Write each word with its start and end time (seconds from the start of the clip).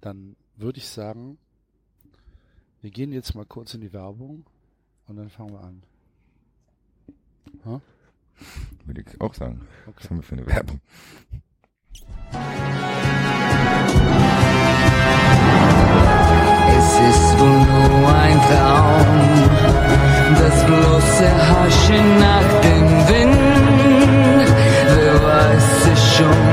dann 0.00 0.36
würde 0.56 0.78
ich 0.78 0.88
sagen, 0.88 1.38
wir 2.80 2.90
gehen 2.90 3.12
jetzt 3.12 3.34
mal 3.34 3.44
kurz 3.44 3.74
in 3.74 3.80
die 3.80 3.92
Werbung 3.92 4.44
und 5.06 5.16
dann 5.16 5.28
fangen 5.28 5.52
wir 5.52 5.60
an. 5.60 5.82
Ha? 7.64 7.80
Würde 8.86 9.02
ich 9.02 9.20
auch 9.20 9.34
sagen. 9.34 9.66
Okay. 9.86 9.96
Was 9.96 10.10
haben 10.10 10.16
wir 10.16 10.22
für 10.22 10.36
eine 10.36 10.46
Werbung? 10.46 10.80
Es 16.78 17.16
ist 17.16 17.38
wohl 17.38 17.98
nur 18.00 18.14
ein 18.14 18.40
Traum, 18.48 19.50
das 20.38 20.66
bloße 20.66 21.28
Haschen 21.48 22.18
nach 22.18 22.60
dem 22.62 22.88
Wind. 23.08 23.38
Wer 24.96 25.22
weiß 25.22 25.86
es 25.92 26.14
schon 26.14 26.49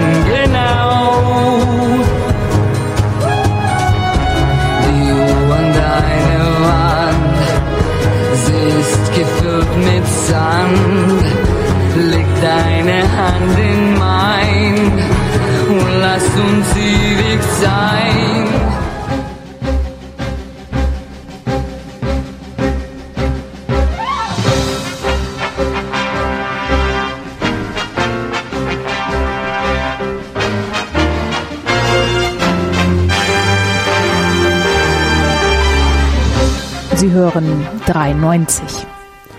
93. 37.87 38.85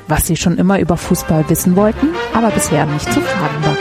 Was 0.08 0.26
Sie 0.26 0.36
schon 0.36 0.56
immer 0.56 0.78
über 0.80 0.96
Fußball 0.96 1.48
wissen 1.50 1.76
wollten, 1.76 2.08
aber 2.32 2.50
bisher 2.50 2.86
nicht 2.86 3.12
zu 3.12 3.20
fragen 3.20 3.64
war. 3.64 3.76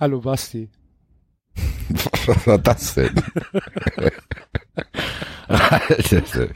Hallo 0.00 0.20
Basti. 0.20 0.70
Was 2.26 2.46
war 2.46 2.58
das 2.58 2.94
denn? 2.94 3.14
Alter, 5.48 6.48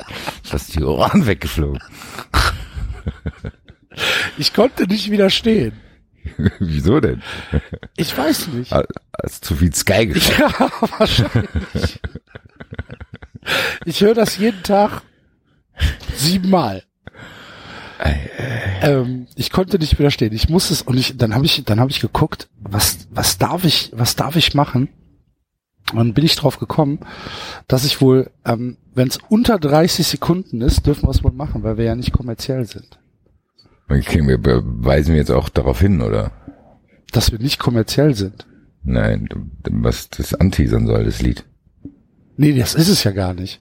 hast 0.51 0.75
die 0.75 0.83
Ohren 0.83 1.27
weggeflogen. 1.27 1.83
Ich 4.39 4.55
konnte 4.55 4.87
nicht 4.87 5.11
widerstehen. 5.11 5.73
Wieso 6.61 7.01
denn? 7.01 7.23
Ich 7.97 8.17
weiß 8.17 8.49
nicht. 8.49 8.73
Hast 8.73 9.45
zu 9.45 9.57
viel 9.57 9.75
Sky 9.75 10.07
geschaut? 10.13 10.39
Ja, 10.59 10.71
wahrscheinlich. 10.99 12.01
Ich 13.85 14.01
höre 14.01 14.15
das 14.15 14.39
jeden 14.39 14.63
Tag 14.63 15.03
siebenmal. 16.15 16.83
Ähm, 18.81 19.27
ich 19.35 19.51
konnte 19.51 19.79
nicht 19.79 19.99
widerstehen. 19.99 20.33
Ich 20.33 20.49
muss 20.49 20.71
es 20.71 20.83
und 20.83 20.97
ich, 20.97 21.17
dann 21.17 21.35
habe 21.35 21.45
ich, 21.45 21.65
dann 21.65 21.81
habe 21.81 21.91
ich 21.91 22.01
geguckt, 22.01 22.49
was, 22.61 23.09
was 23.11 23.39
darf 23.39 23.65
ich, 23.65 23.91
was 23.95 24.17
darf 24.17 24.37
ich 24.37 24.55
machen? 24.55 24.89
Und 25.93 25.99
dann 25.99 26.15
bin 26.15 26.25
ich 26.25 26.37
drauf 26.37 26.59
gekommen, 26.59 27.01
dass 27.67 27.85
ich 27.85 28.01
wohl, 28.01 28.31
ähm, 28.45 28.77
wenn 28.95 29.09
es 29.09 29.19
unter 29.29 29.59
30 29.59 30.07
Sekunden 30.07 30.61
ist, 30.61 30.87
dürfen 30.87 31.07
wir 31.07 31.11
es 31.11 31.25
wohl 31.25 31.33
machen, 31.33 31.63
weil 31.63 31.79
wir 31.79 31.87
ja 31.87 31.95
nicht 31.95 32.13
kommerziell 32.13 32.67
sind. 32.67 32.99
Okay, 33.89 34.21
wir 34.27 34.39
weisen 34.43 35.15
jetzt 35.15 35.31
auch 35.31 35.49
darauf 35.49 35.81
hin, 35.81 36.03
oder? 36.03 36.31
Dass 37.11 37.33
wir 37.33 37.39
nicht 37.39 37.59
kommerziell 37.59 38.15
sind. 38.15 38.47
Nein, 38.85 39.29
was 39.71 40.11
das 40.11 40.35
anteasern 40.35 40.87
soll, 40.87 41.05
das 41.05 41.23
Lied. 41.23 41.45
Nee, 42.39 42.57
das 42.57 42.77
ist 42.77 42.89
es 42.89 43.03
ja 43.03 43.11
gar 43.11 43.35
nicht. 43.35 43.61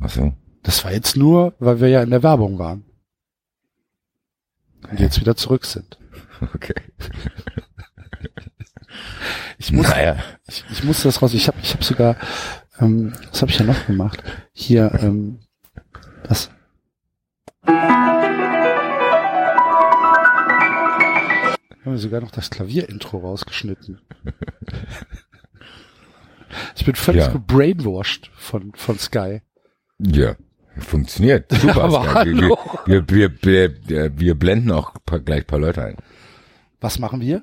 Ach 0.00 0.08
so. 0.08 0.32
Das 0.62 0.82
war 0.82 0.92
jetzt 0.92 1.14
nur, 1.14 1.54
weil 1.58 1.80
wir 1.80 1.88
ja 1.88 2.02
in 2.02 2.08
der 2.08 2.22
Werbung 2.22 2.58
waren. 2.58 2.84
Und 4.90 4.98
jetzt 4.98 5.20
wieder 5.20 5.36
zurück 5.36 5.66
sind. 5.66 5.98
Okay. 6.54 6.74
Ich 9.58 9.70
muss, 9.70 9.88
naja. 9.88 10.16
ich, 10.48 10.64
ich 10.72 10.82
muss 10.82 11.02
das 11.02 11.22
raus. 11.22 11.34
Ich 11.34 11.46
habe 11.46 11.56
ich 11.62 11.72
hab 11.72 11.84
sogar, 11.84 12.16
ähm, 12.80 13.12
was 13.30 13.42
habe 13.42 13.52
ich 13.52 13.58
ja 13.58 13.64
noch 13.64 13.86
gemacht? 13.86 14.22
Hier, 14.52 14.92
ähm, 15.00 15.38
was? 16.26 16.50
Haben 17.64 17.92
wir 21.84 21.98
sogar 21.98 22.20
noch 22.20 22.32
das 22.32 22.50
Klavierintro 22.50 23.18
rausgeschnitten. 23.18 24.00
Ich 26.76 26.84
bin 26.84 26.94
völlig 26.94 27.22
ja. 27.22 27.32
gebrainwashed 27.32 28.30
von, 28.34 28.72
von 28.74 28.98
Sky. 28.98 29.42
Ja, 29.98 30.36
funktioniert. 30.78 31.50
Super. 31.52 31.84
Aber. 31.84 32.24
Wir, 32.86 33.08
wir, 33.08 33.30
wir, 33.42 33.74
wir, 33.86 34.18
wir 34.18 34.34
blenden 34.34 34.70
auch 34.70 34.94
gleich 35.24 35.46
paar 35.46 35.58
Leute 35.58 35.84
ein. 35.84 35.96
Was 36.80 36.98
machen 36.98 37.20
wir? 37.20 37.42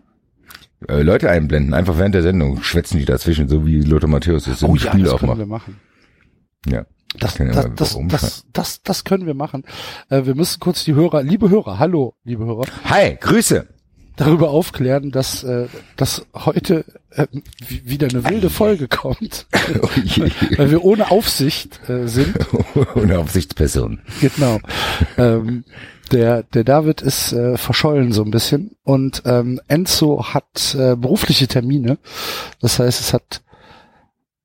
Äh, 0.88 1.02
Leute 1.02 1.30
einblenden, 1.30 1.74
einfach 1.74 1.98
während 1.98 2.16
der 2.16 2.24
Sendung 2.24 2.62
schwätzen 2.64 3.00
die 3.00 3.06
dazwischen, 3.06 3.50
so 3.50 3.66
wie 3.66 3.82
Lothar 3.82 4.10
Matthäus 4.10 4.48
es 4.48 4.62
im 4.62 4.72
oh, 4.72 4.76
Spiel 4.76 5.02
ja, 5.02 5.06
das 5.06 5.14
auch 5.14 5.20
können 5.20 5.30
macht. 5.32 5.40
wir 5.40 5.46
machen. 5.46 5.80
Ja. 6.68 6.86
Das, 7.18 7.36
das, 7.38 7.48
das, 7.48 7.76
das, 7.76 8.00
das, 8.08 8.46
das, 8.54 8.84
das 8.84 9.04
können 9.04 9.26
wir 9.26 9.34
machen. 9.34 9.64
Äh, 10.10 10.26
wir 10.26 10.36
müssen 10.36 10.60
kurz 10.60 10.84
die 10.84 10.94
Hörer, 10.94 11.24
liebe 11.24 11.50
Hörer, 11.50 11.80
hallo, 11.80 12.16
liebe 12.24 12.46
Hörer. 12.46 12.66
Hi, 12.86 13.18
Grüße 13.20 13.68
darüber 14.20 14.50
aufklären, 14.50 15.12
dass, 15.12 15.44
äh, 15.44 15.68
dass 15.96 16.26
heute 16.34 16.86
äh, 17.12 17.28
wieder 17.68 18.08
eine 18.08 18.24
wilde 18.30 18.50
Folge 18.50 18.88
kommt, 18.88 19.48
weil 20.58 20.72
wir 20.72 20.84
ohne 20.84 21.10
Aufsicht 21.10 21.80
äh, 21.90 22.08
sind. 22.08 22.36
ohne 22.96 23.20
Aufsichtsperson. 23.20 24.02
Genau. 24.20 24.60
Ähm, 25.18 25.64
der, 26.12 26.44
der 26.44 26.64
David 26.64 27.02
ist 27.02 27.34
äh, 27.34 27.58
verschollen 27.58 28.12
so 28.12 28.24
ein 28.24 28.32
bisschen 28.32 28.76
und 28.84 29.22
ähm, 29.26 29.62
Enzo 29.68 30.34
hat 30.34 30.76
äh, 30.78 30.96
berufliche 30.96 31.48
Termine. 31.48 31.98
Das 32.62 32.80
heißt, 32.80 33.00
es 33.00 33.14
hat 33.14 33.42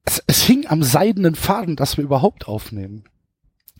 es, 0.04 0.22
es 0.26 0.42
hing 0.42 0.66
am 0.68 0.82
seidenen 0.82 1.34
Faden, 1.34 1.76
dass 1.76 1.96
wir 1.96 2.04
überhaupt 2.04 2.46
aufnehmen. 2.46 3.04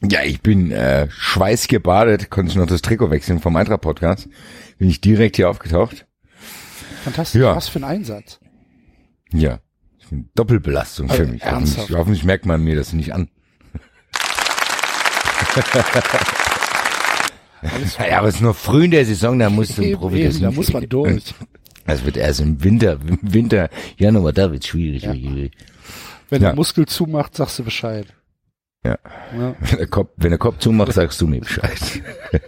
Ja, 0.03 0.22
ich 0.25 0.41
bin 0.41 0.72
äh, 0.72 1.09
schweißgebadet, 1.10 2.31
konnte 2.31 2.50
ich 2.50 2.56
noch 2.56 2.66
das 2.66 2.82
Trikot 2.82 3.10
wechseln 3.10 3.41
vom 3.41 3.56
Eintracht 3.56 3.81
Podcast 3.81 4.28
bin 4.78 4.91
ich 4.91 5.00
direkt 5.00 5.37
hier 5.37 5.49
aufgetaucht. 5.49 6.06
Fantastisch. 7.05 7.41
Ja. 7.41 7.56
Was 7.56 7.69
für 7.69 7.78
ein 7.78 7.84
Einsatz. 7.84 8.41
Ja. 9.33 9.60
Doppelbelastung 10.34 11.09
für 11.09 11.21
also, 11.21 11.33
mich. 11.33 11.43
Hoffentlich, 11.44 11.91
hoffentlich 11.91 12.25
merkt 12.25 12.47
man 12.47 12.62
mir 12.62 12.77
das 12.77 12.93
nicht 12.93 13.15
an. 13.15 13.31
ja, 17.99 18.19
aber 18.19 18.28
es 18.28 18.37
ist 18.37 18.43
noch 18.43 18.54
früh 18.54 18.84
in 18.84 18.91
der 18.91 19.06
Saison, 19.06 19.38
da 19.38 19.50
muss 19.50 19.75
du 19.75 19.97
Profi 19.97 20.28
Da 20.41 20.50
muss 20.50 20.72
man 20.72 20.88
durch. 20.88 21.34
Das 21.87 22.03
wird 22.06 22.16
erst 22.16 22.41
im 22.41 22.65
Winter, 22.65 22.99
im 23.06 23.19
Winter, 23.21 23.69
Januar, 23.99 24.33
da 24.33 24.50
wird 24.50 24.66
schwierig. 24.66 25.03
Ja. 25.03 25.12
Wenn 25.12 25.50
ja. 26.31 26.38
der 26.38 26.54
Muskel 26.54 26.87
zumacht, 26.87 27.37
sagst 27.37 27.59
du 27.59 27.62
Bescheid. 27.62 28.06
Ja. 28.84 28.99
ja. 29.39 29.55
Wenn, 29.61 29.78
der 29.78 29.87
Kopf, 29.87 30.11
wenn 30.17 30.31
der 30.31 30.39
Kopf 30.39 30.59
zumacht, 30.59 30.93
sagst 30.93 31.21
du 31.21 31.27
mir 31.27 31.41
Bescheid. 31.41 32.03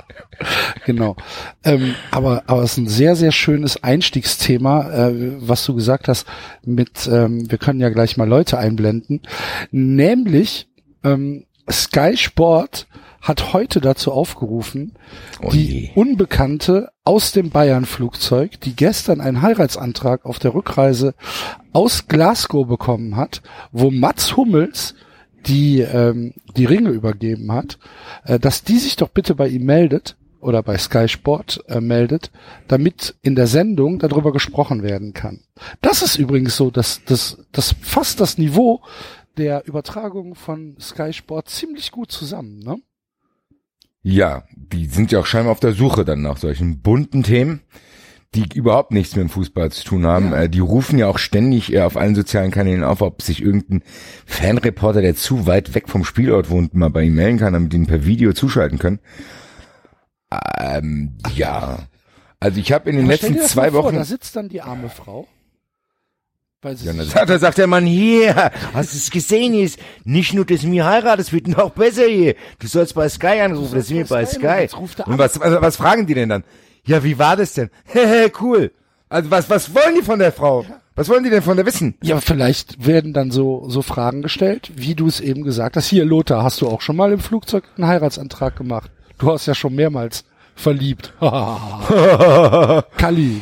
genau. 0.85 1.17
Ähm, 1.65 1.95
aber, 2.11 2.43
aber 2.47 2.63
es 2.63 2.73
ist 2.73 2.79
ein 2.79 2.89
sehr, 2.89 3.17
sehr 3.17 3.33
schönes 3.33 3.83
Einstiegsthema, 3.83 5.09
äh, 5.09 5.33
was 5.41 5.65
du 5.65 5.75
gesagt 5.75 6.09
hast, 6.09 6.27
mit, 6.63 7.09
ähm, 7.11 7.51
wir 7.51 7.59
können 7.59 7.81
ja 7.81 7.89
gleich 7.89 8.19
mal 8.19 8.29
Leute 8.29 8.59
einblenden. 8.59 9.23
Nämlich, 9.71 10.69
ähm, 11.05 11.47
Sky 11.71 12.17
Sport 12.17 12.87
hat 13.23 13.53
heute 13.53 13.81
dazu 13.81 14.13
aufgerufen, 14.13 14.93
oh 15.43 15.51
die 15.51 15.91
Unbekannte 15.95 16.91
aus 17.03 17.33
dem 17.33 17.51
Bayern-Flugzeug, 17.51 18.61
die 18.61 18.77
gestern 18.77 19.21
einen 19.21 19.43
Heiratsantrag 19.43 20.25
auf 20.25 20.39
der 20.39 20.55
Rückreise 20.55 21.15
aus 21.73 22.07
Glasgow 22.07 22.69
bekommen 22.69 23.17
hat, 23.17 23.43
wo 23.73 23.91
Mats 23.91 24.37
Hummels 24.37 24.95
die 25.47 25.81
ähm, 25.81 26.35
die 26.57 26.65
Ringe 26.65 26.91
übergeben 26.91 27.53
hat, 27.53 27.79
äh, 28.25 28.39
dass 28.39 28.65
die 28.65 28.79
sich 28.79 28.97
doch 28.97 29.09
bitte 29.09 29.35
bei 29.35 29.49
ihm 29.49 29.65
meldet 29.65 30.17
oder 30.41 30.63
bei 30.63 30.79
Sky 30.79 31.09
Sport 31.09 31.65
äh, 31.69 31.81
meldet, 31.81 32.31
damit 32.69 33.15
in 33.23 33.35
der 33.35 33.47
Sendung 33.47 33.99
darüber 33.99 34.33
gesprochen 34.33 34.83
werden 34.83 35.13
kann. 35.13 35.41
Das 35.81 36.03
ist 36.03 36.17
übrigens 36.17 36.57
so, 36.57 36.71
dass 36.71 37.03
das 37.05 37.39
das 37.53 37.75
fasst 37.81 38.21
das 38.21 38.39
Niveau 38.39 38.83
der 39.37 39.67
Übertragung 39.67 40.35
von 40.35 40.77
Sky 40.81 41.13
Sport 41.13 41.49
ziemlich 41.49 41.91
gut 41.91 42.11
zusammen, 42.11 42.59
ne? 42.61 42.77
Ja, 44.03 44.45
die 44.55 44.87
sind 44.87 45.11
ja 45.11 45.19
auch 45.19 45.27
scheinbar 45.27 45.51
auf 45.51 45.59
der 45.59 45.73
Suche 45.73 46.05
dann 46.05 46.23
nach 46.23 46.37
solchen 46.37 46.81
bunten 46.81 47.25
Themen 47.25 47.63
die 48.37 48.57
überhaupt 48.57 48.93
nichts 48.93 49.17
mit 49.17 49.23
dem 49.23 49.31
Fußball 49.31 49.73
zu 49.73 49.85
tun 49.85 50.07
haben. 50.07 50.33
Ja. 50.33 50.43
Äh, 50.43 50.49
die 50.49 50.61
rufen 50.61 50.99
ja 50.99 51.09
auch 51.09 51.19
ständig 51.19 51.73
äh, 51.73 51.81
auf 51.81 51.97
allen 51.97 52.15
sozialen 52.15 52.51
Kanälen 52.51 52.85
auf, 52.85 53.01
ob 53.01 53.23
sich 53.23 53.43
irgendein 53.43 53.83
Fanreporter, 54.27 55.01
der 55.01 55.17
zu 55.17 55.47
weit 55.47 55.75
weg 55.75 55.89
vom 55.89 56.05
Spielort 56.05 56.51
wohnt, 56.51 56.75
mal 56.75 56.91
bei 56.91 57.05
ihm 57.05 57.15
melden 57.15 57.39
kann, 57.39 57.55
damit 57.55 57.73
die 57.73 57.79
ihn 57.79 57.87
per 57.87 58.05
Video 58.05 58.33
zuschalten 58.33 58.79
können. 58.79 59.01
Ähm, 60.59 61.17
ja. 61.35 61.79
Also 62.39 62.61
ich 62.61 62.73
habe 62.73 62.91
in 62.91 62.97
den 62.97 63.07
Aber 63.07 63.15
letzten 63.15 63.39
zwei 63.41 63.73
Wochen. 63.73 63.91
Vor, 63.91 63.93
da 63.93 64.05
sitzt 64.05 64.37
dann 64.37 64.49
die 64.49 64.61
arme 64.61 64.91
Frau 64.91 65.27
Weil 66.61 66.77
sie 66.77 66.87
Ja, 66.87 66.93
dann 66.93 67.07
sagt, 67.07 67.31
da 67.31 67.39
sagt 67.39 67.59
der 67.59 67.67
Mann, 67.67 67.87
hier, 67.87 68.51
hast 68.75 68.93
du 68.93 68.99
es 68.99 69.11
gesehen, 69.11 69.55
hier 69.55 69.65
ist 69.65 69.79
nicht 70.05 70.35
nur, 70.35 70.45
dass 70.45 70.63
mir 70.63 70.85
heiratet, 70.85 71.27
es 71.27 71.33
wird 71.33 71.49
noch 71.49 71.71
besser 71.71 72.07
hier. 72.07 72.35
Du 72.59 72.67
sollst 72.67 72.95
bei 72.95 73.09
Sky 73.09 73.41
anrufen, 73.41 73.75
das 73.75 73.87
sind 73.87 73.97
wir 73.97 74.07
bei 74.07 74.27
Sky 74.27 74.69
Sky. 74.69 75.03
Und 75.07 75.19
was, 75.19 75.41
was, 75.41 75.63
was 75.63 75.77
fragen 75.77 76.07
die 76.07 76.15
denn 76.15 76.29
dann? 76.29 76.45
Ja, 76.87 77.03
wie 77.05 77.19
war 77.19 77.37
das 77.37 77.53
denn? 77.55 77.71
Hehe, 77.85 78.31
cool. 78.41 78.73
Also 79.09 79.31
was, 79.31 79.49
was 79.51 79.75
wollen 79.75 79.95
die 79.97 80.03
von 80.03 80.19
der 80.19 80.33
Frau? 80.33 80.65
Was 80.95 81.09
wollen 81.11 81.25
die 81.25 81.31
denn 81.31 81.43
von 81.43 81.57
der 81.57 81.67
wissen? 81.67 81.95
Ja, 82.03 82.21
vielleicht 82.21 82.87
werden 82.87 83.13
dann 83.13 83.31
so, 83.31 83.67
so 83.69 83.83
Fragen 83.83 84.23
gestellt, 84.23 84.71
wie 84.77 84.95
du 84.95 85.07
es 85.07 85.21
eben 85.21 85.43
gesagt 85.43 85.77
hast. 85.77 85.89
Hier, 85.89 86.05
Lothar, 86.07 86.43
hast 86.43 86.61
du 86.63 86.69
auch 86.69 86.81
schon 86.81 86.97
mal 86.97 87.13
im 87.13 87.21
Flugzeug 87.21 87.65
einen 87.77 87.87
Heiratsantrag 87.87 88.57
gemacht? 88.57 88.91
Du 89.19 89.31
hast 89.31 89.45
ja 89.47 89.55
schon 89.55 89.75
mehrmals 89.75 90.25
verliebt. 90.55 91.13
Kalli, 91.21 92.83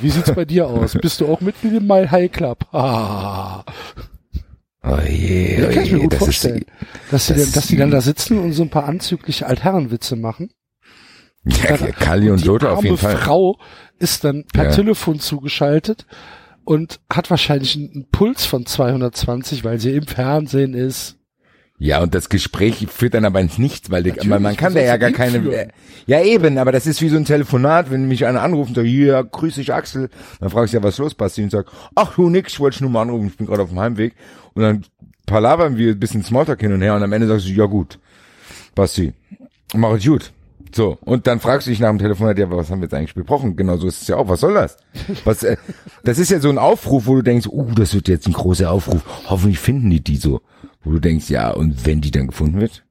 wie 0.02 0.10
sieht's 0.10 0.32
bei 0.34 0.44
dir 0.44 0.66
aus? 0.66 0.94
Bist 0.94 1.20
du 1.20 1.28
auch 1.28 1.40
Mitglied 1.40 1.74
im 1.74 1.86
My 1.86 2.04
High 2.06 2.30
Club? 2.32 2.66
Oh 4.86 4.98
je, 5.08 5.60
Ja, 5.62 5.68
oh 5.70 5.72
kann 5.72 5.82
ich 5.84 5.92
mir 5.92 5.96
je, 5.96 6.02
gut 6.02 6.12
das 6.12 6.18
ist- 6.20 6.24
vorstellen. 6.26 6.64
dass, 7.10 7.26
sie 7.28 7.32
das 7.34 7.44
dann, 7.44 7.52
dass 7.54 7.66
die 7.68 7.76
dann 7.78 7.90
da 7.90 8.02
sitzen 8.02 8.38
und 8.38 8.52
so 8.52 8.64
ein 8.64 8.68
paar 8.68 8.84
anzügliche 8.84 9.46
Altherrenwitze 9.46 10.14
machen. 10.14 10.50
Ja, 11.44 11.76
ja, 11.76 11.92
Kali 11.92 12.30
und 12.30 12.42
die 12.42 12.46
Lothar 12.46 12.72
auf 12.78 12.84
jeden 12.84 12.96
Fall. 12.96 13.16
Frau 13.16 13.58
ist 13.98 14.24
dann 14.24 14.44
per 14.52 14.64
Ja. 14.64 14.70
Telefon 14.70 15.20
zugeschaltet 15.20 16.06
und 16.64 17.00
hat 17.12 17.30
wahrscheinlich 17.30 17.76
einen, 17.76 18.06
Puls 18.10 18.46
von 18.46 18.66
220, 18.66 19.64
weil 19.64 19.78
sie 19.78 19.92
im 19.92 20.06
Fernsehen 20.06 20.74
ist. 20.74 21.16
Ja, 21.76 22.00
und 22.00 22.14
das 22.14 22.28
Gespräch 22.28 22.86
führt 22.88 23.14
dann 23.14 23.24
aber 23.24 23.40
ins 23.40 23.58
Nichts, 23.58 23.90
weil, 23.90 24.04
die, 24.04 24.12
weil 24.30 24.40
man 24.40 24.56
kann 24.56 24.74
da 24.74 24.80
ja 24.80 24.96
gar 24.96 25.10
keine. 25.10 25.32
hinführen? 25.32 25.72
Ja, 26.06 26.22
eben, 26.22 26.56
aber 26.56 26.72
das 26.72 26.86
ist 26.86 27.02
wie 27.02 27.08
so 27.08 27.16
ein 27.16 27.24
Telefonat, 27.24 27.90
wenn 27.90 28.06
mich 28.06 28.24
einer 28.24 28.42
anruft 28.42 28.70
und 28.70 28.76
sagt, 28.76 28.86
ja, 28.86 29.20
grüß 29.20 29.56
dich 29.56 29.74
Axel, 29.74 30.08
dann 30.40 30.50
frage 30.50 30.66
ich 30.66 30.72
ja, 30.72 30.82
was 30.82 30.94
ist 30.94 30.98
los, 30.98 31.14
Basti, 31.14 31.42
und 31.42 31.50
sag, 31.50 31.66
ach 31.94 32.14
du 32.14 32.30
nix, 32.30 32.52
ich 32.54 32.60
wollte 32.60 32.76
dich 32.76 32.80
nur 32.82 32.90
mal 32.90 33.02
anrufen, 33.02 33.26
ich 33.26 33.36
bin 33.36 33.46
gerade 33.46 33.62
auf 33.62 33.70
dem 33.70 33.80
Heimweg. 33.80 34.14
Und 34.54 34.62
dann 34.62 34.84
palabern 35.26 35.76
wir 35.76 35.92
ein 35.92 35.98
bisschen 35.98 36.22
Smalltalk 36.22 36.60
hin 36.60 36.72
und 36.72 36.80
her 36.80 36.94
und 36.94 37.02
am 37.02 37.12
Ende 37.12 37.26
sagst 37.26 37.46
du, 37.46 37.50
ja 37.50 37.66
gut, 37.66 37.98
Basti, 38.74 39.12
mach 39.74 39.92
es 39.94 40.04
gut. 40.04 40.32
So, 40.74 40.98
und 41.02 41.28
dann 41.28 41.38
fragst 41.38 41.66
du 41.66 41.70
dich 41.70 41.78
nach 41.78 41.90
dem 41.90 42.00
Telefonat, 42.00 42.36
ja, 42.36 42.50
was 42.50 42.68
haben 42.68 42.80
wir 42.80 42.86
jetzt 42.86 42.94
eigentlich 42.94 43.14
besprochen? 43.14 43.54
Genau 43.54 43.76
so 43.76 43.86
ist 43.86 44.02
es 44.02 44.08
ja 44.08 44.16
auch. 44.16 44.28
Was 44.28 44.40
soll 44.40 44.54
das? 44.54 44.76
Was, 45.24 45.44
äh, 45.44 45.56
das 46.02 46.18
ist 46.18 46.30
ja 46.30 46.40
so 46.40 46.48
ein 46.48 46.58
Aufruf, 46.58 47.06
wo 47.06 47.14
du 47.14 47.22
denkst, 47.22 47.46
uh, 47.46 47.70
das 47.76 47.94
wird 47.94 48.08
jetzt 48.08 48.26
ein 48.26 48.32
großer 48.32 48.70
Aufruf. 48.70 49.02
Hoffentlich 49.28 49.60
finden 49.60 49.90
die 49.90 50.02
die 50.02 50.16
so. 50.16 50.40
Wo 50.82 50.90
du 50.90 50.98
denkst, 50.98 51.30
ja, 51.30 51.50
und 51.50 51.86
wenn 51.86 52.00
die 52.00 52.10
dann 52.10 52.26
gefunden 52.26 52.60
wird? 52.60 52.84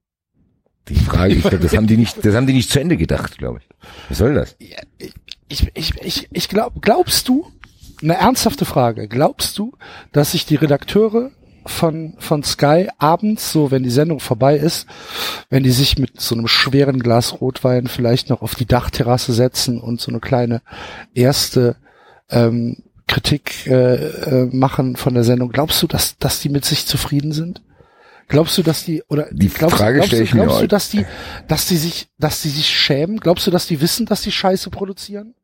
Die 0.88 0.96
Frage, 0.96 1.34
ich 1.34 1.42
glaube, 1.42 1.60
das 1.60 1.76
haben 1.76 1.88
die 1.88 1.98
nicht, 1.98 2.26
das 2.26 2.36
haben 2.36 2.48
die 2.48 2.54
nicht 2.54 2.70
zu 2.70 2.80
Ende 2.80 2.96
gedacht, 2.96 3.38
glaube 3.38 3.60
ich. 3.60 3.70
Was 4.10 4.18
soll 4.18 4.34
das? 4.34 4.56
Ich, 5.50 5.72
ich, 5.74 5.94
ich, 6.02 6.28
ich 6.32 6.50
glaub, 6.50 6.82
glaubst 6.82 7.28
du, 7.28 7.48
eine 8.02 8.16
ernsthafte 8.16 8.66
Frage, 8.66 9.08
glaubst 9.08 9.58
du, 9.58 9.74
dass 10.12 10.32
sich 10.32 10.46
die 10.46 10.56
Redakteure 10.56 11.32
von, 11.66 12.16
von 12.20 12.44
Sky 12.44 12.88
abends, 12.98 13.52
so 13.52 13.72
wenn 13.72 13.84
die 13.84 13.90
Sendung 13.90 14.20
vorbei 14.20 14.58
ist, 14.58 14.88
wenn 15.50 15.64
die 15.64 15.72
sich 15.72 15.98
mit 15.98 16.20
so 16.20 16.36
einem 16.36 16.48
schweren 16.48 17.00
Glas 17.00 17.40
Rotwein 17.42 17.88
vielleicht 17.88 18.30
noch 18.30 18.42
auf 18.42 18.56
die 18.56 18.66
Dachterrasse 18.66 19.34
setzen 19.34 19.80
und 19.80 20.02
so 20.02 20.12
eine 20.12 20.20
kleine 20.20 20.62
erste 21.14 21.76
ähm, 22.30 22.78
Kritik 23.08 23.68
äh, 23.68 23.96
äh, 23.96 24.46
machen 24.56 24.96
von 24.96 25.14
der 25.14 25.24
Sendung, 25.24 25.50
glaubst 25.52 25.82
du, 25.84 25.88
dass, 25.88 26.18
dass 26.18 26.40
die 26.40 26.50
mit 26.50 26.66
sich 26.66 26.86
zufrieden 26.86 27.32
sind? 27.34 27.62
Glaubst 28.30 28.58
du, 28.58 28.64
dass 28.64 28.86
die 28.86 29.04
oder 29.10 29.28
Die 29.32 29.50
glaubst, 29.50 29.78
Frage 29.78 29.96
glaubst, 29.96 30.08
stell 30.08 30.20
du- 30.20 30.26
ich 30.26 30.34
mir 30.34 30.42
glaubst 30.44 30.56
du, 30.56 30.62
heute. 30.62 30.68
dass 30.70 30.90
die, 30.90 31.06
dass 31.50 31.68
die 31.68 31.76
sich, 31.78 32.08
dass 32.18 32.42
die 32.42 32.50
sich 32.50 32.68
schämen? 32.70 33.20
Glaubst 33.20 33.46
du, 33.46 33.52
dass 33.52 33.68
die 33.68 33.82
wissen, 33.82 34.06
dass 34.06 34.22
die 34.22 34.32
Scheiße 34.32 34.70
produzieren? 34.70 35.36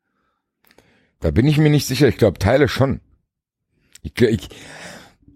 Da 1.20 1.32
bin 1.32 1.46
ich 1.48 1.58
mir 1.58 1.70
nicht 1.70 1.86
sicher. 1.86 2.08
Ich 2.08 2.18
glaube, 2.18 2.40
Teile 2.40 2.70
schon. 2.70 3.02
Ich, 4.02 4.20
ich, 4.22 4.48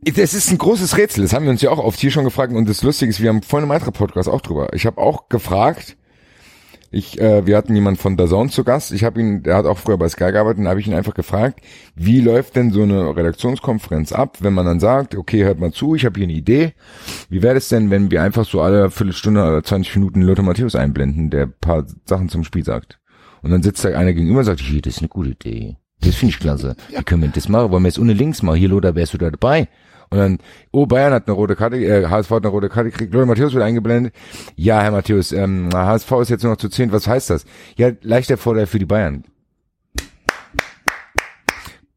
es 0.06 0.34
ist 0.34 0.52
ein 0.52 0.58
großes 0.58 0.98
Rätsel. 0.98 1.24
Das 1.24 1.34
haben 1.34 1.46
wir 1.46 1.52
uns 1.52 1.62
ja 1.62 1.70
auch 1.70 1.80
oft 1.80 2.00
hier 2.00 2.12
schon 2.12 2.24
gefragt. 2.24 2.54
Und 2.54 2.68
das 2.68 2.84
Lustige 2.84 3.10
ist, 3.10 3.22
wir 3.22 3.30
haben 3.30 3.42
vorhin 3.42 3.70
im 3.70 3.74
weiteren 3.74 3.94
Podcast 3.94 4.30
auch 4.30 4.42
drüber. 4.42 4.74
Ich 4.74 4.86
habe 4.86 5.00
auch 5.00 5.30
gefragt, 5.30 5.98
ich, 6.94 7.20
äh, 7.20 7.46
wir 7.48 7.58
hatten 7.58 7.74
jemanden 7.74 8.00
von 8.00 8.18
DAZN 8.18 8.50
zu 8.50 8.64
Gast. 8.64 8.92
Ich 8.92 9.04
habe 9.04 9.20
ihn, 9.20 9.42
der 9.42 9.56
hat 9.56 9.66
auch 9.66 9.80
früher 9.80 9.98
bei 9.98 10.08
Sky 10.08 10.32
gearbeitet, 10.32 10.60
und 10.60 10.68
habe 10.68 10.80
ich 10.80 10.88
ihn 10.88 10.94
einfach 10.94 11.16
gefragt, 11.16 11.62
wie 11.96 12.22
läuft 12.22 12.56
denn 12.56 12.72
so 12.72 12.84
eine 12.84 13.16
Redaktionskonferenz 13.16 14.12
ab, 14.12 14.38
wenn 14.42 14.54
man 14.54 14.68
dann 14.68 14.80
sagt, 14.80 15.16
okay, 15.16 15.44
hört 15.44 15.60
mal 15.60 15.72
zu, 15.72 15.96
ich 15.96 16.06
habe 16.06 16.20
hier 16.20 16.28
eine 16.28 16.38
Idee. 16.38 16.74
Wie 17.30 17.42
wäre 17.42 17.58
es 17.58 17.70
denn, 17.70 17.90
wenn 17.90 18.12
wir 18.12 18.22
einfach 18.22 18.46
so 18.46 18.62
alle 18.62 18.92
Viertelstunde 18.92 19.42
oder 19.42 19.64
20 19.64 19.96
Minuten 19.96 20.22
Lothar 20.22 20.46
Matthäus 20.46 20.76
einblenden, 20.76 21.32
der 21.32 21.48
ein 21.48 21.54
paar 21.60 21.86
Sachen 22.06 22.30
zum 22.30 22.44
Spiel 22.44 22.64
sagt? 22.64 23.00
Und 23.42 23.50
dann 23.50 23.64
sitzt 23.64 23.84
da 23.84 23.90
einer 23.90 24.14
gegenüber 24.14 24.40
und 24.40 24.46
sagt, 24.46 24.62
hier, 24.62 24.82
das 24.82 24.96
ist 24.96 25.00
eine 25.00 25.10
gute 25.10 25.32
Idee. 25.32 25.78
Das 26.02 26.14
finde 26.16 26.34
ich 26.34 26.40
klasse. 26.40 26.76
Wie 26.90 27.04
können 27.04 27.24
wir 27.24 27.30
das 27.30 27.50
machen? 27.50 27.72
Wollen 27.72 27.84
wir 27.84 27.90
jetzt 27.90 28.00
ohne 28.00 28.14
links 28.14 28.44
machen? 28.44 28.58
Hier, 28.58 28.70
Lothar, 28.70 28.94
wärst 28.94 29.16
du 29.16 29.18
da 29.18 29.32
dabei? 29.32 29.68
Und 30.13 30.19
dann, 30.19 30.38
oh, 30.69 30.86
Bayern 30.86 31.12
hat 31.12 31.27
eine 31.27 31.36
rote 31.36 31.56
Karte, 31.56 31.77
äh, 31.77 32.06
HSV 32.06 32.30
hat 32.30 32.44
eine 32.44 32.51
rote 32.51 32.69
Karte 32.69 32.92
gekriegt, 32.92 33.15
Lothar 33.15 33.25
Matthäus 33.25 33.56
wird 33.56 33.63
eingeblendet. 33.63 34.13
Ja, 34.56 34.80
Herr 34.80 34.92
Matthäus, 34.92 35.31
ähm, 35.31 35.69
HSV 35.74 36.12
ist 36.21 36.30
jetzt 36.30 36.44
nur 36.44 36.51
noch 36.51 36.60
zu 36.60 36.69
10, 36.69 36.92
was 36.92 37.07
heißt 37.07 37.31
das? 37.31 37.45
Ja, 37.77 37.89
leichter 38.04 38.38
Vorteil 38.38 38.68
für 38.68 38.77
die 38.77 38.86
Bayern. 38.86 39.24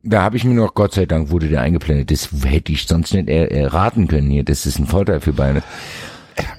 Da 0.02 0.22
habe 0.22 0.38
ich 0.38 0.44
mir 0.44 0.54
noch, 0.54 0.72
Gott 0.72 0.94
sei 0.94 1.04
Dank 1.04 1.28
wurde 1.30 1.48
der 1.48 1.60
eingeblendet. 1.60 2.10
Das 2.10 2.30
hätte 2.42 2.72
ich 2.72 2.86
sonst 2.86 3.12
nicht 3.12 3.28
er, 3.28 3.52
erraten 3.52 4.08
können 4.08 4.30
hier. 4.30 4.44
Das 4.44 4.64
ist 4.64 4.78
ein 4.78 4.86
Vorteil 4.86 5.20
für 5.20 5.34
Bayern. 5.34 5.62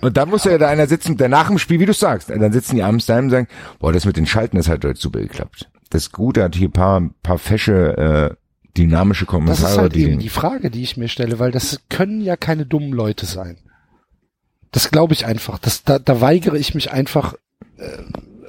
Und 0.02 0.16
da 0.16 0.28
muss 0.28 0.44
ja 0.44 0.60
da 0.60 0.68
einer 0.68 0.86
sitzen, 0.86 1.18
der 1.18 1.28
nach 1.28 1.48
dem 1.48 1.58
Spiel, 1.58 1.80
wie 1.80 1.88
du 1.88 1.94
sagst, 1.94 2.30
dann 2.30 2.52
sitzen 2.52 2.76
die 2.76 2.84
abends 2.84 3.08
daheim 3.08 3.26
und 3.26 3.32
sagen, 3.32 3.48
boah, 3.80 3.92
das 3.92 4.06
mit 4.06 4.16
den 4.16 4.28
Schalten, 4.28 4.58
das 4.58 4.70
hat 4.70 4.86
heute 4.86 5.00
super 5.00 5.22
geklappt. 5.22 5.72
Das 5.90 6.12
Gute 6.12 6.44
hat 6.44 6.56
hier 6.56 6.70
paar, 6.70 7.10
paar 7.24 7.40
fesche, 7.40 7.98
äh, 7.98 8.47
dynamische 8.78 9.26
Das 9.26 9.32
Kommentare, 9.32 9.72
ist 9.72 9.78
halt 9.78 9.96
die, 9.96 10.04
eben 10.04 10.20
die 10.20 10.30
Frage, 10.30 10.70
die 10.72 10.84
ich 10.84 10.98
mir 10.98 11.08
stelle, 11.08 11.40
weil 11.40 11.52
das 11.52 11.82
können 11.90 12.22
ja 12.22 12.36
keine 12.36 12.66
dummen 12.66 12.92
Leute 12.92 13.26
sein. 13.26 13.58
Das 14.72 14.92
glaube 14.92 15.14
ich 15.14 15.26
einfach. 15.26 15.60
Das, 15.60 15.84
da, 15.84 16.00
da 16.00 16.22
weigere 16.22 16.58
ich 16.58 16.76
mich 16.76 16.92
einfach 16.92 17.36
äh, 17.78 17.98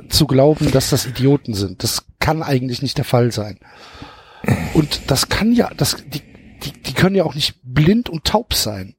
zu 0.09 0.27
glauben, 0.27 0.71
dass 0.71 0.91
das 0.91 1.07
Idioten 1.07 1.55
sind. 1.55 1.83
Das 1.83 2.05
kann 2.19 2.43
eigentlich 2.43 2.83
nicht 2.83 2.99
der 2.99 3.05
Fall 3.05 3.33
sein. 3.33 3.59
Und 4.75 5.11
das 5.11 5.29
kann 5.29 5.53
ja, 5.53 5.71
das, 5.77 5.97
die, 6.07 6.23
die, 6.63 6.73
die 6.73 6.93
können 6.93 7.17
ja 7.17 7.25
auch 7.25 7.35
nicht 7.35 7.61
blind 7.63 8.09
und 8.09 8.25
taub 8.25 8.55
sein. 8.55 8.95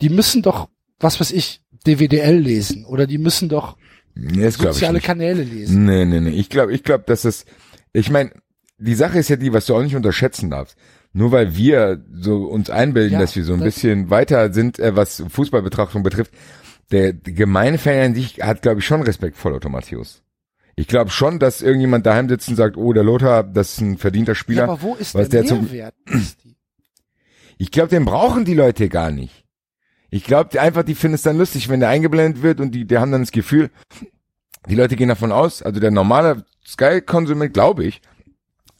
Die 0.00 0.08
müssen 0.08 0.42
doch, 0.42 0.68
was 0.98 1.20
weiß 1.20 1.30
ich, 1.30 1.62
DWDL 1.86 2.38
lesen 2.38 2.84
oder 2.84 3.06
die 3.06 3.18
müssen 3.18 3.48
doch 3.48 3.76
nee, 4.14 4.42
das 4.42 4.54
soziale. 4.54 5.00
Kanäle 5.00 5.42
lesen. 5.42 5.84
Nee, 5.84 6.04
nee, 6.04 6.20
nee. 6.20 6.30
Ich 6.30 6.48
glaube, 6.48 6.74
ich 6.74 6.82
glaube, 6.82 7.04
dass 7.06 7.24
es, 7.24 7.46
ich 7.92 8.10
meine, 8.10 8.32
die 8.78 8.94
Sache 8.94 9.18
ist 9.18 9.28
ja 9.28 9.36
die, 9.36 9.52
was 9.52 9.66
du 9.66 9.74
auch 9.74 9.82
nicht 9.82 9.96
unterschätzen 9.96 10.50
darfst. 10.50 10.76
Nur 11.12 11.32
weil 11.32 11.56
wir 11.56 12.04
so 12.12 12.44
uns 12.46 12.68
einbilden, 12.68 13.14
Ja, 13.14 13.20
dass 13.20 13.34
wir 13.36 13.44
so 13.44 13.54
ein 13.54 13.60
bisschen 13.60 14.10
weiter 14.10 14.52
sind, 14.52 14.78
äh, 14.78 14.94
was 14.96 15.24
Fußballbetrachtung 15.28 16.02
betrifft, 16.02 16.32
der, 16.92 17.12
der 17.14 17.32
gemeine 17.32 17.78
Fan 17.78 17.98
an 18.10 18.14
sich 18.14 18.42
hat, 18.42 18.62
glaube 18.62 18.80
ich, 18.80 18.86
schon 18.86 19.02
Respekt 19.02 19.36
vor 19.36 19.50
Lothar 19.52 19.70
Matthäus. 19.70 20.22
Ich 20.76 20.86
glaube 20.88 21.10
schon, 21.10 21.38
dass 21.38 21.62
irgendjemand 21.62 22.04
daheim 22.04 22.28
sitzt 22.28 22.48
und 22.50 22.56
sagt, 22.56 22.76
oh, 22.76 22.92
der 22.92 23.02
Lothar, 23.02 23.42
das 23.44 23.72
ist 23.72 23.80
ein 23.80 23.96
verdienter 23.96 24.34
Spieler. 24.34 24.66
Ja, 24.66 24.72
aber 24.72 24.82
wo 24.82 24.94
ist 24.94 25.14
was 25.14 25.30
der, 25.30 25.40
der 25.40 25.48
zum- 25.48 25.64
Mehrwert? 25.64 25.94
Basti? 26.04 26.54
Ich 27.56 27.70
glaube, 27.70 27.88
den 27.88 28.04
brauchen 28.04 28.44
die 28.44 28.52
Leute 28.54 28.90
gar 28.90 29.10
nicht. 29.10 29.44
Ich 30.10 30.24
glaube 30.24 30.60
einfach, 30.60 30.82
die 30.82 30.94
finden 30.94 31.14
es 31.14 31.22
dann 31.22 31.38
lustig, 31.38 31.70
wenn 31.70 31.80
der 31.80 31.88
eingeblendet 31.88 32.42
wird 32.42 32.60
und 32.60 32.72
die, 32.72 32.84
die 32.86 32.98
haben 32.98 33.10
dann 33.10 33.22
das 33.22 33.32
Gefühl, 33.32 33.70
die 34.68 34.74
Leute 34.74 34.96
gehen 34.96 35.08
davon 35.08 35.32
aus, 35.32 35.62
also 35.62 35.80
der 35.80 35.90
normale 35.90 36.44
Sky-Konsument, 36.66 37.54
glaube 37.54 37.84
ich, 37.84 38.02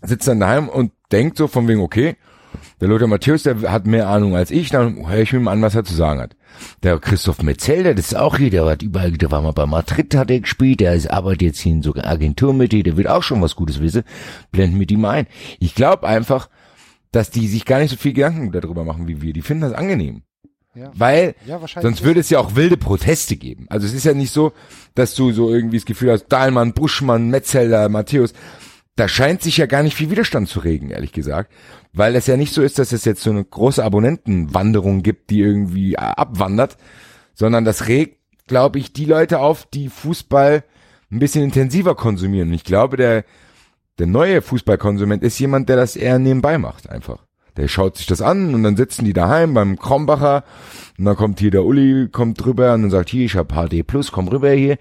sitzt 0.06 0.28
dann 0.28 0.40
daheim 0.40 0.68
und 0.68 0.92
denkt 1.12 1.38
so 1.38 1.48
von 1.48 1.68
wegen, 1.68 1.80
okay, 1.80 2.16
der 2.80 2.88
Lothar 2.88 3.08
Matthäus, 3.08 3.42
der 3.42 3.60
hat 3.70 3.86
mehr 3.86 4.08
Ahnung 4.08 4.36
als 4.36 4.50
ich, 4.50 4.70
dann 4.70 5.08
höre 5.08 5.20
ich 5.20 5.32
mir 5.32 5.40
mal 5.40 5.52
an, 5.52 5.62
was 5.62 5.74
er 5.74 5.84
zu 5.84 5.94
sagen 5.94 6.20
hat. 6.20 6.36
Der 6.82 6.98
Christoph 6.98 7.42
Metzelder, 7.42 7.94
das 7.94 8.06
ist 8.06 8.16
auch 8.16 8.38
hier, 8.38 8.50
der 8.50 8.64
hat 8.64 8.82
überall, 8.82 9.12
der 9.12 9.30
war 9.30 9.42
mal 9.42 9.52
bei 9.52 9.66
Madrid, 9.66 10.14
hat 10.14 10.30
er 10.30 10.40
gespielt, 10.40 10.80
der 10.80 10.94
ist, 10.94 11.10
arbeitet 11.10 11.42
jetzt 11.42 11.58
hier 11.60 11.72
in 11.72 11.82
so 11.82 11.92
einer 11.92 12.06
Agentur 12.06 12.54
mit, 12.54 12.72
der 12.72 12.96
wird 12.96 13.08
auch 13.08 13.22
schon 13.22 13.42
was 13.42 13.56
Gutes 13.56 13.80
wissen, 13.80 14.04
blenden 14.52 14.78
mit 14.78 14.90
ihm 14.90 15.04
ein. 15.04 15.26
Ich 15.58 15.74
glaube 15.74 16.06
einfach, 16.06 16.48
dass 17.12 17.30
die 17.30 17.46
sich 17.46 17.64
gar 17.64 17.80
nicht 17.80 17.90
so 17.90 17.96
viel 17.96 18.12
Gedanken 18.12 18.52
darüber 18.52 18.84
machen 18.84 19.08
wie 19.08 19.22
wir. 19.22 19.32
Die 19.32 19.42
finden 19.42 19.62
das 19.62 19.72
angenehm. 19.72 20.22
Ja. 20.74 20.90
Weil 20.94 21.34
Ja, 21.46 21.58
sonst 21.80 22.04
würde 22.04 22.20
es 22.20 22.28
ja 22.28 22.38
auch 22.38 22.54
wilde 22.54 22.76
Proteste 22.76 23.36
geben. 23.36 23.66
Also 23.70 23.86
es 23.86 23.94
ist 23.94 24.04
ja 24.04 24.12
nicht 24.12 24.30
so, 24.32 24.52
dass 24.94 25.14
du 25.14 25.32
so 25.32 25.50
irgendwie 25.50 25.78
das 25.78 25.86
Gefühl 25.86 26.12
hast, 26.12 26.26
Dahlmann, 26.28 26.74
Buschmann, 26.74 27.30
Metzelder, 27.30 27.88
Matthäus, 27.88 28.34
da 28.96 29.08
scheint 29.08 29.42
sich 29.42 29.58
ja 29.58 29.66
gar 29.66 29.82
nicht 29.82 29.94
viel 29.94 30.10
Widerstand 30.10 30.48
zu 30.48 30.60
regen, 30.60 30.90
ehrlich 30.90 31.12
gesagt. 31.12 31.52
Weil 31.92 32.16
es 32.16 32.26
ja 32.26 32.36
nicht 32.36 32.52
so 32.52 32.62
ist, 32.62 32.78
dass 32.78 32.92
es 32.92 33.04
jetzt 33.04 33.22
so 33.22 33.30
eine 33.30 33.44
große 33.44 33.84
Abonnentenwanderung 33.84 35.02
gibt, 35.02 35.30
die 35.30 35.40
irgendwie 35.40 35.94
äh, 35.94 35.98
abwandert, 35.98 36.78
sondern 37.34 37.64
das 37.64 37.88
regt, 37.88 38.18
glaube 38.46 38.78
ich, 38.78 38.92
die 38.92 39.04
Leute 39.04 39.40
auf, 39.40 39.66
die 39.66 39.88
Fußball 39.88 40.64
ein 41.10 41.18
bisschen 41.18 41.44
intensiver 41.44 41.94
konsumieren. 41.94 42.48
Und 42.48 42.54
ich 42.54 42.64
glaube, 42.64 42.96
der, 42.96 43.24
der 43.98 44.06
neue 44.06 44.40
Fußballkonsument 44.40 45.22
ist 45.22 45.38
jemand, 45.38 45.68
der 45.68 45.76
das 45.76 45.96
eher 45.96 46.18
nebenbei 46.18 46.58
macht, 46.58 46.88
einfach. 46.88 47.24
Der 47.56 47.68
schaut 47.68 47.96
sich 47.96 48.06
das 48.06 48.20
an 48.20 48.54
und 48.54 48.62
dann 48.62 48.76
sitzen 48.76 49.04
die 49.04 49.14
daheim 49.14 49.54
beim 49.54 49.78
Krombacher 49.78 50.44
und 50.98 51.06
dann 51.06 51.16
kommt 51.16 51.40
hier 51.40 51.50
der 51.50 51.64
Uli, 51.64 52.08
kommt 52.10 52.42
drüber 52.42 52.74
und 52.74 52.82
dann 52.82 52.90
sagt, 52.90 53.08
hier, 53.08 53.24
ich 53.24 53.36
hab 53.36 53.52
HD 53.52 53.86
Plus, 53.86 54.12
komm 54.12 54.28
rüber 54.28 54.50
hier, 54.50 54.76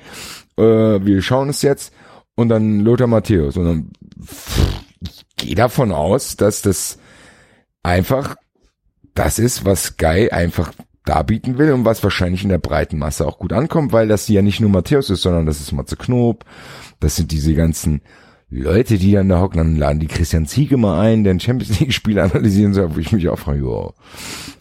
äh, 0.58 0.64
wir 0.64 1.22
schauen 1.22 1.50
es 1.50 1.62
jetzt 1.62 1.94
und 2.36 2.50
dann 2.50 2.82
Lothar 2.82 3.08
Matthäus 3.08 3.56
und 3.56 3.66
dann 3.66 3.92
ich 5.02 5.26
gehe 5.38 5.56
davon 5.56 5.92
aus, 5.92 6.36
dass 6.36 6.62
das 6.62 6.98
einfach 7.84 8.36
das 9.14 9.40
ist, 9.40 9.66
was 9.66 9.84
Sky 9.84 10.30
einfach 10.32 10.74
darbieten 11.06 11.58
will 11.58 11.72
und 11.72 11.86
was 11.86 12.04
wahrscheinlich 12.04 12.44
in 12.44 12.50
der 12.50 12.58
breiten 12.58 12.98
Masse 12.98 13.26
auch 13.26 13.38
gut 13.38 13.54
ankommt, 13.54 13.94
weil 13.94 14.08
das 14.08 14.28
ja 14.28 14.42
nicht 14.42 14.60
nur 14.60 14.70
Matthäus 14.70 15.10
ist, 15.10 15.22
sondern 15.22 15.46
das 15.46 15.62
ist 15.62 15.72
Matze 15.72 15.96
Knob, 15.96 16.46
das 17.00 17.16
sind 17.16 17.32
diese 17.32 17.54
ganzen 17.54 18.02
Leute, 18.50 18.98
die 18.98 19.12
dann 19.12 19.30
da 19.30 19.40
hocken, 19.40 19.58
dann 19.58 19.76
laden 19.76 20.00
die 20.00 20.08
Christian 20.08 20.46
Ziege 20.46 20.78
mal 20.78 21.00
ein, 21.00 21.24
den 21.24 21.40
Champions 21.40 21.80
League 21.80 21.94
Spiel 21.94 22.20
analysieren 22.20 22.74
soll, 22.74 22.96
wo 22.96 23.00
ich 23.00 23.12
mich 23.12 23.30
auch 23.30 23.40
frage, 23.40 23.60
jo, 23.60 23.94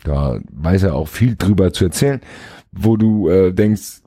da 0.04 0.40
weiß 0.52 0.84
er 0.84 0.94
auch 0.94 1.08
viel 1.08 1.36
drüber 1.36 1.72
zu 1.72 1.84
erzählen, 1.84 2.20
wo 2.72 2.96
du 2.96 3.28
äh, 3.28 3.52
denkst, 3.52 4.02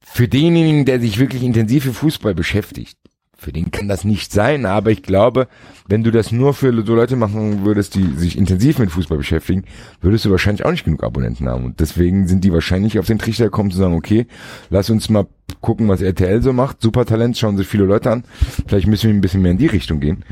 für 0.00 0.28
denjenigen, 0.28 0.84
der 0.84 1.00
sich 1.00 1.18
wirklich 1.18 1.42
intensiv 1.42 1.84
für 1.84 1.94
Fußball 1.94 2.34
beschäftigt, 2.34 2.98
für 3.40 3.52
den 3.52 3.70
kann 3.70 3.88
das 3.88 4.04
nicht 4.04 4.32
sein, 4.32 4.66
aber 4.66 4.90
ich 4.90 5.02
glaube, 5.02 5.48
wenn 5.88 6.04
du 6.04 6.10
das 6.10 6.30
nur 6.30 6.52
für 6.52 6.72
so 6.84 6.94
Leute 6.94 7.16
machen 7.16 7.64
würdest, 7.64 7.94
die 7.94 8.04
sich 8.14 8.36
intensiv 8.36 8.78
mit 8.78 8.90
Fußball 8.90 9.16
beschäftigen, 9.16 9.64
würdest 10.02 10.26
du 10.26 10.30
wahrscheinlich 10.30 10.66
auch 10.66 10.70
nicht 10.70 10.84
genug 10.84 11.02
Abonnenten 11.02 11.48
haben. 11.48 11.64
Und 11.64 11.80
deswegen 11.80 12.28
sind 12.28 12.44
die 12.44 12.52
wahrscheinlich 12.52 12.98
auf 12.98 13.06
den 13.06 13.18
Trichter 13.18 13.44
gekommen 13.44 13.70
zu 13.70 13.78
sagen, 13.78 13.94
okay, 13.94 14.26
lass 14.68 14.90
uns 14.90 15.08
mal 15.08 15.26
gucken, 15.62 15.88
was 15.88 16.02
RTL 16.02 16.42
so 16.42 16.52
macht. 16.52 16.82
Super 16.82 17.06
Talent, 17.06 17.38
schauen 17.38 17.56
sich 17.56 17.66
viele 17.66 17.84
Leute 17.84 18.10
an. 18.10 18.24
Vielleicht 18.66 18.86
müssen 18.86 19.08
wir 19.08 19.14
ein 19.14 19.22
bisschen 19.22 19.40
mehr 19.40 19.52
in 19.52 19.58
die 19.58 19.66
Richtung 19.66 20.00
gehen. 20.00 20.22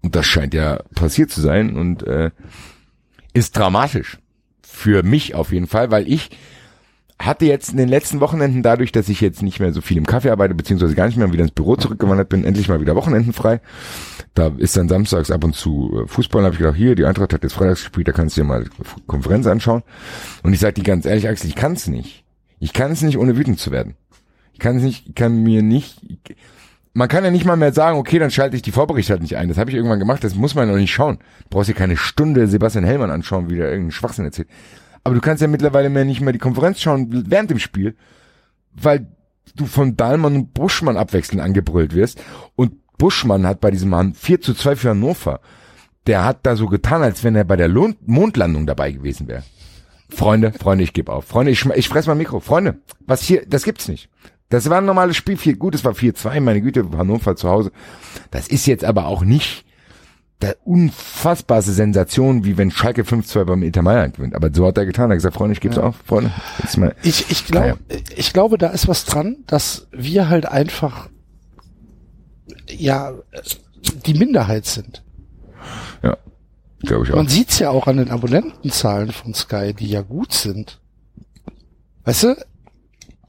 Und 0.00 0.16
das 0.16 0.24
scheint 0.24 0.54
ja 0.54 0.80
passiert 0.94 1.30
zu 1.30 1.42
sein 1.42 1.76
und 1.76 2.02
äh, 2.06 2.30
ist 3.34 3.58
dramatisch. 3.58 4.18
Für 4.62 5.02
mich 5.02 5.34
auf 5.34 5.52
jeden 5.52 5.66
Fall, 5.66 5.90
weil 5.90 6.10
ich 6.10 6.30
hatte 7.18 7.46
jetzt 7.46 7.70
in 7.70 7.76
den 7.78 7.88
letzten 7.88 8.20
Wochenenden 8.20 8.62
dadurch, 8.62 8.92
dass 8.92 9.08
ich 9.08 9.20
jetzt 9.20 9.42
nicht 9.42 9.58
mehr 9.58 9.72
so 9.72 9.80
viel 9.80 9.96
im 9.96 10.06
Kaffee 10.06 10.30
arbeite, 10.30 10.54
beziehungsweise 10.54 10.94
gar 10.94 11.06
nicht 11.06 11.16
mehr 11.16 11.32
wieder 11.32 11.42
ins 11.42 11.52
Büro 11.52 11.74
zurückgewandert 11.74 12.28
bin, 12.28 12.44
endlich 12.44 12.68
mal 12.68 12.80
wieder 12.80 12.94
Wochenenden 12.94 13.32
frei. 13.32 13.60
Da 14.34 14.52
ist 14.56 14.76
dann 14.76 14.88
samstags 14.88 15.30
ab 15.30 15.42
und 15.42 15.56
zu 15.56 16.04
äh, 16.04 16.08
Fußball, 16.08 16.44
habe 16.44 16.54
ich 16.54 16.60
gedacht, 16.60 16.76
hier, 16.76 16.94
die 16.94 17.04
Eintracht 17.04 17.32
hat 17.32 17.42
jetzt 17.42 17.54
freitags 17.54 17.82
gespielt, 17.82 18.06
da 18.06 18.12
kannst 18.12 18.36
du 18.36 18.42
dir 18.42 18.46
mal 18.46 18.66
Konferenz 19.06 19.46
anschauen. 19.46 19.82
Und 20.44 20.52
ich 20.52 20.60
sage 20.60 20.74
dir 20.74 20.84
ganz 20.84 21.06
ehrlich, 21.06 21.28
Axel, 21.28 21.48
ich 21.48 21.56
kann 21.56 21.72
es 21.72 21.88
nicht. 21.88 22.24
Ich 22.60 22.72
kann 22.72 22.92
es 22.92 23.02
nicht, 23.02 23.18
ohne 23.18 23.36
wütend 23.36 23.58
zu 23.58 23.72
werden. 23.72 23.96
Ich 24.52 24.60
kann 24.60 24.76
es 24.76 24.82
nicht, 24.82 25.08
ich 25.08 25.14
kann 25.14 25.42
mir 25.42 25.62
nicht, 25.62 26.00
man 26.92 27.08
kann 27.08 27.24
ja 27.24 27.30
nicht 27.30 27.44
mal 27.44 27.56
mehr 27.56 27.72
sagen, 27.72 27.98
okay, 27.98 28.18
dann 28.18 28.30
schalte 28.30 28.56
ich 28.56 28.62
die 28.62 28.72
Vorbericht 28.72 29.10
halt 29.10 29.22
nicht 29.22 29.36
ein. 29.36 29.48
Das 29.48 29.58
habe 29.58 29.70
ich 29.70 29.76
irgendwann 29.76 29.98
gemacht, 29.98 30.22
das 30.22 30.34
muss 30.34 30.54
man 30.54 30.68
noch 30.68 30.76
nicht 30.76 30.92
schauen. 30.92 31.18
Du 31.18 31.50
brauchst 31.50 31.68
dir 31.68 31.74
keine 31.74 31.96
Stunde 31.96 32.46
Sebastian 32.46 32.84
Hellmann 32.84 33.10
anschauen, 33.10 33.50
wie 33.50 33.56
der 33.56 33.66
irgendeinen 33.66 33.92
Schwachsinn 33.92 34.24
erzählt. 34.24 34.48
Aber 35.04 35.14
du 35.14 35.20
kannst 35.20 35.42
ja 35.42 35.48
mittlerweile 35.48 35.90
mehr 35.90 36.04
nicht 36.04 36.20
mehr 36.20 36.32
die 36.32 36.38
Konferenz 36.38 36.80
schauen 36.80 37.24
während 37.28 37.50
dem 37.50 37.58
Spiel, 37.58 37.96
weil 38.72 39.06
du 39.56 39.66
von 39.66 39.96
Dahlmann 39.96 40.36
und 40.36 40.54
Buschmann 40.54 40.96
abwechselnd 40.96 41.42
angebrüllt 41.42 41.94
wirst. 41.94 42.22
Und 42.56 42.74
Buschmann 42.98 43.46
hat 43.46 43.60
bei 43.60 43.70
diesem 43.70 43.90
Mann 43.90 44.14
4 44.14 44.40
zu 44.40 44.54
2 44.54 44.76
für 44.76 44.90
Hannover. 44.90 45.40
Der 46.06 46.24
hat 46.24 46.40
da 46.44 46.56
so 46.56 46.66
getan, 46.66 47.02
als 47.02 47.22
wenn 47.24 47.36
er 47.36 47.44
bei 47.44 47.56
der 47.56 47.68
Lohn 47.68 47.96
Mondlandung 48.04 48.66
dabei 48.66 48.92
gewesen 48.92 49.28
wäre. 49.28 49.44
Freunde, 50.08 50.52
Freunde, 50.52 50.84
ich 50.84 50.92
gebe 50.92 51.12
auf. 51.12 51.26
Freunde, 51.26 51.52
ich, 51.52 51.64
ich 51.66 51.88
fress 51.88 52.06
mal 52.06 52.14
Mikro. 52.14 52.40
Freunde, 52.40 52.78
was 53.06 53.22
hier, 53.22 53.44
das 53.46 53.62
gibt's 53.62 53.88
nicht. 53.88 54.08
Das 54.48 54.70
war 54.70 54.78
ein 54.78 54.86
normales 54.86 55.16
Spiel, 55.16 55.36
viel 55.36 55.56
gut, 55.56 55.74
es 55.74 55.84
war 55.84 55.92
4-2, 55.92 56.40
meine 56.40 56.62
Güte, 56.62 56.88
Hannover 56.96 57.36
zu 57.36 57.50
Hause. 57.50 57.70
Das 58.30 58.48
ist 58.48 58.66
jetzt 58.66 58.84
aber 58.84 59.06
auch 59.06 59.22
nicht 59.22 59.66
der 60.40 60.56
unfassbarste 60.64 61.72
Sensation, 61.72 62.44
wie 62.44 62.56
wenn 62.56 62.70
Schalke 62.70 63.02
5-2 63.02 63.44
beim 63.44 63.62
Inter 63.62 63.82
Mailand 63.82 64.14
gewinnt. 64.16 64.34
Aber 64.36 64.50
so 64.52 64.66
hat 64.66 64.78
er 64.78 64.86
getan. 64.86 65.10
Er 65.10 65.14
hat 65.14 65.18
gesagt, 65.18 65.34
Freunde, 65.34 65.54
ich 65.54 65.60
geb's 65.60 65.76
Ja. 65.76 65.82
auf, 65.82 65.96
Freunde. 66.04 66.30
Ich, 67.02 67.28
ich 67.30 67.44
glaube, 67.46 67.78
ich 68.16 68.32
glaube, 68.32 68.56
da 68.56 68.68
ist 68.68 68.86
was 68.86 69.04
dran, 69.04 69.38
dass 69.46 69.88
wir 69.90 70.28
halt 70.28 70.46
einfach, 70.46 71.08
ja, 72.68 73.14
die 74.06 74.14
Minderheit 74.14 74.66
sind. 74.66 75.02
Ja, 76.02 76.16
glaube 76.82 77.04
ich 77.06 77.12
auch. 77.12 77.16
Man 77.16 77.28
sieht's 77.28 77.58
ja 77.58 77.70
auch 77.70 77.88
an 77.88 77.96
den 77.96 78.10
Abonnentenzahlen 78.10 79.10
von 79.10 79.34
Sky, 79.34 79.74
die 79.74 79.88
ja 79.88 80.02
gut 80.02 80.32
sind. 80.32 80.80
Weißt 82.04 82.22
du? 82.22 82.36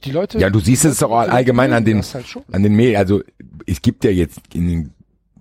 Die 0.03 0.11
Leute. 0.11 0.37
Ja, 0.39 0.49
du 0.49 0.59
siehst 0.59 0.85
es 0.85 0.99
doch 0.99 1.11
allgemein 1.11 1.73
an 1.73 1.83
den, 1.83 2.01
halt 2.03 2.37
an 2.51 2.63
den 2.63 2.73
Medien. 2.75 2.97
Also 2.97 3.21
es 3.65 3.81
gibt 3.81 4.03
ja 4.03 4.11
jetzt 4.11 4.39
in 4.53 4.67
den 4.67 4.93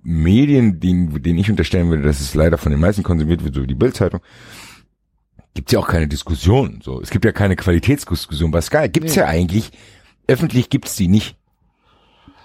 Medien, 0.08 0.80
denen, 0.80 1.22
denen 1.22 1.38
ich 1.38 1.50
unterstellen 1.50 1.90
würde, 1.90 2.02
dass 2.02 2.20
es 2.20 2.34
leider 2.34 2.56
von 2.56 2.72
den 2.72 2.80
meisten 2.80 3.02
konsumiert 3.02 3.44
wird, 3.44 3.54
so 3.54 3.62
wie 3.62 3.66
die 3.66 3.74
Bildzeitung, 3.74 4.20
gibt's 5.52 5.72
ja 5.72 5.78
auch 5.80 5.88
keine 5.88 6.08
Diskussion. 6.08 6.80
So, 6.82 7.00
es 7.02 7.10
gibt 7.10 7.26
ja 7.26 7.32
keine 7.32 7.56
Qualitätsdiskussion 7.56 8.50
bei 8.50 8.62
Sky. 8.62 8.88
Gibt's 8.88 9.14
Nee. 9.14 9.20
ja 9.20 9.26
eigentlich. 9.26 9.70
Öffentlich 10.26 10.70
gibt's 10.70 10.96
die 10.96 11.08
nicht. 11.08 11.36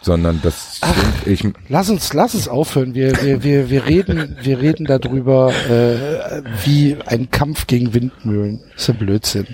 Sondern 0.01 0.41
das 0.43 0.81
sind, 0.81 1.27
ich, 1.27 1.47
Lass 1.69 1.89
uns, 1.89 2.13
lass 2.13 2.33
es 2.33 2.49
aufhören. 2.49 2.93
Wir, 2.93 3.13
wir, 3.21 3.43
wir, 3.43 3.69
wir 3.69 3.85
reden, 3.85 4.35
wir 4.41 4.59
reden 4.59 4.85
darüber, 4.85 5.53
äh, 5.69 6.41
wie 6.65 6.97
ein 7.05 7.31
Kampf 7.31 7.67
gegen 7.67 7.93
Windmühlen. 7.93 8.59
Das 8.73 8.83
ist 8.83 8.89
ein 8.89 8.97
Blödsinn. 8.97 9.47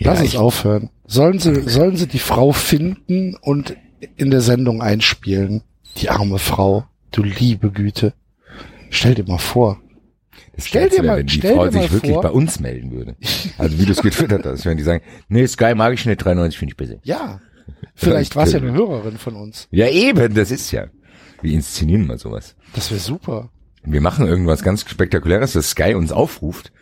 Lass 0.00 0.18
ja, 0.18 0.24
es 0.24 0.32
ich, 0.32 0.38
aufhören. 0.38 0.90
Sollen 1.06 1.38
sie, 1.38 1.68
sollen 1.68 1.96
sie 1.96 2.08
die 2.08 2.18
Frau 2.18 2.50
finden 2.50 3.36
und 3.40 3.76
in 4.16 4.32
der 4.32 4.40
Sendung 4.40 4.82
einspielen? 4.82 5.62
Die 5.96 6.10
arme 6.10 6.38
Frau. 6.38 6.84
Du 7.10 7.22
liebe 7.22 7.70
Güte. 7.70 8.14
Stell 8.90 9.14
dir 9.14 9.24
mal 9.24 9.38
vor. 9.38 9.80
das 10.54 10.66
stell 10.68 10.88
dir 10.88 11.02
mal- 11.02 11.18
wenn 11.18 11.26
die 11.26 11.34
stell 11.38 11.54
Frau 11.54 11.66
dir 11.68 11.76
mal 11.76 11.82
sich 11.82 11.92
wirklich 11.92 12.12
vor- 12.12 12.22
bei 12.22 12.30
uns 12.30 12.60
melden 12.60 12.90
würde. 12.92 13.16
Also 13.58 13.78
wie 13.78 13.84
du 13.86 13.92
es 13.92 14.02
getwittert 14.02 14.44
hast, 14.46 14.64
wenn 14.66 14.76
die 14.76 14.82
sagen, 14.84 15.02
nee, 15.28 15.46
Sky 15.46 15.74
mag 15.74 15.92
ich 15.94 16.04
nicht, 16.06 16.18
93 16.18 16.58
finde 16.58 16.72
ich 16.72 16.76
besser. 16.76 16.96
Ja. 17.02 17.40
Vielleicht 17.94 18.36
war 18.36 18.44
es 18.44 18.52
ja 18.52 18.60
eine 18.60 18.72
Hörerin 18.72 19.18
von 19.18 19.34
uns. 19.36 19.68
Ja, 19.70 19.88
eben, 19.88 20.34
das 20.34 20.50
ist 20.50 20.70
ja. 20.70 20.86
Wir 21.42 21.52
inszenieren 21.52 22.06
mal 22.06 22.18
sowas. 22.18 22.54
Das 22.74 22.90
wäre 22.90 23.00
super. 23.00 23.50
Wir 23.84 24.00
machen 24.00 24.26
irgendwas 24.26 24.62
ganz 24.62 24.88
Spektakuläres, 24.88 25.52
dass 25.52 25.70
Sky 25.70 25.94
uns 25.94 26.12
aufruft 26.12 26.72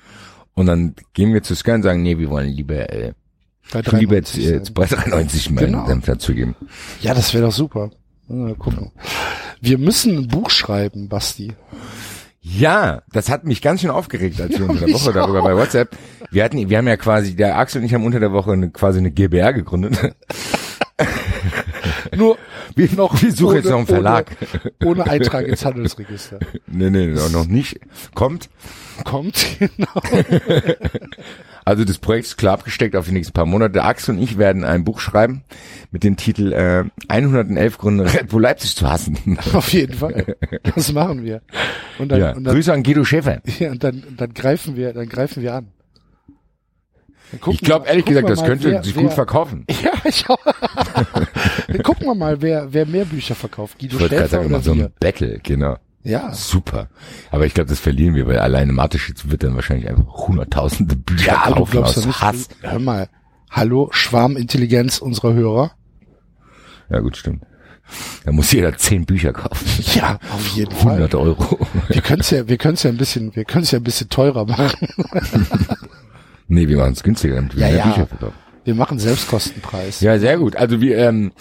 und 0.54 0.66
dann 0.66 0.94
gehen 1.12 1.32
wir 1.34 1.42
zu 1.42 1.54
Sky 1.54 1.72
und 1.72 1.82
sagen, 1.82 2.02
nee, 2.02 2.18
wir 2.18 2.30
wollen 2.30 2.48
lieber, 2.50 2.90
äh, 2.90 3.12
lieber 3.92 4.14
jetzt, 4.16 4.36
93 4.36 4.46
äh, 4.46 4.60
bei 4.72 4.86
93 4.86 5.50
mal 5.50 5.64
Genau. 5.66 5.86
Senf 5.86 6.04
dazugeben. 6.06 6.54
Ja, 7.00 7.14
das 7.14 7.34
wäre 7.34 7.44
doch 7.46 7.52
super. 7.52 7.90
Mal 8.28 8.54
gucken. 8.54 8.90
Wir 9.60 9.78
müssen 9.78 10.18
ein 10.18 10.28
Buch 10.28 10.50
schreiben, 10.50 11.08
Basti. 11.08 11.52
Ja, 12.40 13.02
das 13.12 13.28
hat 13.28 13.44
mich 13.44 13.60
ganz 13.60 13.80
schön 13.80 13.90
aufgeregt, 13.90 14.40
als 14.40 14.52
wir 14.52 14.60
Ja, 14.60 14.66
unter 14.66 14.86
der 14.86 14.94
Woche 14.94 15.12
darüber 15.12 15.42
bei 15.42 15.56
WhatsApp. 15.56 15.96
Wir 16.30 16.44
hatten, 16.44 16.70
wir 16.70 16.78
haben 16.78 16.86
ja 16.86 16.96
quasi, 16.96 17.34
der 17.34 17.58
Axel 17.58 17.80
und 17.80 17.86
ich 17.86 17.94
haben 17.94 18.04
unter 18.04 18.20
der 18.20 18.32
Woche 18.32 18.52
eine, 18.52 18.70
quasi 18.70 18.98
eine 18.98 19.10
GBR 19.10 19.52
gegründet. 19.52 19.98
Nur 22.16 22.38
Wir, 22.76 22.88
noch, 22.94 23.20
wir 23.22 23.32
suchen 23.32 23.56
jetzt 23.56 23.70
noch 23.70 23.78
einen 23.78 23.86
Verlag. 23.86 24.36
Ohne, 24.82 24.90
ohne 24.90 25.10
Eintrag 25.10 25.46
ins 25.46 25.64
Handelsregister. 25.64 26.38
Nee, 26.66 26.90
nee, 26.90 27.06
noch 27.06 27.30
noch 27.30 27.46
nicht. 27.46 27.80
Kommt. 28.14 28.50
Kommt, 29.04 29.46
genau. 29.58 29.90
Also 31.66 31.84
das 31.84 31.98
Projekt 31.98 32.26
ist 32.26 32.36
klar 32.36 32.54
abgesteckt 32.54 32.94
auf 32.94 33.06
die 33.06 33.12
nächsten 33.12 33.32
paar 33.32 33.44
Monate. 33.44 33.82
Axel 33.82 34.14
und 34.14 34.22
ich 34.22 34.38
werden 34.38 34.62
ein 34.62 34.84
Buch 34.84 35.00
schreiben 35.00 35.42
mit 35.90 36.04
dem 36.04 36.16
Titel 36.16 36.52
äh, 36.52 36.84
111 37.08 37.78
Gründe, 37.78 38.04
Red 38.04 38.28
Bull 38.28 38.42
Leipzig 38.42 38.76
zu 38.76 38.88
hassen. 38.88 39.36
Auf 39.52 39.72
jeden 39.72 39.94
Fall. 39.94 40.36
Das 40.76 40.92
machen 40.92 41.24
wir. 41.24 41.42
Und 41.98 42.12
dann, 42.12 42.20
ja. 42.20 42.32
und 42.34 42.44
dann, 42.44 42.54
Grüße 42.54 42.72
an 42.72 42.84
Guido 42.84 43.02
Schäfer. 43.02 43.42
ja, 43.58 43.72
und 43.72 43.82
dann, 43.82 44.04
dann 44.16 44.32
greifen 44.32 44.76
wir, 44.76 44.92
dann 44.92 45.08
greifen 45.08 45.42
wir 45.42 45.54
an. 45.54 45.72
Ich 47.48 47.60
glaube 47.60 47.88
ehrlich 47.88 48.04
gesagt, 48.04 48.30
das 48.30 48.38
mal, 48.38 48.46
könnte 48.46 48.70
wer, 48.70 48.84
sich 48.84 48.94
wer, 48.94 49.02
gut 49.02 49.12
verkaufen. 49.12 49.66
Ja, 49.82 49.90
ich 50.04 50.24
auch. 50.30 50.38
Dann 51.66 51.82
gucken 51.82 52.06
wir 52.06 52.14
mal, 52.14 52.40
wer, 52.40 52.72
wer 52.72 52.86
mehr 52.86 53.04
Bücher 53.04 53.34
verkauft. 53.34 53.80
Guido 53.80 53.96
Ich 53.98 54.06
Schäfer 54.06 54.28
sagen, 54.28 54.46
immer 54.46 54.58
oder 54.58 54.64
so 54.64 54.72
ein 54.72 54.92
Battle, 55.00 55.40
genau. 55.42 55.76
Ja. 56.06 56.32
Super. 56.32 56.88
Aber 57.32 57.46
ich 57.46 57.54
glaube, 57.54 57.68
das 57.68 57.80
verlieren 57.80 58.14
wir, 58.14 58.28
weil 58.28 58.38
alleine 58.38 58.72
Mateschitz 58.72 59.24
wird 59.26 59.42
dann 59.42 59.56
wahrscheinlich 59.56 59.88
einfach 59.88 60.06
hunderttausende 60.06 60.94
Bücher 60.94 61.32
Ja, 61.32 61.46
du 61.48 61.54
kaufen 61.54 61.70
glaubst 61.72 61.98
aus 61.98 62.06
nicht. 62.06 62.20
Hass. 62.22 62.48
Hör 62.60 62.78
mal. 62.78 63.08
Hallo, 63.50 63.88
Schwarmintelligenz 63.90 64.98
unserer 64.98 65.34
Hörer. 65.34 65.72
Ja 66.90 67.00
gut, 67.00 67.16
stimmt. 67.16 67.42
Da 68.24 68.30
muss 68.30 68.52
jeder 68.52 68.76
zehn 68.76 69.04
Bücher 69.04 69.32
kaufen. 69.32 69.66
Ja, 69.94 70.18
auf 70.32 70.46
jeden 70.54 70.70
Fall. 70.70 70.92
100 71.02 71.14
Euro. 71.16 71.58
Wir 71.88 72.02
können 72.02 72.20
es 72.20 72.30
ja, 72.30 72.46
wir 72.46 72.56
können 72.56 72.74
es 72.74 72.84
ja 72.84 72.90
ein 72.90 72.96
bisschen, 72.96 73.34
wir 73.34 73.44
können 73.44 73.64
es 73.64 73.72
ja 73.72 73.80
ein 73.80 73.84
bisschen 73.84 74.08
teurer 74.08 74.44
machen. 74.44 74.88
nee, 76.48 76.68
wir 76.68 76.76
machen 76.76 76.92
es 76.92 77.02
günstiger, 77.02 77.34
damit 77.36 77.56
wir 77.56 77.62
Ja, 77.62 77.68
mehr 77.68 77.78
ja. 77.78 77.84
Bücher 77.86 78.06
verkaufen. 78.06 78.34
Wir 78.64 78.74
machen 78.76 78.98
Selbstkostenpreis. 79.00 80.00
Ja, 80.00 80.18
sehr 80.20 80.38
gut. 80.38 80.54
Also 80.54 80.80
wir, 80.80 80.98
ähm, 80.98 81.32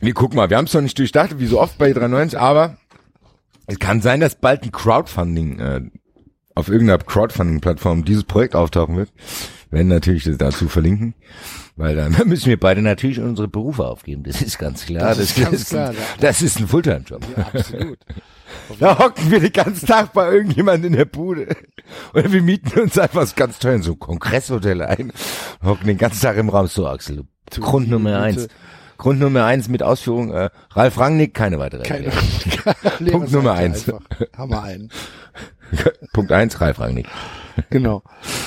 wir 0.00 0.14
gucken 0.14 0.36
mal, 0.36 0.50
wir 0.50 0.56
haben 0.56 0.64
es 0.66 0.74
noch 0.74 0.80
nicht 0.80 0.98
durchdacht, 0.98 1.38
wie 1.38 1.46
so 1.46 1.60
oft 1.60 1.78
bei 1.78 1.92
390, 1.92 2.38
aber 2.38 2.76
es 3.72 3.78
kann 3.78 4.02
sein, 4.02 4.20
dass 4.20 4.34
bald 4.34 4.64
ein 4.64 4.72
Crowdfunding 4.72 5.58
äh, 5.58 5.80
auf 6.54 6.68
irgendeiner 6.68 7.02
Crowdfunding-Plattform 7.02 8.04
dieses 8.04 8.24
Projekt 8.24 8.54
auftauchen 8.54 8.96
wird. 8.96 9.10
Wir 9.70 9.78
werden 9.78 9.88
natürlich 9.88 10.24
das 10.24 10.36
dazu 10.36 10.68
verlinken, 10.68 11.14
weil 11.76 11.96
dann 11.96 12.14
müssen 12.26 12.46
wir 12.46 12.60
beide 12.60 12.82
natürlich 12.82 13.18
unsere 13.18 13.48
Berufe 13.48 13.86
aufgeben. 13.86 14.24
Das 14.24 14.42
ist 14.42 14.58
ganz 14.58 14.84
klar. 14.84 15.08
Das 15.08 15.18
ist 15.18 15.40
ganz 15.40 15.70
klar, 15.70 15.88
ein, 15.90 15.94
ja. 15.94 16.02
das 16.20 16.42
ist 16.42 16.60
ein 16.60 16.68
Fulltime-Job. 16.68 17.24
Ja, 17.36 17.44
absolut. 17.44 17.98
Da 18.78 18.98
hocken 18.98 19.30
wir 19.30 19.40
den 19.40 19.52
ganzen 19.52 19.86
Tag 19.86 20.12
bei 20.12 20.30
irgendjemandem 20.30 20.92
in 20.92 20.98
der 20.98 21.06
Bude. 21.06 21.56
Oder 22.12 22.30
wir 22.30 22.42
mieten 22.42 22.78
uns 22.78 22.98
einfach 22.98 23.26
so 23.26 23.32
ganz 23.34 23.58
teuer 23.58 23.76
in 23.76 23.82
so 23.82 23.92
ein 23.92 23.98
Kongresshotel 23.98 24.82
ein. 24.82 25.10
Hocken 25.64 25.86
den 25.86 25.96
ganzen 25.96 26.20
Tag 26.20 26.36
im 26.36 26.50
Raum. 26.50 26.66
So, 26.66 26.86
Axel, 26.86 27.24
Grund 27.50 27.88
Nummer 27.88 28.20
eins. 28.20 28.48
Grund 29.02 29.18
Nummer 29.18 29.44
eins 29.46 29.68
mit 29.68 29.82
Ausführung, 29.82 30.32
äh, 30.32 30.48
Ralf 30.70 30.96
Rangnick, 30.96 31.34
keine 31.34 31.58
weitere 31.58 31.82
Keine, 31.82 32.06
Erwähnung. 32.84 33.10
Punkt 33.10 33.32
Nummer 33.32 33.52
eins. 33.54 33.84
Wir 33.88 33.98
einen. 34.62 34.90
Punkt 36.12 36.30
eins, 36.30 36.60
Ralf 36.60 36.78
Rangnick. 36.78 37.08
Genau. 37.68 38.04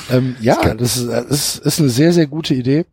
Ähm, 0.09 0.37
ja, 0.39 0.73
das 0.75 0.95
ist, 0.95 1.09
das 1.09 1.25
ist, 1.25 1.57
ist 1.57 1.79
eine 1.81 1.89
sehr, 1.89 2.13
sehr 2.13 2.27
gute 2.27 2.53
Idee. 2.53 2.85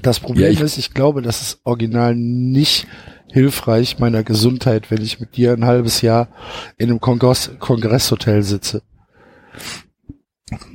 Das 0.00 0.20
Problem 0.20 0.44
Ja, 0.46 0.50
ich- 0.52 0.60
ist, 0.60 0.78
ich 0.78 0.94
glaube, 0.94 1.22
das 1.22 1.42
ist 1.42 1.60
original 1.64 2.14
nicht 2.14 2.86
hilfreich 3.32 3.98
meiner 3.98 4.22
Gesundheit, 4.22 4.92
wenn 4.92 5.02
ich 5.02 5.18
mit 5.18 5.36
dir 5.36 5.52
ein 5.54 5.64
halbes 5.64 6.02
Jahr 6.02 6.28
in 6.76 6.88
einem 6.88 7.00
Kongress, 7.00 7.50
Kongresshotel 7.58 8.44
sitze. 8.44 8.82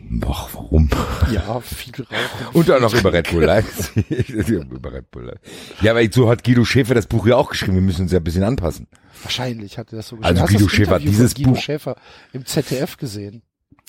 Boah, 0.09 0.49
warum? 0.53 0.89
Ja, 1.31 1.59
viel 1.61 1.93
rauchen. 1.95 2.47
Und 2.53 2.69
dann 2.69 2.81
noch 2.81 2.93
über 2.93 3.11
Red 3.13 3.29
Bull 3.31 3.43
Live. 3.43 3.95
über 3.95 4.93
Red 4.93 5.09
Bull 5.11 5.23
Live. 5.25 5.39
Ja, 5.81 5.91
aber 5.91 6.03
so 6.11 6.29
hat 6.29 6.43
Guido 6.43 6.63
Schäfer 6.65 6.93
das 6.93 7.07
Buch 7.07 7.25
ja 7.27 7.35
auch 7.35 7.49
geschrieben. 7.49 7.75
Wir 7.75 7.81
müssen 7.81 8.03
uns 8.03 8.11
ja 8.11 8.19
ein 8.19 8.23
bisschen 8.23 8.43
anpassen. 8.43 8.87
Wahrscheinlich 9.23 9.77
hat 9.77 9.91
er 9.93 9.97
das 9.97 10.07
so 10.09 10.17
Also 10.21 10.41
Hast 10.41 10.49
du 10.53 10.57
Guido 10.57 10.69
Schäfer 10.69 10.95
hat 10.95 11.01
dieses 11.03 11.33
Guido 11.33 11.51
Buch- 11.51 11.61
Schäfer 11.61 11.95
im 12.33 12.45
ZDF 12.45 12.97
gesehen. 12.97 13.41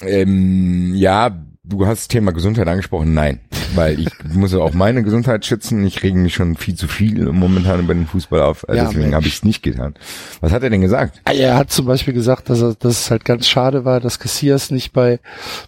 Ähm, 0.02 0.94
ja, 0.94 1.30
du 1.62 1.86
hast 1.86 2.00
das 2.02 2.08
Thema 2.08 2.32
Gesundheit 2.32 2.68
angesprochen. 2.68 3.14
Nein, 3.14 3.40
weil 3.74 4.00
ich 4.00 4.08
muss 4.34 4.52
ja 4.52 4.58
auch 4.58 4.74
meine 4.74 5.02
Gesundheit 5.02 5.46
schützen. 5.46 5.86
Ich 5.86 6.02
rege 6.02 6.18
mich 6.18 6.34
schon 6.34 6.56
viel 6.56 6.74
zu 6.74 6.88
viel 6.88 7.30
momentan 7.32 7.80
über 7.80 7.94
den 7.94 8.06
Fußball 8.06 8.42
auf. 8.42 8.68
Also 8.68 8.82
Ja, 8.82 8.88
deswegen 8.88 9.14
habe 9.14 9.26
ich 9.26 9.34
es 9.36 9.44
nicht 9.44 9.62
getan. 9.62 9.94
Was 10.40 10.52
hat 10.52 10.62
er 10.62 10.70
denn 10.70 10.80
gesagt? 10.80 11.20
Ah, 11.24 11.32
Er 11.32 11.56
hat 11.56 11.70
zum 11.70 11.86
Beispiel 11.86 12.12
gesagt, 12.12 12.50
dass, 12.50 12.60
er, 12.60 12.74
dass 12.74 13.00
es 13.00 13.10
halt 13.10 13.24
ganz 13.24 13.46
schade 13.46 13.84
war, 13.84 14.00
dass 14.00 14.18
Cassias 14.18 14.70
nicht 14.70 14.92
bei 14.92 15.20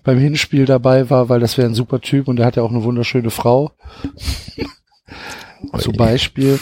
beim 0.04 0.18
Hinspiel 0.18 0.66
dabei 0.66 1.08
war, 1.08 1.28
weil 1.28 1.40
das 1.40 1.56
wäre 1.56 1.68
ein 1.68 1.74
super 1.74 2.00
Typ 2.00 2.28
und 2.28 2.38
er 2.40 2.46
hat 2.46 2.56
ja 2.56 2.62
auch 2.62 2.70
eine 2.70 2.82
wunderschöne 2.84 3.30
Frau. 3.30 3.72
zum 5.78 5.94
Beispiel. 5.94 6.58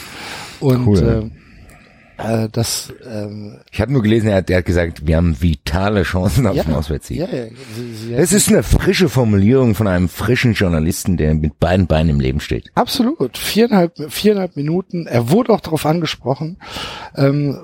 Und 0.61 0.87
Cool. 0.87 1.31
äh, 1.33 1.44
äh, 2.19 2.49
das 2.51 2.93
ähm, 3.09 3.61
Ich 3.73 3.81
habe 3.81 3.93
nur 3.93 4.03
gelesen, 4.03 4.29
er 4.29 4.37
hat, 4.37 4.51
er 4.51 4.59
hat 4.59 4.65
gesagt, 4.65 5.07
wir 5.07 5.17
haben 5.17 5.41
vitale 5.41 6.03
Chancen 6.03 6.47
auf 6.47 6.57
ja, 6.57 6.65
den 6.65 6.75
Auswärtssieg. 6.75 7.19
ja, 7.19 7.27
ja, 7.27 7.47
sie, 7.75 7.95
sie 7.95 8.15
Es 8.15 8.33
ist 8.33 8.49
eine 8.49 8.63
frische 8.63 9.09
Formulierung 9.09 9.75
von 9.75 9.89
einem 9.89 10.09
frischen 10.09 10.53
Journalisten, 10.53 11.17
der 11.17 11.35
mit 11.35 11.59
beiden 11.59 11.87
Beinen 11.87 12.11
im 12.11 12.21
Leben 12.21 12.41
steht. 12.41 12.71
Absolut. 12.75 13.37
Viereinhalb, 13.37 14.13
viereinhalb 14.13 14.57
Minuten. 14.57 15.07
Er 15.07 15.31
wurde 15.31 15.53
auch 15.53 15.61
darauf 15.61 15.87
angesprochen, 15.87 16.59
ähm, 17.17 17.59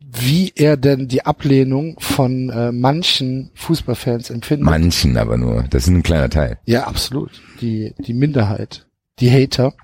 wie 0.00 0.52
er 0.56 0.76
denn 0.76 1.08
die 1.08 1.26
Ablehnung 1.26 1.96
von 2.00 2.48
äh, 2.48 2.72
manchen 2.72 3.50
Fußballfans 3.54 4.30
empfindet. 4.30 4.64
Manchen 4.64 5.16
aber 5.18 5.36
nur. 5.36 5.64
Das 5.68 5.82
ist 5.82 5.90
ein 5.90 6.02
kleiner 6.02 6.30
Teil. 6.30 6.58
Ja, 6.64 6.84
absolut. 6.84 7.30
Die, 7.60 7.94
die 7.98 8.14
Minderheit. 8.14 8.86
Die 9.20 9.30
Hater. 9.30 9.74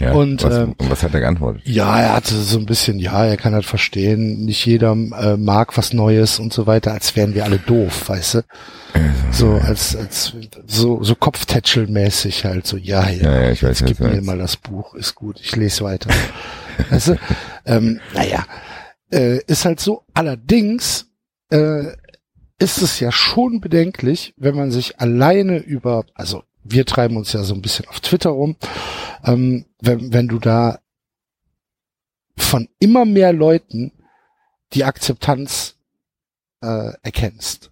Ja, 0.00 0.12
Und, 0.12 0.42
was, 0.42 0.54
ähm, 0.56 0.74
und 0.78 0.90
was 0.90 1.02
hat 1.02 1.14
er 1.14 1.20
geantwortet? 1.20 1.62
Ja, 1.64 2.00
er 2.00 2.14
hatte 2.14 2.34
so 2.34 2.58
ein 2.58 2.66
bisschen, 2.66 2.98
ja, 2.98 3.24
er 3.24 3.36
kann 3.36 3.54
halt 3.54 3.64
verstehen, 3.64 4.44
nicht 4.44 4.64
jeder 4.66 4.92
äh, 4.92 5.36
mag 5.36 5.76
was 5.76 5.92
Neues 5.92 6.38
und 6.38 6.52
so 6.52 6.66
weiter, 6.66 6.92
als 6.92 7.16
wären 7.16 7.34
wir 7.34 7.44
alle 7.44 7.58
doof, 7.58 8.08
weißt 8.08 8.34
du? 8.34 8.42
So, 9.32 9.54
als, 9.54 9.96
als, 9.96 10.32
so, 10.66 11.02
so 11.02 11.14
Kopftätschelmäßig 11.14 12.44
halt, 12.44 12.66
so, 12.66 12.76
ja, 12.76 13.08
ja, 13.08 13.22
Ja, 13.30 13.42
ja, 13.42 13.50
ich 13.50 13.62
weiß, 13.62 13.80
jetzt 13.80 13.88
gib 13.88 14.00
mir 14.00 14.22
mal 14.22 14.38
das 14.38 14.56
Buch, 14.56 14.94
ist 14.94 15.14
gut, 15.14 15.40
ich 15.40 15.56
lese 15.56 15.84
weiter. 15.84 16.10
weißt 16.90 17.08
du? 17.08 17.16
Ähm, 17.66 18.00
naja, 18.14 18.44
äh, 19.10 19.38
ist 19.46 19.64
halt 19.64 19.80
so, 19.80 20.04
allerdings, 20.14 21.06
äh, 21.50 21.86
ist 22.58 22.82
es 22.82 23.00
ja 23.00 23.10
schon 23.10 23.60
bedenklich, 23.60 24.34
wenn 24.36 24.54
man 24.54 24.70
sich 24.70 25.00
alleine 25.00 25.58
über, 25.58 26.04
also 26.14 26.44
wir 26.64 26.84
treiben 26.86 27.16
uns 27.16 27.32
ja 27.32 27.42
so 27.44 27.54
ein 27.54 27.62
bisschen 27.62 27.86
auf 27.88 28.00
Twitter 28.00 28.30
rum, 28.30 28.56
ähm, 29.24 29.66
wenn, 29.80 30.12
wenn 30.12 30.28
du 30.28 30.38
da 30.38 30.80
von 32.36 32.68
immer 32.80 33.04
mehr 33.04 33.32
Leuten 33.32 33.92
die 34.72 34.84
Akzeptanz 34.84 35.76
äh, 36.62 36.92
erkennst. 37.02 37.70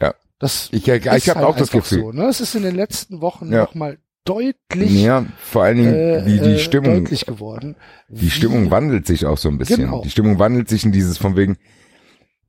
Ja. 0.00 0.14
Das 0.38 0.68
Ich, 0.72 0.86
ich, 0.88 1.06
ist 1.06 1.16
ich 1.16 1.28
habe 1.30 1.40
halt 1.40 1.48
auch 1.48 1.56
das 1.56 1.70
Gefühl. 1.70 2.00
So, 2.00 2.12
ne? 2.12 2.26
Es 2.26 2.40
ist 2.40 2.54
in 2.54 2.62
den 2.62 2.74
letzten 2.74 3.20
Wochen 3.20 3.50
Ja. 3.52 3.62
noch 3.62 3.74
mal 3.74 3.98
deutlich, 4.24 4.90
Ja, 4.90 5.26
vor 5.38 5.64
allen 5.64 5.76
Dingen 5.78 5.94
äh, 5.94 6.24
die, 6.24 6.38
die 6.38 6.54
äh, 6.54 6.58
Stimmung. 6.58 7.04
deutlich 7.04 7.26
geworden. 7.26 7.76
Die 8.08 8.30
Stimmung 8.30 8.70
wandelt 8.70 9.06
sich 9.06 9.26
auch 9.26 9.38
so 9.38 9.48
ein 9.48 9.58
bisschen. 9.58 9.80
Genau. 9.82 10.02
Die 10.02 10.10
Stimmung 10.10 10.38
wandelt 10.38 10.68
sich 10.68 10.84
in 10.84 10.92
dieses 10.92 11.18
von 11.18 11.36
wegen, 11.36 11.56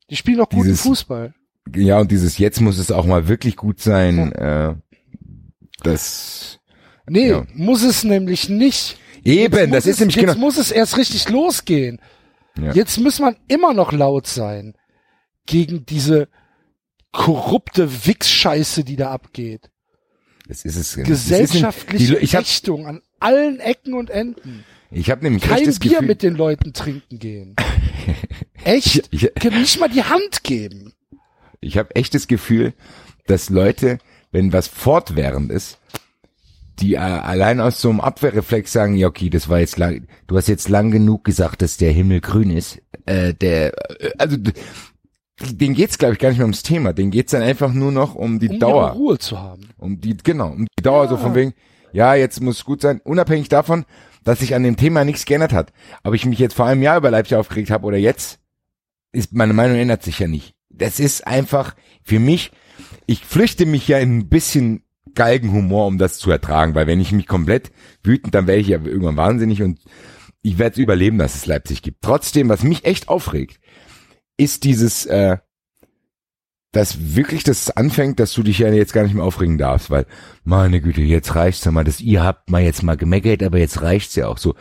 Die 0.09 0.15
spielen 0.15 0.39
auch 0.41 0.49
guten 0.49 0.63
dieses- 0.63 0.81
Fußball. 0.81 1.33
ja, 1.75 1.99
und 1.99 2.11
dieses 2.11 2.37
jetzt 2.37 2.61
muss 2.61 2.77
es 2.77 2.91
auch 2.91 3.05
mal 3.05 3.27
wirklich 3.27 3.55
gut 3.57 3.81
sein. 3.81 4.31
Äh, 4.33 4.75
das 5.85 6.59
Nee, 7.07 7.29
Ja. 7.29 7.45
muss 7.53 7.83
es 7.83 8.03
nämlich 8.03 8.49
nicht. 8.49 8.97
eben, 9.23 9.55
Jetzt 9.57 9.73
das 9.73 9.85
muss 9.85 9.93
ist 9.93 9.99
nämlich 9.99 10.17
es, 10.17 10.21
genau. 10.21 10.31
Jetzt 10.33 10.39
muss 10.41 10.57
es 10.57 10.71
erst 10.71 10.97
richtig 10.97 11.29
losgehen. 11.29 12.01
Ja. 12.57 12.73
Jetzt 12.73 12.97
muss 12.97 13.19
man 13.19 13.35
immer 13.47 13.73
noch 13.73 13.91
laut 13.91 14.27
sein 14.27 14.75
gegen 15.45 15.85
diese 15.85 16.27
korrupte 17.11 18.05
Wichsscheiße, 18.07 18.83
die 18.83 18.95
da 18.95 19.11
abgeht. 19.11 19.69
Das 20.47 20.63
ist 20.65 20.75
es. 20.75 20.91
das 20.91 20.97
ist 20.97 21.05
Gesellschaftliche 21.07 22.15
die, 22.15 22.23
ich 22.23 22.35
habe 22.35 22.43
Ächtung 22.45 22.85
an 22.87 23.01
allen 23.19 23.59
Ecken 23.59 23.93
und 23.93 24.09
Enden. 24.09 24.63
ich 24.91 25.09
hab 25.09 25.21
nämlich 25.23 25.43
Kein 25.43 25.63
Bier 25.63 25.73
Gefühl, 25.73 26.01
mit 26.07 26.23
den 26.23 26.35
Leuten 26.35 26.73
trinken 26.73 27.19
gehen. 27.19 27.55
Echt? 28.63 29.07
ich, 29.11 29.31
Können 29.39 29.61
nicht 29.61 29.79
mal 29.79 29.89
die 29.89 30.03
Hand 30.03 30.43
geben. 30.43 30.93
ich 31.61 31.77
habe 31.77 31.95
echt 31.95 32.13
das 32.13 32.27
Gefühl, 32.27 32.73
dass 33.27 33.49
Leute, 33.49 33.97
wenn 34.35 34.51
was 34.53 34.67
fortwährend 34.67 35.49
ist, 35.49 35.79
die 36.79 36.95
äh, 36.95 36.97
allein 36.97 37.61
aus 37.61 37.79
so 37.79 37.89
einem 37.89 38.01
Abwehrreflex 38.01 38.71
sagen, 38.71 38.95
ja 38.97 39.07
okay, 39.07 39.29
das 39.29 39.47
war 39.47 39.59
jetzt 39.59 39.77
lang, 39.77 40.07
du 40.27 40.35
hast 40.35 40.47
jetzt 40.49 40.67
lang 40.67 40.91
genug 40.91 41.23
gesagt, 41.23 41.61
dass 41.61 41.77
der 41.77 41.91
Himmel 41.93 42.19
grün 42.19 42.51
ist. 42.51 42.81
Äh, 43.05 43.33
der, 43.33 43.73
äh, 44.01 44.11
also 44.17 44.35
d- 44.35 44.51
denen 45.51 45.73
geht's 45.75 45.97
glaube 45.97 46.13
ich 46.15 46.19
gar 46.19 46.29
nicht 46.29 46.37
mehr 46.37 46.45
ums 46.45 46.63
Thema, 46.63 46.91
denen 46.93 47.11
geht's 47.11 47.31
dann 47.31 47.41
einfach 47.43 47.71
nur 47.71 47.91
noch 47.93 48.13
um 48.15 48.39
die 48.39 48.49
Um 48.49 48.59
Dauer. 48.59 48.89
Ruhe 48.91 49.17
zu 49.17 49.39
haben. 49.39 49.69
Um 49.77 50.01
die, 50.01 50.17
genau, 50.17 50.49
um 50.49 50.65
die 50.77 50.83
Dauer 50.83 51.03
Ja. 51.03 51.09
so 51.09 51.17
von 51.17 51.33
wegen, 51.33 51.53
ja, 51.93 52.13
jetzt 52.15 52.41
muss 52.41 52.57
es 52.57 52.65
gut 52.65 52.81
sein, 52.81 52.99
unabhängig 53.05 53.47
davon, 53.47 53.85
dass 54.25 54.39
sich 54.39 54.53
an 54.53 54.63
dem 54.63 54.75
Thema 54.75 55.05
nichts 55.05 55.23
geändert 55.25 55.53
hat. 55.53 55.71
Ob 56.03 56.13
ich 56.13 56.25
mich 56.25 56.39
jetzt 56.39 56.55
vor 56.55 56.65
einem 56.65 56.81
Jahr 56.81 56.97
über 56.97 57.09
Leipzig 57.11 57.37
aufgeregt 57.37 57.69
habe 57.71 57.85
oder 57.85 57.97
jetzt, 57.97 58.39
ist, 59.13 59.31
meine 59.33 59.53
Meinung 59.53 59.77
ändert 59.77 60.03
sich 60.03 60.19
ja 60.19 60.27
nicht. 60.27 60.55
Das 60.69 60.99
ist 60.99 61.25
einfach, 61.25 61.73
für 62.03 62.19
mich, 62.19 62.51
ich 63.07 63.25
flüchte 63.25 63.65
mich 63.65 63.87
ja 63.87 63.99
in 63.99 64.19
ein 64.19 64.29
bisschen 64.29 64.83
Galgenhumor, 65.13 65.87
um 65.87 65.97
das 65.97 66.17
zu 66.17 66.29
ertragen, 66.29 66.75
weil 66.75 66.87
wenn 66.87 66.99
ich 66.99 67.11
mich 67.11 67.27
komplett 67.27 67.71
wütend, 68.03 68.35
dann 68.35 68.47
werde 68.47 68.61
ich 68.61 68.67
ja 68.67 68.79
irgendwann 68.83 69.17
wahnsinnig 69.17 69.61
und 69.61 69.79
ich 70.41 70.59
werde 70.59 70.73
es 70.73 70.79
überleben, 70.79 71.17
dass 71.17 71.35
es 71.35 71.45
Leipzig 71.45 71.81
gibt. 71.81 72.01
Trotzdem, 72.01 72.49
was 72.49 72.63
mich 72.63 72.85
echt 72.85 73.07
aufregt, 73.07 73.59
ist 74.37 74.63
dieses, 74.63 75.05
äh, 75.05 75.37
dass 76.71 77.15
wirklich 77.15 77.43
das 77.43 77.71
anfängt, 77.71 78.19
dass 78.19 78.33
du 78.33 78.43
dich 78.43 78.59
ja 78.59 78.71
jetzt 78.71 78.93
gar 78.93 79.03
nicht 79.03 79.15
mehr 79.15 79.23
aufregen 79.23 79.57
darfst, 79.57 79.89
weil, 79.89 80.05
meine 80.43 80.81
Güte, 80.81 81.01
jetzt 81.01 81.33
reicht's 81.33 81.63
ja 81.63 81.71
mal, 81.71 81.85
das 81.85 82.01
ihr 82.01 82.23
habt 82.23 82.49
mal 82.49 82.61
jetzt 82.61 82.83
mal 82.83 82.97
gemeckert, 82.97 83.41
aber 83.43 83.57
jetzt 83.57 83.81
reicht's 83.81 84.15
ja 84.15 84.27
auch 84.27 84.37
so. 84.37 84.55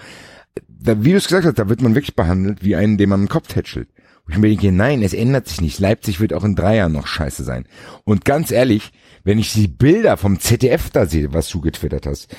Da, 0.68 1.02
wie 1.02 1.11
du 1.11 1.16
es 1.16 1.26
gesagt 1.26 1.44
hast, 1.44 1.59
da 1.59 1.68
wird 1.68 1.83
man 1.83 1.94
wirklich 1.94 2.14
behandelt 2.14 2.62
wie 2.62 2.76
einen, 2.76 2.98
den 2.98 3.09
man 3.09 3.22
im 3.22 3.28
Kopf 3.28 3.48
tätschelt. 3.48 3.88
Und 4.26 4.32
ich 4.32 4.38
mir 4.38 4.48
denke, 4.48 4.72
nein, 4.72 5.02
es 5.02 5.12
ändert 5.12 5.48
sich 5.48 5.60
nicht. 5.60 5.78
Leipzig 5.78 6.18
wird 6.18 6.32
auch 6.32 6.44
in 6.44 6.56
drei 6.56 6.76
Jahren 6.76 6.92
noch 6.92 7.06
scheiße 7.06 7.44
sein. 7.44 7.68
Und 8.04 8.24
ganz 8.24 8.50
ehrlich, 8.50 8.92
wenn 9.22 9.38
ich 9.38 9.52
die 9.52 9.68
Bilder 9.68 10.16
vom 10.16 10.40
ZDF 10.40 10.90
da 10.90 11.06
sehe, 11.06 11.34
was 11.34 11.48
du 11.48 11.60
getwittert 11.60 12.06
hast, 12.06 12.34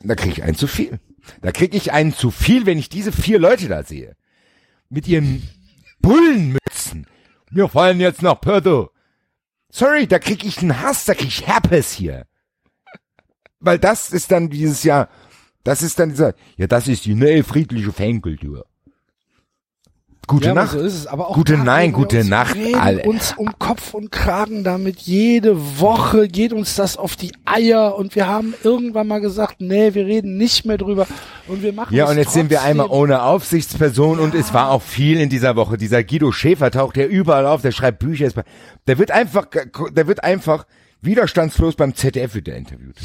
da 0.00 0.14
krieg 0.14 0.32
ich 0.32 0.42
einen 0.42 0.56
zu 0.56 0.66
viel. 0.66 1.00
Da 1.42 1.52
krieg 1.52 1.74
ich 1.74 1.92
einen 1.92 2.12
zu 2.12 2.30
viel, 2.30 2.66
wenn 2.66 2.78
ich 2.78 2.88
diese 2.88 3.12
vier 3.12 3.38
Leute 3.38 3.68
da 3.68 3.82
sehe. 3.82 4.16
Mit 4.88 5.06
ihren 5.06 5.46
Bullenmützen. 6.00 7.06
Wir 7.50 7.68
fallen 7.68 8.00
jetzt 8.00 8.22
nach 8.22 8.40
Perdo. 8.40 8.90
Sorry, 9.70 10.06
da 10.06 10.18
krieg 10.18 10.44
ich 10.44 10.58
einen 10.58 10.80
Hass, 10.80 11.04
da 11.04 11.14
krieg 11.14 11.28
ich 11.28 11.46
Herpes 11.46 11.92
hier. 11.92 12.26
Weil 13.60 13.78
das 13.78 14.10
ist 14.10 14.30
dann 14.30 14.50
dieses 14.50 14.82
Jahr, 14.82 15.08
das 15.62 15.82
ist 15.82 15.98
dann 15.98 16.10
dieser, 16.10 16.34
ja, 16.56 16.66
das 16.66 16.88
ist 16.88 17.04
die 17.04 17.14
neue 17.14 17.44
friedliche 17.44 17.92
Fankultur. 17.92 18.64
Gute 20.28 20.48
ja, 20.48 20.54
Nacht. 20.54 20.70
so 20.72 20.78
ist 20.78 20.94
es. 20.94 21.06
Aber 21.08 21.28
auch 21.28 21.34
Gute 21.34 21.56
da 21.56 21.64
Nein, 21.64 21.92
gute 21.92 22.18
uns, 22.20 22.28
Nacht, 22.28 22.54
Wir 22.54 22.66
reden 22.66 22.78
alle. 22.80 23.02
uns 23.02 23.34
um 23.36 23.50
Kopf 23.58 23.94
und 23.94 24.12
Kragen 24.12 24.62
damit. 24.62 25.00
Jede 25.00 25.80
Woche 25.80 26.28
geht 26.28 26.52
uns 26.52 26.76
das 26.76 26.96
auf 26.96 27.16
die 27.16 27.32
Eier 27.44 27.96
und 27.96 28.14
wir 28.14 28.28
haben 28.28 28.54
irgendwann 28.62 29.08
mal 29.08 29.20
gesagt, 29.20 29.56
nee, 29.60 29.94
wir 29.94 30.06
reden 30.06 30.36
nicht 30.36 30.64
mehr 30.64 30.78
drüber 30.78 31.06
und 31.48 31.62
wir 31.62 31.72
machen 31.72 31.92
Ja, 31.96 32.08
und 32.08 32.16
jetzt 32.18 32.32
sind 32.34 32.50
wir 32.50 32.58
trotzdem. 32.58 32.80
einmal 32.82 32.96
ohne 32.96 33.22
Aufsichtsperson 33.22 34.20
und 34.20 34.34
es 34.34 34.54
war 34.54 34.70
auch 34.70 34.82
viel 34.82 35.18
in 35.20 35.28
dieser 35.30 35.56
Woche. 35.56 35.76
Dieser 35.78 36.04
Guido 36.04 36.30
Schäfer 36.30 36.70
taucht 36.70 36.96
ja 36.96 37.06
überall 37.06 37.46
auf, 37.46 37.62
der 37.62 37.72
schreibt 37.72 37.98
Bücher. 37.98 38.28
Der 38.86 38.98
wird 38.98 39.10
einfach, 39.10 39.46
der 39.92 40.06
wird 40.06 40.22
einfach 40.22 40.66
widerstandslos 41.00 41.74
beim 41.76 41.94
ZDF 41.94 42.34
wieder 42.34 42.54
interviewt. 42.56 42.96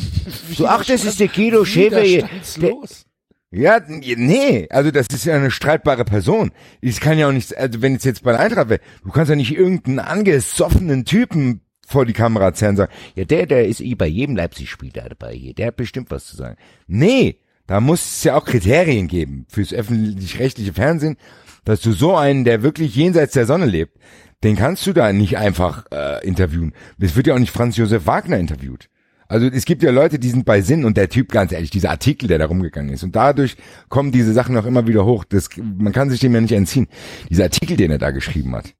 So, 0.57 0.67
ach, 0.67 0.83
das 0.83 1.05
ist 1.05 1.19
der 1.19 1.27
Guido 1.29 1.63
Schäfer. 1.63 2.01
hier. 2.01 2.21
Der, 2.23 2.29
Widerstandslos. 2.29 3.05
Ja, 3.53 3.79
nee, 3.87 4.67
also 4.71 4.89
das 4.89 5.07
ist 5.07 5.25
ja 5.25 5.35
eine 5.35 5.51
streitbare 5.51 6.05
Person. 6.05 6.51
Ich 6.81 6.99
kann 6.99 7.19
ja 7.19 7.27
auch 7.27 7.31
nicht, 7.31 7.55
also 7.55 7.81
wenn 7.83 7.95
es 7.95 8.03
jetzt 8.03 8.23
bei 8.23 8.37
Eintracht 8.37 8.69
wäre, 8.69 8.81
du 9.03 9.11
kannst 9.11 9.29
ja 9.29 9.35
nicht 9.35 9.55
irgendeinen 9.55 9.99
angesoffenen 9.99 11.05
Typen 11.05 11.61
vor 11.85 12.05
die 12.05 12.13
Kamera 12.13 12.53
zerren 12.53 12.71
und 12.71 12.77
sagen, 12.77 12.93
ja, 13.15 13.25
der, 13.25 13.45
der 13.45 13.67
ist 13.67 13.81
eh 13.81 13.93
bei 13.93 14.07
jedem 14.07 14.35
Leipzig-Spiel 14.35 14.91
da 14.91 15.07
dabei 15.07 15.35
hier, 15.35 15.53
der 15.53 15.67
hat 15.67 15.75
bestimmt 15.75 16.09
was 16.09 16.25
zu 16.25 16.35
sagen. 16.35 16.57
Nee, 16.87 17.37
da 17.67 17.79
muss 17.79 18.01
es 18.01 18.23
ja 18.23 18.35
auch 18.35 18.45
Kriterien 18.45 19.07
geben 19.07 19.45
fürs 19.49 19.71
öffentlich-rechtliche 19.71 20.73
Fernsehen, 20.73 21.17
dass 21.63 21.81
du 21.81 21.91
so 21.91 22.15
einen, 22.15 22.45
der 22.45 22.63
wirklich 22.63 22.95
jenseits 22.95 23.33
der 23.33 23.45
Sonne 23.45 23.67
lebt, 23.67 23.97
den 24.43 24.55
kannst 24.55 24.85
du 24.87 24.93
da 24.93 25.13
nicht 25.13 25.37
einfach 25.37 25.85
äh, 25.91 26.25
interviewen. 26.25 26.73
Es 26.99 27.15
wird 27.15 27.27
ja 27.27 27.35
auch 27.35 27.39
nicht 27.39 27.53
Franz 27.53 27.77
Josef 27.77 28.07
Wagner 28.07 28.37
interviewt. 28.37 28.89
Also 29.27 29.47
es 29.47 29.65
gibt 29.65 29.83
ja 29.83 29.91
Leute, 29.91 30.19
die 30.19 30.29
sind 30.29 30.45
bei 30.45 30.61
Sinn 30.61 30.85
und 30.85 30.97
der 30.97 31.09
Typ, 31.09 31.31
ganz 31.31 31.51
ehrlich, 31.51 31.69
dieser 31.69 31.89
Artikel, 31.89 32.27
der 32.27 32.37
da 32.39 32.45
rumgegangen 32.45 32.93
ist. 32.93 33.03
Und 33.03 33.15
dadurch 33.15 33.57
kommen 33.89 34.11
diese 34.11 34.33
Sachen 34.33 34.57
auch 34.57 34.65
immer 34.65 34.87
wieder 34.87 35.05
hoch. 35.05 35.23
Das, 35.23 35.49
man 35.57 35.93
kann 35.93 36.09
sich 36.09 36.19
dem 36.19 36.33
ja 36.33 36.41
nicht 36.41 36.51
entziehen. 36.51 36.87
Dieser 37.29 37.43
Artikel, 37.43 37.77
den 37.77 37.91
er 37.91 37.97
da 37.97 38.11
geschrieben 38.11 38.55
hat. 38.55 38.73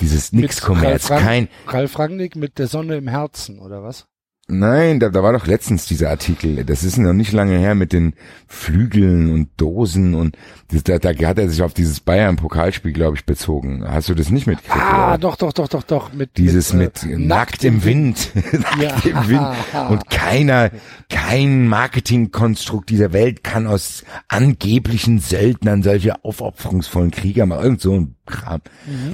Dieses 0.00 0.32
Nix-Kommerz, 0.32 1.08
kein, 1.08 1.48
Ralf 1.66 1.98
Rangnick 1.98 2.34
mit 2.36 2.58
der 2.58 2.66
Sonne 2.66 2.96
im 2.96 3.08
Herzen, 3.08 3.60
oder 3.60 3.82
was? 3.82 4.06
Nein, 4.46 5.00
da, 5.00 5.08
da 5.08 5.22
war 5.22 5.32
doch 5.32 5.46
letztens 5.46 5.86
dieser 5.86 6.10
Artikel. 6.10 6.64
Das 6.66 6.84
ist 6.84 6.98
noch 6.98 7.14
nicht 7.14 7.32
lange 7.32 7.56
her 7.58 7.74
mit 7.74 7.94
den 7.94 8.12
Flügeln 8.46 9.32
und 9.32 9.48
Dosen 9.56 10.14
und 10.14 10.36
das, 10.70 10.82
da, 10.84 10.98
da 10.98 11.10
hat 11.26 11.38
er 11.38 11.48
sich 11.48 11.62
auf 11.62 11.72
dieses 11.72 12.00
Bayern-Pokalspiel, 12.00 12.92
glaube 12.92 13.16
ich, 13.16 13.24
bezogen. 13.24 13.82
Hast 13.88 14.10
du 14.10 14.14
das 14.14 14.28
nicht 14.30 14.46
mitgekriegt? 14.46 14.76
Ah, 14.84 15.10
oder? 15.14 15.18
doch, 15.18 15.36
doch, 15.36 15.52
doch, 15.54 15.68
doch, 15.68 15.82
doch. 15.82 16.12
Mit, 16.12 16.36
Dieses 16.36 16.74
mit, 16.74 17.04
äh, 17.04 17.16
nackt 17.16 17.64
im 17.64 17.84
Wind, 17.84 18.32
nackt 18.78 19.04
Ja. 19.06 19.10
im 19.22 19.28
Wind. 19.30 19.46
Und 19.90 20.10
keiner, 20.10 20.70
kein 21.08 21.66
Marketingkonstrukt 21.66 22.90
dieser 22.90 23.14
Welt 23.14 23.44
kann 23.44 23.66
aus 23.66 24.04
angeblichen 24.28 25.20
Söldnern 25.20 25.82
solche 25.82 26.22
aufopferungsvollen 26.22 27.10
Krieger 27.12 27.46
machen. 27.46 27.62
Irgend 27.64 27.80
so 27.80 27.94
ein 27.94 28.14
Kram. 28.26 28.60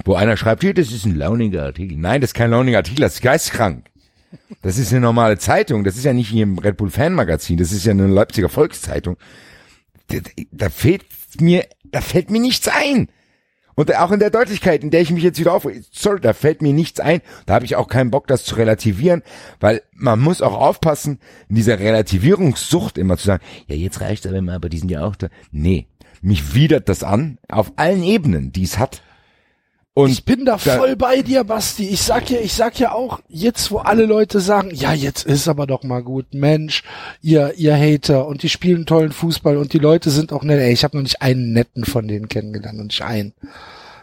Wo 0.04 0.14
einer 0.14 0.36
schreibt, 0.36 0.62
hier, 0.62 0.74
das 0.74 0.90
ist 0.92 1.04
ein 1.04 1.14
launiger 1.16 1.64
Artikel. 1.64 1.96
Nein, 1.98 2.20
das 2.20 2.30
ist 2.30 2.34
kein 2.34 2.50
launiger 2.50 2.78
Artikel, 2.78 3.02
das 3.02 3.14
ist 3.14 3.22
geistkrank. 3.22 3.86
Das 4.62 4.78
ist 4.78 4.92
eine 4.92 5.00
normale 5.00 5.38
Zeitung. 5.38 5.84
Das 5.84 5.96
ist 5.96 6.04
ja 6.04 6.12
nicht 6.12 6.28
hier 6.28 6.42
im 6.42 6.58
Red 6.58 6.76
Bull 6.76 6.90
Fan 6.90 7.14
Magazin. 7.14 7.56
Das 7.56 7.72
ist 7.72 7.84
ja 7.84 7.92
eine 7.92 8.06
Leipziger 8.06 8.48
Volkszeitung. 8.48 9.16
Da, 10.08 10.18
da 10.50 10.70
fehlt 10.70 11.04
mir, 11.40 11.66
da 11.84 12.00
fällt 12.00 12.30
mir 12.30 12.40
nichts 12.40 12.68
ein. 12.68 13.08
Und 13.80 13.96
auch 13.96 14.10
in 14.10 14.20
der 14.20 14.30
Deutlichkeit, 14.30 14.82
in 14.82 14.90
der 14.90 15.00
ich 15.00 15.10
mich 15.10 15.22
jetzt 15.22 15.38
wieder 15.38 15.54
auf, 15.54 15.66
sorry, 15.90 16.20
da 16.20 16.34
fällt 16.34 16.60
mir 16.60 16.74
nichts 16.74 17.00
ein. 17.00 17.22
Da 17.46 17.54
habe 17.54 17.64
ich 17.64 17.76
auch 17.76 17.88
keinen 17.88 18.10
Bock, 18.10 18.26
das 18.26 18.44
zu 18.44 18.56
relativieren, 18.56 19.22
weil 19.58 19.80
man 19.94 20.20
muss 20.20 20.42
auch 20.42 20.52
aufpassen, 20.52 21.18
in 21.48 21.56
dieser 21.56 21.78
Relativierungssucht 21.78 22.98
immer 22.98 23.16
zu 23.16 23.26
sagen, 23.26 23.42
ja, 23.68 23.76
jetzt 23.76 24.02
reicht's 24.02 24.26
aber 24.26 24.42
mal, 24.42 24.56
aber 24.56 24.68
die 24.68 24.78
sind 24.78 24.90
ja 24.90 25.02
auch 25.04 25.16
da. 25.16 25.28
Nee, 25.50 25.86
mich 26.20 26.54
widert 26.54 26.90
das 26.90 27.02
an, 27.02 27.38
auf 27.48 27.72
allen 27.76 28.02
Ebenen, 28.02 28.52
die 28.52 28.64
es 28.64 28.78
hat. 28.78 29.02
Und 30.04 30.10
ich 30.10 30.24
bin 30.24 30.44
da 30.44 30.58
voll 30.58 30.96
bei 30.96 31.22
dir, 31.22 31.44
Basti. 31.44 31.88
Ich 31.88 32.02
sag 32.02 32.30
ja, 32.30 32.40
ich 32.40 32.54
sag 32.54 32.78
ja 32.78 32.92
auch, 32.92 33.20
jetzt 33.28 33.70
wo 33.70 33.78
alle 33.78 34.06
Leute 34.06 34.40
sagen, 34.40 34.70
ja, 34.72 34.92
jetzt 34.92 35.24
ist 35.26 35.48
aber 35.48 35.66
doch 35.66 35.82
mal 35.82 36.02
gut, 36.02 36.34
Mensch, 36.34 36.82
ihr, 37.22 37.54
ihr 37.56 37.76
Hater 37.76 38.26
und 38.26 38.42
die 38.42 38.48
spielen 38.48 38.86
tollen 38.86 39.12
Fußball 39.12 39.56
und 39.56 39.72
die 39.72 39.78
Leute 39.78 40.10
sind 40.10 40.32
auch 40.32 40.42
nett. 40.42 40.60
Ey, 40.60 40.72
ich 40.72 40.84
habe 40.84 40.96
noch 40.96 41.02
nicht 41.02 41.22
einen 41.22 41.52
netten 41.52 41.84
von 41.84 42.06
denen 42.08 42.28
kennengelernt 42.28 42.78
und 42.78 42.86
nicht 42.86 43.02
einen. 43.02 43.32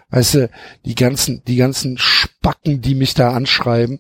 Weißt 0.09 0.35
du, 0.35 0.49
die 0.85 0.95
ganzen, 0.95 1.43
die 1.45 1.57
ganzen 1.57 1.97
Spacken, 1.97 2.81
die 2.81 2.95
mich 2.95 3.13
da 3.13 3.33
anschreiben, 3.33 3.99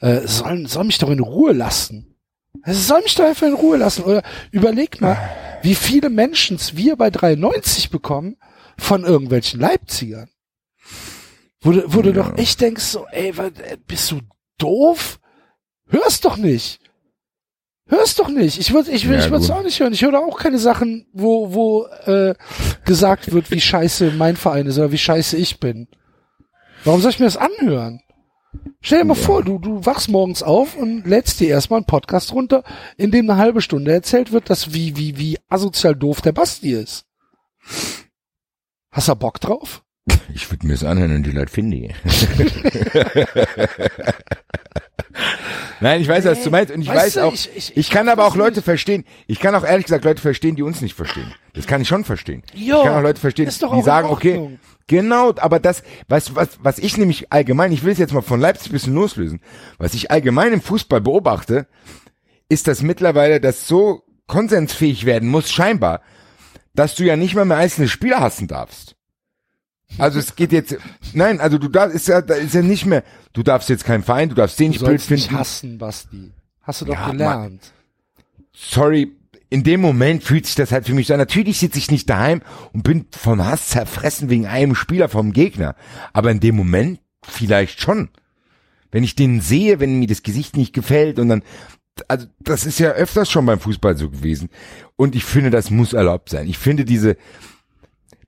äh, 0.00 0.26
sollen, 0.26 0.66
sollen 0.66 0.86
mich 0.86 0.98
doch 0.98 1.10
in 1.10 1.20
Ruhe 1.20 1.52
lassen. 1.52 2.16
Es 2.62 2.88
soll 2.88 3.02
mich 3.02 3.14
doch 3.14 3.24
einfach 3.24 3.46
in 3.46 3.54
Ruhe 3.54 3.76
lassen. 3.76 4.04
Oder 4.04 4.22
überleg 4.50 5.00
mal, 5.00 5.16
wie 5.62 5.74
viele 5.74 6.10
Menschen 6.10 6.58
wir 6.72 6.96
bei 6.96 7.10
93 7.10 7.90
bekommen 7.90 8.36
von 8.78 9.04
irgendwelchen 9.04 9.60
Leipzigern. 9.60 10.28
Wo 11.60 11.72
du, 11.72 11.82
wo 11.94 12.02
du 12.02 12.10
Ja. 12.10 12.16
doch 12.22 12.36
echt 12.38 12.60
denkst, 12.60 12.84
so, 12.84 13.06
ey, 13.10 13.36
was, 13.36 13.52
äh, 13.60 13.76
bist 13.86 14.10
du 14.10 14.20
doof? 14.58 15.18
Hörst 15.88 16.24
doch 16.24 16.36
nicht. 16.36 16.80
Hörst 17.88 18.18
doch 18.18 18.28
nicht. 18.28 18.58
Ich 18.58 18.72
würde, 18.72 18.90
ich, 18.90 19.04
würd- 19.04 19.12
Ja, 19.12 19.18
ich 19.24 19.30
würde 19.30 19.44
es 19.44 19.50
auch 19.50 19.62
nicht 19.62 19.78
hören. 19.78 19.92
Ich 19.92 20.02
höre 20.02 20.18
auch 20.18 20.38
keine 20.38 20.58
Sachen, 20.58 21.06
wo, 21.12 21.54
wo 21.54 21.86
äh, 22.06 22.34
gesagt 22.84 23.32
wird, 23.32 23.50
wie 23.52 23.60
scheiße 23.60 24.10
mein 24.12 24.36
Verein 24.36 24.66
ist 24.66 24.76
oder 24.78 24.90
wie 24.90 24.98
scheiße 24.98 25.36
ich 25.36 25.60
bin. 25.60 25.88
Warum 26.84 27.00
soll 27.00 27.10
ich 27.12 27.20
mir 27.20 27.26
das 27.26 27.36
anhören? 27.36 28.00
Stell 28.80 29.00
dir 29.00 29.04
mal 29.04 29.14
vor, 29.14 29.44
du, 29.44 29.58
du 29.58 29.84
wachst 29.86 30.08
morgens 30.08 30.42
auf 30.42 30.76
und 30.76 31.06
lädst 31.06 31.38
dir 31.40 31.48
erstmal 31.48 31.78
einen 31.78 31.86
Podcast 31.86 32.32
runter, 32.32 32.64
in 32.96 33.10
dem 33.12 33.28
eine 33.30 33.38
halbe 33.38 33.60
Stunde 33.60 33.92
erzählt 33.92 34.32
wird, 34.32 34.50
dass 34.50 34.72
wie, 34.74 34.96
wie, 34.96 35.16
wie 35.18 35.38
asozial 35.48 35.94
doof 35.94 36.20
der 36.22 36.32
Basti 36.32 36.72
ist. 36.72 37.04
Hast 38.90 39.08
du 39.08 39.14
Bock 39.14 39.40
drauf? 39.40 39.84
Ich 40.34 40.50
würde 40.50 40.66
mir 40.66 40.74
das 40.74 40.84
anhören 40.84 41.14
und 41.16 41.22
die 41.24 41.30
Leute 41.32 41.52
finde 41.52 41.76
ich. 41.78 41.94
Nein, 45.80 46.00
ich 46.00 46.08
weiß, 46.08 46.24
was 46.24 46.42
du 46.42 46.50
meinst 46.50 46.72
und 46.72 46.80
ich 46.82 46.88
Weißt 46.88 46.98
weiß 46.98 47.12
du, 47.14 47.20
auch, 47.22 47.32
ich- 47.34 47.50
ich- 47.54 47.76
ich, 47.76 47.90
kann 47.90 48.08
aber 48.08 48.24
auch 48.26 48.34
Leute 48.36 48.62
verstehen. 48.62 49.04
Ich 49.26 49.40
kann 49.40 49.54
auch 49.54 49.64
ehrlich 49.64 49.86
gesagt 49.86 50.04
Leute 50.04 50.22
verstehen, 50.22 50.56
die 50.56 50.62
uns 50.62 50.80
nicht 50.80 50.94
verstehen. 50.94 51.32
Das 51.54 51.66
kann 51.66 51.80
ich 51.82 51.88
schon 51.88 52.04
verstehen. 52.04 52.42
Ja, 52.54 52.78
ich 52.78 52.84
kann 52.84 52.94
auch 52.98 53.02
Leute 53.02 53.20
verstehen, 53.20 53.46
ist 53.48 53.62
doch 53.62 53.72
auch 53.72 53.76
die 53.76 53.82
sagen, 53.82 54.08
okay, 54.08 54.58
genau, 54.86 55.34
aber 55.38 55.58
das, 55.60 55.82
was, 56.08 56.34
was, 56.34 56.58
was 56.62 56.78
ich 56.78 56.96
nämlich 56.96 57.32
allgemein, 57.32 57.72
ich 57.72 57.82
will 57.84 57.92
es 57.92 57.98
jetzt 57.98 58.12
mal 58.14 58.22
von 58.22 58.40
Leipzig 58.40 58.70
ein 58.70 58.72
bisschen 58.72 58.94
loslösen, 58.94 59.40
was 59.78 59.94
ich 59.94 60.10
allgemein 60.10 60.52
im 60.52 60.62
Fußball 60.62 61.00
beobachte, 61.00 61.66
ist, 62.48 62.68
dass 62.68 62.82
mittlerweile 62.82 63.40
das 63.40 63.66
so 63.68 64.02
konsensfähig 64.26 65.04
werden 65.04 65.28
muss, 65.28 65.50
scheinbar, 65.50 66.00
dass 66.74 66.94
du 66.94 67.04
ja 67.04 67.16
nicht 67.16 67.34
mal 67.34 67.44
mehr 67.44 67.56
einzelne 67.58 67.88
Spieler 67.88 68.20
hassen 68.20 68.48
darfst. 68.48 68.95
Also 69.98 70.18
es 70.18 70.34
geht 70.36 70.52
jetzt, 70.52 70.76
nein, 71.14 71.40
also 71.40 71.58
du 71.58 71.68
darfst, 71.68 71.94
ist 71.94 72.08
ja, 72.08 72.20
da 72.20 72.34
ist 72.34 72.54
ja 72.54 72.62
nicht 72.62 72.86
mehr, 72.86 73.02
du 73.32 73.42
darfst 73.42 73.68
jetzt 73.68 73.84
keinen 73.84 74.02
Verein, 74.02 74.28
du 74.28 74.34
darfst 74.34 74.58
den 74.58 74.66
Du 74.66 74.70
nicht 74.72 74.84
blöd 74.84 75.10
mich 75.10 75.22
finden. 75.22 75.38
hassen, 75.38 75.78
Basti. 75.78 76.32
Hast 76.62 76.80
du 76.80 76.86
doch 76.86 76.94
Ja, 76.94 77.10
gelernt. 77.10 77.72
Sorry, 78.52 79.12
in 79.48 79.62
dem 79.62 79.80
Moment 79.80 80.24
fühlt 80.24 80.46
sich 80.46 80.54
das 80.56 80.72
halt 80.72 80.86
für 80.86 80.94
mich 80.94 81.06
so 81.06 81.14
an. 81.14 81.20
Natürlich 81.20 81.58
sitze 81.58 81.78
ich 81.78 81.90
nicht 81.90 82.10
daheim 82.10 82.42
und 82.72 82.82
bin 82.82 83.06
von 83.12 83.44
Hass 83.44 83.68
zerfressen 83.68 84.28
wegen 84.28 84.46
einem 84.46 84.74
Spieler 84.74 85.08
vom 85.08 85.32
Gegner. 85.32 85.76
Aber 86.12 86.30
in 86.30 86.40
dem 86.40 86.56
Moment 86.56 87.00
vielleicht 87.22 87.80
schon. 87.80 88.08
Wenn 88.90 89.04
ich 89.04 89.14
den 89.14 89.40
sehe, 89.40 89.78
wenn 89.78 89.98
mir 90.00 90.08
das 90.08 90.22
Gesicht 90.22 90.56
nicht 90.56 90.72
gefällt 90.72 91.18
und 91.18 91.28
dann, 91.28 91.42
also 92.08 92.26
das 92.40 92.66
ist 92.66 92.78
ja 92.80 92.90
öfters 92.90 93.30
schon 93.30 93.46
beim 93.46 93.60
Fußball 93.60 93.96
so 93.96 94.10
gewesen. 94.10 94.48
Und 94.96 95.14
ich 95.14 95.24
finde, 95.24 95.50
das 95.50 95.70
muss 95.70 95.92
erlaubt 95.92 96.28
sein. 96.30 96.48
Ich 96.48 96.58
finde 96.58 96.84
diese, 96.84 97.16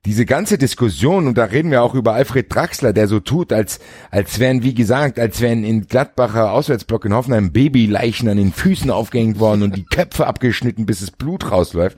diese 0.05 0.25
ganze 0.25 0.57
Diskussion, 0.57 1.27
und 1.27 1.37
da 1.37 1.45
reden 1.45 1.71
wir 1.71 1.83
auch 1.83 1.93
über 1.93 2.13
Alfred 2.13 2.53
Draxler, 2.53 2.93
der 2.93 3.07
so 3.07 3.19
tut, 3.19 3.51
als, 3.51 3.79
als 4.11 4.39
wären, 4.39 4.63
wie 4.63 4.73
gesagt, 4.73 5.19
als 5.19 5.41
wären 5.41 5.63
in 5.63 5.87
Gladbacher 5.87 6.53
Auswärtsblock 6.53 7.05
in 7.05 7.13
Hoffenheim 7.13 7.51
Babyleichen 7.51 8.29
an 8.29 8.37
den 8.37 8.53
Füßen 8.53 8.89
aufgehängt 8.91 9.39
worden 9.39 9.63
und 9.63 9.75
die 9.75 9.85
Köpfe 9.85 10.25
abgeschnitten, 10.25 10.85
bis 10.85 11.01
das 11.01 11.11
Blut 11.11 11.51
rausläuft. 11.51 11.97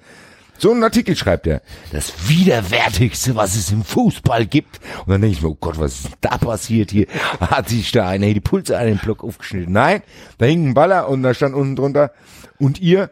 So 0.58 0.72
einen 0.72 0.84
Artikel 0.84 1.16
schreibt 1.16 1.48
er. 1.48 1.62
Das 1.92 2.30
widerwärtigste, 2.30 3.36
was 3.36 3.56
es 3.56 3.72
im 3.72 3.84
Fußball 3.84 4.46
gibt. 4.46 4.80
Und 5.06 5.12
dann 5.12 5.22
denke 5.22 5.38
ich 5.38 5.42
mir, 5.42 5.50
oh 5.50 5.58
Gott, 5.60 5.80
was 5.80 6.02
ist 6.02 6.10
da 6.22 6.38
passiert 6.38 6.92
hier? 6.92 7.08
Hat 7.40 7.70
sich 7.70 7.92
da 7.92 8.08
einer 8.08 8.32
die 8.32 8.42
Pulse 8.42 8.78
an 8.78 8.86
den 8.86 9.00
Block 9.00 9.24
aufgeschnitten? 9.24 9.74
Nein, 9.74 10.04
da 10.38 10.46
hing 10.46 10.70
ein 10.70 10.74
Baller 10.76 11.10
und 11.10 11.24
da 11.24 11.34
stand 11.34 11.56
unten 11.56 11.76
drunter, 11.76 12.12
und 12.60 12.80
ihr 12.80 13.10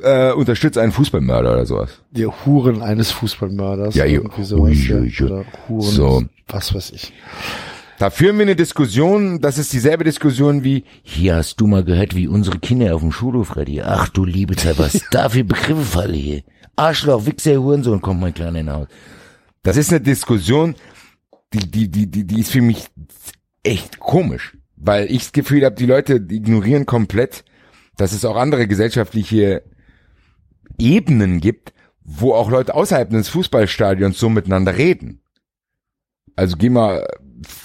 äh, 0.00 0.32
unterstützt 0.32 0.78
einen 0.78 0.92
Fußballmörder 0.92 1.52
oder 1.52 1.66
sowas. 1.66 2.02
Die 2.10 2.26
Huren 2.26 2.82
eines 2.82 3.10
Fußballmörders. 3.12 3.94
Ja, 3.94 4.04
irgendwie 4.04 4.44
sowas. 4.44 4.70
Ui, 4.70 4.74
ja. 4.74 4.96
ui, 4.96 5.12
ui. 5.20 5.26
Oder 5.26 5.44
Huren, 5.68 5.82
So. 5.90 6.22
was 6.48 6.74
weiß 6.74 6.90
ich. 6.90 7.12
Da 7.98 8.10
führen 8.10 8.36
wir 8.36 8.42
eine 8.42 8.56
Diskussion, 8.56 9.40
das 9.40 9.56
ist 9.56 9.72
dieselbe 9.72 10.04
Diskussion 10.04 10.62
wie, 10.64 10.84
hier 11.02 11.36
hast 11.36 11.56
du 11.60 11.66
mal 11.66 11.82
gehört, 11.82 12.14
wie 12.14 12.28
unsere 12.28 12.58
Kinder 12.58 12.94
auf 12.94 13.00
dem 13.00 13.10
Schulhof 13.10 13.56
reden. 13.56 13.82
Ach 13.86 14.10
du 14.10 14.26
liebe 14.26 14.54
Zeit, 14.54 14.78
was 14.78 15.00
da 15.10 15.30
für 15.30 15.44
Begriffe 15.44 15.80
fallen 15.82 16.12
hier. 16.14 16.42
Arschloch, 16.76 17.24
Wichser, 17.24 17.56
Hurensohn, 17.56 18.02
kommt 18.02 18.20
mein 18.20 18.34
Kleiner 18.34 18.60
in 18.60 18.70
Haus. 18.70 18.88
Das 19.62 19.78
ist 19.78 19.90
eine 19.90 20.02
Diskussion, 20.02 20.74
die, 21.54 21.70
die, 21.70 21.90
die, 21.90 22.06
die, 22.10 22.26
die 22.26 22.40
ist 22.40 22.50
für 22.52 22.60
mich 22.60 22.84
echt 23.62 23.98
komisch, 23.98 24.58
weil 24.76 25.10
ich 25.10 25.20
das 25.24 25.32
Gefühl 25.32 25.64
habe, 25.64 25.74
die 25.74 25.86
Leute 25.86 26.16
ignorieren 26.16 26.84
komplett, 26.84 27.44
dass 27.96 28.12
es 28.12 28.26
auch 28.26 28.36
andere 28.36 28.66
gesellschaftliche 28.68 29.62
Ebenen 30.78 31.40
gibt, 31.40 31.72
wo 32.02 32.34
auch 32.34 32.50
Leute 32.50 32.74
außerhalb 32.74 33.10
des 33.10 33.28
Fußballstadions 33.28 34.18
so 34.18 34.28
miteinander 34.28 34.76
reden. 34.76 35.20
Also 36.36 36.56
geh 36.56 36.70
mal, 36.70 37.06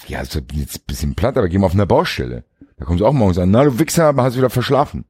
ja, 0.08 0.20
ist 0.20 0.34
jetzt 0.34 0.76
ein 0.76 0.86
bisschen 0.86 1.14
platt, 1.14 1.36
aber 1.36 1.48
geh 1.48 1.58
mal 1.58 1.66
auf 1.66 1.74
eine 1.74 1.86
Baustelle. 1.86 2.44
Da 2.76 2.84
kommst 2.84 3.00
du 3.00 3.06
auch 3.06 3.12
morgens 3.12 3.38
an, 3.38 3.50
na 3.50 3.64
du 3.64 3.78
Wichser, 3.78 4.06
aber 4.06 4.24
hast 4.24 4.36
wieder 4.36 4.50
verschlafen. 4.50 5.04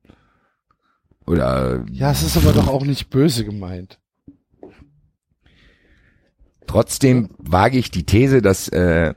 Oder 1.26 1.84
Ja, 1.90 2.10
es 2.10 2.22
ist 2.22 2.36
aber 2.36 2.52
doch 2.52 2.68
auch 2.68 2.84
nicht 2.84 3.08
böse 3.10 3.44
gemeint. 3.44 3.98
trotzdem 6.66 7.30
wage 7.38 7.78
ich 7.78 7.90
die 7.90 8.04
These, 8.04 8.42
dass 8.42 8.68
äh, 8.68 9.14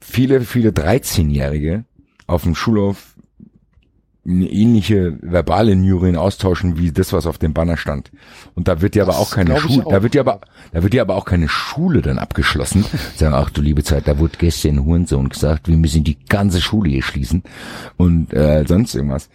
viele, 0.00 0.40
viele 0.40 0.70
13-Jährige 0.70 1.84
auf 2.26 2.42
dem 2.42 2.54
Schulhof 2.54 3.11
eine 4.24 4.48
ähnliche 4.48 5.18
verbale 5.20 5.74
Nurien 5.74 6.16
austauschen 6.16 6.78
wie 6.78 6.92
das, 6.92 7.12
was 7.12 7.26
auf 7.26 7.38
dem 7.38 7.54
Banner 7.54 7.76
stand. 7.76 8.12
Und 8.54 8.68
da 8.68 8.80
wird 8.80 8.94
ja 8.94 9.02
aber 9.02 9.18
auch 9.18 9.32
keine 9.32 9.58
Schule, 9.58 9.84
da 9.88 10.02
wird 10.02 10.14
ja 10.14 10.22
aber, 10.22 10.40
da 10.72 10.82
wird 10.82 10.94
ja 10.94 11.02
aber 11.02 11.16
auch 11.16 11.24
keine 11.24 11.48
Schule 11.48 12.02
dann 12.02 12.18
abgeschlossen. 12.18 12.84
Sagen, 13.16 13.34
ach 13.34 13.50
du 13.50 13.60
liebe 13.60 13.82
Zeit, 13.82 14.06
da 14.06 14.18
wurde 14.18 14.38
gestern 14.38 14.84
Hurensohn 14.84 15.28
gesagt, 15.28 15.66
wir 15.66 15.76
müssen 15.76 16.04
die 16.04 16.24
ganze 16.26 16.60
Schule 16.60 16.90
hier 16.90 17.02
schließen 17.02 17.42
und 17.96 18.32
äh, 18.32 18.64
sonst 18.66 18.94
irgendwas. 18.94 19.28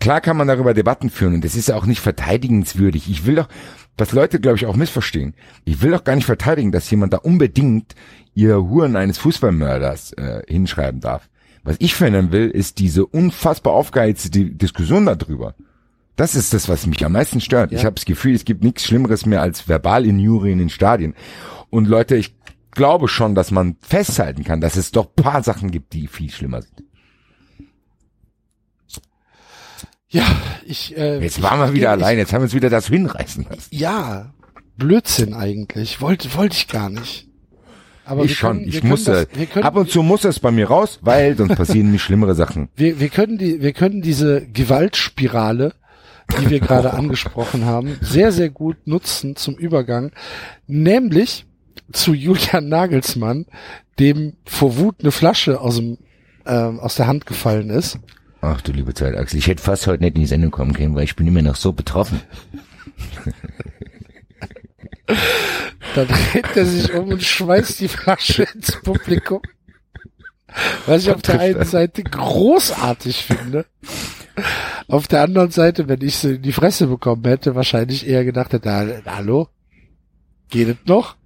Klar 0.00 0.20
kann 0.20 0.36
man 0.36 0.48
darüber 0.48 0.74
Debatten 0.74 1.10
führen 1.10 1.34
und 1.34 1.44
das 1.44 1.54
ist 1.54 1.68
ja 1.68 1.76
auch 1.76 1.86
nicht 1.86 2.00
verteidigenswürdig. 2.00 3.08
Ich 3.08 3.26
will 3.26 3.36
doch, 3.36 3.48
was 3.96 4.12
Leute, 4.12 4.40
glaube 4.40 4.56
ich, 4.56 4.66
auch 4.66 4.76
missverstehen. 4.76 5.34
Ich 5.64 5.82
will 5.82 5.92
doch 5.92 6.04
gar 6.04 6.16
nicht 6.16 6.24
verteidigen, 6.24 6.72
dass 6.72 6.90
jemand 6.90 7.12
da 7.12 7.18
unbedingt 7.18 7.94
ihr 8.34 8.56
Huren 8.56 8.96
eines 8.96 9.18
Fußballmörders 9.18 10.14
äh, 10.14 10.42
hinschreiben 10.48 11.00
darf. 11.00 11.29
Was 11.62 11.76
ich 11.78 11.94
verändern 11.94 12.32
will, 12.32 12.48
ist 12.48 12.78
diese 12.78 13.04
unfassbar 13.06 13.72
aufgeheizte 13.74 14.30
Di- 14.30 14.54
Diskussion 14.56 15.04
darüber. 15.06 15.54
Das 16.16 16.34
ist 16.34 16.52
das, 16.54 16.68
was 16.68 16.86
mich 16.86 17.04
am 17.04 17.12
meisten 17.12 17.40
stört. 17.40 17.72
Ich 17.72 17.84
habe 17.84 17.94
das 17.94 18.04
Gefühl, 18.04 18.34
es 18.34 18.44
gibt 18.44 18.62
nichts 18.62 18.84
Schlimmeres 18.84 19.26
mehr 19.26 19.40
als 19.42 19.68
verbal 19.68 20.04
Injurien 20.06 20.60
in 20.60 20.68
Stadien. 20.70 21.14
Und 21.70 21.86
Leute, 21.86 22.16
ich 22.16 22.34
glaube 22.72 23.08
schon, 23.08 23.34
dass 23.34 23.50
man 23.50 23.76
festhalten 23.80 24.44
kann, 24.44 24.60
dass 24.60 24.76
es 24.76 24.90
doch 24.90 25.14
paar 25.14 25.42
Sachen 25.42 25.70
gibt, 25.70 25.92
die 25.92 26.08
viel 26.08 26.30
schlimmer 26.30 26.62
sind. 26.62 26.82
Ja, 30.08 30.24
ich. 30.66 30.96
Äh, 30.96 31.20
Jetzt 31.20 31.40
waren 31.40 31.60
wir 31.60 31.72
wieder 31.72 31.94
ich, 31.94 32.02
allein, 32.02 32.18
jetzt 32.18 32.32
haben 32.32 32.40
wir 32.40 32.44
uns 32.44 32.54
wieder 32.54 32.70
das 32.70 32.88
hinreißen 32.88 33.46
lassen. 33.48 33.68
Ja, 33.70 34.32
Blödsinn 34.76 35.34
eigentlich. 35.34 36.00
Wollte 36.00 36.34
wollte 36.34 36.56
ich 36.56 36.66
gar 36.68 36.90
nicht. 36.90 37.28
Aber 38.10 38.24
ich 38.24 38.36
schon, 38.36 38.58
können- 38.58 38.68
ich 38.68 38.82
musste, 38.82 39.26
das- 39.54 39.62
ab 39.62 39.76
und 39.76 39.88
zu 39.90 40.02
muss 40.02 40.24
es 40.24 40.40
bei 40.40 40.50
mir 40.50 40.68
raus, 40.68 40.98
weil 41.02 41.36
sonst 41.36 41.54
passieren 41.56 41.86
nämlich 41.86 42.02
schlimmere 42.02 42.34
Sachen. 42.34 42.68
Wir, 42.76 42.98
wir 43.00 43.08
können 43.08 43.38
die, 43.38 43.62
wir 43.62 43.72
können 43.72 44.02
diese 44.02 44.46
Gewaltspirale, 44.46 45.74
die 46.40 46.50
wir 46.50 46.60
gerade 46.60 46.92
angesprochen 46.94 47.64
haben, 47.64 47.96
sehr, 48.00 48.32
sehr 48.32 48.50
gut 48.50 48.76
nutzen 48.86 49.36
zum 49.36 49.54
Übergang, 49.56 50.10
nämlich 50.66 51.46
zu 51.92 52.12
Julian 52.14 52.68
Nagelsmann, 52.68 53.46
dem 53.98 54.34
vor 54.44 54.76
Wut 54.78 54.96
eine 55.00 55.10
Flasche 55.12 55.60
aus 55.60 55.76
dem, 55.76 55.98
ähm, 56.46 56.78
aus 56.80 56.94
der 56.96 57.06
Hand 57.06 57.26
gefallen 57.26 57.70
ist. 57.70 57.98
Ach 58.42 58.60
du 58.60 58.72
liebe 58.72 58.94
Zeit, 58.94 59.16
Axel, 59.16 59.38
ich 59.38 59.46
hätte 59.48 59.62
fast 59.62 59.86
heute 59.86 60.02
nicht 60.02 60.14
in 60.16 60.22
die 60.22 60.26
Sendung 60.26 60.50
kommen 60.50 60.72
können, 60.72 60.94
weil 60.94 61.04
ich 61.04 61.14
bin 61.16 61.26
immer 61.26 61.42
noch 61.42 61.56
so 61.56 61.72
betroffen. 61.72 62.20
Dann 65.94 66.08
dreht 66.08 66.56
er 66.56 66.66
sich 66.66 66.92
um 66.94 67.08
und 67.08 67.22
schmeißt 67.22 67.80
die 67.80 67.88
Flasche 67.88 68.44
ins 68.54 68.72
Publikum. 68.82 69.40
Was 70.86 71.02
ich 71.02 71.10
auf 71.10 71.22
der 71.22 71.40
einen 71.40 71.64
Seite 71.64 72.02
großartig 72.02 73.24
finde. 73.24 73.66
Auf 74.88 75.06
der 75.06 75.22
anderen 75.22 75.50
Seite, 75.50 75.88
wenn 75.88 76.00
ich 76.00 76.16
sie 76.16 76.34
in 76.36 76.42
die 76.42 76.52
Fresse 76.52 76.86
bekommen 76.88 77.24
hätte, 77.24 77.54
wahrscheinlich 77.54 78.06
eher 78.06 78.24
gedacht 78.24 78.52
hätte, 78.52 78.68
"Na, 79.04 79.14
hallo? 79.16 79.48
Geht 80.48 80.68
es 80.68 80.76
noch? 80.86 81.16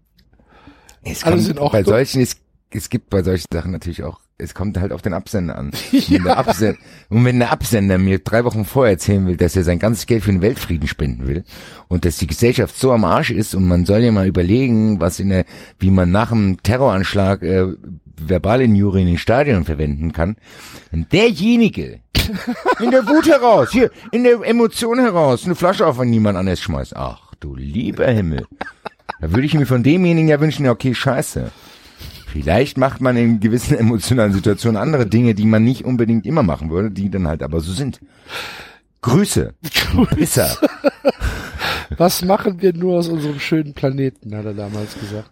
Es 1.02 1.24
Alles 1.24 1.48
in 1.48 1.58
Ordnung? 1.58 1.82
bei 1.82 1.84
solchen, 1.84 2.20
es, 2.22 2.36
es 2.70 2.90
gibt 2.90 3.08
bei 3.10 3.22
solchen 3.22 3.46
Sachen 3.52 3.72
natürlich 3.72 4.02
auch, 4.02 4.20
es 4.36 4.54
kommt 4.54 4.78
halt 4.78 4.92
auf 4.92 5.02
den 5.02 5.14
Absender 5.14 5.56
an. 5.56 5.70
Ja. 5.92 5.98
Und, 6.00 6.10
wenn 6.10 6.24
der 6.24 6.38
Absender, 6.38 6.78
und 7.08 7.24
wenn 7.24 7.38
der 7.38 7.52
Absender 7.52 7.98
mir 7.98 8.18
drei 8.18 8.44
Wochen 8.44 8.64
vorher 8.64 8.92
erzählen 8.92 9.26
will, 9.26 9.36
dass 9.36 9.54
er 9.54 9.62
sein 9.62 9.78
ganzes 9.78 10.06
Geld 10.06 10.24
für 10.24 10.32
den 10.32 10.42
Weltfrieden 10.42 10.88
spenden 10.88 11.26
will 11.26 11.44
und 11.88 12.04
dass 12.04 12.18
die 12.18 12.26
Gesellschaft 12.26 12.76
so 12.76 12.92
am 12.92 13.04
Arsch 13.04 13.30
ist 13.30 13.54
und 13.54 13.66
man 13.66 13.86
soll 13.86 14.00
ja 14.00 14.12
mal 14.12 14.26
überlegen, 14.26 15.00
was 15.00 15.20
in 15.20 15.28
der, 15.28 15.44
wie 15.78 15.90
man 15.90 16.10
nach 16.10 16.32
einem 16.32 16.62
Terroranschlag 16.62 17.42
äh, 17.42 17.66
verbale 18.16 18.64
Injurien 18.64 19.08
in 19.08 19.18
Stadion 19.18 19.64
verwenden 19.64 20.12
kann. 20.12 20.36
Und 20.92 21.12
derjenige 21.12 22.00
in 22.80 22.90
der 22.90 23.06
Wut 23.06 23.28
heraus, 23.28 23.70
hier, 23.70 23.90
in 24.10 24.24
der 24.24 24.40
Emotion 24.42 24.98
heraus, 24.98 25.44
eine 25.44 25.54
Flasche 25.54 25.86
auf 25.86 26.00
niemand 26.00 26.38
anderes 26.38 26.60
schmeißt. 26.60 26.96
Ach 26.96 27.34
du 27.38 27.54
lieber 27.54 28.06
Himmel. 28.06 28.46
Da 29.20 29.30
würde 29.30 29.46
ich 29.46 29.54
mir 29.54 29.66
von 29.66 29.82
demjenigen 29.82 30.28
ja 30.28 30.40
wünschen, 30.40 30.64
ja, 30.64 30.72
okay, 30.72 30.94
scheiße. 30.94 31.52
Vielleicht 32.34 32.78
macht 32.78 33.00
man 33.00 33.16
in 33.16 33.38
gewissen 33.38 33.78
emotionalen 33.78 34.32
Situationen 34.32 34.76
andere 34.76 35.06
Dinge, 35.06 35.36
die 35.36 35.46
man 35.46 35.62
nicht 35.62 35.84
unbedingt 35.84 36.26
immer 36.26 36.42
machen 36.42 36.68
würde, 36.68 36.90
die 36.90 37.08
dann 37.08 37.28
halt 37.28 37.44
aber 37.44 37.60
so 37.60 37.72
sind. 37.72 38.00
Grüße. 39.02 39.54
Pisser. 40.16 40.56
Was 41.96 42.24
machen 42.24 42.60
wir 42.60 42.72
nur 42.72 42.98
aus 42.98 43.06
unserem 43.08 43.38
schönen 43.38 43.72
Planeten, 43.72 44.34
hat 44.34 44.46
er 44.46 44.54
damals 44.54 44.98
gesagt. 44.98 45.30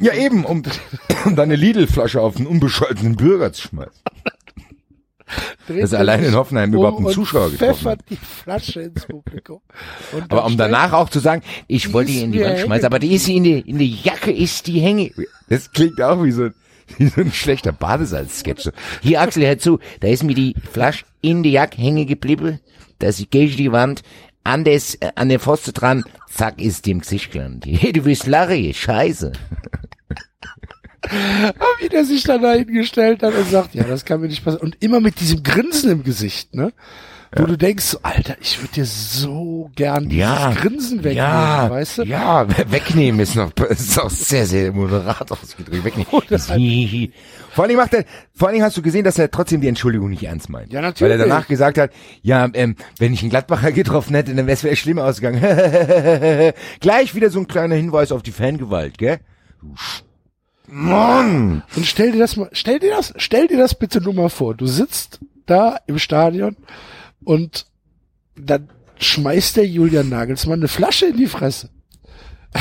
Ja, 0.00 0.12
eben, 0.14 0.44
um, 0.44 0.64
um 1.26 1.36
deine 1.36 1.54
Lidl-Flasche 1.54 2.20
auf 2.20 2.36
einen 2.36 2.48
unbescholtenen 2.48 3.14
Bürger 3.14 3.52
zu 3.52 3.68
schmeißen. 3.68 4.02
Dass 5.68 5.92
er 5.92 6.00
allein 6.00 6.24
in 6.24 6.34
Hoffenheim 6.34 6.72
überhaupt 6.72 6.98
einen 6.98 7.06
um 7.06 7.12
Zuschauer 7.12 7.50
getroffen 7.50 7.80
pfeffert 7.80 8.00
die 8.10 8.16
Flasche 8.16 8.82
ins 8.82 9.06
Publikum. 9.06 9.60
Aber 10.28 10.44
um 10.44 10.56
danach 10.56 10.92
auch 10.92 11.08
zu 11.08 11.18
sagen, 11.18 11.42
ich 11.66 11.92
wollte 11.92 12.10
ist 12.10 12.18
die 12.18 12.24
in 12.24 12.32
die 12.32 12.40
Wand 12.40 12.58
schmeißen, 12.60 12.86
aber 12.86 12.98
die 12.98 13.14
ist 13.14 13.28
in 13.28 13.44
die, 13.44 13.60
in 13.60 13.78
die 13.78 13.94
Jacke 14.02 14.32
ist 14.32 14.66
die 14.66 14.80
hänge. 14.80 15.10
Das 15.48 15.70
klingt 15.72 16.00
auch 16.00 16.22
wie 16.24 16.32
so, 16.32 16.50
wie 16.98 17.06
so 17.06 17.20
ein 17.20 17.32
schlechter 17.32 17.72
Badesalz-Sketch. 17.72 18.70
Hier, 19.02 19.20
Axel, 19.20 19.46
hör 19.46 19.58
zu, 19.58 19.78
da 20.00 20.08
ist 20.08 20.24
mir 20.24 20.34
die 20.34 20.54
Flasche 20.72 21.04
in 21.20 21.42
die 21.42 21.52
Jacke 21.52 21.80
hängen 21.80 22.06
geblieben, 22.06 22.60
da 22.98 23.10
gehe 23.10 23.44
ich 23.44 23.56
die 23.56 23.72
Wand, 23.72 24.02
an 24.44 24.64
des, 24.64 24.94
äh, 24.96 25.12
an 25.14 25.28
der 25.28 25.40
Pfoste 25.40 25.72
dran, 25.72 26.04
zack, 26.28 26.60
ist 26.60 26.86
die 26.86 26.92
im 26.92 27.00
Gesicht 27.00 27.32
gelandet. 27.32 27.64
Hey, 27.80 27.92
du 27.92 28.04
wirst 28.04 28.26
lachen, 28.26 28.72
scheiße. 28.72 29.32
wie 31.80 31.88
der 31.88 32.04
sich 32.04 32.22
dann 32.24 32.42
da 32.42 32.52
hingestellt 32.52 33.22
hat 33.22 33.34
und 33.34 33.48
sagt, 33.50 33.74
ja, 33.74 33.84
das 33.84 34.04
kann 34.04 34.20
mir 34.20 34.28
nicht 34.28 34.44
passieren. 34.44 34.64
Und 34.66 34.76
immer 34.82 35.00
mit 35.00 35.20
diesem 35.20 35.42
Grinsen 35.42 35.90
im 35.90 36.02
Gesicht, 36.04 36.54
ne? 36.54 36.72
Wo 37.36 37.44
du 37.46 37.56
denkst, 37.56 37.84
so, 37.84 37.98
Alter, 38.02 38.36
ich 38.40 38.60
würde 38.60 38.72
dir 38.72 38.84
so 38.84 39.70
gern 39.76 40.08
dieses 40.08 40.18
Ja, 40.18 40.50
Grinsen 40.52 40.98
wegnehmen, 41.04 41.16
ja, 41.16 41.70
weißt 41.70 41.98
du? 41.98 42.02
ja, 42.02 42.48
we- 42.48 42.72
wegnehmen 42.72 43.20
ist 43.20 43.36
noch, 43.36 43.52
ist 43.68 44.00
auch 44.00 44.10
sehr, 44.10 44.46
sehr 44.46 44.72
moderat 44.72 45.30
ausgedrückt. 45.30 45.84
Wegnehmen. 45.84 46.10
Hihihi. 46.28 47.12
vor 47.52 47.62
allen 47.62 47.68
Dingen 47.68 47.80
macht 47.80 47.94
er, 47.94 48.04
vor 48.34 48.50
Dingen 48.50 48.64
hast 48.64 48.76
du 48.76 48.82
gesehen, 48.82 49.04
dass 49.04 49.16
er 49.16 49.30
trotzdem 49.30 49.60
die 49.60 49.68
Entschuldigung 49.68 50.10
nicht 50.10 50.24
ernst 50.24 50.48
meint. 50.48 50.72
Ja, 50.72 50.78
Weil 50.80 50.84
er 50.86 50.88
natürlich. 50.88 51.18
danach 51.20 51.46
gesagt 51.46 51.78
hat, 51.78 51.92
ja, 52.22 52.48
ähm, 52.52 52.74
wenn 52.98 53.12
ich 53.12 53.20
einen 53.22 53.30
Gladbacher 53.30 53.70
getroffen 53.70 54.16
hätte, 54.16 54.34
dann 54.34 54.48
wäre 54.48 54.58
es 54.68 54.78
schlimmer 54.80 55.04
ausgegangen. 55.04 55.40
Gleich 56.80 57.14
wieder 57.14 57.30
so 57.30 57.38
ein 57.38 57.46
kleiner 57.46 57.76
Hinweis 57.76 58.10
auf 58.10 58.22
die 58.24 58.32
Fangewalt, 58.32 58.98
gell? 58.98 59.20
Du 59.62 59.74
Mann! 60.70 61.62
Und 61.76 61.86
stell 61.86 62.12
dir 62.12 62.18
das 62.18 62.36
mal, 62.36 62.48
stell 62.52 62.78
dir 62.78 62.90
das, 62.90 63.12
stell 63.16 63.48
dir 63.48 63.58
das 63.58 63.74
bitte 63.74 64.00
nur 64.00 64.14
mal 64.14 64.28
vor. 64.30 64.54
Du 64.54 64.66
sitzt 64.66 65.20
da 65.46 65.78
im 65.86 65.98
Stadion 65.98 66.56
und 67.24 67.66
dann 68.36 68.68
schmeißt 68.98 69.56
der 69.56 69.66
Julian 69.66 70.08
Nagelsmann 70.08 70.60
eine 70.60 70.68
Flasche 70.68 71.06
in 71.06 71.16
die 71.16 71.26
Fresse. 71.26 71.70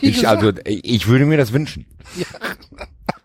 Wie 0.00 0.08
Ich, 0.08 0.28
also, 0.28 0.52
ich 0.64 1.06
würde 1.06 1.26
mir 1.26 1.36
das 1.36 1.52
wünschen. 1.52 1.86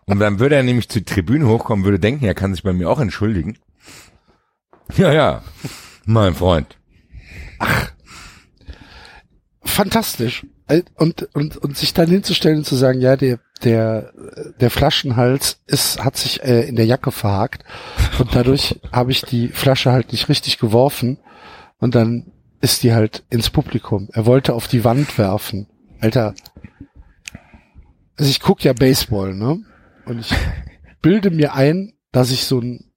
Und 0.06 0.20
dann 0.20 0.38
würde 0.38 0.54
er 0.54 0.62
nämlich 0.62 0.88
zur 0.88 1.04
Tribüne 1.04 1.48
hochkommen, 1.48 1.84
würde 1.84 1.98
denken, 1.98 2.24
er 2.24 2.34
kann 2.34 2.54
sich 2.54 2.62
bei 2.62 2.72
mir 2.72 2.88
auch 2.88 3.00
entschuldigen. 3.00 3.58
Ja, 4.96 5.12
ja, 5.12 5.42
mein 6.04 6.34
Freund. 6.34 6.78
fantastisch. 9.64 10.46
Äh, 10.68 10.82
Und, 10.94 11.28
und, 11.34 11.56
und 11.56 11.76
sich 11.76 11.94
dann 11.94 12.08
hinzustellen 12.08 12.58
und 12.58 12.64
zu 12.64 12.74
sagen, 12.74 13.00
ja, 13.00 13.16
der, 13.16 13.38
der, 13.62 14.12
der 14.60 14.70
Flaschenhals 14.70 15.60
ist, 15.66 16.02
hat 16.04 16.16
sich 16.16 16.42
äh, 16.42 16.62
in 16.68 16.76
der 16.76 16.86
Jacke 16.86 17.12
verhakt 17.12 17.64
und 18.18 18.34
dadurch 18.34 18.80
habe 18.92 19.12
ich 19.12 19.22
die 19.22 19.48
Flasche 19.48 19.92
halt 19.92 20.12
nicht 20.12 20.28
richtig 20.28 20.58
geworfen 20.58 21.18
und 21.78 21.94
dann 21.94 22.32
ist 22.60 22.82
die 22.82 22.92
halt 22.94 23.24
ins 23.30 23.50
Publikum. 23.50 24.08
Er 24.12 24.26
wollte 24.26 24.54
auf 24.54 24.66
die 24.66 24.84
Wand 24.84 25.18
werfen. 25.18 25.68
Alter. 26.00 26.34
Also 28.16 28.30
ich 28.30 28.40
guck 28.40 28.64
ja 28.64 28.72
Baseball, 28.72 29.34
ne? 29.34 29.62
Und 30.06 30.18
ich 30.20 30.34
bilde 31.02 31.30
mir 31.30 31.54
ein, 31.54 31.92
dass 32.12 32.30
ich 32.30 32.44
so 32.44 32.60
ein, 32.60 32.90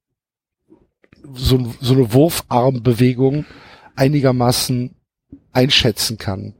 so, 1.34 1.56
ein, 1.56 1.74
so 1.80 1.94
eine 1.94 2.12
Wurfarmbewegung 2.12 3.44
einigermaßen 3.94 4.96
einschätzen 5.52 6.18
kann. 6.18 6.54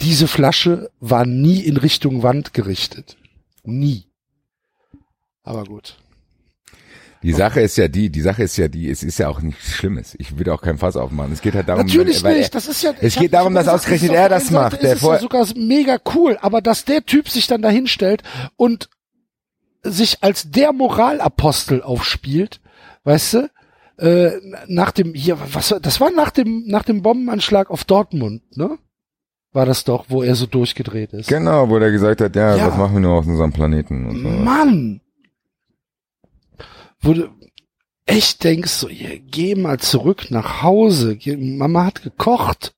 Diese 0.00 0.28
Flasche 0.28 0.90
war 1.00 1.26
nie 1.26 1.60
in 1.60 1.76
Richtung 1.76 2.22
Wand 2.22 2.54
gerichtet. 2.54 3.16
Nie. 3.64 4.04
Aber 5.42 5.64
gut. 5.64 5.96
Die 7.22 7.32
Sache 7.32 7.60
ist 7.60 7.76
ja 7.76 7.86
die, 7.88 8.08
die 8.08 8.22
Sache 8.22 8.42
ist 8.44 8.56
ja 8.56 8.68
die, 8.68 8.88
es 8.88 9.02
ist 9.02 9.18
ja 9.18 9.28
auch 9.28 9.42
nichts 9.42 9.74
Schlimmes. 9.74 10.14
Ich 10.18 10.38
würde 10.38 10.54
auch 10.54 10.62
keinen 10.62 10.78
Fass 10.78 10.96
aufmachen. 10.96 11.32
Es 11.32 11.42
geht 11.42 11.54
halt 11.54 11.68
darum, 11.68 11.84
Natürlich 11.84 12.22
weil, 12.22 12.38
nicht. 12.38 12.54
Das 12.54 12.66
ist 12.66 12.82
ja. 12.82 12.94
es 12.98 13.16
geht 13.16 13.34
darum, 13.34 13.52
dass 13.52 13.64
gesagt, 13.64 13.78
ausgerechnet 13.80 14.12
er 14.12 14.28
das 14.30 14.44
einen 14.44 14.52
Seite 14.54 14.74
macht, 14.76 14.82
der 14.82 14.92
ist 14.94 15.00
vor- 15.00 15.14
ja 15.14 15.20
sogar 15.20 15.46
mega 15.54 15.98
cool, 16.14 16.38
aber 16.40 16.62
dass 16.62 16.86
der 16.86 17.04
Typ 17.04 17.28
sich 17.28 17.46
dann 17.46 17.60
dahin 17.60 17.86
stellt 17.88 18.22
und 18.56 18.88
sich 19.82 20.22
als 20.22 20.50
der 20.50 20.72
Moralapostel 20.72 21.82
aufspielt, 21.82 22.60
weißt 23.04 23.34
du? 23.34 23.50
Äh, 23.98 24.40
nach 24.66 24.92
dem 24.92 25.12
hier 25.12 25.36
was 25.52 25.74
das 25.82 26.00
war 26.00 26.10
nach 26.10 26.30
dem 26.30 26.64
nach 26.66 26.84
dem 26.84 27.02
Bombenanschlag 27.02 27.68
auf 27.70 27.84
Dortmund, 27.84 28.56
ne? 28.56 28.78
War 29.52 29.66
das 29.66 29.82
doch, 29.84 30.04
wo 30.08 30.22
er 30.22 30.36
so 30.36 30.46
durchgedreht 30.46 31.12
ist. 31.12 31.28
Genau, 31.28 31.68
wo 31.68 31.78
der 31.78 31.90
gesagt 31.90 32.20
hat, 32.20 32.36
ja, 32.36 32.56
Ja. 32.56 32.68
was 32.68 32.76
machen 32.76 32.94
wir 32.94 33.00
nur 33.00 33.14
auf 33.18 33.26
unserem 33.26 33.52
Planeten 33.52 34.06
und 34.06 34.22
so. 34.22 34.28
Mann! 34.28 35.00
Wurde, 37.00 37.30
echt 38.06 38.44
denkst, 38.44 38.70
so, 38.70 38.88
ihr, 38.88 39.18
geh 39.18 39.54
mal 39.54 39.78
zurück 39.78 40.26
nach 40.30 40.62
Hause, 40.62 41.18
Mama 41.38 41.86
hat 41.86 42.02
gekocht. 42.02 42.74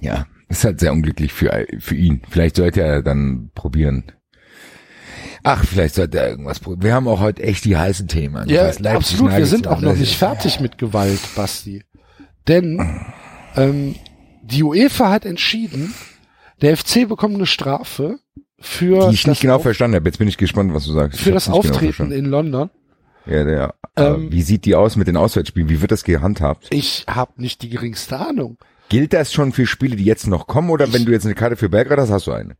Ja, 0.00 0.26
ist 0.48 0.64
halt 0.64 0.80
sehr 0.80 0.92
unglücklich 0.92 1.32
für, 1.32 1.66
für 1.78 1.94
ihn. 1.94 2.22
Vielleicht 2.28 2.56
sollte 2.56 2.82
er 2.82 3.02
dann 3.02 3.50
probieren. 3.54 4.04
Ach, 5.42 5.64
vielleicht 5.64 5.94
sollte 5.94 6.18
er 6.18 6.30
irgendwas 6.30 6.58
probieren. 6.58 6.82
Wir 6.82 6.94
haben 6.94 7.06
auch 7.08 7.20
heute 7.20 7.42
echt 7.42 7.64
die 7.66 7.76
heißen 7.76 8.08
Themen. 8.08 8.48
Ja, 8.48 8.66
Das 8.66 8.78
Leipzig 8.80 9.14
absolut. 9.20 9.36
Wir 9.36 9.46
sind 9.46 9.66
auch 9.68 9.80
noch 9.80 9.94
nicht 9.94 10.16
fertig 10.16 10.58
mit 10.60 10.78
Gewalt, 10.78 11.20
Basti. 11.36 11.84
Denn 12.48 12.78
ähm, 13.56 13.94
die 14.44 14.62
UEFA 14.62 15.10
hat 15.10 15.24
entschieden, 15.24 15.94
der 16.62 16.76
FC 16.76 17.08
bekommt 17.08 17.34
eine 17.34 17.46
Strafe 17.46 18.18
für 18.60 19.08
Die 19.08 19.14
ich 19.14 19.22
das, 19.22 19.30
nicht 19.30 19.40
genau 19.42 19.56
Auf- 19.56 19.62
verstanden 19.62 19.96
habe. 19.96 20.08
Jetzt 20.08 20.18
bin 20.18 20.28
ich 20.28 20.36
gespannt, 20.38 20.72
was 20.72 20.84
du 20.84 20.92
sagst. 20.92 21.20
für 21.20 21.30
Ich 21.30 21.34
das 21.34 21.46
genau 21.46 21.58
Auftreten 21.58 21.78
verstanden. 21.84 22.12
in 22.12 22.24
London. 22.26 22.70
Ja, 23.26 23.44
der, 23.44 23.74
aber 23.94 24.16
Ähm, 24.18 24.30
wie 24.32 24.42
sieht 24.42 24.64
die 24.66 24.74
aus 24.74 24.96
mit 24.96 25.08
den 25.08 25.16
Auswärtsspielen? 25.16 25.68
Wie 25.68 25.80
wird 25.80 25.92
das 25.92 26.04
gehandhabt? 26.04 26.68
Ich 26.70 27.04
habe 27.08 27.32
nicht 27.40 27.62
die 27.62 27.70
geringste 27.70 28.18
Ahnung. 28.18 28.58
Gilt 28.90 29.14
das 29.14 29.32
schon 29.32 29.52
für 29.52 29.66
Spiele, 29.66 29.96
die 29.96 30.04
jetzt 30.04 30.26
noch 30.26 30.46
kommen, 30.46 30.68
oder 30.70 30.92
wenn 30.92 31.06
du 31.06 31.12
jetzt 31.12 31.24
eine 31.24 31.34
Karte 31.34 31.56
für 31.56 31.70
Belgrad 31.70 31.98
hast, 31.98 32.10
hast 32.10 32.26
du 32.26 32.32
eine? 32.32 32.54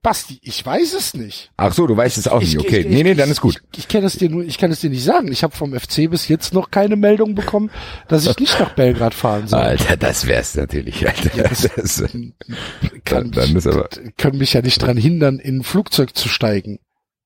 Basti, 0.00 0.38
ich 0.42 0.64
weiß 0.64 0.94
es 0.94 1.14
nicht. 1.14 1.52
Ach 1.56 1.72
so, 1.72 1.86
du 1.86 1.96
weißt 1.96 2.16
es 2.18 2.26
auch 2.26 2.40
nicht. 2.40 2.54
Ich- 2.54 2.58
Okay, 2.60 2.78
ich- 2.80 2.86
nee, 2.86 3.02
nee, 3.02 3.12
ich- 3.12 3.16
dann 3.18 3.30
ist 3.30 3.40
gut. 3.40 3.62
Ich, 3.72 3.80
ich 3.80 3.88
kann 3.88 4.02
es 4.04 4.16
dir 4.16 4.30
nur, 4.30 4.42
ich 4.42 4.58
kann 4.58 4.70
es 4.72 4.80
dir 4.80 4.90
nicht 4.90 5.04
sagen. 5.04 5.30
Ich 5.30 5.42
habe 5.42 5.54
vom 5.54 5.74
FC 5.78 6.08
bis 6.08 6.28
jetzt 6.28 6.54
noch 6.54 6.70
keine 6.70 6.96
Meldung 6.96 7.34
bekommen, 7.34 7.70
dass 8.08 8.26
ich 8.26 8.36
nicht 8.38 8.58
nach 8.58 8.74
Belgrad 8.74 9.14
fahren 9.14 9.46
soll. 9.48 9.60
Alter, 9.60 9.96
das 9.96 10.26
wär's 10.26 10.54
natürlich. 10.56 11.06
Alter. 11.06 11.42
Das, 11.76 12.02
kann, 12.12 12.34
dann- 13.04 13.30
dann 13.32 13.56
ist 13.56 13.66
aber- 13.66 13.88
können 14.16 14.38
mich 14.38 14.54
ja 14.54 14.62
nicht 14.62 14.78
dran 14.82 14.96
hindern, 14.96 15.38
in 15.38 15.58
ein 15.58 15.62
Flugzeug 15.62 16.16
zu 16.16 16.28
steigen, 16.28 16.78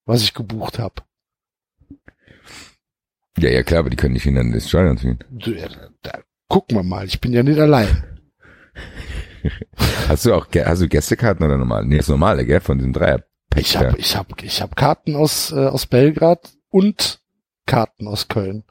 was 0.05 0.23
ich 0.23 0.35
gebucht 0.35 0.79
habe. 0.79 1.03
ja, 3.39 3.51
ja, 3.51 3.63
klar, 3.63 3.81
aber 3.81 3.91
die 3.91 3.97
können 3.97 4.15
nicht 4.15 4.25
hindern, 4.25 4.53
das 4.53 4.69
Stadion 4.69 4.99
zu 4.99 5.07
gehen. 5.07 5.71
Da, 6.03 6.21
gucken 6.49 6.77
wir 6.77 6.83
mal, 6.83 7.07
ich 7.07 7.21
bin 7.21 7.33
ja 7.33 7.43
nicht 7.43 7.59
allein. 7.61 8.05
Hast 10.09 10.25
du 10.27 10.35
auch, 10.35 10.47
hast 10.65 10.83
du 10.83 10.89
Gästekarten 10.89 11.45
oder 11.45 11.57
normal? 11.59 11.85
Nee, 11.85 11.99
das 11.99 12.09
normale, 12.09 12.45
gell, 12.47 12.61
von 12.61 12.79
diesem 12.79 12.93
Dreier. 12.93 13.23
Ich 13.57 13.77
habe 13.77 13.97
ich 13.99 14.17
hab, 14.17 14.43
ich 14.43 14.61
hab 14.63 14.77
Karten 14.77 15.17
aus, 15.17 15.51
äh, 15.53 15.67
aus 15.67 15.87
Belgrad 15.87 16.53
und 16.69 17.21
Karten 17.67 18.07
aus 18.07 18.29
Köln. 18.29 18.65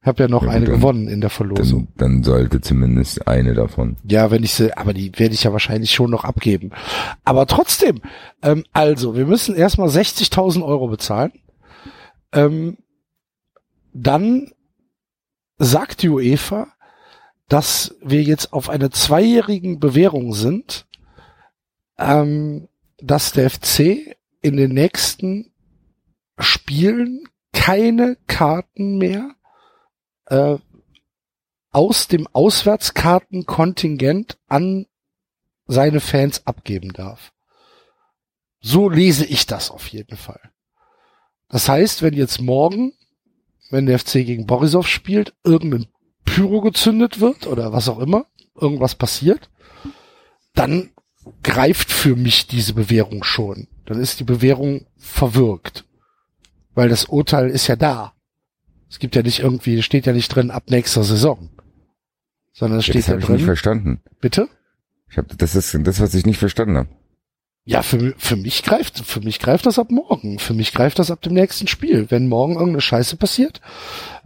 Ich 0.00 0.06
habe 0.08 0.22
ja 0.22 0.28
noch 0.28 0.44
Ja, 0.44 0.50
eine 0.50 0.66
dann- 0.66 0.74
gewonnen 0.76 1.08
in 1.08 1.20
der 1.20 1.30
Verlosung. 1.30 1.88
dann, 1.96 2.14
dann 2.14 2.22
sollte 2.22 2.60
zumindest 2.60 3.26
eine 3.26 3.54
davon. 3.54 3.96
Ja, 4.04 4.30
wenn 4.30 4.42
ich 4.44 4.54
sie, 4.54 4.76
aber 4.76 4.94
die 4.94 5.18
werde 5.18 5.34
ich 5.34 5.42
ja 5.44 5.52
wahrscheinlich 5.52 5.90
schon 5.92 6.10
noch 6.10 6.24
abgeben. 6.24 6.70
Aber 7.24 7.46
trotzdem, 7.46 8.00
ähm, 8.42 8.64
also, 8.72 9.16
wir 9.16 9.26
müssen 9.26 9.54
erstmal 9.56 9.88
60.000 9.88 10.64
Euro 10.64 10.88
bezahlen. 10.88 11.32
Ähm, 12.32 12.78
dann 13.92 14.50
sagt 15.58 16.02
die 16.02 16.08
UEFA, 16.08 16.68
dass 17.48 17.94
wir 18.00 18.22
jetzt 18.22 18.52
auf 18.52 18.68
einer 18.68 18.90
zweijährigen 18.90 19.78
Bewährung 19.78 20.32
sind, 20.32 20.86
ähm, 21.98 22.68
dass 22.98 23.32
der 23.32 23.50
FC 23.50 24.16
in 24.42 24.56
den 24.56 24.72
nächsten 24.72 25.52
Spielen 26.38 27.24
keine 27.52 28.16
Karten 28.26 28.98
mehr 28.98 29.34
äh, 30.26 30.56
aus 31.70 32.08
dem 32.08 32.26
Auswärtskartenkontingent 32.32 34.38
an 34.48 34.86
seine 35.66 36.00
Fans 36.00 36.46
abgeben 36.46 36.92
darf. 36.92 37.32
So 38.60 38.88
lese 38.88 39.24
ich 39.24 39.46
das 39.46 39.70
auf 39.70 39.86
jeden 39.88 40.16
Fall. 40.16 40.52
Das 41.48 41.68
heißt, 41.68 42.02
wenn 42.02 42.14
jetzt 42.14 42.40
morgen, 42.40 42.92
wenn 43.70 43.86
der 43.86 43.98
FC 43.98 44.24
gegen 44.24 44.46
Borisov 44.46 44.88
spielt, 44.88 45.34
irgendein 45.44 45.86
Pyro 46.26 46.60
gezündet 46.60 47.20
wird 47.20 47.46
oder 47.46 47.72
was 47.72 47.88
auch 47.88 47.98
immer, 47.98 48.26
irgendwas 48.60 48.94
passiert, 48.94 49.48
dann 50.54 50.90
greift 51.42 51.90
für 51.90 52.14
mich 52.16 52.46
diese 52.46 52.74
Bewährung 52.74 53.24
schon. 53.24 53.68
Dann 53.86 54.00
ist 54.00 54.20
die 54.20 54.24
Bewährung 54.24 54.86
verwirkt. 54.96 55.84
Weil 56.74 56.88
das 56.88 57.06
Urteil 57.06 57.48
ist 57.48 57.66
ja 57.68 57.76
da. 57.76 58.12
Es 58.90 58.98
gibt 58.98 59.16
ja 59.16 59.22
nicht 59.22 59.40
irgendwie, 59.40 59.82
steht 59.82 60.06
ja 60.06 60.12
nicht 60.12 60.28
drin 60.28 60.50
ab 60.50 60.64
nächster 60.68 61.02
Saison. 61.04 61.48
Sondern 62.52 62.78
es 62.80 62.86
Ja, 62.86 62.92
steht 62.92 63.02
das 63.02 63.06
ja 63.08 63.12
habe 63.14 63.22
ich 63.22 63.28
nicht 63.28 63.38
drin. 63.40 63.46
verstanden. 63.46 64.00
Bitte? 64.20 64.48
Ich 65.10 65.18
hab, 65.18 65.26
das 65.38 65.54
ist 65.54 65.76
das, 65.82 66.00
was 66.00 66.14
ich 66.14 66.26
nicht 66.26 66.38
verstanden 66.38 66.76
habe. 66.76 66.88
Ja, 67.68 67.82
für, 67.82 68.14
für 68.16 68.36
mich 68.36 68.62
greift, 68.62 69.00
für 69.00 69.20
mich 69.20 69.40
greift 69.40 69.66
das 69.66 69.80
ab 69.80 69.90
morgen. 69.90 70.38
Für 70.38 70.54
mich 70.54 70.72
greift 70.72 71.00
das 71.00 71.10
ab 71.10 71.20
dem 71.22 71.34
nächsten 71.34 71.66
Spiel. 71.66 72.08
Wenn 72.12 72.28
morgen 72.28 72.52
irgendeine 72.52 72.80
Scheiße 72.80 73.16
passiert, 73.16 73.60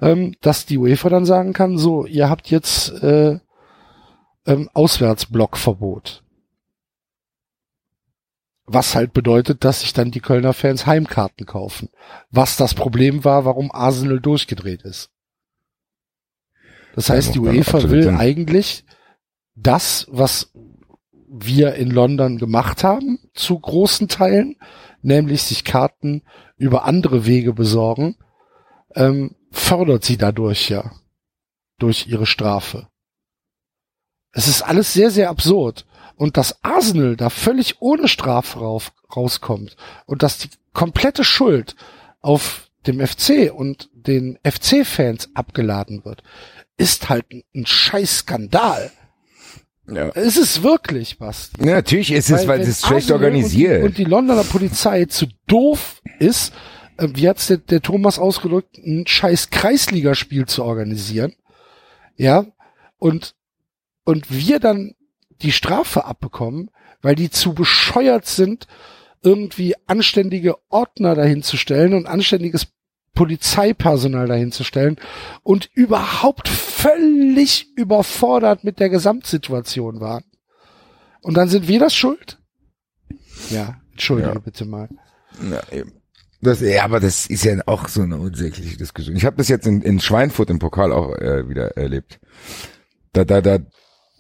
ähm, 0.02 0.34
dass 0.42 0.66
die 0.66 0.76
UEFA 0.76 1.08
dann 1.08 1.24
sagen 1.24 1.54
kann, 1.54 1.78
so, 1.78 2.04
ihr 2.04 2.28
habt 2.28 2.50
jetzt 2.50 2.90
äh, 3.02 3.38
ähm, 4.44 4.68
Auswärtsblockverbot. 4.74 6.22
Was 8.66 8.94
halt 8.94 9.14
bedeutet, 9.14 9.64
dass 9.64 9.80
sich 9.80 9.94
dann 9.94 10.10
die 10.10 10.20
Kölner 10.20 10.52
Fans 10.52 10.84
Heimkarten 10.84 11.46
kaufen. 11.46 11.88
Was 12.30 12.58
das 12.58 12.74
Problem 12.74 13.24
war, 13.24 13.46
warum 13.46 13.72
Arsenal 13.72 14.20
durchgedreht 14.20 14.82
ist. 14.82 15.08
Das 16.94 17.08
heißt, 17.08 17.34
die 17.34 17.40
UEFA 17.40 17.88
will 17.88 18.10
eigentlich 18.10 18.84
das, 19.54 20.06
was 20.10 20.52
wir 21.30 21.74
in 21.74 21.90
London 21.90 22.38
gemacht 22.38 22.82
haben, 22.82 23.18
zu 23.34 23.58
großen 23.58 24.08
Teilen, 24.08 24.56
nämlich 25.02 25.42
sich 25.42 25.64
Karten 25.64 26.22
über 26.56 26.84
andere 26.84 27.24
Wege 27.24 27.52
besorgen, 27.52 28.16
ähm, 28.94 29.36
fördert 29.50 30.04
sie 30.04 30.16
dadurch 30.16 30.68
ja 30.68 30.92
durch 31.78 32.08
ihre 32.08 32.26
Strafe. 32.26 32.88
Es 34.32 34.48
ist 34.48 34.62
alles 34.62 34.92
sehr, 34.92 35.10
sehr 35.10 35.30
absurd. 35.30 35.86
Und 36.16 36.36
dass 36.36 36.62
Arsenal 36.62 37.16
da 37.16 37.30
völlig 37.30 37.80
ohne 37.80 38.06
Strafe 38.06 38.58
rauf, 38.58 38.92
rauskommt 39.16 39.76
und 40.04 40.22
dass 40.22 40.36
die 40.36 40.50
komplette 40.74 41.24
Schuld 41.24 41.76
auf 42.20 42.68
dem 42.86 43.04
FC 43.04 43.50
und 43.52 43.88
den 43.94 44.38
FC-Fans 44.44 45.30
abgeladen 45.34 46.04
wird, 46.04 46.22
ist 46.76 47.08
halt 47.08 47.30
ein, 47.32 47.42
ein 47.54 47.66
scheiß 47.66 48.18
Skandal. 48.18 48.92
Ja. 49.90 50.10
Es 50.14 50.36
ist 50.36 50.62
wirklich 50.62 51.20
was. 51.20 51.50
ja 51.58 51.74
natürlich 51.74 52.12
ist 52.12 52.30
es, 52.30 52.46
weil 52.46 52.60
es 52.60 52.66
wenn 52.66 52.70
ist 52.70 52.86
schlecht 52.86 53.10
Arsenal 53.10 53.24
organisiert. 53.24 53.82
Und 53.84 53.98
die, 53.98 54.02
und 54.02 54.08
die 54.08 54.10
Londoner 54.10 54.44
Polizei 54.44 55.04
zu 55.06 55.26
doof 55.46 56.00
ist, 56.18 56.52
äh, 56.96 57.08
wie 57.14 57.28
hat's 57.28 57.48
der, 57.48 57.58
der 57.58 57.82
Thomas 57.82 58.18
ausgedrückt, 58.18 58.78
ein 58.78 59.06
scheiß 59.06 59.50
Kreisligaspiel 59.50 60.46
zu 60.46 60.64
organisieren. 60.64 61.34
Ja. 62.16 62.46
Und, 62.98 63.34
und 64.04 64.30
wir 64.30 64.60
dann 64.60 64.94
die 65.42 65.52
Strafe 65.52 66.04
abbekommen, 66.04 66.70
weil 67.02 67.14
die 67.14 67.30
zu 67.30 67.54
bescheuert 67.54 68.26
sind, 68.26 68.66
irgendwie 69.22 69.74
anständige 69.86 70.56
Ordner 70.68 71.14
dahinzustellen 71.14 71.94
und 71.94 72.06
anständiges 72.06 72.66
Polizeipersonal 73.14 74.26
dahinzustellen 74.28 74.96
und 75.42 75.68
überhaupt 75.74 76.48
völlig 76.48 77.68
überfordert 77.76 78.64
mit 78.64 78.80
der 78.80 78.88
Gesamtsituation 78.88 80.00
waren. 80.00 80.24
Und 81.22 81.34
dann 81.36 81.48
sind 81.48 81.68
wir 81.68 81.78
das 81.80 81.94
schuld? 81.94 82.38
Ja, 83.50 83.80
entschuldige 83.92 84.32
Ja. 84.32 84.38
bitte 84.38 84.64
mal. 84.64 84.88
Ja, 85.50 85.60
eben. 85.76 85.92
Das, 86.42 86.60
ja, 86.62 86.84
aber 86.84 87.00
das 87.00 87.26
ist 87.26 87.44
ja 87.44 87.60
auch 87.66 87.88
so 87.88 88.00
eine 88.00 88.16
unsägliche 88.16 88.76
Diskussion. 88.78 89.14
Ich 89.16 89.26
habe 89.26 89.36
das 89.36 89.48
jetzt 89.48 89.66
in, 89.66 89.82
in 89.82 90.00
Schweinfurt 90.00 90.48
im 90.48 90.58
Pokal 90.58 90.90
auch 90.92 91.14
äh, 91.16 91.46
wieder 91.48 91.76
erlebt. 91.76 92.18
Da, 93.12 93.24
da, 93.26 93.42
da, 93.42 93.58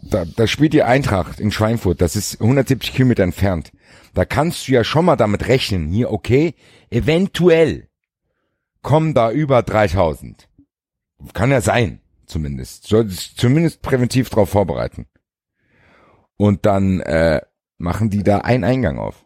da, 0.02 0.24
da 0.26 0.46
spielt 0.46 0.74
die 0.74 0.82
Eintracht 0.82 1.40
in 1.40 1.50
Schweinfurt. 1.50 2.02
Das 2.02 2.16
ist 2.16 2.40
170 2.40 2.92
Kilometer 2.92 3.22
entfernt. 3.22 3.72
Da 4.12 4.26
kannst 4.26 4.68
du 4.68 4.72
ja 4.72 4.84
schon 4.84 5.06
mal 5.06 5.16
damit 5.16 5.48
rechnen. 5.48 5.88
Hier, 5.90 6.12
okay, 6.12 6.54
eventuell 6.90 7.88
kommen 8.82 9.14
da 9.14 9.30
über 9.30 9.62
3000. 9.62 10.48
Kann 11.34 11.50
ja 11.50 11.60
sein, 11.60 12.00
zumindest. 12.26 12.86
Sollte 12.86 13.10
sich 13.10 13.36
zumindest 13.36 13.82
präventiv 13.82 14.30
darauf 14.30 14.50
vorbereiten. 14.50 15.06
Und 16.36 16.64
dann 16.64 17.00
äh, 17.00 17.42
machen 17.78 18.10
die 18.10 18.22
da 18.22 18.38
einen 18.38 18.64
Eingang 18.64 18.98
auf. 18.98 19.24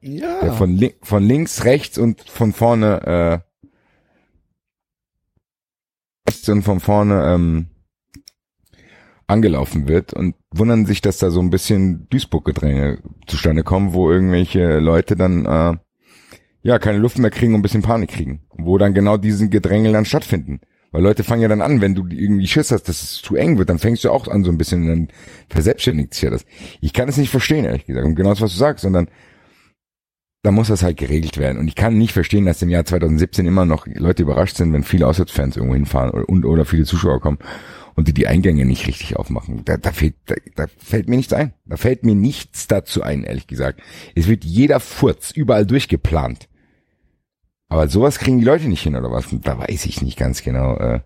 Ja. 0.00 0.40
Der 0.42 0.52
von, 0.52 0.76
lin 0.76 0.92
von 1.02 1.24
links, 1.24 1.64
rechts 1.64 1.98
und 1.98 2.20
von 2.28 2.52
vorne, 2.52 3.42
äh, 3.64 3.68
rechts 6.28 6.48
und 6.48 6.62
von 6.62 6.78
vorne 6.80 7.34
ähm, 7.34 7.66
angelaufen 9.26 9.88
wird 9.88 10.12
und 10.12 10.34
wundern 10.52 10.86
sich, 10.86 11.00
dass 11.00 11.18
da 11.18 11.30
so 11.30 11.40
ein 11.40 11.50
bisschen 11.50 12.06
Duisburg-Gedränge 12.10 12.98
zustande 13.26 13.64
kommen, 13.64 13.94
wo 13.94 14.10
irgendwelche 14.10 14.78
Leute 14.78 15.16
dann 15.16 15.46
äh, 15.46 15.76
ja 16.64 16.78
keine 16.80 16.98
Luft 16.98 17.18
mehr 17.18 17.30
kriegen 17.30 17.54
und 17.54 17.60
ein 17.60 17.62
bisschen 17.62 17.82
Panik 17.82 18.10
kriegen. 18.10 18.40
Wo 18.56 18.78
dann 18.78 18.94
genau 18.94 19.16
diesen 19.16 19.50
Gedränge 19.50 19.92
dann 19.92 20.04
stattfinden. 20.04 20.60
Weil 20.90 21.02
Leute 21.02 21.24
fangen 21.24 21.42
ja 21.42 21.48
dann 21.48 21.60
an, 21.60 21.80
wenn 21.80 21.94
du 21.94 22.06
irgendwie 22.08 22.46
Schiss 22.46 22.70
hast, 22.70 22.88
dass 22.88 23.02
es 23.02 23.22
zu 23.22 23.36
eng 23.36 23.58
wird, 23.58 23.68
dann 23.68 23.78
fängst 23.78 24.04
du 24.04 24.10
auch 24.10 24.28
an 24.28 24.44
so 24.44 24.50
ein 24.50 24.58
bisschen, 24.58 24.86
dann 24.86 25.08
verselbstständigt 25.48 26.14
sich 26.14 26.22
ja 26.22 26.30
das. 26.30 26.44
Ich 26.80 26.92
kann 26.92 27.08
es 27.08 27.16
nicht 27.16 27.30
verstehen, 27.30 27.64
ehrlich 27.64 27.86
gesagt, 27.86 28.06
und 28.06 28.14
genau 28.14 28.30
das, 28.30 28.40
was 28.40 28.52
du 28.52 28.58
sagst, 28.58 28.82
sondern 28.82 29.08
da 30.44 30.50
muss 30.50 30.68
das 30.68 30.82
halt 30.82 30.96
geregelt 30.96 31.36
werden. 31.36 31.58
Und 31.58 31.68
ich 31.68 31.74
kann 31.74 31.98
nicht 31.98 32.12
verstehen, 32.12 32.44
dass 32.44 32.62
im 32.62 32.68
Jahr 32.68 32.84
2017 32.84 33.46
immer 33.46 33.64
noch 33.64 33.86
Leute 33.86 34.22
überrascht 34.22 34.56
sind, 34.56 34.72
wenn 34.72 34.84
viele 34.84 35.06
Auswärtsfans 35.06 35.56
irgendwo 35.56 35.74
hinfahren 35.74 36.10
oder, 36.10 36.28
und, 36.28 36.44
oder 36.44 36.64
viele 36.64 36.84
Zuschauer 36.84 37.20
kommen 37.20 37.38
und 37.94 38.08
die 38.08 38.14
die 38.14 38.26
Eingänge 38.26 38.64
nicht 38.64 38.86
richtig 38.86 39.16
aufmachen. 39.16 39.64
Da, 39.64 39.76
da, 39.76 39.90
fehlt, 39.90 40.14
da, 40.26 40.34
da 40.54 40.66
fällt 40.78 41.08
mir 41.08 41.16
nichts 41.16 41.32
ein. 41.32 41.54
Da 41.64 41.76
fällt 41.76 42.04
mir 42.04 42.14
nichts 42.14 42.66
dazu 42.68 43.02
ein, 43.02 43.24
ehrlich 43.24 43.46
gesagt. 43.46 43.80
Es 44.14 44.28
wird 44.28 44.44
jeder 44.44 44.80
Furz 44.80 45.30
überall 45.30 45.66
durchgeplant. 45.66 46.48
Aber 47.68 47.88
sowas 47.88 48.18
kriegen 48.18 48.38
die 48.38 48.44
Leute 48.44 48.68
nicht 48.68 48.82
hin, 48.82 48.94
oder 48.96 49.10
was? 49.10 49.26
Da 49.30 49.58
weiß 49.58 49.86
ich 49.86 50.02
nicht 50.02 50.18
ganz 50.18 50.42
genau, 50.42 50.76
äh, 50.76 51.00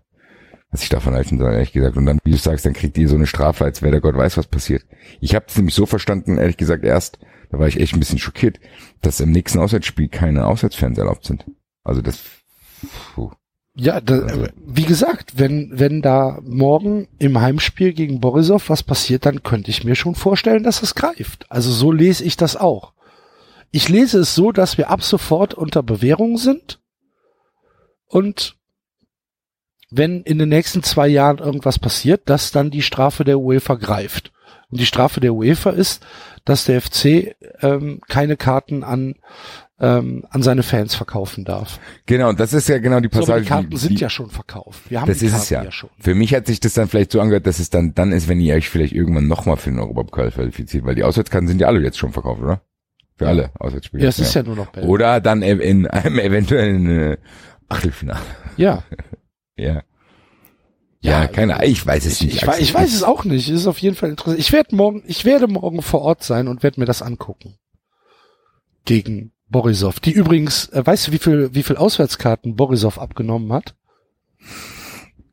was 0.71 0.83
ich 0.83 0.89
davon 0.89 1.13
halten 1.13 1.37
soll, 1.39 1.51
ehrlich 1.53 1.71
gesagt. 1.71 1.97
Und 1.97 2.05
dann, 2.05 2.19
wie 2.23 2.31
du 2.31 2.37
sagst, 2.37 2.65
dann 2.65 2.73
kriegt 2.73 2.97
ihr 2.97 3.07
so 3.09 3.15
eine 3.15 3.27
Strafe, 3.27 3.65
als 3.65 3.81
wäre 3.81 3.91
der 3.91 4.01
Gott 4.01 4.15
weiß, 4.15 4.37
was 4.37 4.47
passiert. 4.47 4.83
Ich 5.19 5.33
habe 5.35 5.45
es 5.47 5.55
nämlich 5.55 5.73
so 5.75 5.85
verstanden, 5.85 6.37
ehrlich 6.37 6.57
gesagt, 6.57 6.83
erst, 6.83 7.17
da 7.51 7.57
war 7.59 7.67
ich 7.67 7.79
echt 7.79 7.93
ein 7.93 7.99
bisschen 7.99 8.19
schockiert, 8.19 8.59
dass 9.01 9.19
im 9.19 9.31
nächsten 9.31 9.59
Auswärtsspiel 9.59 10.09
keine 10.09 10.45
Auswärtsfans 10.45 10.97
erlaubt 10.97 11.25
sind. 11.25 11.45
Also 11.83 12.01
das, 12.01 12.19
puh. 13.15 13.31
Ja, 13.75 14.01
da, 14.01 14.19
Also- 14.19 14.47
wie 14.67 14.83
gesagt, 14.85 15.39
wenn, 15.39 15.71
wenn 15.73 16.01
da 16.01 16.39
morgen 16.43 17.07
im 17.17 17.39
Heimspiel 17.39 17.93
gegen 17.93 18.19
Borisov 18.19 18.69
was 18.69 18.83
passiert, 18.83 19.25
dann 19.25 19.41
könnte 19.41 19.71
ich 19.71 19.83
mir 19.85 19.95
schon 19.95 20.15
vorstellen, 20.15 20.63
dass 20.63 20.83
es 20.83 20.93
greift. 20.95 21.45
Also 21.49 21.71
so 21.71 21.91
lese 21.91 22.23
ich 22.25 22.35
das 22.35 22.57
auch. 22.57 22.93
Ich 23.71 23.89
lese 23.89 24.19
es 24.19 24.35
so, 24.35 24.51
dass 24.51 24.77
wir 24.77 24.89
ab 24.89 25.03
sofort 25.03 25.53
unter 25.53 25.83
Bewährung 25.83 26.37
sind 26.37 26.79
und 28.07 28.55
wenn 29.91 30.21
in 30.21 30.37
den 30.37 30.49
nächsten 30.49 30.83
zwei 30.83 31.07
Jahren 31.07 31.39
irgendwas 31.39 31.79
passiert, 31.79 32.29
dass 32.29 32.51
dann 32.51 32.69
die 32.69 32.81
Strafe 32.83 33.23
der 33.23 33.39
UEFA 33.39 33.75
greift. 33.75 34.31
Und 34.71 34.79
die 34.79 34.85
Strafe 34.85 35.19
der 35.19 35.33
UEFA 35.33 35.71
ist, 35.71 36.05
dass 36.45 36.65
der 36.65 36.81
FC 36.81 37.35
ähm, 37.61 37.99
keine 38.07 38.37
Karten 38.37 38.83
an, 38.83 39.15
ähm, 39.79 40.27
an 40.29 40.43
seine 40.43 40.61
Fans 40.61 40.93
verkaufen 40.93 41.43
darf. 41.43 41.79
Genau, 42.05 42.33
das 42.33 42.53
ist 42.53 42.69
ja 42.69 42.77
genau 42.77 42.99
die 42.99 43.09
So, 43.11 43.19
Passage. 43.21 43.41
die 43.41 43.47
Karten 43.47 43.69
die, 43.71 43.77
sind 43.77 43.97
die, 43.97 44.01
ja 44.03 44.09
schon 44.11 44.29
verkauft. 44.29 44.81
Wir 44.89 45.01
haben 45.01 45.07
das 45.07 45.19
die 45.19 45.25
ist 45.25 45.31
Karten 45.31 45.43
es 45.43 45.49
ja. 45.49 45.63
ja 45.63 45.71
schon. 45.71 45.89
Für 45.99 46.13
mich 46.13 46.35
hat 46.35 46.45
sich 46.45 46.59
das 46.59 46.73
dann 46.73 46.87
vielleicht 46.87 47.11
so 47.11 47.19
angehört, 47.19 47.47
dass 47.47 47.57
es 47.57 47.71
dann 47.71 47.95
dann 47.95 48.11
ist, 48.11 48.27
wenn 48.27 48.39
ihr 48.39 48.53
euch 48.53 48.69
vielleicht 48.69 48.93
irgendwann 48.93 49.27
nochmal 49.27 49.57
für 49.57 49.71
den 49.71 49.79
Europapokal 49.79 50.29
qualifiziert, 50.31 50.85
weil 50.85 50.95
die 50.95 51.03
Auswärtskarten 51.03 51.47
sind 51.47 51.61
ja 51.61 51.67
alle 51.67 51.81
jetzt 51.81 51.97
schon 51.97 52.13
verkauft, 52.13 52.41
oder? 52.43 52.61
Für 53.19 53.27
alle 53.27 53.51
Auswärtsspiele. 53.59 54.01
Ja, 54.03 54.09
es 54.09 54.17
ist 54.19 54.33
ja 54.33 54.43
nur 54.43 54.55
noch 54.55 54.71
Belgien. 54.71 54.89
Oder 54.89 55.19
dann 55.19 55.41
in 55.41 55.85
einem 55.87 56.19
eventuellen 56.19 56.89
äh, 56.89 57.17
Achtelfinale. 57.67 58.21
Ja. 58.57 58.83
Ja. 59.55 59.83
Ja, 61.01 61.27
keine 61.27 61.55
Ahnung, 61.55 61.69
ich 61.69 61.85
weiß 61.85 62.05
es 62.05 62.15
Ich, 62.15 62.21
nicht. 62.23 62.35
ich, 62.41 62.47
weiß, 62.47 62.59
ich 62.59 62.73
weiß 62.73 62.93
es 62.93 63.03
auch 63.03 63.23
nicht. 63.23 63.47
Es 63.47 63.55
ist 63.61 63.67
auf 63.67 63.77
jeden 63.77 63.95
Fall 63.95 64.09
interessant. 64.09 64.39
Ich 64.39 64.51
werde 64.51 64.75
morgen, 64.75 65.03
ich 65.05 65.23
werde 65.23 65.47
morgen 65.47 65.81
vor 65.81 66.01
Ort 66.01 66.23
sein 66.23 66.49
und 66.49 66.61
werde 66.63 66.79
mir 66.79 66.85
das 66.85 67.01
angucken. 67.01 67.55
Gegen 68.83 69.31
Borisov. 69.47 69.99
Die 70.01 70.11
übrigens, 70.11 70.67
äh, 70.69 70.85
weißt 70.85 71.07
du, 71.07 71.11
wie 71.13 71.19
viel, 71.19 71.53
wie 71.53 71.63
viel 71.63 71.77
Auswärtskarten 71.77 72.55
Borisov 72.57 72.99
abgenommen 72.99 73.51
hat? 73.53 73.75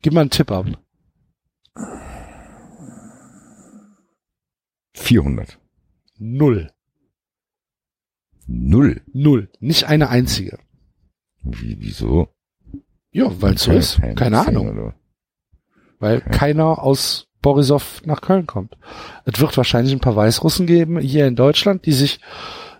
Gib 0.01 0.13
mal 0.13 0.21
einen 0.21 0.29
Tipp 0.29 0.51
ab. 0.51 0.65
400. 4.93 5.59
Null. 6.17 6.71
Null. 8.47 9.01
Null. 9.13 9.49
Nicht 9.59 9.85
eine 9.85 10.09
einzige. 10.09 10.57
Wie, 11.43 11.77
wieso? 11.79 12.29
Ja, 13.11 13.29
weil 13.41 13.55
es 13.55 13.63
so 13.63 13.71
Keine 13.71 13.79
ist. 13.79 14.01
Keine 14.15 14.39
Ahnung. 14.39 14.69
oder? 14.69 14.95
Weil 15.99 16.21
keiner 16.21 16.81
aus 16.81 17.27
Borisov 17.41 18.01
nach 18.05 18.21
Köln 18.21 18.45
kommt. 18.45 18.77
Es 19.25 19.39
wird 19.39 19.55
wahrscheinlich 19.57 19.93
ein 19.93 19.99
paar 19.99 20.15
Weißrussen 20.15 20.65
geben 20.67 20.99
hier 20.99 21.27
in 21.27 21.35
Deutschland, 21.35 21.85
die 21.85 21.93
sich 21.93 22.19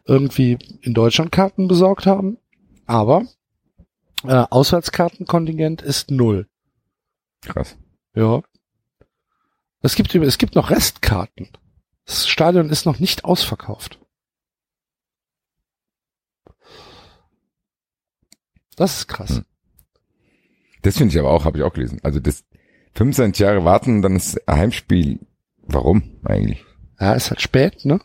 irgendwie 0.06 0.58
in 0.82 0.94
Deutschland 0.94 1.32
Karten 1.32 1.68
besorgt 1.68 2.06
haben. 2.06 2.38
Aber 2.86 3.26
äh, 4.24 4.46
Auswärtskartenkontingent 4.50 5.82
ist 5.82 6.12
null. 6.12 6.48
Krass. 7.42 7.78
Ja. 8.16 8.42
Es 9.82 9.96
gibt, 9.96 10.14
es 10.16 10.38
gibt 10.38 10.56
noch 10.56 10.70
Restkarten. 10.70 11.50
Das 12.06 12.28
Stadion 12.28 12.70
ist 12.70 12.86
noch 12.86 13.00
nicht 13.00 13.26
ausverkauft. 13.26 14.00
Das 18.78 19.00
ist 19.00 19.08
krass. 19.08 19.30
Hm. 19.32 19.46
Das 20.84 20.98
finde 20.98 21.14
ich 21.14 21.20
aber 21.20 21.32
auch, 21.32 21.44
habe 21.44 21.58
ich 21.58 21.64
auch 21.66 21.74
gelesen. 21.74 22.00
Also 22.04 22.20
das 22.22 22.46
25 22.96 23.40
Jahre 23.44 23.66
warten, 23.66 24.02
dann 24.02 24.16
ist 24.16 24.40
Heimspiel. 24.50 25.20
Warum 25.64 26.18
eigentlich? 26.24 26.64
Ja, 27.00 27.14
ist 27.14 27.30
halt 27.30 27.42
spät, 27.42 27.84
ne? 27.84 28.00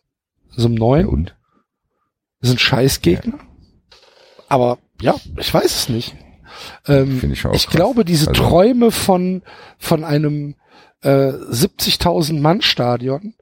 So 0.50 0.66
um 0.66 0.74
neun. 0.74 1.00
Ja, 1.02 1.06
und? 1.06 1.36
Das 2.40 2.48
sind 2.50 2.60
Scheißgegner. 2.60 3.38
Aber 4.48 4.78
ja, 5.00 5.14
ich 5.38 5.54
weiß 5.54 5.64
es 5.76 5.88
nicht. 5.88 6.16
Ähm, 6.86 7.20
Finde 7.20 7.34
ich 7.34 7.40
schon 7.40 7.52
auch 7.52 7.54
ich 7.54 7.66
krass. 7.66 7.74
glaube, 7.76 8.04
diese 8.04 8.28
Also- 8.28 8.42
Träume 8.42 8.90
von, 8.90 9.42
von 9.78 10.04
einem 10.04 10.56
äh, 11.02 11.08
70.000 11.30 12.40
Mann 12.40 12.60
Stadion, 12.62 13.34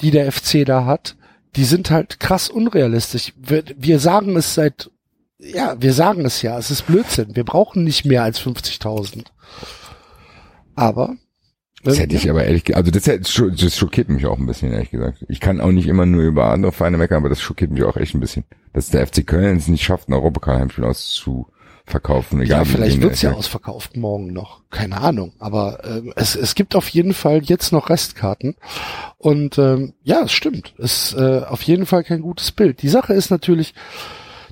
die 0.00 0.10
der 0.10 0.30
FC 0.32 0.64
da 0.64 0.84
hat, 0.86 1.16
die 1.56 1.64
sind 1.64 1.90
halt 1.90 2.20
krass 2.20 2.48
unrealistisch. 2.48 3.32
Wir, 3.36 3.64
wir 3.76 3.98
sagen 3.98 4.36
es 4.36 4.54
seit, 4.54 4.90
ja, 5.52 5.76
wir 5.80 5.92
sagen 5.92 6.24
es 6.24 6.42
ja, 6.42 6.58
es 6.58 6.70
ist 6.70 6.86
Blödsinn. 6.86 7.36
Wir 7.36 7.44
brauchen 7.44 7.84
nicht 7.84 8.04
mehr 8.04 8.22
als 8.22 8.40
50.000. 8.40 9.24
Aber 10.74 11.14
Das 11.84 11.98
hätte 11.98 12.16
ich 12.16 12.28
aber 12.30 12.44
ehrlich, 12.44 12.64
ge- 12.64 12.74
also 12.76 12.90
das, 12.90 13.06
hätte- 13.06 13.20
das 13.20 13.76
schockiert 13.76 14.08
mich 14.08 14.26
auch 14.26 14.38
ein 14.38 14.46
bisschen, 14.46 14.72
ehrlich 14.72 14.90
gesagt. 14.90 15.24
Ich 15.28 15.40
kann 15.40 15.60
auch 15.60 15.70
nicht 15.70 15.86
immer 15.86 16.06
nur 16.06 16.22
über 16.22 16.46
andere 16.46 16.72
Vereine 16.72 16.96
meckern, 16.96 17.18
aber 17.18 17.28
das 17.28 17.40
schockiert 17.40 17.70
mich 17.70 17.82
auch 17.84 17.96
echt 17.96 18.14
ein 18.14 18.20
bisschen. 18.20 18.44
Dass 18.72 18.88
der 18.88 19.06
FC 19.06 19.26
Köln 19.26 19.56
es 19.58 19.68
nicht 19.68 19.84
schafft, 19.84 20.08
ein 20.08 20.14
Europapokal-Heimspiel 20.14 20.84
auszuverkaufen. 20.84 22.40
Egal 22.40 22.60
ja, 22.60 22.64
vielleicht 22.64 22.94
denen 22.94 23.02
wird's 23.02 23.22
ja 23.22 23.32
ausverkauft 23.32 23.96
morgen 23.96 24.32
noch. 24.32 24.62
Keine 24.70 25.00
Ahnung. 25.00 25.34
Aber 25.38 25.84
ähm, 25.84 26.12
es, 26.16 26.34
es 26.34 26.54
gibt 26.54 26.74
auf 26.74 26.88
jeden 26.88 27.12
Fall 27.14 27.42
jetzt 27.44 27.70
noch 27.70 27.88
Restkarten. 27.90 28.56
Und 29.18 29.58
ähm, 29.58 29.92
ja, 30.02 30.22
es 30.22 30.32
stimmt. 30.32 30.74
Es 30.78 31.12
ist 31.12 31.18
äh, 31.20 31.42
auf 31.46 31.62
jeden 31.62 31.86
Fall 31.86 32.02
kein 32.02 32.22
gutes 32.22 32.50
Bild. 32.50 32.82
Die 32.82 32.88
Sache 32.88 33.12
ist 33.14 33.30
natürlich, 33.30 33.74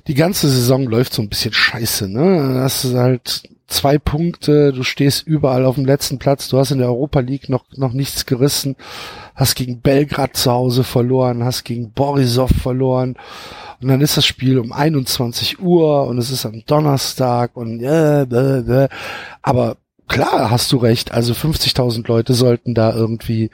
die 0.07 0.15
ganze 0.15 0.49
Saison 0.49 0.85
läuft 0.85 1.13
so 1.13 1.21
ein 1.21 1.29
bisschen 1.29 1.53
scheiße. 1.53 2.09
Ne? 2.09 2.55
Das 2.55 2.83
ist 2.83 2.95
halt 2.95 3.43
zwei 3.67 3.97
Punkte, 3.97 4.71
du 4.73 4.83
stehst 4.83 5.25
überall 5.25 5.65
auf 5.65 5.75
dem 5.75 5.85
letzten 5.85 6.19
Platz, 6.19 6.47
du 6.47 6.57
hast 6.59 6.71
in 6.71 6.77
der 6.77 6.87
Europa 6.87 7.19
League 7.21 7.49
noch, 7.49 7.65
noch 7.75 7.93
nichts 7.93 8.25
gerissen, 8.25 8.75
hast 9.35 9.55
gegen 9.55 9.81
Belgrad 9.81 10.37
zu 10.37 10.51
Hause 10.51 10.83
verloren, 10.83 11.43
hast 11.43 11.63
gegen 11.63 11.91
Borisov 11.91 12.51
verloren 12.51 13.15
und 13.81 13.87
dann 13.87 14.01
ist 14.01 14.15
das 14.15 14.25
Spiel 14.25 14.59
um 14.59 14.71
21 14.71 15.59
Uhr 15.59 16.05
und 16.05 16.17
es 16.17 16.29
ist 16.29 16.45
am 16.45 16.63
Donnerstag 16.65 17.55
und 17.55 17.79
ja, 17.79 18.25
bäh, 18.25 18.61
bäh. 18.61 18.87
aber 19.41 19.77
klar 20.07 20.51
hast 20.51 20.71
du 20.71 20.77
recht, 20.77 21.11
also 21.11 21.33
50.000 21.33 22.07
Leute 22.07 22.33
sollten 22.33 22.75
da 22.75 22.93
irgendwie 22.93 23.49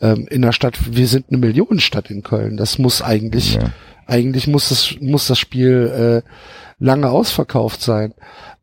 ähm, 0.00 0.28
in 0.30 0.42
der 0.42 0.52
Stadt, 0.52 0.94
wir 0.94 1.08
sind 1.08 1.26
eine 1.28 1.38
Millionenstadt 1.38 2.10
in 2.10 2.22
Köln, 2.22 2.56
das 2.56 2.78
muss 2.78 3.02
eigentlich 3.02 3.54
Ja. 3.54 3.72
Eigentlich 4.06 4.46
muss 4.46 4.68
das, 4.68 4.96
muss 5.00 5.26
das 5.26 5.38
Spiel 5.38 6.22
äh, 6.24 6.30
lange 6.78 7.10
ausverkauft 7.10 7.82
sein. 7.82 8.14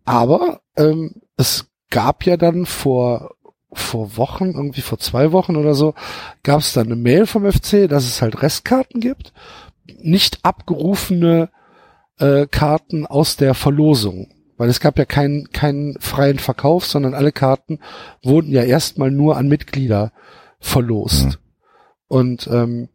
Aber 0.05 0.61
ähm, 0.77 1.21
es 1.37 1.67
gab 1.89 2.25
ja 2.25 2.37
dann 2.37 2.65
vor, 2.65 3.35
vor 3.71 4.17
Wochen, 4.17 4.51
irgendwie 4.51 4.81
vor 4.81 4.99
zwei 4.99 5.31
Wochen 5.31 5.55
oder 5.55 5.73
so, 5.73 5.93
gab 6.43 6.59
es 6.59 6.73
dann 6.73 6.87
eine 6.87 6.95
Mail 6.95 7.25
vom 7.25 7.49
FC, 7.49 7.87
dass 7.89 8.05
es 8.05 8.21
halt 8.21 8.41
Restkarten 8.41 9.01
gibt. 9.01 9.33
Nicht 10.01 10.39
abgerufene 10.43 11.49
äh, 12.19 12.47
Karten 12.47 13.05
aus 13.05 13.35
der 13.35 13.53
Verlosung. 13.53 14.29
Weil 14.57 14.69
es 14.69 14.79
gab 14.79 14.97
ja 14.97 15.05
keinen 15.05 15.49
keinen 15.49 15.99
freien 15.99 16.39
Verkauf, 16.39 16.85
sondern 16.85 17.15
alle 17.15 17.31
Karten 17.31 17.79
wurden 18.21 18.51
ja 18.51 18.63
erstmal 18.63 19.11
nur 19.11 19.35
an 19.35 19.47
Mitglieder 19.47 20.13
verlost. 20.59 21.25
Mhm. 21.25 21.35
Und 22.07 22.47
ähm, 22.47 22.89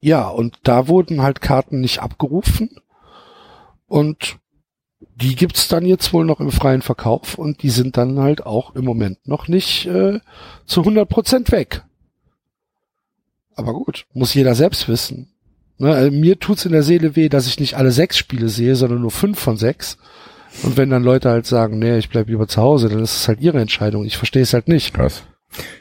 ja, 0.00 0.28
und 0.28 0.58
da 0.62 0.88
wurden 0.88 1.22
halt 1.22 1.40
Karten 1.40 1.80
nicht 1.80 2.00
abgerufen. 2.00 2.70
Und 3.86 4.38
die 5.00 5.34
gibt's 5.34 5.68
dann 5.68 5.86
jetzt 5.86 6.12
wohl 6.12 6.24
noch 6.24 6.40
im 6.40 6.50
freien 6.50 6.82
Verkauf 6.82 7.38
und 7.38 7.62
die 7.62 7.70
sind 7.70 7.96
dann 7.96 8.18
halt 8.18 8.46
auch 8.46 8.74
im 8.74 8.84
Moment 8.84 9.26
noch 9.26 9.48
nicht 9.48 9.86
äh, 9.86 10.20
zu 10.66 10.80
100 10.80 11.08
Prozent 11.08 11.50
weg. 11.52 11.84
Aber 13.54 13.72
gut, 13.72 14.06
muss 14.12 14.34
jeder 14.34 14.54
selbst 14.54 14.88
wissen. 14.88 15.32
Ne, 15.78 15.92
also 15.92 16.10
mir 16.10 16.38
tut's 16.38 16.64
in 16.64 16.72
der 16.72 16.82
Seele 16.82 17.16
weh, 17.16 17.28
dass 17.28 17.46
ich 17.46 17.60
nicht 17.60 17.74
alle 17.74 17.92
sechs 17.92 18.16
Spiele 18.16 18.48
sehe, 18.48 18.76
sondern 18.76 19.00
nur 19.00 19.10
fünf 19.10 19.38
von 19.38 19.56
sechs. 19.56 19.98
Und 20.62 20.76
wenn 20.76 20.90
dann 20.90 21.04
Leute 21.04 21.30
halt 21.30 21.46
sagen, 21.46 21.78
nee, 21.78 21.98
ich 21.98 22.08
bleib 22.08 22.28
lieber 22.28 22.48
zu 22.48 22.60
Hause, 22.60 22.88
dann 22.88 23.02
ist 23.02 23.14
es 23.14 23.28
halt 23.28 23.40
ihre 23.40 23.60
Entscheidung. 23.60 24.04
Ich 24.04 24.16
verstehe 24.16 24.42
es 24.42 24.54
halt 24.54 24.66
nicht. 24.66 24.94
Krass. 24.94 25.22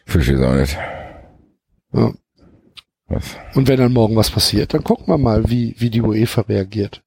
Verstehe 0.06 0.36
es 0.36 0.44
auch 0.44 0.54
nicht. 0.56 0.78
Ja. 1.94 2.14
Was? 3.08 3.38
Und 3.56 3.68
wenn 3.68 3.78
dann 3.78 3.94
morgen 3.94 4.16
was 4.16 4.30
passiert, 4.30 4.74
dann 4.74 4.84
gucken 4.84 5.08
wir 5.08 5.18
mal, 5.18 5.50
wie, 5.50 5.76
wie 5.78 5.90
die 5.90 6.02
UEFA 6.02 6.42
reagiert. 6.42 7.04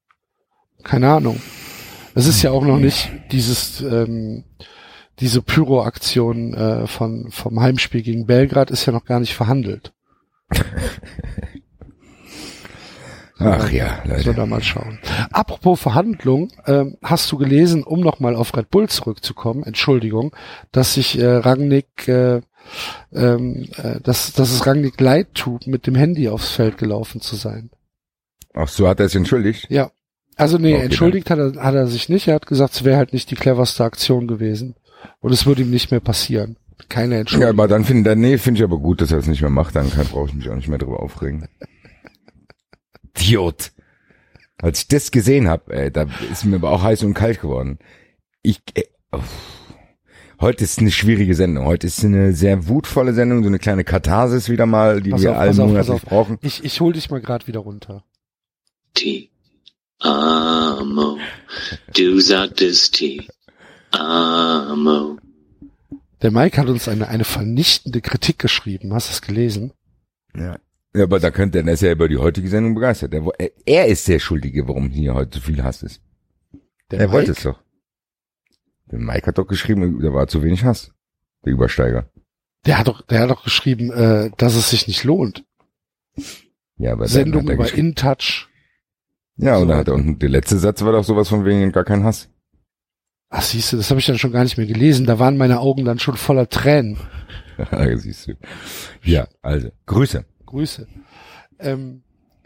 Keine 0.83 1.09
Ahnung. 1.09 1.39
Es 2.15 2.27
ist 2.27 2.41
ja 2.41 2.51
auch 2.51 2.65
noch 2.65 2.77
nicht 2.77 3.11
dieses, 3.31 3.81
ähm, 3.81 4.43
diese 5.19 5.41
Pyro-Aktion 5.41 6.53
äh, 6.53 6.87
von, 6.87 7.31
vom 7.31 7.59
Heimspiel 7.61 8.01
gegen 8.01 8.25
Belgrad 8.25 8.71
ist 8.71 8.85
ja 8.85 8.93
noch 8.93 9.05
gar 9.05 9.19
nicht 9.19 9.35
verhandelt. 9.35 9.93
Ach 13.43 13.71
ja, 13.71 14.01
wir 14.03 14.17
Leute. 14.17 14.33
da 14.35 14.45
mal 14.45 14.61
schauen. 14.61 14.99
Apropos 15.31 15.79
Verhandlung, 15.79 16.51
ähm, 16.67 16.97
hast 17.01 17.31
du 17.31 17.37
gelesen, 17.37 17.83
um 17.83 18.01
nochmal 18.01 18.35
auf 18.35 18.55
Red 18.55 18.69
Bull 18.69 18.87
zurückzukommen, 18.87 19.63
Entschuldigung, 19.63 20.35
dass 20.71 20.93
sich 20.93 21.17
äh, 21.17 21.25
Rangnick, 21.25 22.07
äh, 22.07 22.41
ähm, 23.13 23.67
äh, 23.77 23.99
dass, 24.01 24.33
dass 24.33 24.51
es 24.51 24.65
Rangnick 24.65 24.99
leid 25.01 25.33
tut, 25.33 25.67
mit 25.67 25.87
dem 25.87 25.95
Handy 25.95 26.29
aufs 26.29 26.51
Feld 26.51 26.77
gelaufen 26.77 27.21
zu 27.21 27.35
sein. 27.35 27.69
Ach 28.53 28.67
so, 28.67 28.87
hat 28.87 28.99
er 28.99 29.07
sich 29.09 29.15
entschuldigt? 29.17 29.67
Ja. 29.69 29.91
Also 30.37 30.57
nee, 30.57 30.73
Okay, 30.75 30.85
entschuldigt 30.85 31.29
hat 31.29 31.39
er, 31.39 31.53
hat 31.61 31.75
er 31.75 31.87
sich 31.87 32.09
nicht. 32.09 32.27
Er 32.27 32.35
hat 32.35 32.47
gesagt, 32.47 32.73
es 32.73 32.83
wäre 32.83 32.97
halt 32.97 33.13
nicht 33.13 33.29
die 33.31 33.35
cleverste 33.35 33.83
Aktion 33.83 34.27
gewesen. 34.27 34.75
Und 35.19 35.31
es 35.33 35.45
würde 35.45 35.61
ihm 35.63 35.69
nicht 35.69 35.91
mehr 35.91 35.99
passieren. 35.99 36.57
Keine 36.89 37.15
Ja, 37.15 37.19
Entschuldigung. 37.21 37.53
aber 37.53 37.67
dann 37.67 37.85
finde 37.85 38.15
nee, 38.15 38.37
finde 38.37 38.59
ich 38.59 38.63
aber 38.63 38.79
gut, 38.79 39.01
dass 39.01 39.11
er 39.11 39.19
es 39.19 39.27
nicht 39.27 39.41
mehr 39.41 39.49
macht, 39.51 39.75
dann 39.75 39.89
kann- 39.91 40.07
brauche 40.07 40.29
ich 40.29 40.33
mich 40.33 40.49
auch 40.49 40.55
nicht 40.55 40.67
mehr 40.67 40.77
drüber 40.79 40.99
aufregen. 41.01 41.47
Idiot. 43.15 43.71
Als 44.57 44.79
ich 44.81 44.87
das 44.87 45.11
gesehen 45.11 45.47
habe, 45.49 45.91
da 45.91 46.05
ist 46.31 46.45
mir 46.45 46.55
aber 46.57 46.71
auch 46.71 46.83
heiß 46.83 47.03
und 47.03 47.13
kalt 47.13 47.41
geworden. 47.41 47.79
Ich 48.41 48.61
äh. 48.75 48.83
Heute 50.41 50.63
ist 50.63 50.79
eine 50.79 50.91
schwierige 50.91 51.35
Sendung. 51.35 51.65
Heute 51.65 51.87
ist 51.87 52.03
eine 52.03 52.33
sehr 52.33 52.67
wutvolle 52.67 53.13
Sendung, 53.13 53.43
so 53.43 53.47
eine 53.47 53.59
kleine 53.59 53.83
Katharsis 53.83 54.49
wieder 54.49 54.65
mal, 54.65 55.01
die 55.01 55.11
Pass 55.11 55.21
wir 55.21 55.31
auf, 55.31 55.37
alle 55.37 55.53
monatlich 55.53 55.89
auf. 55.89 56.01
brauchen. 56.01 56.37
Ich, 56.41 56.63
ich 56.63 56.81
hol 56.81 56.93
dich 56.93 57.09
mal 57.09 57.21
gerade 57.21 57.47
wieder 57.47 57.59
runter. 57.59 58.03
T. 58.93 59.29
Amo. 59.99 61.17
Du 61.95 62.19
sagtest 62.19 62.95
T. 62.95 63.27
Amo. 63.91 65.17
Der 66.21 66.31
Mike 66.31 66.59
hat 66.59 66.67
uns 66.67 66.87
eine, 66.87 67.07
eine 67.07 67.23
vernichtende 67.23 68.01
Kritik 68.01 68.39
geschrieben. 68.39 68.93
Hast 68.93 69.09
du 69.09 69.13
es 69.13 69.21
gelesen? 69.21 69.73
Ja. 70.35 70.57
ja, 70.95 71.03
aber 71.03 71.19
da 71.19 71.31
könnte 71.31 71.59
er 71.59 71.67
ist 71.67 71.81
ja 71.81 71.91
über 71.91 72.07
die 72.07 72.17
heutige 72.17 72.47
Sendung 72.49 72.75
begeistert. 72.75 73.13
Er, 73.13 73.23
er, 73.37 73.51
er 73.65 73.85
ist 73.87 74.07
der 74.07 74.19
Schuldige, 74.19 74.67
warum 74.67 74.89
hier 74.89 75.13
heute 75.13 75.39
so 75.39 75.45
viel 75.45 75.63
Hass 75.63 75.83
ist. 75.83 76.01
Der 76.89 76.99
er 76.99 77.07
Mike? 77.07 77.17
wollte 77.17 77.31
es 77.31 77.43
doch. 77.43 77.59
Der 78.91 78.99
Mike 78.99 79.27
hat 79.27 79.37
doch 79.37 79.47
geschrieben, 79.47 79.99
da 80.01 80.13
war 80.13 80.27
zu 80.27 80.43
wenig 80.43 80.63
Hass. 80.63 80.91
Der 81.45 81.53
Übersteiger. 81.53 82.09
Der 82.65 82.77
hat 82.77 82.87
doch, 82.87 83.01
der 83.01 83.21
hat 83.21 83.29
doch 83.29 83.43
geschrieben, 83.43 83.91
äh, 83.91 84.29
dass 84.37 84.55
es 84.55 84.69
sich 84.69 84.87
nicht 84.87 85.03
lohnt. 85.03 85.43
Ja, 86.77 86.91
aber 86.93 87.07
Sendung 87.07 87.47
er 87.47 87.55
über 87.55 87.73
InTouch. 87.73 88.47
Ja, 89.37 89.55
und 89.55 89.61
so 89.61 89.67
dann 89.69 89.77
hat 89.77 89.87
er 89.87 89.95
unten, 89.95 90.19
der 90.19 90.29
letzte 90.29 90.57
Satz 90.57 90.83
war 90.83 90.91
doch 90.91 91.03
sowas 91.03 91.29
von 91.29 91.45
wegen 91.45 91.71
gar 91.71 91.83
kein 91.83 92.03
Hass. 92.03 92.29
Ach, 93.29 93.41
siehst 93.41 93.71
du, 93.71 93.77
das 93.77 93.89
habe 93.89 93.99
ich 93.99 94.05
dann 94.05 94.17
schon 94.17 94.33
gar 94.33 94.43
nicht 94.43 94.57
mehr 94.57 94.67
gelesen. 94.67 95.05
Da 95.05 95.17
waren 95.17 95.37
meine 95.37 95.61
Augen 95.61 95.85
dann 95.85 95.99
schon 95.99 96.17
voller 96.17 96.49
Tränen. 96.49 96.97
Ja, 97.71 97.95
siehst 97.95 98.27
du. 98.27 98.33
Ja, 99.03 99.27
also, 99.43 99.69
Grüße. 99.85 100.25
Grüße. 100.47 100.87
Ähm, 101.59 102.01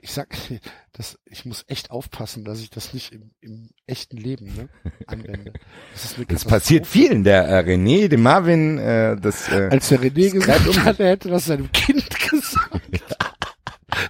ich 0.05 0.13
sag, 0.13 0.27
das, 0.93 1.17
ich 1.25 1.45
muss 1.45 1.65
echt 1.67 1.89
aufpassen, 1.91 2.45
dass 2.45 2.59
ich 2.59 2.69
das 2.69 2.93
nicht 2.93 3.11
im, 3.11 3.31
im 3.41 3.69
echten 3.87 4.17
Leben 4.17 4.45
ne, 4.55 4.69
anwende. 5.07 5.53
Das, 5.93 6.05
ist 6.05 6.31
Das 6.31 6.45
passiert 6.45 6.85
vielen. 6.87 7.23
Der 7.23 7.47
äh, 7.47 7.59
René, 7.59 8.07
dem 8.07 8.21
Marvin, 8.21 8.77
äh, 8.77 9.17
das, 9.19 9.49
äh, 9.49 9.69
Als 9.71 9.89
der 9.89 9.99
René 9.99 10.31
gesagt 10.31 10.67
um. 10.67 10.83
hat, 10.83 10.99
er 10.99 11.09
hätte 11.09 11.29
das 11.29 11.45
seinem 11.45 11.71
Kind 11.71 12.07
gesagt, 12.29 12.81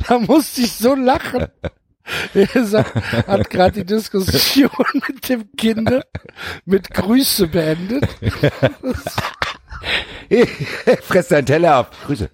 da 0.07 0.19
musste 0.19 0.61
ich 0.61 0.73
so 0.73 0.95
lachen. 0.95 1.47
Er 2.35 2.65
sagt, 2.65 2.93
hat 3.27 3.49
gerade 3.49 3.83
die 3.83 3.85
Diskussion 3.85 4.69
mit 5.07 5.27
dem 5.27 5.51
Kind 5.55 5.89
mit 6.65 6.93
Grüße 6.93 7.47
beendet. 7.47 8.07
fress 11.01 11.29
deinen 11.29 11.45
Teller 11.47 11.79
auf. 11.79 11.89
Grüße. 12.05 12.29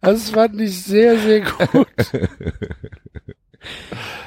Das 0.00 0.30
fand 0.30 0.60
ich 0.60 0.82
sehr, 0.82 1.18
sehr 1.18 1.40
gut. 1.40 1.88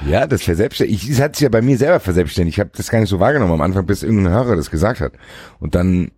Ja, 0.06 0.28
das 0.28 0.44
verselbstständigt. 0.44 1.04
Ich, 1.04 1.10
das 1.10 1.22
hat 1.22 1.36
sich 1.36 1.44
ja 1.44 1.50
bei 1.50 1.62
mir 1.62 1.78
selber 1.78 2.00
verselbstständigt. 2.00 2.56
Ich 2.56 2.60
habe 2.60 2.72
das 2.76 2.90
gar 2.90 3.00
nicht 3.00 3.10
so 3.10 3.20
wahrgenommen 3.20 3.54
am 3.54 3.62
Anfang, 3.62 3.86
bis 3.86 4.04
irgendein 4.04 4.34
Hörer 4.34 4.56
das 4.56 4.72
gesagt 4.72 5.00
hat. 5.00 5.14
Und 5.60 5.76
dann 5.76 6.12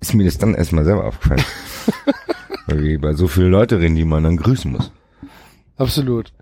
ist 0.00 0.14
mir 0.14 0.24
das 0.24 0.38
dann 0.38 0.54
erstmal 0.54 0.84
selber 0.84 1.04
aufgefallen. 1.04 1.44
Weil 2.66 2.98
bei 2.98 3.12
so 3.14 3.28
vielen 3.28 3.50
Leute 3.50 3.80
reden, 3.80 3.96
die 3.96 4.04
man 4.04 4.24
dann 4.24 4.36
grüßen 4.36 4.70
muss. 4.70 4.92
Absolut. 5.76 6.32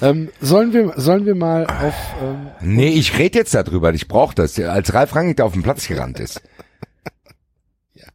Ähm, 0.00 0.30
sollen 0.40 0.72
wir, 0.72 0.94
sollen 0.96 1.26
wir 1.26 1.34
mal 1.34 1.66
auf, 1.66 1.94
ähm, 2.22 2.48
Nee, 2.60 2.88
ich 2.88 3.18
rede 3.18 3.38
jetzt 3.38 3.54
darüber. 3.54 3.92
Ich 3.92 4.08
brauche 4.08 4.34
das. 4.34 4.58
Als 4.58 4.92
Ralf 4.94 5.14
Rangnick 5.14 5.36
da 5.36 5.44
auf 5.44 5.52
den 5.52 5.62
Platz 5.62 5.86
gerannt 5.86 6.20
ist. 6.20 6.42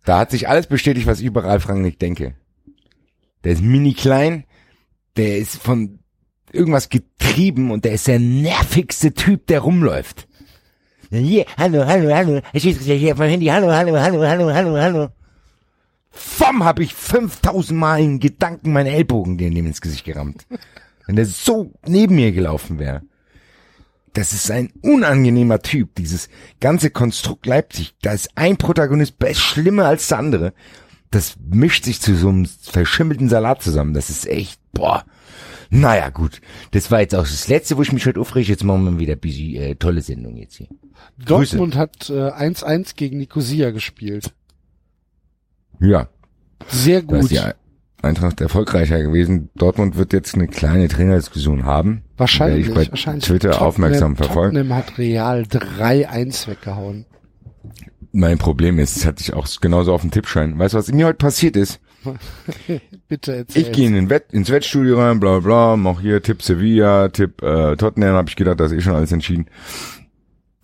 Da 0.05 0.19
hat 0.19 0.31
sich 0.31 0.47
alles 0.47 0.67
bestätigt, 0.67 1.05
was 1.05 1.19
ich 1.19 1.25
über 1.25 1.43
Ralf 1.43 1.67
Rangnick 1.67 1.99
denke. 1.99 2.33
Der 3.43 3.53
ist 3.53 3.61
mini 3.61 3.93
klein, 3.93 4.45
der 5.15 5.37
ist 5.37 5.57
von 5.57 5.99
irgendwas 6.51 6.89
getrieben 6.89 7.71
und 7.71 7.85
der 7.85 7.93
ist 7.93 8.07
der 8.07 8.19
nervigste 8.19 9.13
Typ, 9.13 9.47
der 9.47 9.61
rumläuft. 9.61 10.27
Hier, 11.09 11.45
hallo, 11.57 11.85
hallo, 11.85 12.13
hallo, 12.13 12.41
ich 12.51 12.63
schieße 12.63 12.93
hier 12.93 13.13
auf 13.13 13.19
Handy, 13.19 13.45
hallo, 13.45 13.71
hallo, 13.71 13.97
hallo, 13.97 14.23
hallo, 14.23 14.53
hallo, 14.53 14.77
hallo. 14.77 15.07
Vom 16.09 16.65
hab 16.65 16.79
ich 16.79 16.93
5000 16.93 17.79
Mal 17.79 18.01
in 18.01 18.19
Gedanken 18.19 18.73
meinen 18.73 18.87
Ellbogen 18.87 19.37
dem 19.37 19.55
ins 19.55 19.81
Gesicht 19.81 20.03
gerammt. 20.03 20.45
Wenn 21.05 21.15
der 21.15 21.25
so 21.25 21.71
neben 21.85 22.15
mir 22.15 22.31
gelaufen 22.31 22.79
wäre. 22.79 23.03
Das 24.13 24.33
ist 24.33 24.49
ein 24.49 24.71
unangenehmer 24.81 25.59
Typ, 25.59 25.93
dieses 25.95 26.27
ganze 26.59 26.89
Konstrukt 26.89 27.45
Leipzig. 27.45 27.93
Da 28.01 28.13
ist 28.13 28.31
ein 28.35 28.57
Protagonist 28.57 29.15
schlimmer 29.33 29.85
als 29.85 30.07
der 30.07 30.17
andere. 30.17 30.53
Das 31.11 31.35
mischt 31.49 31.85
sich 31.85 32.01
zu 32.01 32.15
so 32.15 32.29
einem 32.29 32.45
verschimmelten 32.45 33.29
Salat 33.29 33.61
zusammen. 33.61 33.93
Das 33.93 34.09
ist 34.09 34.27
echt, 34.27 34.59
boah. 34.73 35.05
Naja, 35.69 36.09
gut. 36.09 36.41
Das 36.71 36.91
war 36.91 37.01
jetzt 37.01 37.15
auch 37.15 37.23
das 37.23 37.47
Letzte, 37.47 37.77
wo 37.77 37.81
ich 37.81 37.91
mich 37.91 38.05
heute 38.05 38.19
aufrege. 38.19 38.47
Jetzt 38.49 38.63
machen 38.63 38.85
wir 38.85 38.99
wieder 38.99 39.15
bisschen 39.15 39.55
äh, 39.61 39.75
tolle 39.75 40.01
Sendung 40.01 40.37
jetzt 40.37 40.55
hier. 40.55 40.67
Dortmund 41.17 41.75
hat 41.75 42.09
äh, 42.09 42.13
1-1 42.31 42.95
gegen 42.95 43.17
Nicosia 43.17 43.71
gespielt. 43.71 44.33
Ja, 45.79 46.07
Sehr 46.67 47.01
da 47.03 47.17
ist 47.17 47.29
gut. 47.29 47.31
die 47.31 47.39
Eintracht 48.01 48.41
erfolgreicher 48.41 49.01
gewesen. 49.01 49.49
Dortmund 49.55 49.95
wird 49.97 50.13
jetzt 50.13 50.35
eine 50.35 50.47
kleine 50.47 50.87
Trainerdiskussion 50.87 51.65
haben. 51.65 52.03
Wahrscheinlich. 52.15 52.67
Ich 52.67 52.73
bei 52.73 52.87
wahrscheinlich. 52.89 53.25
Twitter 53.25 53.51
Tottenham- 53.51 53.67
aufmerksam 53.67 54.15
verfolgen. 54.15 54.55
Tottenham 54.55 54.77
hat 54.77 54.97
Real 54.97 55.41
3-1 55.43 56.47
weggehauen. 56.47 57.05
Mein 58.17 58.39
Problem 58.39 58.79
ist, 58.79 58.97
es 58.97 59.05
hatte 59.05 59.21
ich 59.21 59.33
auch 59.33 59.47
genauso 59.61 59.93
auf 59.93 60.01
dem 60.01 60.09
Tippschein. 60.09 60.57
Weißt 60.57 60.73
du, 60.73 60.79
was 60.79 60.91
mir 60.91 61.05
heute 61.05 61.19
passiert 61.19 61.55
ist? 61.55 61.79
Bitte 63.07 63.35
erzähl. 63.35 63.61
Ich 63.61 63.71
gehe 63.71 63.85
in 63.85 63.93
den 63.93 64.09
Wett, 64.09 64.33
ins 64.33 64.49
Wettstudio 64.49 64.99
rein, 64.99 65.19
bla 65.19 65.37
bla, 65.37 65.77
mach 65.77 66.01
hier 66.01 66.23
Tipp 66.23 66.41
Sevilla, 66.41 67.09
Tipp 67.09 67.43
äh, 67.43 67.75
Tottenham, 67.75 68.15
habe 68.15 68.27
ich 68.27 68.35
gedacht, 68.35 68.59
das 68.59 68.71
ist 68.71 68.79
eh 68.79 68.81
schon 68.81 68.95
alles 68.95 69.11
entschieden. 69.11 69.45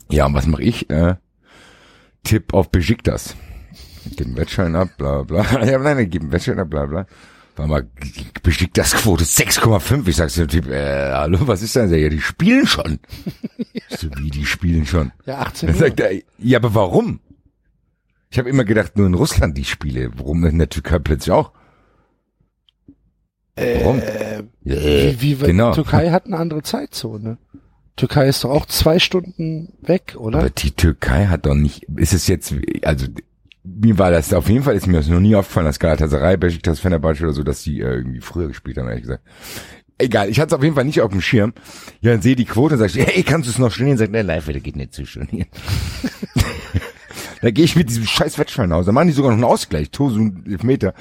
Ja, 0.09 0.25
und 0.25 0.33
was 0.33 0.47
mache 0.47 0.63
ich? 0.63 0.89
Äh, 0.89 1.13
Tipp 2.23 2.55
auf 2.55 2.71
Besiktas. 2.71 3.35
Ich 4.09 4.17
gebe 4.17 4.29
einen 4.29 4.37
Wettschein 4.37 4.75
ab, 4.75 4.89
bla 4.97 5.21
bla. 5.21 5.45
Ja, 5.63 5.77
nein, 5.77 5.99
ich 5.99 6.09
gebe 6.09 6.23
einen 6.23 6.31
Wettschein 6.31 6.57
ab, 6.59 6.71
bla 6.71 6.87
bla. 6.87 7.05
War 7.55 7.67
mal 7.67 7.87
Besiktas 8.41 8.95
Quote 8.95 9.25
6,5. 9.25 10.07
Ich 10.07 10.15
sag 10.15 10.31
zu 10.31 10.47
dem 10.47 10.49
Typ, 10.49 10.71
äh, 10.71 11.11
hallo, 11.11 11.37
was 11.41 11.61
ist 11.61 11.75
denn? 11.75 11.93
Ja, 11.93 12.09
die 12.09 12.19
spielen 12.19 12.65
schon. 12.65 12.97
So 13.89 14.07
wie, 14.17 14.31
die 14.31 14.45
spielen 14.47 14.87
schon. 14.87 15.11
Ja, 15.27 15.41
18 15.41 15.67
Dann 15.67 15.75
Uhr. 15.75 15.79
sagt 15.81 15.99
er, 15.99 16.19
ja, 16.39 16.57
aber 16.57 16.73
warum? 16.73 17.19
Ich 18.33 18.39
habe 18.39 18.49
immer 18.49 18.63
gedacht, 18.63 18.97
nur 18.97 19.05
in 19.05 19.13
Russland 19.13 19.55
die 19.59 19.63
Spiele. 19.63 20.09
Warum 20.15 20.43
in 20.43 20.57
der 20.57 20.67
Türkei 20.67 20.97
plötzlich 20.97 21.31
auch? 21.31 21.51
Warum? 23.55 23.99
Äh, 23.99 24.41
Ja, 24.63 25.21
wie, 25.21 25.39
wie, 25.39 25.45
genau. 25.45 25.71
Türkei 25.75 26.09
hat 26.09 26.25
eine 26.25 26.37
andere 26.37 26.63
Zeitzone. 26.63 27.37
Türkei 27.95 28.27
ist 28.27 28.43
doch 28.43 28.49
auch 28.49 28.65
zwei 28.65 28.97
Stunden 28.97 29.73
weg, 29.81 30.15
oder? 30.17 30.39
Aber 30.39 30.49
die 30.49 30.71
Türkei 30.71 31.27
hat 31.27 31.45
doch 31.45 31.53
nicht, 31.53 31.83
ist 31.95 32.13
es 32.13 32.25
jetzt, 32.25 32.55
also 32.81 33.05
mir 33.63 33.99
war 33.99 34.09
das 34.09 34.33
auf 34.33 34.49
jeden 34.49 34.63
Fall, 34.63 34.75
ist 34.77 34.87
mir 34.87 34.97
das 34.97 35.07
noch 35.09 35.19
nie 35.19 35.35
aufgefallen, 35.35 35.67
dass 35.67 35.77
Galatasaray, 35.77 36.37
Besiktas, 36.37 36.79
Fenerbahce 36.79 37.21
oder 37.25 37.33
so, 37.33 37.43
dass 37.43 37.61
die 37.61 37.81
äh, 37.81 37.97
irgendwie 37.97 38.21
früher 38.21 38.47
gespielt 38.47 38.79
haben, 38.79 38.87
ehrlich 38.87 39.03
gesagt. 39.03 39.23
Egal, 39.99 40.27
ich 40.29 40.39
hatte 40.39 40.55
es 40.55 40.57
auf 40.57 40.63
jeden 40.63 40.73
Fall 40.73 40.85
nicht 40.85 41.01
auf 41.01 41.11
dem 41.11 41.21
Schirm. 41.21 41.53
Ja, 42.01 42.13
dann 42.13 42.23
sehe 42.23 42.35
die 42.35 42.45
Quote 42.45 42.73
und 42.73 42.79
sag 42.79 42.87
ich, 42.87 42.95
hey, 42.97 43.21
kannst 43.21 43.47
du 43.47 43.51
es 43.51 43.59
noch 43.59 43.71
stornieren? 43.71 43.99
Sagt, 43.99 44.11
ne, 44.11 44.23
live, 44.23 44.47
das 44.47 44.63
geht 44.63 44.75
nicht 44.75 44.95
zu 44.95 45.05
stornieren. 45.05 45.49
da 47.43 47.51
gehe 47.51 47.65
ich 47.65 47.75
mit 47.75 47.89
diesem 47.89 48.05
scheiß 48.05 48.39
Wettschein 48.39 48.71
aus. 48.71 48.85
Da 48.85 48.93
machen 48.93 49.07
die 49.07 49.13
sogar 49.13 49.31
noch 49.31 49.35
einen 49.35 49.43
Ausgleich, 49.43 49.91
Tosu 49.91 50.15
einen 50.17 50.45
Elfmeter. 50.49 50.93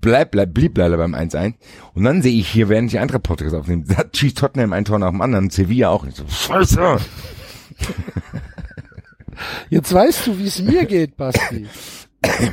Bleib, 0.00 0.30
bleib, 0.30 0.54
blieb 0.54 0.78
leider 0.78 0.96
beim 0.96 1.16
1-1. 1.16 1.54
Und 1.94 2.04
dann 2.04 2.22
sehe 2.22 2.38
ich 2.38 2.48
hier, 2.48 2.68
während 2.68 2.92
ich 2.92 3.00
andere 3.00 3.18
Podcast 3.18 3.56
aufnehme, 3.56 3.82
da 3.88 4.04
schießt 4.14 4.38
Tottenham 4.38 4.72
ein 4.72 4.84
Tor 4.84 5.00
nach 5.00 5.10
dem 5.10 5.20
anderen, 5.20 5.50
Sevilla 5.50 5.88
auch 5.88 6.04
nicht. 6.04 6.16
So, 6.16 6.24
Scheiße! 6.28 6.98
Jetzt 9.68 9.92
weißt 9.92 10.28
du, 10.28 10.38
wie 10.38 10.46
es 10.46 10.62
mir 10.62 10.86
geht, 10.86 11.16
Basti. 11.16 11.66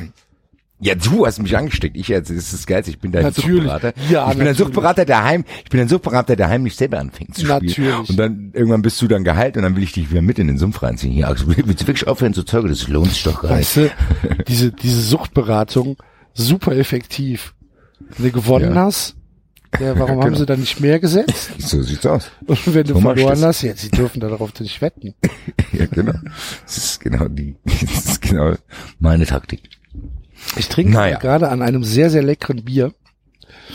Ja, 0.80 0.94
du 0.94 1.26
hast 1.26 1.40
mich 1.42 1.56
angesteckt. 1.56 1.96
Ich 1.96 2.06
jetzt, 2.06 2.30
das 2.30 2.36
ist 2.36 2.52
das 2.52 2.66
Geilste. 2.66 2.92
Ich 2.92 3.00
bin 3.00 3.10
dein 3.10 3.24
Natürlich. 3.24 3.64
Suchtberater. 3.64 3.92
Ja, 3.96 4.02
ich 4.02 4.10
bin 4.10 4.20
ein 4.22 4.36
natürlich. 4.38 4.58
Suchtberater, 4.58 5.04
der 5.04 5.24
heim, 5.24 5.44
ich 5.64 5.70
bin 5.70 5.80
ein 5.80 5.88
Suchtberater, 5.88 6.36
der 6.36 6.48
heimlich 6.48 6.76
selber 6.76 7.00
anfängt 7.00 7.34
zu 7.34 7.40
spielen. 7.46 7.66
Natürlich. 7.66 8.10
Und 8.10 8.16
dann, 8.16 8.50
irgendwann 8.54 8.82
bist 8.82 9.02
du 9.02 9.08
dann 9.08 9.24
geheilt 9.24 9.56
und 9.56 9.64
dann 9.64 9.74
will 9.74 9.82
ich 9.82 9.92
dich 9.92 10.08
wieder 10.10 10.22
mit 10.22 10.38
in 10.38 10.46
den 10.46 10.56
Sumpf 10.58 10.80
reinziehen. 10.82 11.12
Hier, 11.12 11.26
also, 11.26 11.46
willst 11.48 11.82
du 11.82 11.86
wirklich 11.88 12.06
aufhören 12.06 12.32
zu 12.32 12.44
zeugen? 12.44 12.68
Das 12.68 12.86
lohnt 12.86 13.10
sich 13.10 13.24
doch 13.24 13.42
gar 13.42 13.56
nicht. 13.56 13.76
Weißt 13.76 13.90
du, 14.36 14.44
diese, 14.46 14.70
diese 14.70 15.00
Suchtberatung, 15.00 15.96
super 16.34 16.76
effektiv. 16.76 17.54
Wenn 18.16 18.26
du 18.26 18.32
gewonnen 18.32 18.74
Ja. 18.76 18.82
hast, 18.82 19.16
Ja, 19.80 19.98
warum 19.98 20.20
haben 20.24 20.36
sie 20.36 20.46
da 20.46 20.56
nicht 20.56 20.78
mehr 20.80 21.00
gesetzt? 21.00 21.50
So 21.58 21.82
sieht's 21.82 22.06
aus. 22.06 22.30
Und 22.46 22.72
wenn 22.72 22.86
du 22.86 22.94
So 22.94 23.00
verloren 23.00 23.42
hast, 23.42 23.62
ja, 23.62 23.74
sie 23.74 23.90
dürfen 23.90 24.20
darauf 24.20 24.58
nicht 24.60 24.80
wetten. 24.80 25.14
Ja, 25.72 25.84
genau. 25.86 26.14
Das 26.64 26.76
ist 26.78 27.00
genau 27.00 27.28
die, 27.28 27.54
das 27.64 27.82
ist 28.06 28.22
genau 28.22 28.54
meine 29.00 29.26
Taktik. 29.26 29.68
Ich 30.56 30.68
trinke 30.68 30.92
Naja. 30.92 31.18
gerade 31.18 31.48
an 31.48 31.62
einem 31.62 31.84
sehr, 31.84 32.10
sehr 32.10 32.22
leckeren 32.22 32.64
Bier. 32.64 32.92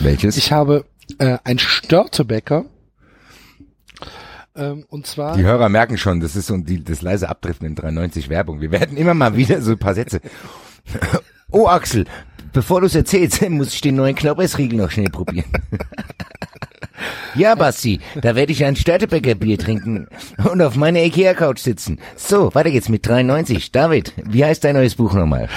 Welches? 0.00 0.36
Ich 0.36 0.52
habe 0.52 0.84
äh, 1.18 1.38
ein 1.44 1.58
Störtebäcker. 1.58 2.64
Ähm, 4.56 4.84
und 4.88 5.06
zwar, 5.06 5.36
die 5.36 5.42
Hörer 5.42 5.68
merken 5.68 5.98
schon, 5.98 6.20
das 6.20 6.36
ist 6.36 6.46
so 6.46 6.56
die, 6.56 6.82
das 6.82 7.02
leise 7.02 7.28
Abdriften 7.28 7.66
in 7.66 7.74
93 7.74 8.28
Werbung. 8.28 8.60
Wir 8.60 8.70
werden 8.70 8.96
immer 8.96 9.14
mal 9.14 9.36
wieder 9.36 9.60
so 9.62 9.72
ein 9.72 9.78
paar 9.78 9.94
Sätze. 9.94 10.20
Oh 11.50 11.68
Axel, 11.68 12.06
bevor 12.52 12.80
du 12.80 12.86
es 12.86 12.96
erzählst, 12.96 13.40
muss 13.48 13.72
ich 13.74 13.80
den 13.80 13.94
neuen 13.94 14.16
Knoppersriegel 14.16 14.76
noch 14.76 14.90
schnell 14.90 15.10
probieren. 15.10 15.44
Ja, 17.34 17.54
Basti, 17.54 18.00
da 18.20 18.34
werde 18.36 18.52
ich 18.52 18.64
ein 18.64 18.76
Störtebäcker 18.76 19.34
Bier 19.34 19.58
trinken 19.58 20.06
und 20.50 20.62
auf 20.62 20.76
meiner 20.76 21.00
Ikea-Couch 21.02 21.58
sitzen. 21.58 21.98
So, 22.16 22.54
weiter 22.54 22.70
geht's 22.70 22.88
mit 22.88 23.06
93. 23.06 23.72
David, 23.72 24.12
wie 24.24 24.44
heißt 24.44 24.62
dein 24.64 24.76
neues 24.76 24.94
Buch 24.94 25.12
nochmal? 25.14 25.48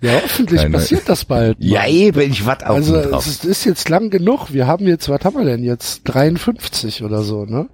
ja, 0.00 0.12
hoffentlich 0.22 0.62
nein. 0.62 0.72
passiert 0.72 1.08
das 1.08 1.24
bald. 1.24 1.58
mal. 1.60 1.66
Ja, 1.66 1.86
eben, 1.86 2.20
ich 2.32 2.44
warte 2.44 2.68
auch 2.68 2.74
Also 2.74 3.00
drauf. 3.00 3.24
es 3.26 3.32
ist, 3.32 3.44
ist 3.44 3.64
jetzt 3.64 3.88
lang 3.88 4.10
genug. 4.10 4.52
Wir 4.52 4.66
haben 4.66 4.86
jetzt, 4.86 5.08
was 5.08 5.24
haben 5.24 5.36
wir 5.36 5.44
denn 5.44 5.62
jetzt? 5.62 6.02
53 6.04 7.02
oder 7.04 7.22
so, 7.22 7.44
ne? 7.44 7.68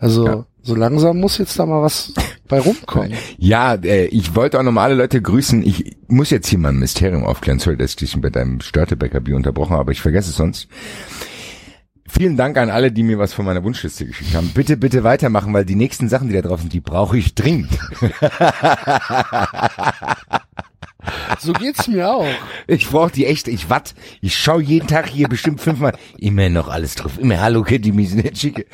Also 0.00 0.26
Ja. 0.26 0.46
so 0.62 0.74
langsam 0.74 1.18
muss 1.20 1.38
jetzt 1.38 1.58
da 1.58 1.66
mal 1.66 1.82
was 1.82 2.12
bei 2.48 2.60
rumkommen. 2.60 3.14
Ja, 3.38 3.74
äh, 3.74 4.06
ich 4.06 4.34
wollte 4.34 4.58
auch 4.58 4.62
normale 4.62 4.94
Leute 4.94 5.22
grüßen. 5.22 5.64
Ich 5.64 5.96
muss 6.08 6.30
jetzt 6.30 6.48
hier 6.48 6.58
mal 6.58 6.70
ein 6.70 6.78
Mysterium 6.78 7.24
aufklären. 7.24 7.58
Sorry, 7.58 7.76
dass 7.76 7.90
ich 7.90 7.96
dich 7.96 8.20
bei 8.20 8.30
deinem 8.30 8.60
Störtebäcker-Bier 8.60 9.36
unterbrochen 9.36 9.72
habe, 9.72 9.80
aber 9.80 9.92
ich 9.92 10.00
vergesse 10.00 10.30
es 10.30 10.36
sonst. 10.36 10.68
Vielen 12.10 12.38
Dank 12.38 12.56
an 12.56 12.70
alle, 12.70 12.90
die 12.90 13.02
mir 13.02 13.18
was 13.18 13.34
von 13.34 13.44
meiner 13.44 13.62
Wunschliste 13.62 14.06
geschickt 14.06 14.34
haben. 14.34 14.50
Bitte, 14.54 14.78
bitte 14.78 15.04
weitermachen, 15.04 15.52
weil 15.52 15.66
die 15.66 15.74
nächsten 15.74 16.08
Sachen, 16.08 16.28
die 16.28 16.34
da 16.34 16.40
drauf 16.40 16.60
sind, 16.60 16.72
die 16.72 16.80
brauche 16.80 17.18
ich 17.18 17.34
dringend. 17.34 17.68
So 21.38 21.52
geht's 21.52 21.88
mir 21.88 22.10
auch. 22.10 22.26
Ich 22.66 22.88
brauche 22.88 23.10
die 23.10 23.26
echt, 23.26 23.48
ich 23.48 23.70
watt. 23.70 23.94
Ich 24.20 24.36
schaue 24.36 24.62
jeden 24.62 24.86
Tag 24.86 25.08
hier 25.08 25.28
bestimmt 25.28 25.60
fünfmal. 25.60 25.96
Immer 26.18 26.48
noch 26.48 26.68
alles 26.68 26.94
drauf. 26.94 27.18
Immer 27.18 27.40
Hallo 27.40 27.62
Kitty, 27.62 27.92
sind 28.06 28.24
nicht 28.24 28.38
schicke. 28.38 28.66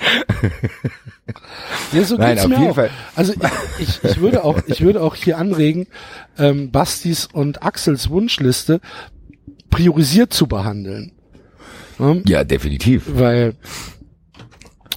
Ja, 1.93 2.05
so 2.05 2.17
Nein, 2.17 2.37
geht's 2.37 2.49
mir 2.49 2.59
auch. 2.59 2.75
Fall. 2.75 2.91
Also 3.15 3.33
ich, 3.79 3.89
ich, 3.89 4.05
ich 4.05 4.21
würde 4.21 4.45
auch, 4.45 4.61
ich 4.67 4.81
würde 4.83 5.03
auch 5.03 5.15
hier 5.15 5.39
anregen, 5.39 5.87
ähm, 6.39 6.71
Bastis 6.71 7.27
und 7.33 7.63
Axels 7.63 8.11
Wunschliste 8.11 8.81
priorisiert 9.71 10.33
zu 10.33 10.47
behandeln. 10.47 11.13
Ne? 11.99 12.23
Ja, 12.27 12.45
definitiv. 12.45 13.05
Weil 13.07 13.55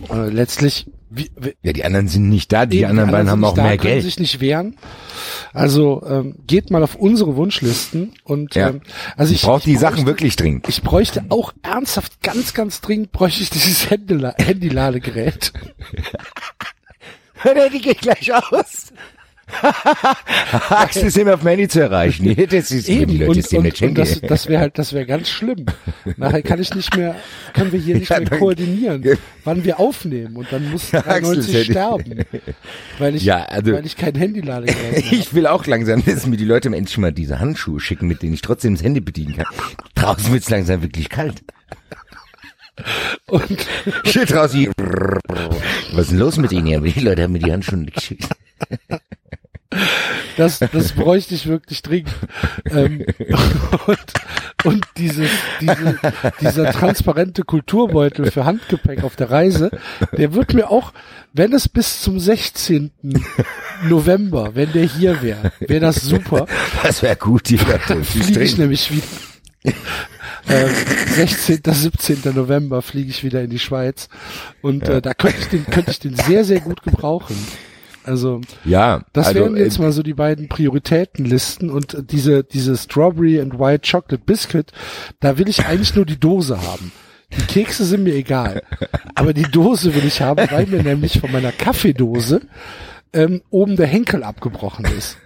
äh, 0.10 0.30
letztlich 0.30 0.88
wie, 1.10 1.32
wie, 1.38 1.56
Ja, 1.64 1.74
die 1.74 1.84
anderen 1.86 2.08
sind 2.08 2.30
nicht 2.30 2.52
da. 2.52 2.66
Die 2.66 2.80
eben, 2.80 2.90
anderen 2.90 3.12
beiden 3.12 3.30
haben 3.30 3.44
auch 3.44 3.54
da, 3.54 3.64
mehr 3.64 3.78
können 3.78 3.94
Geld. 3.94 4.04
sich 4.04 4.20
nicht 4.20 4.40
wehren. 4.40 4.76
Also 5.54 6.04
ähm, 6.08 6.36
geht 6.46 6.70
mal 6.72 6.84
auf 6.84 6.96
unsere 6.96 7.36
Wunschlisten 7.36 8.14
und 8.24 8.56
Ja. 8.56 8.70
ähm, 8.70 8.82
also 9.16 9.34
Ich 9.34 9.42
brauche 9.42 9.62
die 9.64 9.74
bräuchte- 9.74 9.82
Sachen 9.96 10.06
wirklich 10.06 10.36
dringend. 10.36 10.68
Ich 10.70 10.82
bräuchte 10.84 11.26
auch 11.30 11.54
ernsthaft 11.64 12.22
ganz, 12.22 12.54
ganz 12.54 12.82
dringend 12.82 13.12
bräuchte 13.12 13.42
ich 13.44 13.50
dieses 13.50 13.90
Handyla 13.90 14.36
Handyladegerät. 14.38 15.54
Hör 17.36 17.70
die 17.70 17.80
geht 17.82 18.02
gleich 18.02 18.34
aus. 18.34 18.92
Axel 20.70 21.04
ist 21.06 21.18
immer 21.18 21.36
auf 21.36 21.44
Handy 21.44 21.68
zu 21.68 21.80
erreichen. 21.82 22.26
Nee, 22.38 22.46
Das 22.48 22.70
ist 22.72 22.88
wenn 22.88 22.96
die 22.96 23.02
Eben, 23.02 23.20
Leute 23.20 23.32
und, 23.32 23.38
es 23.38 23.48
dem 23.50 23.58
und, 23.60 23.64
nicht 23.66 23.82
und 23.82 23.98
das, 23.98 24.20
das 24.22 24.48
wäre 24.48 24.62
halt, 24.62 24.78
das 24.78 24.92
wäre 24.94 25.06
ganz 25.06 25.30
schlimm. 25.30 25.66
Nachher 26.18 26.42
kann 26.42 26.60
ich 26.60 26.74
nicht 26.76 26.96
mehr, 26.98 27.16
können 27.54 27.72
wir 27.72 27.80
hier 27.80 27.96
nicht 28.00 28.10
Ja, 28.10 28.20
mehr 28.20 28.30
dann- 28.30 28.40
koordinieren, 28.40 29.18
wann 29.46 29.64
wir 29.64 29.80
aufnehmen 29.80 30.36
und 30.36 30.52
dann 30.52 30.70
muss 30.70 30.94
Axel, 30.94 31.22
93 31.22 31.54
hätte- 31.54 31.66
sterben, 31.72 32.26
weil 33.00 33.16
ich, 33.16 33.24
Ja, 33.24 33.46
also- 33.46 33.72
weil 33.74 33.86
ich 33.86 33.96
kein 33.96 34.16
Handyladegerät 34.16 35.06
habe. 35.06 35.16
Ich 35.16 35.34
will 35.34 35.48
auch 35.48 35.66
langsam, 35.66 36.04
dass 36.04 36.26
mir 36.28 36.38
die 36.38 36.46
Leute 36.46 36.68
endlich 36.68 36.98
mal 36.98 37.12
diese 37.14 37.40
Handschuhe 37.40 37.80
schicken, 37.80 38.08
mit 38.08 38.22
denen 38.22 38.34
ich 38.34 38.42
trotzdem 38.42 38.76
das 38.76 38.84
Handy 38.84 39.00
bedienen 39.00 39.38
kann. 39.38 39.46
Draußen 39.96 40.32
wird's 40.34 40.50
langsam 40.50 40.82
wirklich 40.82 41.10
kalt. 41.10 41.42
Und 43.28 43.66
draußen 44.30 44.60
hier. 44.60 44.72
Was 45.94 46.02
ist 46.04 46.12
denn 46.12 46.20
los 46.20 46.38
mit 46.38 46.52
Ihnen? 46.52 46.68
Ja, 46.68 46.80
die 46.80 47.00
Leute 47.00 47.24
haben 47.24 47.32
mir 47.34 47.40
die 47.40 47.52
Handschuhe 47.52 47.86
geschickt. 47.86 48.28
Das, 50.38 50.60
das 50.60 50.94
bräuchte 50.94 51.36
ich 51.36 51.48
wirklich 51.48 51.82
dringend. 51.82 52.14
Ähm, 52.70 53.06
und, 53.88 54.14
und 54.64 54.86
dieses, 54.98 55.30
diese, 55.60 56.00
dieser 56.42 56.72
transparente 56.72 57.44
Kulturbeutel 57.44 58.32
für 58.32 58.46
Handgepäck 58.46 59.04
auf 59.04 59.16
der 59.16 59.30
Reise, 59.30 59.72
der 60.18 60.34
wird 60.34 60.54
mir 60.54 60.70
auch, 60.70 60.94
wenn 61.34 61.54
es 61.54 61.68
bis 61.68 62.02
zum 62.02 62.20
16. 62.20 62.92
November, 63.84 64.56
wenn 64.56 64.72
der 64.72 64.86
hier 64.86 65.22
wäre, 65.22 65.52
wäre 65.60 65.82
das 65.82 66.02
super. 66.02 66.48
Das 66.84 67.02
wäre 67.04 67.16
gut, 67.16 67.50
die 67.50 67.58
Leute. 67.58 68.04
fliege 68.04 68.42
ich 68.42 68.58
nämlich 68.58 68.92
wieder. 68.92 69.76
Ähm, 70.50 70.70
16. 71.10 71.62
17. 71.66 72.34
November 72.34 72.82
fliege 72.82 73.10
ich 73.10 73.24
wieder 73.24 73.42
in 73.42 73.50
die 73.50 73.60
Schweiz 73.60 74.08
und 74.62 74.88
äh, 74.88 75.02
da 75.02 75.14
könnte 75.14 75.40
ich 75.42 75.48
den 75.48 75.66
könnte 75.66 75.92
ich 75.92 76.00
den 76.00 76.16
sehr 76.16 76.46
sehr 76.46 76.62
gut 76.62 76.84
gebrauchen. 76.84 77.36
Also 78.08 78.40
Ja, 78.64 79.04
das 79.12 79.28
also, 79.28 79.40
wären 79.42 79.58
jetzt 79.58 79.80
äh, 79.80 79.82
mal 79.82 79.92
so 79.92 80.02
die 80.02 80.14
beiden 80.14 80.48
Prioritätenlisten 80.48 81.70
und 81.70 81.94
äh, 81.94 82.04
diese 82.04 82.44
diese 82.44 82.78
Strawberry 82.78 83.40
and 83.40 83.60
White 83.60 83.90
Chocolate 83.90 84.24
Biscuit, 84.26 84.72
da 85.20 85.38
will 85.38 85.50
ich 85.50 85.66
eigentlich 85.66 85.94
nur 85.94 86.06
die 86.06 86.20
Dose 86.20 86.62
haben. 86.62 86.94
Die 87.38 87.46
Kekse 87.46 87.84
sind 87.84 88.04
mir 88.04 88.16
egal, 88.16 88.64
aber 89.16 89.34
die 89.34 89.44
Dose 89.44 89.94
will 89.94 90.06
ich 90.06 90.22
haben, 90.22 90.50
weil 90.50 90.68
mir 90.68 90.84
nämlich 90.84 91.20
von 91.20 91.32
meiner 91.32 91.52
Kaffeedose 91.52 92.42
ähm, 93.12 93.42
oben 93.50 93.76
der 93.76 93.88
Henkel 93.88 94.24
abgebrochen 94.24 94.86
ist. 94.98 95.18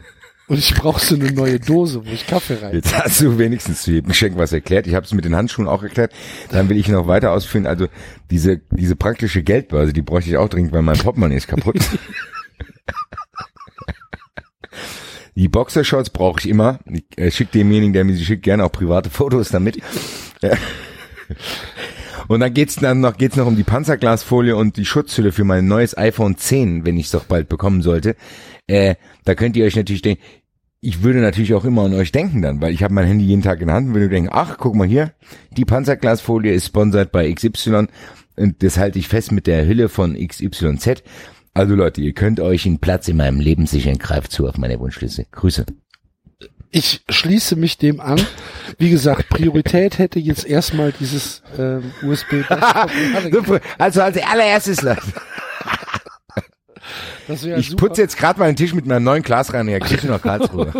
Und 0.48 0.58
ich 0.58 0.74
brauche 0.74 1.00
so 1.00 1.16
eine 1.16 1.32
neue 1.32 1.60
Dose, 1.60 2.06
wo 2.06 2.10
ich 2.10 2.28
Kaffee 2.28 2.58
rein. 2.62 2.74
Jetzt 2.74 2.98
hast 2.98 3.22
du 3.22 3.38
wenigstens 3.38 3.84
zu 3.84 3.92
jedem 3.92 4.10
Geschenk 4.10 4.38
was 4.38 4.52
erklärt. 4.52 4.86
Ich 4.86 4.96
habe 4.96 5.06
es 5.06 5.14
mit 5.14 5.24
den 5.24 5.36
Handschuhen 5.36 5.68
auch 5.68 5.82
erklärt. 5.82 6.12
Dann 6.50 6.68
will 6.68 6.78
ich 6.78 6.90
noch 6.90 7.08
weiter 7.08 7.32
ausführen. 7.32 7.66
Also 7.66 7.88
diese 8.32 8.60
diese 8.72 8.98
praktische 8.98 9.44
Geldbörse, 9.44 9.94
die 9.94 10.02
bräuchte 10.02 10.30
ich 10.32 10.38
auch 10.38 10.50
dringend, 10.50 10.74
weil 10.74 10.82
mein 10.82 10.98
Portemonnaie 10.98 11.38
ist 11.38 11.48
kaputt. 11.48 11.78
Die 15.36 15.48
Boxershorts 15.48 16.10
brauche 16.10 16.40
ich 16.40 16.50
immer. 16.50 16.80
Ich 16.86 17.04
äh, 17.18 17.32
schicke 17.32 17.52
demjenigen, 17.54 17.94
der 17.94 18.04
mir 18.04 18.14
sie 18.14 18.26
schickt, 18.26 18.44
gerne 18.44 18.66
auch 18.66 18.72
private 18.72 19.10
Fotos 19.12 19.50
damit. 19.50 19.78
Und 22.28 22.40
dann 22.40 22.54
geht's 22.54 22.76
dann 22.76 23.02
noch 23.02 23.18
geht's 23.18 23.36
noch 23.36 23.48
um 23.48 23.56
die 23.56 23.64
Panzerglasfolie 23.64 24.56
und 24.56 24.78
die 24.78 24.86
Schutzhülle 24.86 25.32
für 25.32 25.44
mein 25.44 25.68
neues 25.68 25.98
iPhone 25.98 26.38
10, 26.38 26.86
wenn 26.86 26.98
ich 26.98 27.08
es 27.08 27.12
doch 27.12 27.26
bald 27.26 27.50
bekommen 27.50 27.82
sollte. 27.82 28.16
Äh, 28.68 28.96
da 29.26 29.36
könnt 29.36 29.58
ihr 29.58 29.66
euch 29.66 29.76
natürlich 29.76 30.02
denken, 30.02 30.24
ich 30.82 31.04
würde 31.04 31.20
natürlich 31.20 31.54
auch 31.54 31.66
immer 31.66 31.84
an 31.84 31.94
euch 31.94 32.12
denken 32.12 32.42
dann, 32.42 32.60
weil 32.62 32.74
ich 32.74 32.84
habe 32.84 32.94
mein 32.94 33.06
Handy 33.06 33.26
jeden 33.26 33.44
Tag 33.44 33.62
in 33.62 33.68
der 33.68 33.76
Hand 33.76 33.90
und 33.90 33.94
würde 33.94 34.10
denken, 34.10 34.30
ach, 34.32 34.58
guck 34.58 34.76
mal 34.76 34.88
hier, 34.88 35.14
die 35.56 35.66
Panzerglasfolie 35.66 36.54
ist 36.54 36.68
sponsert 36.68 37.12
bei 37.12 37.32
XY 37.32 37.88
und 38.36 38.64
das 38.64 38.78
halte 38.78 38.98
ich 38.98 39.08
fest 39.08 39.32
mit 39.32 39.46
der 39.46 39.68
Hülle 39.68 39.90
von 39.90 40.16
XYZ. 40.16 41.04
Also 41.54 41.76
Leute, 41.76 42.02
ihr 42.02 42.14
könnt 42.14 42.40
euch 42.40 42.66
einen 42.66 42.80
Platz 42.80 43.08
in 43.08 43.18
meinem 43.18 43.40
Leben 43.40 43.66
sichern. 43.66 43.98
Greift 43.98 44.32
zu 44.32 44.48
auf 44.48 44.58
meine 44.58 44.80
Wunschliste. 44.80 45.26
Grüße. 45.32 45.66
Ich 46.72 47.02
schließe 47.10 47.58
mich 47.58 47.78
dem 47.78 48.00
an. 48.00 48.26
Wie 48.78 48.90
gesagt, 48.90 49.28
Priorität 49.28 49.98
hätte 49.98 50.20
jetzt 50.20 50.46
erstmal 50.46 50.94
dieses 50.94 51.44
ähm, 51.58 51.92
USB. 52.02 52.46
Also 53.78 54.02
als 54.02 54.18
allererstes, 54.18 54.82
Leute. 54.82 55.02
Ich 57.58 57.70
super. 57.70 57.88
putze 57.88 58.02
jetzt 58.02 58.18
gerade 58.18 58.40
meinen 58.40 58.56
Tisch 58.56 58.74
mit 58.74 58.86
meinem 58.86 59.04
neuen 59.04 59.24
Glasreiniger 59.24 59.80
Küche 59.80 60.08
nach 60.08 60.22
Karlsruhe. 60.22 60.72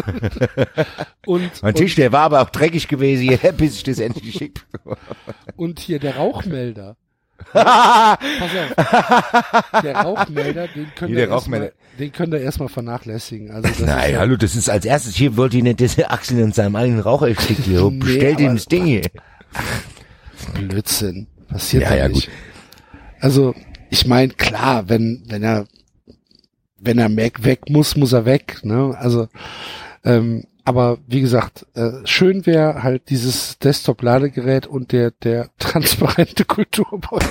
und, 1.26 1.52
Mein 1.62 1.76
Tisch, 1.76 1.96
der 1.96 2.12
war 2.12 2.22
aber 2.22 2.42
auch 2.42 2.50
dreckig 2.50 2.88
gewesen, 2.88 3.22
hier, 3.22 3.38
bis 3.58 3.76
ich 3.76 3.84
das 3.84 4.00
endlich 4.00 4.34
geschickt 4.34 4.66
und, 4.84 4.98
und 5.56 5.80
hier 5.80 6.00
der 6.00 6.16
Rauchmelder. 6.16 6.98
Pass 7.54 8.18
auf. 8.18 9.82
Der 9.84 9.96
Rauchmelder, 9.96 10.68
den 10.68 10.88
können 10.96 11.16
der 11.16 11.30
Rauchmelder. 11.30 11.66
erstmal, 11.68 11.98
den 12.00 12.12
können 12.12 12.32
wir 12.32 12.40
erstmal 12.42 12.70
vernachlässigen. 12.70 13.52
Also 13.52 13.70
das 13.70 13.80
Nein, 13.80 14.14
ja, 14.14 14.20
hallo, 14.20 14.36
das 14.38 14.56
ist 14.56 14.70
als 14.70 14.86
erstes 14.86 15.16
hier, 15.16 15.38
wollte 15.38 15.58
ich 15.58 15.64
nicht, 15.64 15.80
der 15.98 16.12
Axel 16.12 16.40
in 16.40 16.52
seinem 16.52 16.76
eigenen 16.76 17.00
Rauch 17.02 17.22
erstickt. 17.24 17.64
hier. 17.66 17.82
Nee, 17.82 18.00
Bestellt 18.00 18.40
ihm 18.40 18.56
das 18.56 18.66
Ding 18.66 18.86
hier. 18.86 19.02
Blödsinn. 20.54 21.28
Passiert 21.48 21.84
Ja, 21.84 21.96
ja, 21.96 22.08
nicht. 22.08 22.30
Also, 23.20 23.54
ich 23.90 24.08
meine, 24.08 24.34
klar, 24.34 24.90
wenn, 24.90 25.24
wenn 25.28 25.44
er, 25.44 25.66
wenn 26.78 26.98
er 26.98 27.16
weg, 27.16 27.44
weg 27.44 27.70
muss, 27.70 27.96
muss 27.96 28.14
er 28.14 28.26
weg, 28.26 28.60
ne? 28.64 28.96
Also, 28.98 29.28
ähm, 30.04 30.46
aber 30.64 31.00
wie 31.08 31.22
gesagt, 31.22 31.66
äh, 31.74 32.06
schön 32.06 32.46
wäre 32.46 32.84
halt 32.84 33.10
dieses 33.10 33.58
Desktop-Ladegerät 33.60 34.68
und 34.68 34.92
der, 34.92 35.12
der 35.12 35.50
transparente 35.60 36.46
Kulturbeutel. 36.46 37.30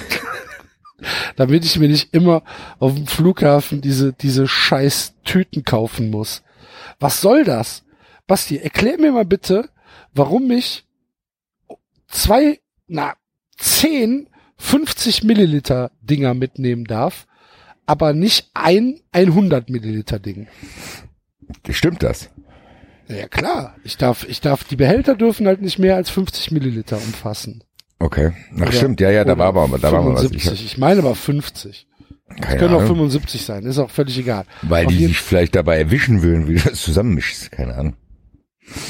Damit 1.36 1.64
ich 1.64 1.78
mir 1.78 1.88
nicht 1.88 2.12
immer 2.12 2.42
auf 2.78 2.94
dem 2.94 3.06
Flughafen 3.06 3.80
diese, 3.80 4.12
diese 4.12 4.46
scheiß 4.46 5.14
Tüten 5.24 5.64
kaufen 5.64 6.10
muss. 6.10 6.42
Was 6.98 7.20
soll 7.20 7.44
das? 7.44 7.84
Basti, 8.26 8.58
erklär 8.58 8.98
mir 8.98 9.12
mal 9.12 9.24
bitte, 9.24 9.70
warum 10.12 10.50
ich 10.50 10.84
zwei, 12.06 12.60
na, 12.86 13.14
zehn 13.56 14.28
50 14.58 15.24
Milliliter 15.24 15.90
Dinger 16.02 16.34
mitnehmen 16.34 16.84
darf, 16.84 17.26
aber 17.86 18.12
nicht 18.12 18.50
ein 18.52 19.00
100 19.12 19.70
Milliliter 19.70 20.18
Ding. 20.18 20.48
Stimmt 21.70 22.02
das? 22.02 22.28
Ja 23.10 23.28
klar, 23.28 23.76
ich 23.84 23.96
darf, 23.96 24.24
ich 24.28 24.40
darf, 24.40 24.64
die 24.64 24.76
Behälter 24.76 25.14
dürfen 25.16 25.46
halt 25.46 25.62
nicht 25.62 25.78
mehr 25.78 25.96
als 25.96 26.10
50 26.10 26.50
Milliliter 26.52 26.96
umfassen. 26.96 27.64
Okay. 27.98 28.32
Ach 28.56 28.62
Oder- 28.62 28.72
stimmt, 28.72 29.00
ja, 29.00 29.10
ja, 29.10 29.24
da 29.24 29.36
war 29.36 29.48
aber, 29.48 29.78
da 29.78 29.92
war 29.92 30.02
mal 30.02 30.14
was. 30.14 30.22
75. 30.22 30.52
Ich 30.52 30.64
Ich, 30.72 30.78
meine 30.78 31.00
aber 31.00 31.14
50. 31.14 31.86
keine 32.40 32.58
Können 32.58 32.74
auch 32.74 32.78
Ahnung, 32.78 32.88
75 32.96 33.42
sein, 33.44 33.64
ist 33.64 33.78
auch 33.78 33.90
völlig 33.90 34.16
egal. 34.18 34.44
weil 34.62 34.86
Auf 34.86 34.92
die 34.92 35.06
sich 35.06 35.20
vielleicht 35.20 35.54
dabei 35.54 35.78
erwischen 35.78 36.22
würden, 36.22 36.48
wie 36.48 36.54
du 36.54 36.60
das 36.68 36.80
zusammenmischst. 36.80 37.50
Keine 37.52 37.74
Ahnung. 37.74 37.96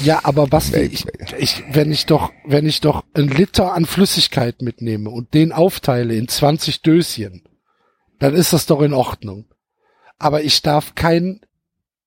Ja, 0.03 0.19
aber 0.23 0.45
Basti, 0.45 0.79
ich, 0.79 1.05
ich, 1.39 1.63
wenn 1.71 1.91
ich 1.91 2.05
doch, 2.05 2.31
wenn 2.45 2.67
ich 2.67 2.81
doch 2.81 3.03
einen 3.15 3.29
Liter 3.29 3.73
an 3.73 3.85
Flüssigkeit 3.85 4.61
mitnehme 4.61 5.09
und 5.09 5.33
den 5.33 5.51
aufteile 5.51 6.13
in 6.15 6.27
20 6.27 6.83
Döschen, 6.83 7.41
dann 8.19 8.35
ist 8.35 8.53
das 8.53 8.67
doch 8.67 8.81
in 8.81 8.93
Ordnung. 8.93 9.45
Aber 10.19 10.43
ich 10.43 10.61
darf 10.61 10.93
kein, 10.93 11.41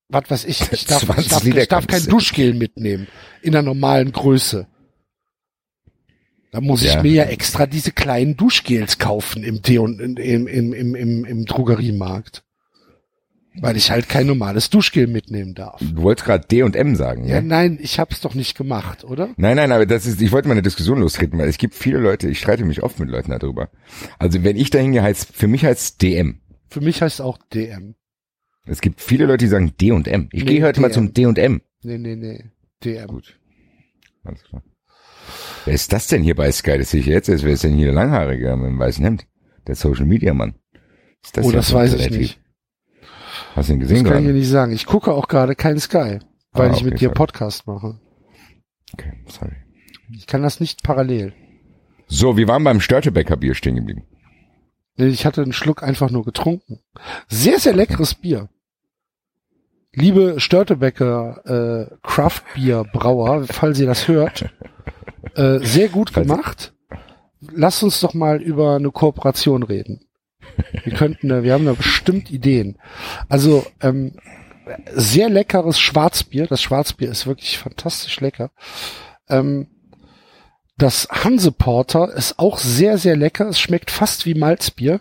was 0.09 0.31
weiß 0.31 0.45
ich, 0.45 0.61
ich 0.73 0.87
darf, 0.87 1.03
ich 1.03 1.29
20 1.29 1.31
darf, 1.31 1.45
ich 1.63 1.69
darf 1.69 1.87
kein 1.87 2.05
Duschgel 2.07 2.55
mitnehmen 2.55 3.07
in 3.43 3.53
der 3.53 3.63
normalen 3.63 4.13
Größe. 4.13 4.67
Da 6.53 6.61
muss 6.61 6.83
ich 6.83 6.95
Ja. 6.95 7.03
mir 7.03 7.13
ja 7.13 7.25
extra 7.25 7.67
diese 7.67 7.91
kleinen 7.91 8.37
Duschgels 8.37 8.99
kaufen 8.99 9.43
im 9.43 9.63
Tee 9.63 9.79
und 9.79 9.99
im, 10.01 10.47
im, 10.47 10.47
im, 10.73 10.95
im, 10.95 11.25
im, 11.25 11.45
Drogeriemarkt. 11.47 12.45
Weil 13.61 13.77
ich 13.77 13.91
halt 13.93 14.09
kein 14.09 14.27
normales 14.27 14.69
Duschgel 14.71 15.07
mitnehmen 15.07 15.55
darf. 15.55 15.81
Du 15.81 16.03
wolltest 16.03 16.27
gerade 16.27 16.47
D 16.47 16.63
und 16.65 16.75
M 16.75 16.97
sagen, 16.97 17.25
Ja, 17.27 17.37
ja? 17.37 17.41
nein, 17.41 17.79
ich 17.81 18.01
hab's 18.01 18.21
doch 18.21 18.35
nicht 18.35 18.57
gemacht, 18.57 19.05
oder? 19.05 19.31
Nein, 19.37 19.57
nein, 19.57 19.71
aber 19.71 19.87
das 19.87 20.07
ist, 20.07 20.21
ich 20.21 20.33
wollte 20.33 20.49
mal 20.49 20.53
eine 20.55 20.63
Diskussion 20.63 20.99
lostreten, 21.01 21.39
weil 21.39 21.49
es 21.49 21.59
gibt 21.59 21.75
viele 21.75 21.99
Leute, 21.99 22.29
ich 22.29 22.39
streite 22.41 22.65
mich 22.65 22.83
oft 22.83 22.99
mit 22.99 23.09
Leuten 23.09 23.31
darüber. 23.31 23.71
Also 24.19 24.43
wenn 24.43 24.57
ich 24.57 24.71
da 24.71 24.79
hingehe, 24.81 25.03
heißt, 25.03 25.33
für 25.33 25.47
mich 25.47 25.65
heißt 25.65 26.03
DM. 26.03 26.41
Für 26.69 26.81
mich 26.81 27.01
heißt 27.01 27.21
auch 27.21 27.39
DM. 27.53 27.95
Es 28.67 28.81
gibt 28.81 29.01
viele 29.01 29.27
Leute, 29.27 29.45
die 29.45 29.49
sagen 29.51 29.75
D 29.81 29.93
und 29.93 30.09
M. 30.09 30.29
Ich 30.33 30.45
Nee, 30.45 30.53
gehe 30.55 30.65
heute 30.65 30.81
mal 30.81 30.93
zum 30.93 31.13
D 31.13 31.27
und 31.27 31.39
M. 31.39 31.61
Nee, 31.83 31.99
nee, 31.99 32.17
nee. 32.17 32.45
DM. 32.83 33.07
Gut. 33.09 33.39
Alles 34.25 34.43
klar. 34.45 34.63
Wer 35.65 35.75
ist 35.75 35.93
das 35.93 36.07
denn 36.09 36.23
hier 36.23 36.35
bei 36.35 36.51
Sky? 36.51 36.79
Das 36.79 36.91
sehe 36.91 37.01
ich 37.01 37.07
jetzt. 37.07 37.29
Wer 37.29 37.53
ist 37.53 37.65
denn 37.65 37.75
hier 37.77 37.87
der 37.87 37.95
Langhaarige 37.95 38.57
mit 38.57 38.67
dem 38.67 38.79
weißen 38.79 39.05
Hemd? 39.05 39.27
Der 39.67 39.75
Social 39.75 40.07
Media 40.07 40.33
Mann. 40.35 40.55
Ist 41.23 41.39
oh, 41.43 41.51
das 41.51 41.69
so 41.69 41.77
ein 41.77 41.85
weiß 41.85 41.95
ich 41.95 42.11
nicht. 42.11 42.41
Hast 43.55 43.69
du 43.69 43.75
ihn 43.75 43.81
Das 43.81 43.89
gesehen 43.89 44.05
kann 44.05 44.15
ich 44.15 44.19
dir 44.21 44.25
gerade? 44.27 44.39
nicht 44.39 44.49
sagen. 44.49 44.73
Ich 44.73 44.87
gucke 44.87 45.13
auch 45.13 45.29
gerade 45.29 45.55
keinen 45.55 45.79
Sky, 45.81 46.19
weil 46.53 46.69
Ah, 46.71 46.73
ich 46.73 46.81
okay, 46.81 46.85
mit 46.85 46.95
dir 47.01 47.09
sorry. 47.09 47.15
Podcast 47.15 47.67
mache. 47.67 47.99
Okay, 48.93 49.13
sorry. 49.29 49.53
Ich 50.13 50.27
kann 50.27 50.43
das 50.43 50.61
nicht 50.61 50.83
parallel. 50.83 51.33
So, 52.07 52.37
wir 52.37 52.47
waren 52.49 52.65
beim 52.65 52.81
Störtebecker 52.81 53.37
Bier 53.37 53.55
stehen 53.55 53.77
geblieben. 53.77 54.05
Ich 54.97 55.27
hatte 55.27 55.43
einen 55.43 55.53
Schluck 55.53 55.83
einfach 55.83 56.11
nur 56.11 56.25
getrunken. 56.25 56.81
Sehr, 57.29 57.59
sehr 57.59 57.75
leckeres 57.75 58.15
Bier. 58.15 58.49
Liebe 59.93 60.41
Störtebecker 60.41 61.89
äh, 61.91 61.97
Craft 62.03 62.43
Bier 62.55 62.85
Brauer, 62.93 63.45
falls 63.45 63.79
ihr 63.79 63.87
das 63.87 64.09
hört, 64.09 64.51
äh, 65.35 65.59
sehr 65.61 65.89
gut 65.89 66.13
gemacht. 66.13 66.73
Lasst 67.41 67.83
uns 67.83 68.01
doch 68.01 68.15
mal 68.15 68.41
über 68.41 68.77
eine 68.77 68.91
Kooperation 68.91 69.63
reden. 69.63 70.07
Wir 70.85 70.93
könnten, 70.93 71.43
wir 71.43 71.53
haben 71.53 71.65
da 71.67 71.73
bestimmt 71.73 72.31
Ideen. 72.31 72.79
Also 73.29 73.67
ähm, 73.81 74.17
sehr 74.95 75.29
leckeres 75.29 75.79
Schwarzbier. 75.79 76.47
Das 76.47 76.63
Schwarzbier 76.63 77.11
ist 77.11 77.27
wirklich 77.27 77.59
fantastisch 77.59 78.21
lecker. 78.21 78.51
Ähm, 79.29 79.69
das 80.77 81.09
Hanseporter 81.11 82.13
ist 82.13 82.39
auch 82.39 82.59
sehr, 82.59 82.99
sehr 82.99 83.17
lecker. 83.17 83.49
Es 83.49 83.61
schmeckt 83.61 83.91
fast 83.91 84.27
wie 84.27 84.35
Malzbier. 84.35 85.01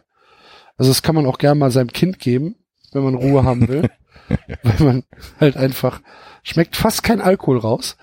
Also 0.78 0.92
das 0.92 1.02
kann 1.02 1.16
man 1.16 1.26
auch 1.26 1.38
gerne 1.38 1.60
mal 1.60 1.72
seinem 1.72 1.92
Kind 1.92 2.20
geben, 2.20 2.56
wenn 2.92 3.04
man 3.04 3.16
Ruhe 3.16 3.44
haben 3.44 3.68
will. 3.68 3.90
Weil 4.64 4.86
man 4.86 5.04
halt 5.40 5.58
einfach, 5.58 6.02
schmeckt 6.44 6.76
fast 6.76 7.04
kein 7.04 7.22
Alkohol 7.22 7.58
raus. 7.58 7.98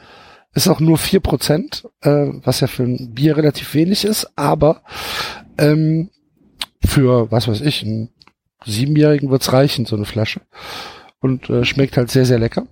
Ist 0.52 0.68
auch 0.68 0.80
nur 0.80 0.98
vier 0.98 1.20
Prozent, 1.20 1.88
äh, 2.00 2.26
was 2.42 2.60
ja 2.60 2.66
für 2.66 2.82
ein 2.82 3.14
Bier 3.14 3.36
relativ 3.36 3.72
wenig 3.74 4.04
ist, 4.04 4.26
aber 4.36 4.82
ähm, 5.58 6.10
für, 6.84 7.30
was 7.30 7.46
weiß 7.46 7.60
ich, 7.60 7.84
einen 7.84 8.10
Siebenjährigen 8.64 9.30
wird's 9.30 9.52
reichen, 9.52 9.86
so 9.86 9.94
eine 9.94 10.06
Flasche. 10.06 10.40
Und 11.20 11.48
äh, 11.50 11.64
schmeckt 11.64 11.96
halt 11.96 12.10
sehr, 12.10 12.26
sehr 12.26 12.38
lecker. 12.38 12.66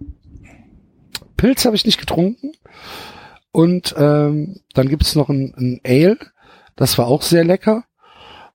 Pilz 1.37 1.65
habe 1.65 1.77
ich 1.77 1.87
nicht 1.87 2.01
getrunken. 2.01 2.53
Und 3.53 3.95
ähm, 3.97 4.61
dann 4.75 4.89
gibt's 4.89 5.15
noch 5.15 5.29
ein, 5.29 5.55
ein 5.57 5.81
Ale, 5.85 6.19
das 6.77 6.99
war 6.99 7.07
auch 7.07 7.23
sehr 7.23 7.45
lecker. 7.45 7.85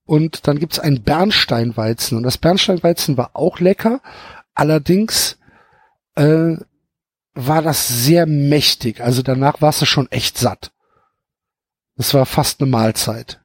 Und 0.05 0.47
dann 0.47 0.59
gibt's 0.59 0.79
ein 0.79 1.03
Bernsteinweizen. 1.03 2.17
Und 2.17 2.23
das 2.23 2.37
Bernsteinweizen 2.37 3.17
war 3.17 3.31
auch 3.33 3.59
lecker. 3.59 4.01
Allerdings 4.53 5.37
äh, 6.15 6.55
war 7.33 7.61
das 7.61 7.87
sehr 7.87 8.25
mächtig. 8.25 9.01
Also 9.01 9.21
danach 9.21 9.61
warst 9.61 9.81
du 9.81 9.85
schon 9.85 10.11
echt 10.11 10.37
satt. 10.37 10.71
Das 11.95 12.13
war 12.13 12.25
fast 12.25 12.61
eine 12.61 12.69
Mahlzeit. 12.69 13.41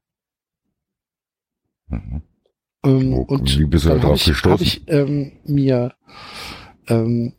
Mhm. 1.89 2.23
Ähm, 2.85 3.13
Wo- 3.13 3.23
und 3.23 3.59
wie 3.59 3.65
bist 3.65 3.85
du 3.85 3.89
da 3.89 3.95
dann 3.95 4.03
drauf 4.03 4.11
habe 4.11 4.19
ich, 4.19 4.27
gestoßen? 4.27 4.53
hab 4.53 4.61
ich 4.61 4.89
ähm, 4.89 5.33
mir 5.45 5.95
ähm, 6.89 7.35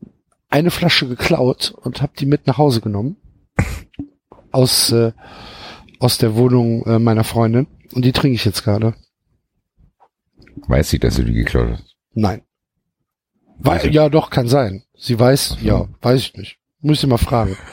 eine 0.50 0.72
Flasche 0.72 1.08
geklaut 1.08 1.72
und 1.72 2.02
habe 2.02 2.14
die 2.18 2.26
mit 2.26 2.48
nach 2.48 2.58
Hause 2.58 2.82
genommen 2.82 3.18
aus 4.52 4.92
äh, 4.92 5.12
aus 6.00 6.18
der 6.18 6.36
Wohnung 6.36 6.86
äh, 6.86 7.00
meiner 7.00 7.24
Freundin 7.24 7.68
und 7.94 8.04
die 8.06 8.12
trinke 8.12 8.36
ich 8.36 8.46
jetzt 8.46 8.64
gerade. 8.64 8.94
Weiß 10.68 10.90
sie, 10.90 11.00
dass 11.00 11.16
du 11.16 11.24
die 11.24 11.34
geklaut 11.34 11.72
hast? 11.74 11.96
Nein. 12.14 12.42
Weil, 13.58 13.82
sie? 13.82 13.90
ja, 13.90 14.10
doch, 14.10 14.30
kann 14.30 14.48
sein. 14.48 14.84
Sie 14.98 15.20
weiß, 15.20 15.58
so. 15.60 15.66
ja, 15.66 15.88
weiß 16.02 16.22
ich 16.22 16.34
nicht. 16.36 16.58
Muss 16.82 17.04
ich 17.04 17.10
mal 17.10 17.18
fragen. 17.18 17.58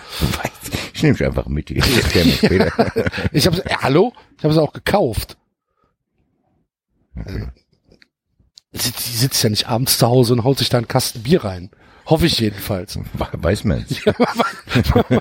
Ich 0.96 1.02
nehme 1.02 1.14
dich 1.14 1.26
einfach 1.26 1.46
mit. 1.46 1.70
Ich 1.70 1.94
erklär 1.94 2.24
mir 2.24 2.32
später. 2.32 2.92
Ich 3.30 3.46
habe 3.46 3.62
äh, 3.66 3.74
hallo? 3.82 4.14
Ich 4.38 4.44
habe 4.44 4.54
es 4.54 4.58
auch 4.58 4.72
gekauft. 4.72 5.36
Okay. 7.14 7.48
Sie, 8.72 8.92
sie 8.96 9.18
sitzt 9.18 9.42
ja 9.44 9.50
nicht 9.50 9.68
abends 9.68 9.98
zu 9.98 10.06
Hause 10.06 10.32
und 10.32 10.44
haut 10.44 10.56
sich 10.56 10.70
da 10.70 10.78
einen 10.78 10.88
Kasten 10.88 11.22
Bier 11.22 11.44
rein. 11.44 11.70
Hoffe 12.06 12.24
ich 12.24 12.38
jedenfalls. 12.40 12.98
Weiß 13.12 13.64
man 13.64 13.84
es. 13.86 14.06
Man 14.06 15.20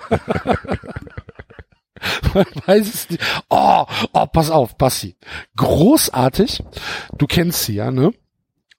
weiß 2.66 2.93
es 2.93 3.10
nicht. 3.10 3.24
Oh, 3.49 3.86
oh, 4.14 4.26
pass 4.28 4.51
auf, 4.51 4.78
Bassi. 4.78 5.16
Großartig. 5.56 6.64
Du 7.18 7.28
kennst 7.28 7.64
sie 7.64 7.76
ja, 7.76 7.91
ne? 7.91 8.14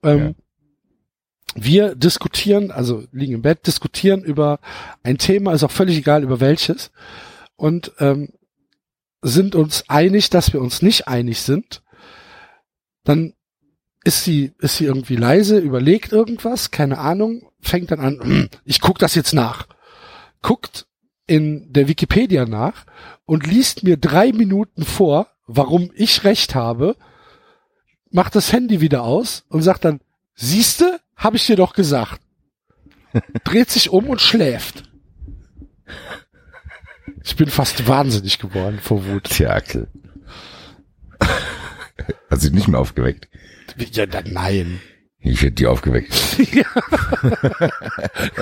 Ähm, 0.03 0.35
Wir 1.55 1.95
diskutieren, 1.95 2.71
also 2.71 3.05
liegen 3.11 3.33
im 3.33 3.41
Bett, 3.41 3.65
diskutieren 3.65 4.23
über 4.23 4.59
ein 5.03 5.17
Thema, 5.17 5.53
ist 5.53 5.63
auch 5.63 5.71
völlig 5.71 5.97
egal 5.97 6.23
über 6.23 6.39
welches, 6.39 6.91
und 7.55 7.93
ähm, 7.99 8.29
sind 9.23 9.55
uns 9.55 9.89
einig, 9.89 10.29
dass 10.29 10.53
wir 10.53 10.61
uns 10.61 10.81
nicht 10.81 11.07
einig 11.07 11.41
sind. 11.41 11.81
Dann 13.03 13.33
ist 14.03 14.23
sie, 14.23 14.53
ist 14.59 14.77
sie 14.77 14.85
irgendwie 14.85 15.15
leise, 15.15 15.57
überlegt 15.57 16.11
irgendwas, 16.11 16.71
keine 16.71 16.99
Ahnung, 16.99 17.49
fängt 17.59 17.91
dann 17.91 17.99
an, 17.99 18.49
ich 18.63 18.79
guck 18.79 18.99
das 18.99 19.15
jetzt 19.15 19.33
nach. 19.33 19.67
Guckt 20.43 20.85
in 21.27 21.71
der 21.71 21.87
Wikipedia 21.87 22.45
nach 22.45 22.85
und 23.25 23.45
liest 23.45 23.83
mir 23.83 23.97
drei 23.97 24.31
Minuten 24.31 24.85
vor, 24.85 25.27
warum 25.45 25.91
ich 25.93 26.23
recht 26.23 26.55
habe, 26.55 26.95
macht 28.09 28.35
das 28.35 28.51
Handy 28.53 28.81
wieder 28.81 29.03
aus 29.03 29.45
und 29.49 29.61
sagt 29.61 29.85
dann, 29.85 29.99
siehste, 30.33 30.99
habe 31.15 31.37
ich 31.37 31.45
dir 31.45 31.57
doch 31.57 31.73
gesagt. 31.73 32.21
Dreht 33.43 33.69
sich 33.69 33.89
um 33.89 34.09
und 34.09 34.21
schläft. 34.21 34.83
Ich 37.23 37.35
bin 37.35 37.49
fast 37.49 37.87
wahnsinnig 37.87 38.39
geworden 38.39 38.79
vor 38.81 39.05
Wut. 39.05 39.25
Tja, 39.25 39.51
Axel. 39.51 39.87
Hast 42.29 42.43
du 42.43 42.47
dich 42.47 42.53
nicht 42.53 42.67
mehr 42.67 42.79
aufgeweckt? 42.79 43.27
Ja, 43.91 44.05
dann 44.05 44.31
nein. 44.31 44.79
Ich 45.29 45.41
hätte 45.41 45.51
die 45.51 45.67
aufgeweckt. 45.67 46.13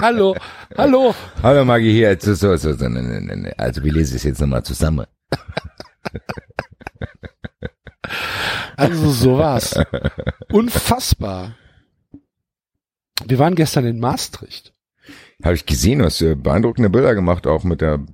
Hallo, 0.01 0.36
hallo. 0.77 1.15
Hallo 1.41 1.65
Maggie 1.65 1.91
hier. 1.91 2.11
ist 2.11 2.23
So, 2.23 2.36
so, 2.36 2.57
so, 2.57 2.89
ne, 2.89 3.01
ne, 3.01 3.36
ne. 3.36 3.53
Also 3.57 3.83
wir 3.83 3.91
lesen 3.91 4.17
es 4.17 4.23
jetzt 4.23 4.39
nochmal 4.39 4.63
zusammen. 4.63 5.07
Also 8.77 9.09
so 9.09 9.38
war's. 9.38 9.79
Unfassbar. 10.51 11.55
Wir 13.25 13.39
waren 13.39 13.55
gestern 13.55 13.86
in 13.86 13.99
Maastricht. 13.99 14.73
Habe 15.43 15.55
ich 15.55 15.65
gesehen, 15.65 15.99
du 15.99 16.05
hast 16.05 16.19
beeindruckende 16.19 16.89
Bilder 16.89 17.15
gemacht, 17.15 17.47
auch 17.47 17.63
mit 17.63 17.81
der 17.81 18.05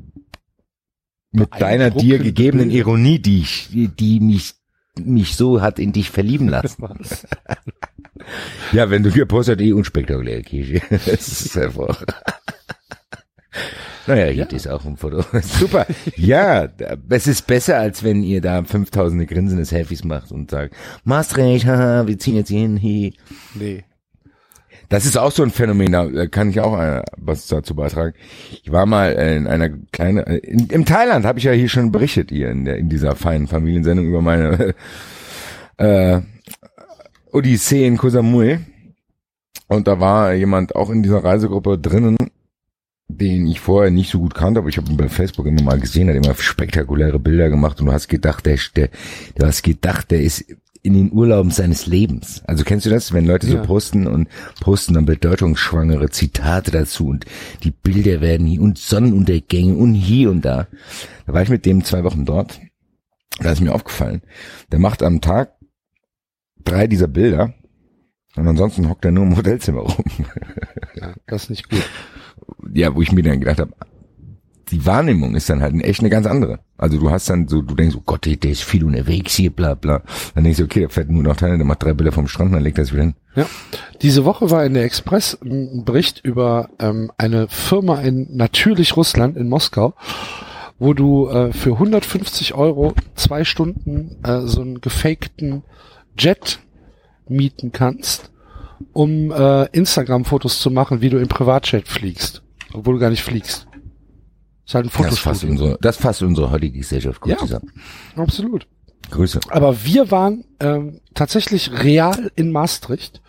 mit 1.32 1.49
deiner 1.59 1.89
dir 1.89 2.19
gegebenen. 2.19 2.72
Ironie, 2.72 3.19
die 3.19 3.41
ich, 3.41 3.69
die 3.72 4.19
mich 4.19 4.61
mich 5.08 5.36
so 5.36 5.62
hat 5.62 5.80
in 5.80 5.91
dich 5.91 6.10
verlieben 6.10 6.47
lassen. 6.47 6.84
Was? 6.84 7.28
Ja, 8.72 8.89
wenn 8.91 9.02
du 9.02 9.10
hier 9.10 9.26
postet, 9.26 9.62
eh 9.62 9.74
unspektakulär, 9.74 10.43
Kirche. 10.43 10.82
Das 10.89 11.28
ist 11.28 11.58
einfach. 11.58 12.04
Naja, 14.08 14.28
hier 14.28 14.52
ist 14.52 14.68
auch 14.68 14.86
ein 14.86 14.97
Foto. 14.97 15.24
Super. 15.41 15.86
Ja, 16.16 16.68
es 17.10 17.28
ist 17.28 17.47
besser, 17.47 17.78
als 17.78 18.04
wenn 18.04 18.24
ihr 18.24 18.41
da 18.41 18.64
5000 18.64 19.28
grinsende 19.28 19.66
Selfies 19.66 20.04
macht 20.04 20.32
und 20.32 20.52
sagt, 20.52 20.76
Maastricht, 21.04 21.66
haha, 21.66 22.08
wir 22.08 22.18
ziehen 22.18 22.36
jetzt 22.36 22.49
hier 22.49 22.62
hin, 22.62 22.80
hi. 22.82 23.14
Nee. 23.56 23.84
Das 24.92 25.06
ist 25.06 25.18
auch 25.18 25.32
so 25.32 25.42
ein 25.42 25.52
Phänomen, 25.52 25.94
da 25.94 26.28
kann 26.28 26.50
ich 26.50 26.60
auch 26.60 26.78
äh, 26.78 27.02
was 27.16 27.48
dazu 27.48 27.76
beitragen. 27.76 28.14
Ich 28.62 28.74
war 28.74 28.86
mal 28.86 29.14
in 29.14 29.48
einer 29.48 29.70
kleinen, 29.70 30.18
äh, 30.18 30.36
in, 30.39 30.68
im 30.68 30.84
Thailand 30.84 31.24
habe 31.24 31.39
ich 31.39 31.46
ja 31.46 31.54
hier 31.54 31.70
schon 31.70 31.94
berichtet, 31.94 32.30
hier 32.30 32.50
in, 32.50 32.66
der, 32.66 32.76
in 32.76 32.89
dieser 32.89 33.16
feinen 33.16 33.48
Familiensendung 33.48 34.06
über 34.06 34.22
meine 34.22 34.76
äh, 35.78 36.20
Odyssee 37.32 37.88
in 37.88 37.96
Koh 37.96 38.10
Samui. 38.10 38.60
Und 39.68 39.88
da 39.88 40.02
war 40.02 40.34
jemand 40.34 40.76
auch 40.76 40.89
in 40.89 41.04
dieser 41.04 41.24
Reisegruppe 41.24 41.78
drinnen, 41.78 42.18
den 43.08 43.48
ich 43.48 43.62
vorher 43.62 43.92
nicht 43.92 44.12
so 44.12 44.20
gut 44.20 44.36
kannte, 44.36 44.60
aber 44.60 44.68
ich 44.68 44.76
habe 44.76 44.92
ihn 44.92 44.98
bei 44.98 45.08
Facebook 45.08 45.46
immer 45.46 45.64
mal 45.64 45.80
gesehen, 45.80 46.10
hat 46.10 46.18
immer 46.18 46.36
spektakuläre 46.36 47.18
Bilder 47.18 47.50
gemacht 47.50 47.80
und 47.80 47.86
du 47.86 47.94
hast 47.94 48.10
gedacht, 48.10 48.46
der, 48.46 48.58
der 48.76 48.89
du 49.36 49.46
hast 49.46 49.64
gedacht, 49.64 50.12
der 50.12 50.22
ist 50.22 50.54
in 50.84 50.93
den 50.93 51.11
Urlauben 51.11 51.51
seines 51.51 51.86
Lebens. 51.86 52.41
Also 52.45 52.63
kennst 52.63 52.86
du 52.86 52.89
das, 52.89 53.13
wenn 53.13 53.25
Leute 53.25 53.47
Ja. 53.47 53.61
so 53.61 53.61
posten 53.67 54.07
und 54.07 54.27
posten 54.59 54.93
dann 54.95 55.05
bedeutungsschwangere 55.05 56.09
Zitate 56.09 56.71
dazu 56.71 57.07
und 57.07 57.25
die 57.63 57.71
Bilder 57.71 58.19
werden 58.21 58.47
hier 58.47 58.61
und 58.61 58.77
Sonnenuntergänge 58.79 59.75
und 59.75 59.93
hier 59.93 60.32
und 60.32 60.43
da. 60.43 60.67
Da 61.27 61.34
war 61.34 61.41
ich 61.43 61.49
mit 61.49 61.65
dem 61.65 61.84
zwei 61.84 62.03
Wochen 62.03 62.25
dort. 62.25 62.59
Da 63.39 63.51
ist 63.51 63.61
mir 63.61 63.73
aufgefallen, 63.73 64.21
der 64.71 64.79
macht 64.79 65.03
am 65.03 65.21
Tag 65.21 65.53
drei 66.63 66.88
dieser 66.88 67.07
Bilder 67.07 67.53
und 68.36 68.47
ansonsten 68.47 68.89
hockt 68.89 69.05
er 69.05 69.11
nur 69.11 69.23
im 69.25 69.36
Hotelzimmer 69.38 69.82
rum. 69.82 70.05
Ja, 70.95 71.13
das 71.27 71.43
ist 71.43 71.49
nicht 71.51 71.69
gut. 71.69 71.84
ja, 72.73 72.93
wo 72.95 73.01
ich 73.01 73.11
mir 73.11 73.23
dann 73.23 73.39
gedacht 73.39 73.59
habe, 73.59 73.73
die 74.72 74.86
Wahrnehmung 74.86 75.36
ist 75.36 75.49
dann 75.49 75.61
halt 75.61 75.76
echt 75.84 75.99
eine 75.99 76.09
ganz 76.09 76.26
andere. 76.26 76.59
Also 76.78 76.97
du 76.97 77.11
hast 77.11 77.30
dann 77.30 77.47
so, 77.47 77.61
du 77.61 77.76
denkst, 77.76 77.95
oh 77.97 78.03
Gott, 78.05 78.26
der 78.26 78.51
ist 78.51 78.63
viel 78.63 78.84
unterwegs 78.84 79.36
hier, 79.36 79.51
bla 79.51 79.76
bla. 79.76 80.01
Dann 80.34 80.43
denkst 80.43 80.59
du, 80.59 80.63
okay, 80.63 80.80
der 80.82 80.89
fährt 80.89 81.09
nur 81.09 81.24
nach 81.24 81.36
Thailand, 81.36 81.59
der 81.59 81.67
macht 81.67 81.84
drei 81.84 81.93
Bilder 81.93 82.11
vom 82.11 82.28
Strand, 82.28 82.53
dann 82.53 82.63
legt 82.63 82.78
er 82.78 82.86
es 82.86 82.93
wieder 82.93 83.03
hin. 83.03 83.15
Ja. 83.36 83.45
Diese 84.01 84.26
Woche 84.26 84.49
war 84.49 84.65
in 84.65 84.74
der 84.74 84.84
Express 84.84 85.38
ein 85.43 85.84
Bericht 85.86 86.22
über 86.24 86.69
ähm, 86.80 87.11
eine 87.17 87.47
Firma 87.49 88.01
in 88.01 88.36
natürlich 88.36 88.97
Russland 88.97 89.38
in 89.38 89.49
Moskau, 89.49 89.93
wo 90.80 90.93
du 90.93 91.28
äh, 91.30 91.53
für 91.53 91.74
150 91.74 92.53
Euro 92.55 92.93
zwei 93.15 93.43
Stunden 93.43 94.17
äh, 94.24 94.41
so 94.47 94.61
einen 94.61 94.82
gefakten 94.82 95.63
Jet 96.17 96.59
mieten 97.28 97.72
kannst, 97.72 98.32
um 98.93 99.32
äh, 99.32 99.65
Instagram-Fotos 99.67 100.59
zu 100.59 100.72
machen, 100.72 101.01
wie 101.01 101.09
du 101.09 101.17
im 101.17 101.28
Privatjet 101.28 101.88
fliegst, 101.88 102.41
obwohl 102.74 102.95
du 102.95 102.99
gar 102.99 103.09
nicht 103.09 103.24
fliegst. 103.24 103.67
Ist 104.72 104.76
halt 104.76 104.86
ein 104.86 104.89
Das 104.89 105.19
fasst 105.19 105.41
Fotostudio. 105.41 105.51
unsere, 105.51 105.78
das 105.82 105.97
fasst 105.97 106.22
unsere 106.24 106.49
heutige 106.49 106.78
Gesellschaft 106.78 107.19
gut 107.19 107.32
Ja. 107.34 107.38
zusammen. 107.39 107.72
Absolut. 108.15 108.67
Grüße. 109.09 109.41
Aber 109.49 109.84
wir 109.84 110.11
waren 110.11 110.45
ähm, 110.61 111.01
tatsächlich 111.13 111.84
real 111.84 112.32
in 112.36 112.53
Maastricht 112.53 113.22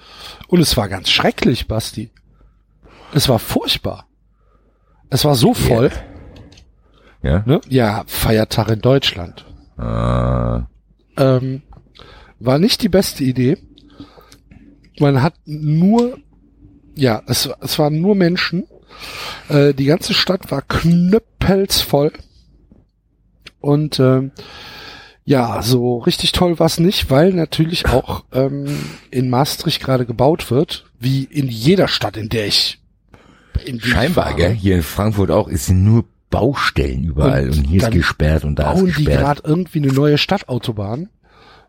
und 0.46 0.60
es 0.60 0.76
war 0.76 0.88
ganz 0.88 1.10
schrecklich, 1.10 1.66
Basti. 1.66 2.10
Es 3.12 3.28
war 3.28 3.40
furchtbar. 3.40 4.06
Es 5.10 5.24
war 5.24 5.34
so 5.34 5.52
voll. 5.52 5.90
Ja? 7.24 7.42
Ne? 7.44 7.60
Ja, 7.68 8.04
Feiertag 8.06 8.68
in 8.70 8.80
Deutschland. 8.80 9.44
Äh, 9.78 10.60
Ähm, 11.16 11.62
war 12.38 12.58
nicht 12.60 12.82
die 12.82 12.88
beste 12.88 13.24
Idee. 13.24 13.58
Man 15.00 15.22
hat 15.22 15.34
nur, 15.44 16.18
ja, 16.94 17.20
es, 17.26 17.50
es 17.60 17.78
waren 17.80 18.00
nur 18.00 18.14
Menschen. 18.14 18.64
Äh, 19.48 19.74
die 19.74 19.84
ganze 19.84 20.14
Stadt 20.14 20.50
war 20.50 20.62
knüppelsvoll. 20.62 22.12
Und 23.60 24.00
ähm, 24.00 24.32
ja, 25.24 25.62
so 25.62 25.98
richtig 25.98 26.32
toll 26.32 26.58
war 26.58 26.66
es 26.66 26.80
nicht, 26.80 27.10
weil 27.10 27.32
natürlich 27.32 27.86
auch 27.86 28.24
ähm, 28.32 28.66
in 29.10 29.30
Maastricht 29.30 29.82
gerade 29.82 30.04
gebaut 30.04 30.50
wird, 30.50 30.86
wie 30.98 31.24
in 31.24 31.48
jeder 31.48 31.86
Stadt, 31.86 32.16
in 32.16 32.28
der 32.28 32.46
ich 32.46 32.80
in 33.64 33.78
die 33.78 33.88
scheinbar, 33.88 34.24
fahre. 34.26 34.36
gell? 34.36 34.52
Hier 34.52 34.76
in 34.76 34.82
Frankfurt 34.82 35.30
auch, 35.30 35.48
ist 35.48 35.70
nur 35.70 36.04
Baustellen 36.30 37.04
überall 37.04 37.50
und, 37.50 37.58
Und 37.58 37.64
hier 37.64 37.82
ist 37.82 37.90
gesperrt 37.92 38.44
und 38.44 38.58
da 38.58 38.72
ist 38.72 38.78
bauen 38.78 38.86
die 38.86 39.04
gesperrt. 39.04 39.20
gerade 39.20 39.42
irgendwie 39.44 39.78
eine 39.78 39.92
neue 39.92 40.18
Stadtautobahn 40.18 41.10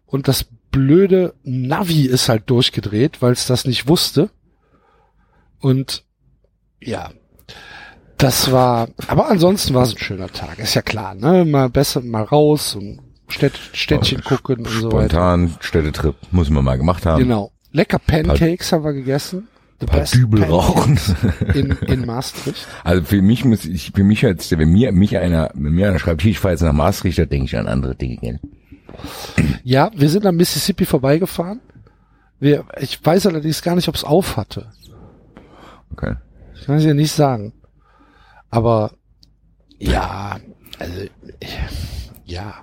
und 0.05 0.27
das 0.27 0.45
blöde 0.71 1.35
Navi 1.43 2.05
ist 2.05 2.29
halt 2.29 2.49
durchgedreht, 2.49 3.21
weil 3.21 3.33
es 3.33 3.45
das 3.45 3.65
nicht 3.65 3.87
wusste. 3.87 4.29
Und 5.59 6.03
ja, 6.85 7.11
das 8.17 8.51
war, 8.51 8.87
aber 9.07 9.29
ansonsten 9.29 9.73
war 9.73 9.83
es 9.83 9.93
ein 9.93 9.97
schöner 9.97 10.27
Tag, 10.29 10.59
ist 10.59 10.75
ja 10.75 10.81
klar, 10.81 11.15
ne? 11.15 11.45
Mal 11.45 11.69
besser 11.69 12.01
mal 12.01 12.23
raus 12.23 12.75
und 12.75 12.99
Städt, 13.27 13.59
Städtchen 13.73 14.23
gucken 14.23 14.59
und 14.59 14.69
so 14.69 14.91
weiter. 14.91 15.09
Spontan, 15.09 15.55
Städtetrip, 15.59 16.15
muss 16.31 16.49
man 16.49 16.63
mal 16.63 16.77
gemacht 16.77 17.05
haben. 17.05 17.23
Genau. 17.23 17.51
Lecker 17.71 17.99
Pancakes 17.99 18.71
haben 18.71 18.83
wir 18.83 18.93
gegessen. 18.93 19.47
The 19.79 19.87
Paar 19.87 20.03
Dübel 20.05 20.43
rauchen. 20.43 20.99
In, 21.53 21.71
in 21.87 22.05
Maastricht. 22.05 22.67
Also 22.83 23.03
für 23.03 23.21
mich 23.21 23.43
muss 23.43 23.65
ich, 23.65 23.91
für 23.93 24.03
mich 24.03 24.21
jetzt, 24.21 24.57
wenn 24.57 24.69
mir, 24.69 24.91
mich 24.91 25.17
einer, 25.17 25.49
wenn 25.55 25.73
mir 25.73 25.89
einer 25.89 25.99
schreibt, 25.99 26.21
hier, 26.21 26.31
ich 26.31 26.39
fahre 26.39 26.53
jetzt 26.53 26.61
nach 26.61 26.73
Maastricht, 26.73 27.17
da 27.17 27.25
denke 27.25 27.45
ich 27.45 27.57
an 27.57 27.67
andere 27.67 27.95
Dinge. 27.95 28.17
Gell? 28.17 28.39
Ja, 29.63 29.91
wir 29.95 30.09
sind 30.09 30.25
am 30.25 30.35
Mississippi 30.35 30.85
vorbeigefahren. 30.85 31.59
Wir, 32.39 32.65
ich 32.79 33.03
weiß 33.03 33.27
allerdings 33.27 33.61
gar 33.61 33.75
nicht, 33.75 33.87
ob 33.87 33.95
es 33.95 34.03
auf 34.03 34.37
hatte. 34.37 34.67
Okay. 35.91 36.15
Ich 36.55 36.65
kann 36.65 36.75
es 36.77 36.83
ja 36.85 36.93
nicht 36.93 37.11
sagen. 37.11 37.53
Aber 38.49 38.91
ja, 39.79 40.39
also 40.79 40.93
ich- 41.39 41.57
ja. 42.25 42.53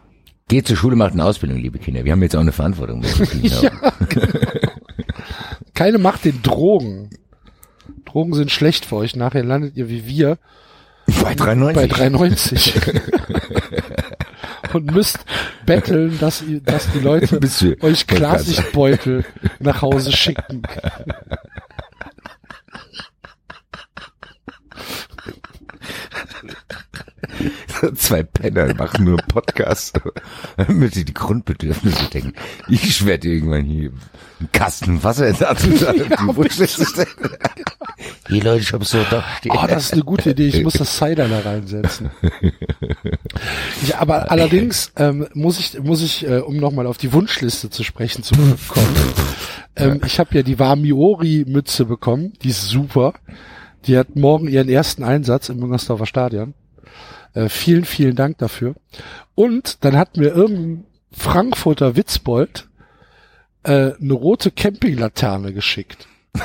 Geht 0.49 0.66
zur 0.66 0.76
Schule, 0.76 0.97
macht 0.97 1.12
eine 1.12 1.24
Ausbildung, 1.24 1.59
liebe 1.59 1.78
Kinder. 1.78 2.05
Wir 2.05 2.12
haben 2.12 2.22
jetzt 2.22 2.34
auch 2.34 2.41
eine 2.41 2.53
Verantwortung. 2.53 3.03
Kinder 3.03 3.72
haben. 3.80 4.09
Keine 5.74 5.99
Macht 5.99 6.24
den 6.24 6.43
Drogen. 6.43 7.11
Drogen 8.05 8.34
sind 8.34 8.51
schlecht 8.51 8.84
für 8.84 8.97
euch. 8.97 9.14
Nachher 9.16 9.45
landet 9.45 9.76
ihr 9.76 9.88
wie 9.88 10.07
wir 10.07 10.38
Bei 11.22 11.34
93. 11.34 11.74
bei 11.74 11.86
93. 11.86 12.74
Und 14.72 14.93
müsst 14.93 15.18
betteln, 15.66 16.18
dass, 16.20 16.43
ihr, 16.43 16.61
dass 16.61 16.91
die 16.93 16.99
Leute 17.01 17.41
euch 17.80 18.07
Klarsichtbeutel 18.07 19.24
nach 19.59 19.82
Hause 19.82 20.12
schicken. 20.12 20.62
Zwei 27.94 28.22
Penner 28.22 28.74
machen 28.74 29.05
nur 29.05 29.18
Podcasts, 29.18 29.92
damit 30.57 30.94
sie 30.94 31.05
die 31.05 31.14
Grundbedürfnisse 31.14 32.11
denken. 32.11 32.34
Ich 32.68 33.05
werde 33.07 33.28
irgendwann 33.28 33.64
hier 33.64 33.92
einen 34.38 34.53
Kasten 34.53 35.03
Wasser 35.03 35.32
dazu 35.32 35.76
sagen, 35.76 36.05
die 36.09 36.36
Wunschliste 36.36 36.86
stellen. 36.86 37.09
Hier 38.28 38.42
Leute, 38.42 38.62
ich 38.62 38.72
hab 38.72 38.84
so 38.84 39.03
da 39.11 39.24
stehen. 39.38 39.53
Oh, 39.55 39.66
das 39.66 39.86
ist 39.86 39.92
eine 39.92 40.03
gute 40.03 40.30
Idee. 40.30 40.48
Ich 40.48 40.62
muss 40.62 40.74
das 40.74 40.96
Cider 40.96 41.28
da 41.28 41.40
reinsetzen. 41.40 42.11
Ja, 43.86 43.98
aber 43.98 44.30
allerdings 44.30 44.92
ähm, 44.96 45.26
muss 45.34 45.59
ich, 45.59 45.80
muss 45.80 46.03
ich, 46.03 46.26
äh, 46.26 46.38
um 46.38 46.57
nochmal 46.57 46.86
auf 46.86 46.98
die 46.98 47.12
Wunschliste 47.12 47.70
zu 47.70 47.82
sprechen 47.84 48.22
zu 48.22 48.34
kommen, 48.34 48.59
ähm, 49.76 50.01
ich 50.07 50.18
habe 50.18 50.34
ja 50.34 50.42
die 50.42 50.59
Wamiori-Mütze 50.59 51.84
bekommen. 51.84 52.32
Die 52.42 52.48
ist 52.48 52.68
super. 52.68 53.14
Die 53.87 53.97
hat 53.97 54.16
morgen 54.16 54.49
ihren 54.49 54.68
ersten 54.68 55.03
Einsatz 55.03 55.49
im 55.49 55.59
Müngersdorfer 55.59 56.07
Stadion. 56.07 56.55
Äh, 57.35 57.49
vielen, 57.49 57.85
vielen 57.85 58.16
Dank 58.16 58.39
dafür. 58.39 58.74
Und 59.35 59.85
dann 59.85 59.97
hat 59.97 60.16
mir 60.16 60.28
irgendein 60.28 60.85
Frankfurter 61.12 61.97
Witzbold 61.97 62.68
äh, 63.62 63.93
eine 64.01 64.12
rote 64.12 64.51
Campinglaterne 64.51 65.53
geschickt. 65.53 66.07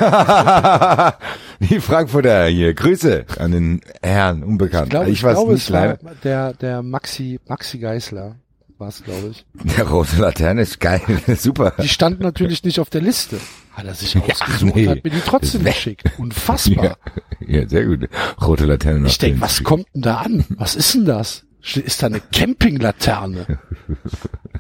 die 1.60 1.80
Frankfurter 1.80 2.48
hier. 2.48 2.74
Grüße 2.74 3.26
an 3.38 3.52
den 3.52 3.82
Herrn, 4.02 4.44
unbekannt. 4.44 4.88
Ich 4.88 4.90
glaube, 4.92 5.10
ich, 5.12 5.24
weiß 5.24 5.36
glaube 5.36 5.54
nicht 5.54 5.64
es 5.64 5.72
war 5.72 5.98
der, 6.24 6.54
der 6.54 6.82
Maxi, 6.82 7.40
Maxi 7.48 7.78
Geisler 7.78 8.36
war 8.78 8.90
es, 8.90 9.04
glaube 9.04 9.32
ich. 9.32 9.46
Der 9.78 9.88
rote 9.88 10.18
Laterne 10.18 10.62
ist 10.64 10.80
geil, 10.80 11.02
super. 11.38 11.74
Die 11.82 11.88
stand 11.88 12.20
natürlich 12.20 12.64
nicht 12.64 12.80
auf 12.80 12.90
der 12.90 13.02
Liste. 13.02 13.38
Hat 13.76 13.86
er 13.86 13.94
sich 13.94 14.16
ausgesucht 14.18 14.76
nee. 14.76 14.88
und 14.88 14.96
hat 14.96 15.04
mir 15.04 15.10
die 15.10 15.20
trotzdem 15.20 15.66
geschickt. 15.66 16.10
Unfassbar. 16.18 16.98
Ja, 17.42 17.60
ja, 17.60 17.68
sehr 17.68 17.86
gut. 17.86 18.10
Rote 18.42 18.66
Laterne. 18.66 19.08
Ich 19.08 19.18
denke, 19.18 19.42
was 19.42 19.64
kommt 19.64 19.88
denn 19.94 20.02
da 20.02 20.18
an? 20.20 20.46
Was 20.50 20.76
ist 20.76 20.94
denn 20.94 21.04
das? 21.04 21.46
Ist 21.74 22.02
da 22.02 22.08
eine 22.08 22.22
Campinglaterne? 22.22 23.60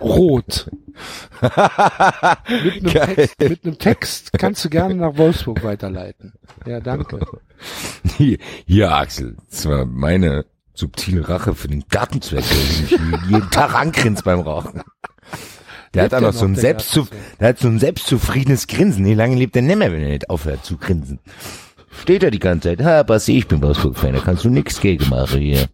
Rot. 0.01 0.70
mit, 1.41 2.95
einem 2.95 3.16
Text, 3.16 3.39
mit 3.39 3.66
einem 3.66 3.78
Text 3.78 4.34
kannst 4.34 4.66
du 4.66 4.70
gerne 4.70 4.95
nach 4.95 5.16
Wolfsburg 5.16 5.63
weiterleiten. 5.63 6.34
Ja, 6.66 6.82
danke. 6.82 7.20
Hier, 8.18 8.38
hier 8.66 8.91
Axel, 8.91 9.38
das 9.49 9.66
war 9.66 9.86
meine 9.86 10.45
subtile 10.74 11.30
Rache 11.30 11.55
für 11.55 11.68
den 11.68 11.86
Gartenzwerg, 11.89 12.43
der 12.43 12.57
mich 12.57 13.30
jeden 13.30 13.49
Tag 13.51 13.76
angrinst 13.76 14.24
beim 14.26 14.41
Rauchen. 14.41 14.82
Der 15.96 16.04
hat 16.04 16.12
Lebt 16.12 16.14
auch 16.16 16.20
der 16.20 16.28
noch 16.32 16.34
so 16.34 16.46
ein 16.46 16.52
noch, 16.54 17.08
der 17.39 17.48
hat 17.50 17.60
so 17.60 17.68
ein 17.68 17.80
selbstzufriedenes 17.80 18.68
Grinsen. 18.68 19.06
Wie 19.06 19.14
lange 19.14 19.36
lebt 19.36 19.56
der 19.56 19.62
nimmer, 19.62 19.91
wenn 19.91 20.02
er 20.02 20.10
nicht 20.10 20.30
aufhört 20.30 20.64
zu 20.66 20.78
grinsen? 20.78 21.20
Steht 22.02 22.24
er 22.24 22.32
die 22.32 22.39
ganze 22.39 22.70
Zeit. 22.70 22.84
Ha, 22.84 23.04
Basti, 23.04 23.38
ich 23.38 23.48
bin 23.48 23.62
Wolfsburg-Fan, 23.62 24.14
da 24.14 24.20
kannst 24.20 24.43
du 24.43 24.50
nix 24.50 24.82
gegen 24.82 25.08
machen 25.10 25.39
hier. 25.39 25.68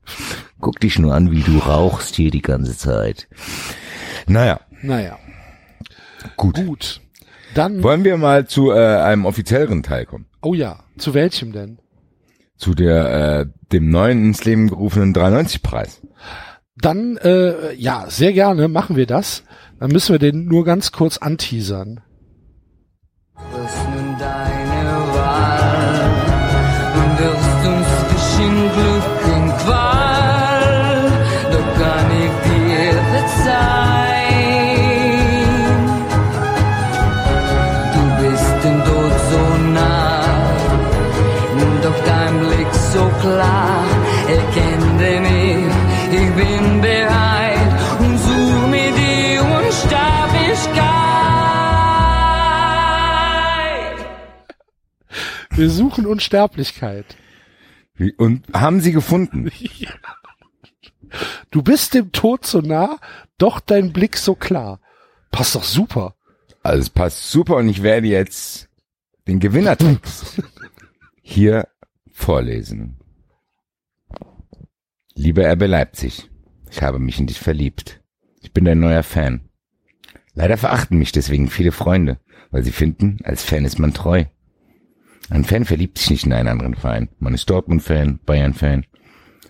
Guck 0.60 0.80
dich 0.80 1.00
nur 1.00 1.14
an, 1.16 1.32
wie 1.32 1.42
du 1.42 1.58
rauchst 1.58 2.16
hier 2.16 2.30
die 2.32 2.44
ganze 2.44 2.78
Zeit. 2.78 3.28
Naja, 4.28 4.60
Naja, 4.84 5.18
gut. 6.38 6.56
gut. 6.56 7.02
Dann, 7.56 7.82
Wollen 7.84 8.04
wir 8.04 8.18
mal 8.18 8.46
zu 8.48 8.72
äh, 8.72 8.78
einem 8.78 9.26
offizielleren 9.26 9.84
Teil 9.84 10.06
kommen? 10.06 10.26
oh 10.42 10.54
ja, 10.54 10.80
zu 10.98 11.14
welchem 11.14 11.52
denn? 11.52 11.80
Zu 12.56 12.76
der 12.76 13.40
äh, 13.42 13.46
dem 13.72 13.90
neuen 13.90 14.24
ins 14.26 14.46
Leben 14.46 14.70
gerufenen 14.70 15.14
93-Preis. 15.16 16.02
Dann, 16.78 17.18
äh, 17.18 17.74
ja, 17.74 18.06
sehr 18.10 18.34
gerne 18.34 18.68
machen 18.68 18.96
wir 18.96 19.06
das. 19.08 19.44
Dann 19.82 19.92
müssen 19.92 20.12
wir 20.12 20.20
den 20.20 20.46
nur 20.46 20.64
ganz 20.64 20.92
kurz 20.92 21.18
anteasern. 21.18 22.02
Was 23.34 23.76
nun 23.90 24.16
deine 24.20 24.92
Wahl? 25.16 26.00
Und 27.02 27.20
wirst 27.20 27.66
uns 27.66 27.90
geschehen 28.14 28.70
Wir 55.52 55.70
suchen 55.70 56.06
Unsterblichkeit. 56.06 57.18
Wie- 57.96 58.14
Und 58.14 58.46
haben 58.54 58.82
sie 58.82 58.92
gefunden? 58.92 59.52
Du 61.52 61.62
bist 61.62 61.94
dem 61.94 62.14
Tod 62.14 62.46
so 62.46 62.62
nah, 62.62 62.98
doch 63.38 63.60
dein 63.60 63.92
Blick 63.92 64.16
so 64.16 64.34
klar. 64.34 64.80
Passt 65.30 65.56
doch 65.56 65.64
super. 65.66 66.16
Also 66.64 66.80
es 66.84 66.90
passt 66.90 67.30
super 67.32 67.58
und 67.58 67.68
ich 67.68 67.84
werde 67.84 68.08
jetzt 68.08 68.70
den 69.28 69.42
Gewinnertext 69.42 70.42
hier 71.22 71.68
vorlesen. 72.14 72.98
Lieber 75.14 75.52
RB 75.52 75.64
Leipzig, 75.68 76.30
ich 76.70 76.82
habe 76.82 76.98
mich 77.00 77.20
in 77.20 77.28
dich 77.28 77.40
verliebt. 77.42 78.00
Ich 78.40 78.54
bin 78.54 78.64
dein 78.64 78.80
neuer 78.80 79.04
Fan. 79.04 79.50
Leider 80.34 80.56
verachten 80.56 80.98
mich 80.98 81.12
deswegen 81.12 81.50
viele 81.50 81.74
Freunde, 81.74 82.22
weil 82.52 82.64
sie 82.64 82.72
finden, 82.72 83.18
als 83.26 83.44
Fan 83.44 83.66
ist 83.66 83.80
man 83.80 83.94
treu. 83.94 84.24
Ein 85.32 85.46
Fan 85.46 85.64
verliebt 85.64 85.98
sich 85.98 86.10
nicht 86.10 86.26
in 86.26 86.34
einen 86.34 86.50
anderen 86.50 86.76
Verein. 86.76 87.08
Man 87.20 87.34
ist 87.34 87.50
Dortmund-Fan, 87.50 88.20
Bayern-Fan. 88.26 88.86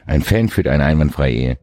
Ein 0.05 0.21
Fan 0.21 0.47
führt 0.47 0.67
eine 0.67 0.84
einwandfreie 0.84 1.34
Ehe. 1.34 1.57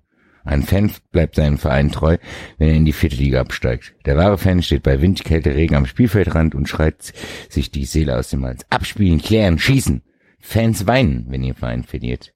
Ein 0.45 0.65
Fan 0.65 0.91
bleibt 1.13 1.37
seinem 1.37 1.57
Verein 1.57 1.93
treu, 1.93 2.17
wenn 2.59 2.69
er 2.69 2.75
in 2.75 2.85
die 2.85 2.93
vierte 2.93 3.15
Liga 3.15 3.41
absteigt. 3.41 3.95
Der 4.07 4.17
wahre 4.17 4.37
Fan 4.37 4.61
steht 4.61 4.83
bei 4.83 5.01
Wind, 5.01 5.23
Kälte, 5.23 5.55
Regen 5.55 5.77
am 5.77 5.87
Spielfeldrand 5.87 6.57
und 6.57 6.69
schreit 6.69 7.13
sich 7.49 7.71
die 7.71 7.85
Seele 7.85 8.17
aus 8.17 8.31
dem 8.31 8.45
Hals. 8.45 8.67
Abspielen, 8.71 9.23
klären, 9.23 9.61
schießen. 9.61 10.03
Fans 10.41 10.89
weinen, 10.89 11.27
wenn 11.29 11.45
ihr 11.45 11.55
Verein 11.55 11.85
verliert. 11.85 12.35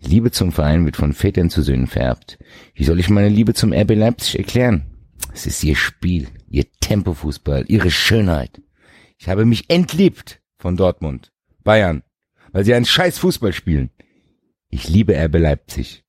Liebe 0.00 0.30
zum 0.30 0.52
Verein 0.52 0.86
wird 0.86 0.96
von 0.96 1.12
Vätern 1.12 1.50
zu 1.50 1.60
Söhnen 1.60 1.86
vererbt. 1.86 2.38
Wie 2.74 2.84
soll 2.84 2.98
ich 2.98 3.10
meine 3.10 3.28
Liebe 3.28 3.52
zum 3.52 3.74
RB 3.74 3.94
Leipzig 3.94 4.38
erklären? 4.38 4.86
Es 5.34 5.44
ist 5.44 5.62
ihr 5.64 5.76
Spiel, 5.76 6.28
ihr 6.48 6.64
Tempofußball, 6.80 7.66
ihre 7.68 7.90
Schönheit. 7.90 8.62
Ich 9.18 9.28
habe 9.28 9.44
mich 9.44 9.68
entliebt 9.68 10.39
von 10.60 10.76
Dortmund, 10.76 11.32
Bayern, 11.64 12.02
weil 12.52 12.64
sie 12.64 12.74
einen 12.74 12.84
scheiß 12.84 13.18
Fußball 13.18 13.52
spielen. 13.52 13.90
Ich 14.68 14.88
liebe 14.88 15.16
RB 15.16 15.38
Leipzig, 15.38 16.04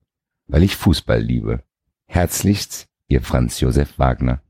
weil 0.47 0.63
ich 0.63 0.75
Fußball 0.75 1.21
liebe. 1.21 1.63
Herzlichst, 2.07 2.87
ihr 3.07 3.21
Franz 3.21 3.61
Josef 3.61 3.97
Wagner. 3.97 4.43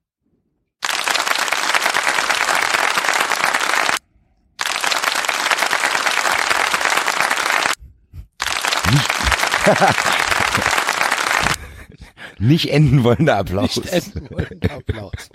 Nicht 12.40 12.68
enden 12.72 13.04
wollender 13.04 13.38
Applaus. 13.38 13.76
Nicht 13.78 13.94
enden 13.94 14.30
wollender 14.32 14.72
Applaus. 14.72 15.30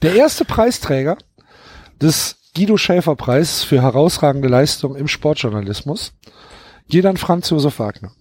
Der 0.00 0.14
erste 0.14 0.46
Preisträger 0.46 1.18
des 2.00 2.39
Guido 2.54 2.76
Schäfer 2.76 3.16
Preis 3.16 3.62
für 3.64 3.80
herausragende 3.82 4.48
Leistung 4.48 4.96
im 4.96 5.08
Sportjournalismus 5.08 6.12
geht 6.88 7.06
an 7.06 7.16
Franz 7.16 7.50
Josef 7.50 7.78
Wagner. 7.78 8.12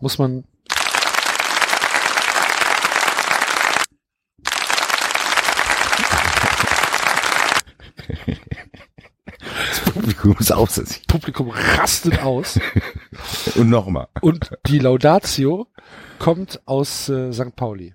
Muss 0.00 0.18
man 0.18 0.44
Das 9.70 9.80
Publikum 9.92 10.36
ist 10.38 10.52
außer 10.52 10.84
sich. 10.86 11.06
Publikum 11.06 11.50
rastet 11.50 12.20
aus 12.22 12.58
Und 13.56 13.68
nochmal. 13.70 14.08
und 14.20 14.50
die 14.66 14.78
Laudatio 14.78 15.66
kommt 16.18 16.60
aus 16.66 17.08
äh, 17.08 17.32
St. 17.32 17.54
Pauli. 17.56 17.94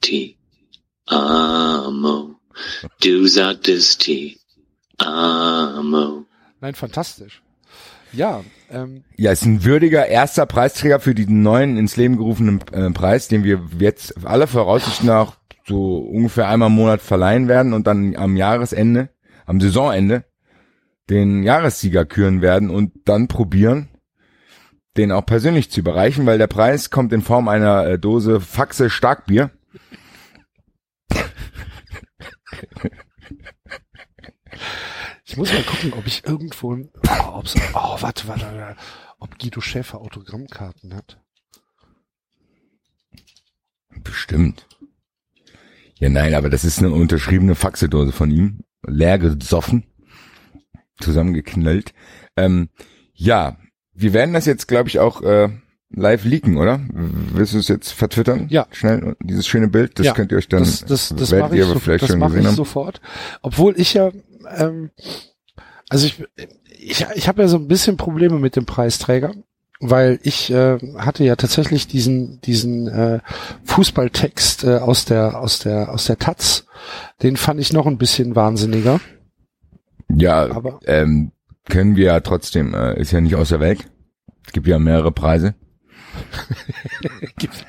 T. 0.00 0.36
Amo. 1.06 2.37
Du 3.02 3.26
sagtest 3.26 4.02
T. 4.02 4.38
Amo. 4.98 6.24
Nein, 6.60 6.74
fantastisch. 6.74 7.42
Ja, 8.12 8.42
ähm, 8.70 9.04
Ja, 9.16 9.32
ist 9.32 9.44
ein 9.44 9.64
würdiger 9.64 10.06
erster 10.06 10.46
Preisträger 10.46 11.00
für 11.00 11.14
diesen 11.14 11.42
neuen 11.42 11.76
ins 11.76 11.96
Leben 11.96 12.16
gerufenen 12.16 12.60
äh, 12.72 12.90
Preis, 12.90 13.28
den 13.28 13.44
wir 13.44 13.60
jetzt 13.78 14.26
alle 14.26 14.46
Voraussicht 14.46 15.04
nach 15.04 15.36
so 15.66 15.98
ungefähr 15.98 16.48
einmal 16.48 16.68
im 16.68 16.74
Monat 16.74 17.02
verleihen 17.02 17.46
werden 17.46 17.74
und 17.74 17.86
dann 17.86 18.16
am 18.16 18.36
Jahresende, 18.36 19.10
am 19.44 19.60
Saisonende, 19.60 20.24
den 21.10 21.42
Jahressieger 21.42 22.06
küren 22.06 22.40
werden 22.40 22.70
und 22.70 22.92
dann 23.04 23.28
probieren, 23.28 23.88
den 24.96 25.12
auch 25.12 25.24
persönlich 25.24 25.70
zu 25.70 25.80
überreichen, 25.80 26.26
weil 26.26 26.38
der 26.38 26.46
Preis 26.46 26.90
kommt 26.90 27.12
in 27.12 27.22
Form 27.22 27.48
einer 27.48 27.86
äh, 27.86 27.98
Dose 27.98 28.40
Faxe 28.40 28.90
Starkbier. 28.90 29.50
Muss 35.38 35.52
mal 35.52 35.62
gucken, 35.62 35.92
ob 35.94 36.06
ich 36.06 36.24
irgendwo, 36.26 36.74
oh, 36.74 37.42
oh, 37.74 37.96
warte, 38.00 38.28
warte, 38.28 38.44
warte, 38.44 38.76
ob 39.18 39.38
Guido 39.38 39.60
Schäfer 39.60 39.98
Autogrammkarten 40.00 40.94
hat. 40.94 41.18
Bestimmt. 44.02 44.66
Ja, 45.98 46.08
nein, 46.08 46.34
aber 46.34 46.50
das 46.50 46.64
ist 46.64 46.78
eine 46.78 46.90
unterschriebene 46.90 47.54
Faxedose 47.54 48.12
von 48.12 48.30
ihm. 48.30 48.60
Leer 48.86 49.18
gesoffen. 49.18 49.84
Zusammengeknallt. 51.00 51.92
Ähm, 52.36 52.68
ja, 53.14 53.56
wir 53.94 54.12
werden 54.12 54.34
das 54.34 54.46
jetzt, 54.46 54.68
glaube 54.68 54.88
ich, 54.88 54.98
auch 55.00 55.22
äh, 55.22 55.48
live 55.90 56.24
leaken, 56.24 56.56
oder? 56.56 56.80
Willst 56.92 57.54
du 57.54 57.58
es 57.58 57.68
jetzt 57.68 57.92
vertwittern? 57.92 58.46
Ja. 58.48 58.66
Schnell, 58.70 59.16
dieses 59.22 59.46
schöne 59.48 59.68
Bild, 59.68 59.98
das 59.98 60.06
Ja, 60.06 60.12
könnt 60.12 60.30
ihr 60.30 60.38
euch 60.38 60.48
dann, 60.48 60.60
das, 60.60 60.84
das, 60.84 61.14
das 61.16 61.30
werdet 61.30 61.46
mache 61.46 61.54
ich, 61.54 61.60
ihr 61.60 61.66
so, 61.66 61.78
vielleicht 61.78 62.02
das 62.02 62.10
schon 62.10 62.20
gesehen 62.20 62.46
haben. 62.46 62.54
sofort. 62.54 63.00
Obwohl 63.42 63.78
ich 63.80 63.94
ja, 63.94 64.10
ähm, 64.56 64.90
also 65.88 66.06
ich, 66.06 66.22
ich, 66.78 67.06
ich 67.14 67.28
habe 67.28 67.42
ja 67.42 67.48
so 67.48 67.56
ein 67.56 67.68
bisschen 67.68 67.96
Probleme 67.96 68.38
mit 68.38 68.56
dem 68.56 68.66
Preisträger, 68.66 69.32
weil 69.80 70.18
ich 70.22 70.50
äh, 70.50 70.78
hatte 70.98 71.24
ja 71.24 71.36
tatsächlich 71.36 71.86
diesen 71.86 72.40
diesen 72.42 72.88
äh, 72.88 73.20
Fußballtext 73.64 74.64
äh, 74.64 74.76
aus 74.78 75.04
der 75.04 75.38
aus 75.40 75.58
der 75.60 75.90
aus 75.92 76.04
der 76.06 76.18
Taz, 76.18 76.66
den 77.22 77.36
fand 77.36 77.60
ich 77.60 77.72
noch 77.72 77.86
ein 77.86 77.98
bisschen 77.98 78.34
wahnsinniger. 78.36 79.00
Ja, 80.14 80.50
Aber- 80.50 80.80
ähm, 80.86 81.32
können 81.68 81.96
wir 81.96 82.06
ja 82.06 82.20
trotzdem, 82.20 82.72
äh, 82.74 82.98
ist 82.98 83.12
ja 83.12 83.20
nicht 83.20 83.34
aus 83.36 83.50
der 83.50 83.60
Welt. 83.60 83.90
Es 84.46 84.52
gibt 84.52 84.66
ja 84.66 84.78
mehrere 84.78 85.12
Preise. 85.12 85.54
Gibt, 87.38 87.64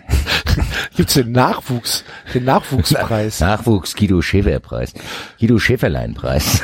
gibt's 0.96 1.14
den 1.14 1.32
Nachwuchs, 1.32 2.04
den 2.34 2.46
Nachwuchspreis? 2.46 3.40
Nachwuchs 3.40 3.96
Guido 3.96 4.22
Schäfer 4.22 4.60
Preis. 4.60 4.94
Guido 5.40 5.60
Schäferlein 5.60 6.14
Preis. 6.14 6.64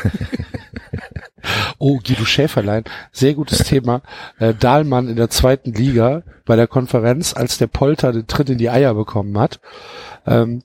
Oh, 1.77 1.99
Guido 1.99 2.25
Schäferlein, 2.25 2.83
sehr 3.11 3.35
gutes 3.35 3.59
Thema. 3.59 4.01
Äh, 4.39 4.53
Dahlmann 4.53 5.07
in 5.07 5.15
der 5.15 5.29
zweiten 5.29 5.73
Liga 5.73 6.23
bei 6.45 6.55
der 6.55 6.67
Konferenz, 6.67 7.35
als 7.35 7.57
der 7.57 7.67
Polter 7.67 8.11
den 8.11 8.27
Tritt 8.27 8.49
in 8.49 8.57
die 8.57 8.69
Eier 8.69 8.93
bekommen 8.95 9.37
hat, 9.37 9.59
ähm, 10.25 10.63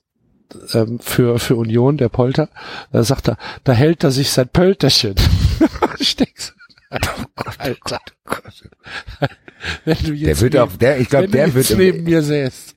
ähm, 0.73 0.99
für, 0.99 1.39
für 1.39 1.55
Union, 1.55 1.97
der 1.97 2.09
Polter, 2.09 2.49
da 2.91 3.03
sagt 3.03 3.29
er, 3.29 3.37
da 3.63 3.73
hält 3.73 4.03
er 4.03 4.11
sich 4.11 4.31
sein 4.31 4.49
Pölterchen. 4.49 5.15
ich 5.99 6.15
denk 6.15 6.39
so, 6.39 6.53
Alter. 7.57 7.99
Wenn 9.85 9.97
du 9.97 10.11
Der 10.11 10.15
jetzt 10.15 10.41
wird 10.41 10.53
neben, 10.53 10.63
auch, 10.65 10.75
der, 10.77 10.99
ich 10.99 11.09
glaube, 11.09 11.27
der 11.27 11.53
wird, 11.53 11.69
neben 11.77 12.03
mir 12.03 12.21
säßt. 12.21 12.75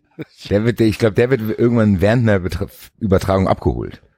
der 0.50 0.64
wird, 0.64 0.80
ich 0.80 0.98
glaube, 0.98 1.14
der 1.14 1.30
wird 1.30 1.40
irgendwann 1.58 2.00
während 2.00 2.28
einer 2.28 2.40
Übertragung 3.00 3.48
abgeholt. 3.48 4.00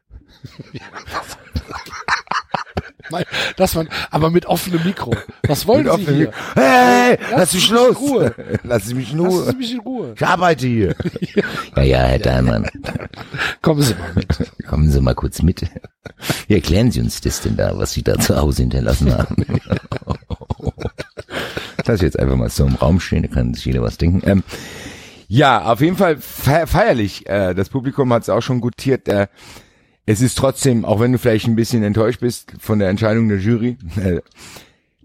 dass 3.57 3.75
man, 3.75 3.89
aber 4.11 4.31
mit 4.31 4.47
offenem 4.47 4.83
Mikro. 4.85 5.15
Was 5.47 5.67
wollen 5.67 5.85
Mit 5.85 5.95
Sie 5.95 6.05
hier? 6.07 6.17
Mikro. 6.27 6.33
Hey, 6.55 7.19
lass 7.31 7.39
Lass 7.39 7.55
mich 7.55 7.71
los. 7.71 7.97
Ruhe. 8.01 8.35
Lass 8.65 8.95
mich 8.95 9.13
in 9.13 9.21
Ruhe. 9.21 9.45
Sie 9.45 9.57
mich 9.57 9.73
in 9.73 9.81
Ruhe. 9.81 10.13
Ich 10.17 10.27
arbeite 10.27 10.67
hier. 10.67 10.95
Ja, 11.77 11.83
ja, 11.83 11.99
Herr 11.99 12.19
Dahlmann, 12.19 12.67
Kommen 13.61 13.83
Sie 13.83 13.95
mal 13.95 14.13
mit. 14.15 14.67
kommen 14.67 14.91
Sie 14.91 15.01
mal 15.01 15.15
kurz 15.15 15.43
mit. 15.43 15.63
Wie 16.49 16.55
erklären 16.55 16.91
Sie 16.91 17.01
uns 17.01 17.21
das 17.21 17.43
denn 17.43 17.57
da, 17.57 17.77
was 17.77 17.93
Sie 17.93 18.03
da 18.03 18.19
zu 18.19 18.35
Hause 18.37 18.63
hinterlassen 18.63 19.13
haben? 19.17 19.45
Lasse 21.87 21.97
ich 21.97 22.03
jetzt 22.03 22.19
einfach 22.19 22.37
mal 22.37 22.49
so 22.51 22.67
im 22.67 22.75
Raum 22.75 23.01
stehen, 23.01 23.23
da 23.23 23.29
kann 23.29 23.55
sich 23.55 23.65
jeder 23.65 23.83
was 23.83 23.99
denken. 23.99 24.23
Ähm, 24.25 24.43
ja, 25.29 25.65
auf 25.65 25.81
jeden 25.81 25.97
Fall 25.97 26.19
fe 26.19 26.67
feierlich. 26.67 27.29
Äh, 27.29 27.55
das 27.55 27.69
Publikum 27.69 28.13
hat 28.13 28.23
es 28.23 28.29
auch 28.29 28.43
schon 28.43 28.61
gutiert. 28.61 29.09
Äh, 29.09 29.27
es 30.05 30.21
ist 30.21 30.39
trotzdem, 30.39 30.85
auch 30.85 31.01
wenn 31.01 31.13
du 31.13 31.19
vielleicht 31.19 31.47
ein 31.47 31.57
bisschen 31.57 31.83
enttäuscht 31.83 32.21
bist 32.21 32.53
von 32.61 32.79
der 32.79 32.89
Entscheidung 32.89 33.29
der 33.29 33.39
Jury, 33.39 33.77
äh, 33.97 34.21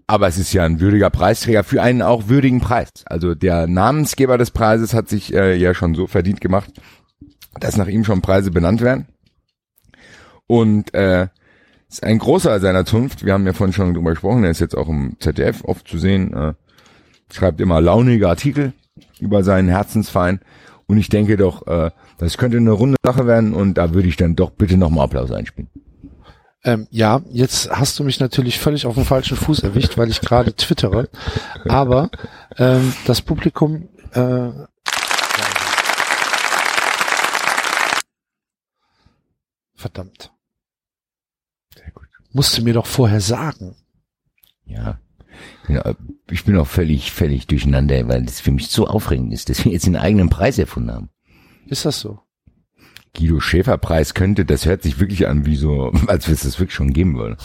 aber 0.06 0.28
es 0.28 0.38
ist 0.38 0.52
ja 0.52 0.64
ein 0.64 0.80
würdiger 0.80 1.10
Preisträger 1.10 1.64
für 1.64 1.82
einen 1.82 2.02
auch 2.02 2.28
würdigen 2.28 2.60
Preis. 2.60 2.90
Also 3.06 3.34
der 3.34 3.66
Namensgeber 3.66 4.38
des 4.38 4.50
Preises 4.50 4.94
hat 4.94 5.08
sich 5.08 5.34
äh, 5.34 5.56
ja 5.56 5.74
schon 5.74 5.94
so 5.94 6.06
verdient 6.06 6.40
gemacht, 6.40 6.70
dass 7.58 7.76
nach 7.76 7.88
ihm 7.88 8.04
schon 8.04 8.22
Preise 8.22 8.50
benannt 8.50 8.80
werden. 8.80 9.06
Und 10.46 10.92
äh, 10.94 11.28
ist 11.88 12.02
ein 12.02 12.18
großer 12.18 12.60
seiner 12.60 12.84
Zunft. 12.84 13.24
Wir 13.24 13.32
haben 13.32 13.46
ja 13.46 13.52
vorhin 13.52 13.72
schon 13.72 13.94
drüber 13.94 14.10
gesprochen. 14.10 14.44
Er 14.44 14.50
ist 14.50 14.60
jetzt 14.60 14.76
auch 14.76 14.88
im 14.88 15.16
ZDF 15.18 15.64
oft 15.64 15.86
zu 15.88 15.98
sehen. 15.98 16.32
Äh, 16.32 16.54
schreibt 17.32 17.60
immer 17.60 17.80
launige 17.80 18.28
Artikel 18.28 18.72
über 19.20 19.42
seinen 19.42 19.68
Herzensverein. 19.68 20.40
Und 20.86 20.98
ich 20.98 21.08
denke 21.08 21.36
doch, 21.36 21.66
äh, 21.66 21.90
das 22.18 22.36
könnte 22.36 22.58
eine 22.58 22.72
runde 22.72 22.96
Sache 23.04 23.26
werden. 23.26 23.54
Und 23.54 23.74
da 23.74 23.94
würde 23.94 24.08
ich 24.08 24.16
dann 24.16 24.36
doch 24.36 24.50
bitte 24.50 24.76
nochmal 24.76 25.04
Applaus 25.04 25.30
einspielen. 25.30 25.70
Ähm, 26.64 26.86
ja, 26.90 27.22
jetzt 27.30 27.70
hast 27.70 27.98
du 27.98 28.04
mich 28.04 28.20
natürlich 28.20 28.60
völlig 28.60 28.86
auf 28.86 28.94
dem 28.94 29.04
falschen 29.04 29.36
Fuß 29.36 29.60
erwischt, 29.60 29.98
weil 29.98 30.10
ich 30.10 30.20
gerade 30.20 30.54
twittere. 30.54 31.08
Aber 31.68 32.10
ähm, 32.56 32.92
das 33.06 33.20
Publikum 33.20 33.88
äh, 34.12 34.50
verdammt. 39.74 40.32
Musste 42.34 42.62
mir 42.62 42.72
doch 42.72 42.86
vorher 42.86 43.20
sagen. 43.20 43.76
Ja. 44.64 44.98
Ja, 45.68 45.94
ich 46.30 46.44
bin 46.44 46.56
auch 46.56 46.66
völlig, 46.66 47.12
völlig 47.12 47.46
durcheinander, 47.46 48.08
weil 48.08 48.24
das 48.24 48.40
für 48.40 48.50
mich 48.50 48.68
so 48.68 48.86
aufregend 48.86 49.32
ist, 49.32 49.48
dass 49.48 49.64
wir 49.64 49.72
jetzt 49.72 49.86
einen 49.86 49.96
eigenen 49.96 50.28
Preis 50.28 50.58
erfunden 50.58 50.92
haben. 50.92 51.10
Ist 51.66 51.84
das 51.84 52.00
so? 52.00 52.20
Guido 53.14 53.40
Schäfer 53.40 53.78
Preis 53.78 54.14
könnte, 54.14 54.44
das 54.44 54.64
hört 54.64 54.82
sich 54.82 54.98
wirklich 54.98 55.28
an 55.28 55.44
wie 55.46 55.56
so, 55.56 55.92
als 56.06 56.26
wir 56.26 56.34
es 56.34 56.42
das 56.42 56.58
wirklich 56.58 56.74
schon 56.74 56.92
geben 56.92 57.16
wollen. 57.16 57.36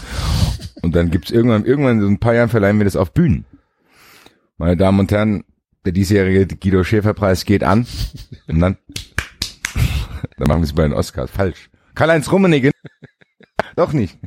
Und 0.81 0.95
dann 0.95 1.11
gibt's 1.11 1.31
irgendwann, 1.31 1.65
irgendwann 1.65 2.01
so 2.01 2.07
ein 2.07 2.19
paar 2.19 2.33
Jahren 2.33 2.49
verleihen 2.49 2.77
wir 2.79 2.85
das 2.85 2.95
auf 2.95 3.13
Bühnen. 3.13 3.45
Meine 4.57 4.77
Damen 4.77 4.99
und 4.99 5.11
Herren, 5.11 5.43
der 5.85 5.91
diesjährige 5.91 6.47
Guido 6.55 6.83
Schäfer 6.83 7.13
Preis 7.13 7.45
geht 7.45 7.63
an. 7.63 7.85
Und 8.47 8.59
dann, 8.59 8.77
dann 10.37 10.47
machen 10.47 10.61
wir 10.61 10.65
es 10.65 10.73
bei 10.73 10.83
den 10.83 10.93
Oscars. 10.93 11.29
Falsch. 11.29 11.69
Karl-Heinz 11.95 12.31
Rummenigge. 12.31 12.71
Doch 13.75 13.93
nicht. 13.93 14.17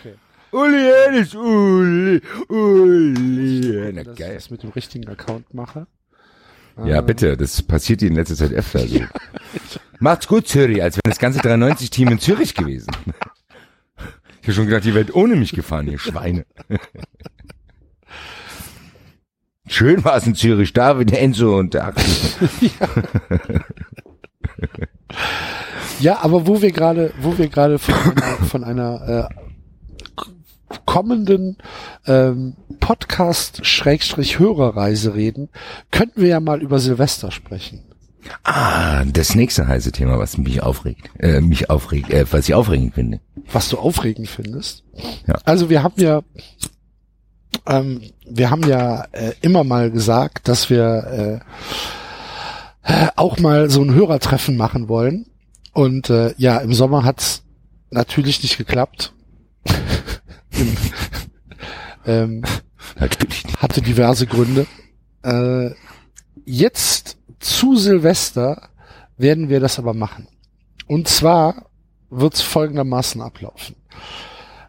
Okay. 0.00 0.14
Uli 0.52 0.84
Hennes, 0.84 1.34
Uli, 1.34 2.20
Uli. 2.48 3.92
Na 3.92 4.04
dass 4.04 4.12
ich 4.14 4.18
geil. 4.18 4.34
das 4.34 4.50
mit 4.50 4.62
dem 4.62 4.70
richtigen 4.70 5.08
Account 5.08 5.52
mache. 5.52 5.86
Ja, 6.84 7.00
bitte, 7.00 7.36
das 7.36 7.62
passiert 7.62 8.02
in 8.02 8.14
letzter 8.14 8.36
Zeit 8.36 8.52
öfter 8.52 8.80
so. 8.88 9.00
Macht's 10.00 10.26
gut, 10.26 10.48
Zürich, 10.48 10.82
als 10.82 10.96
wäre 10.96 11.02
das 11.08 11.18
ganze 11.18 11.40
93-Team 11.40 12.08
in 12.08 12.18
Zürich 12.18 12.54
gewesen. 12.54 12.90
Ich 14.42 14.48
habe 14.48 14.52
schon 14.54 14.66
gedacht, 14.66 14.84
die 14.84 14.94
Welt 14.94 15.14
ohne 15.14 15.36
mich 15.36 15.52
gefahren, 15.52 15.88
ihr 15.88 15.98
Schweine. 15.98 16.44
Schön 19.66 20.04
war 20.04 20.16
es 20.16 20.26
in 20.26 20.34
Zürich, 20.34 20.72
David, 20.72 21.12
Enzo 21.12 21.58
und 21.58 21.74
der 21.74 21.86
Axel. 21.86 22.70
Ja, 26.00 26.22
aber 26.22 26.46
wo 26.46 26.60
wir 26.60 26.72
gerade, 26.72 27.12
wo 27.20 27.38
wir 27.38 27.48
gerade 27.48 27.78
von 27.78 27.94
einer, 27.94 28.36
von 28.46 28.64
einer 28.64 29.28
äh, 29.30 29.34
kommenden 30.86 31.56
ähm, 32.06 32.54
Podcast-Hörerreise 32.80 35.14
reden, 35.14 35.48
könnten 35.90 36.20
wir 36.20 36.28
ja 36.28 36.40
mal 36.40 36.62
über 36.62 36.78
Silvester 36.78 37.30
sprechen. 37.30 37.82
Ah, 38.42 39.04
das 39.04 39.34
nächste 39.34 39.68
heiße 39.68 39.92
Thema, 39.92 40.18
was 40.18 40.38
mich 40.38 40.62
aufregt, 40.62 41.10
äh, 41.18 41.40
mich 41.40 41.70
aufregt, 41.70 42.10
äh, 42.10 42.24
was 42.30 42.48
ich 42.48 42.54
aufregend 42.54 42.94
finde. 42.94 43.20
Was 43.52 43.68
du 43.68 43.78
aufregend 43.78 44.28
findest. 44.28 44.82
Ja. 45.26 45.34
Also 45.44 45.68
wir 45.68 45.82
haben 45.82 46.00
ja, 46.00 46.22
ähm, 47.66 48.00
wir 48.26 48.50
haben 48.50 48.66
ja 48.66 49.04
äh, 49.12 49.32
immer 49.42 49.64
mal 49.64 49.90
gesagt, 49.90 50.48
dass 50.48 50.70
wir 50.70 51.42
äh, 52.84 52.92
äh, 52.92 53.08
auch 53.16 53.38
mal 53.38 53.70
so 53.70 53.82
ein 53.82 53.94
Hörertreffen 53.94 54.56
machen 54.56 54.88
wollen. 54.88 55.26
Und 55.72 56.10
äh, 56.10 56.34
ja, 56.36 56.58
im 56.58 56.72
Sommer 56.72 57.04
hat's 57.04 57.42
natürlich 57.90 58.42
nicht 58.42 58.58
geklappt. 58.58 59.12
Ähm, 62.06 62.42
Natürlich 63.00 63.44
nicht. 63.44 63.62
hatte 63.62 63.80
diverse 63.80 64.26
Gründe. 64.26 64.66
Äh, 65.22 65.70
jetzt 66.44 67.16
zu 67.40 67.76
Silvester 67.76 68.68
werden 69.16 69.48
wir 69.48 69.60
das 69.60 69.78
aber 69.78 69.94
machen. 69.94 70.28
Und 70.86 71.08
zwar 71.08 71.70
wird 72.10 72.34
es 72.34 72.42
folgendermaßen 72.42 73.22
ablaufen. 73.22 73.76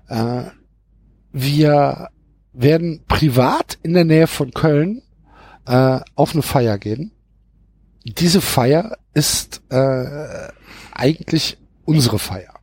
Äh, 0.08 0.44
wir 1.32 2.10
werden 2.54 3.04
privat 3.08 3.78
in 3.84 3.94
der 3.94 4.06
Nähe 4.06 4.28
von 4.28 4.52
Köln 4.52 5.02
äh, 5.66 6.00
auf 6.16 6.34
eine 6.34 6.42
Feier 6.42 6.78
gehen. 6.78 7.12
Diese 8.06 8.40
Feier 8.40 8.98
ist 9.14 9.62
äh, 9.70 10.50
eigentlich 10.94 11.58
unsere 11.84 12.20
Feier. 12.20 12.55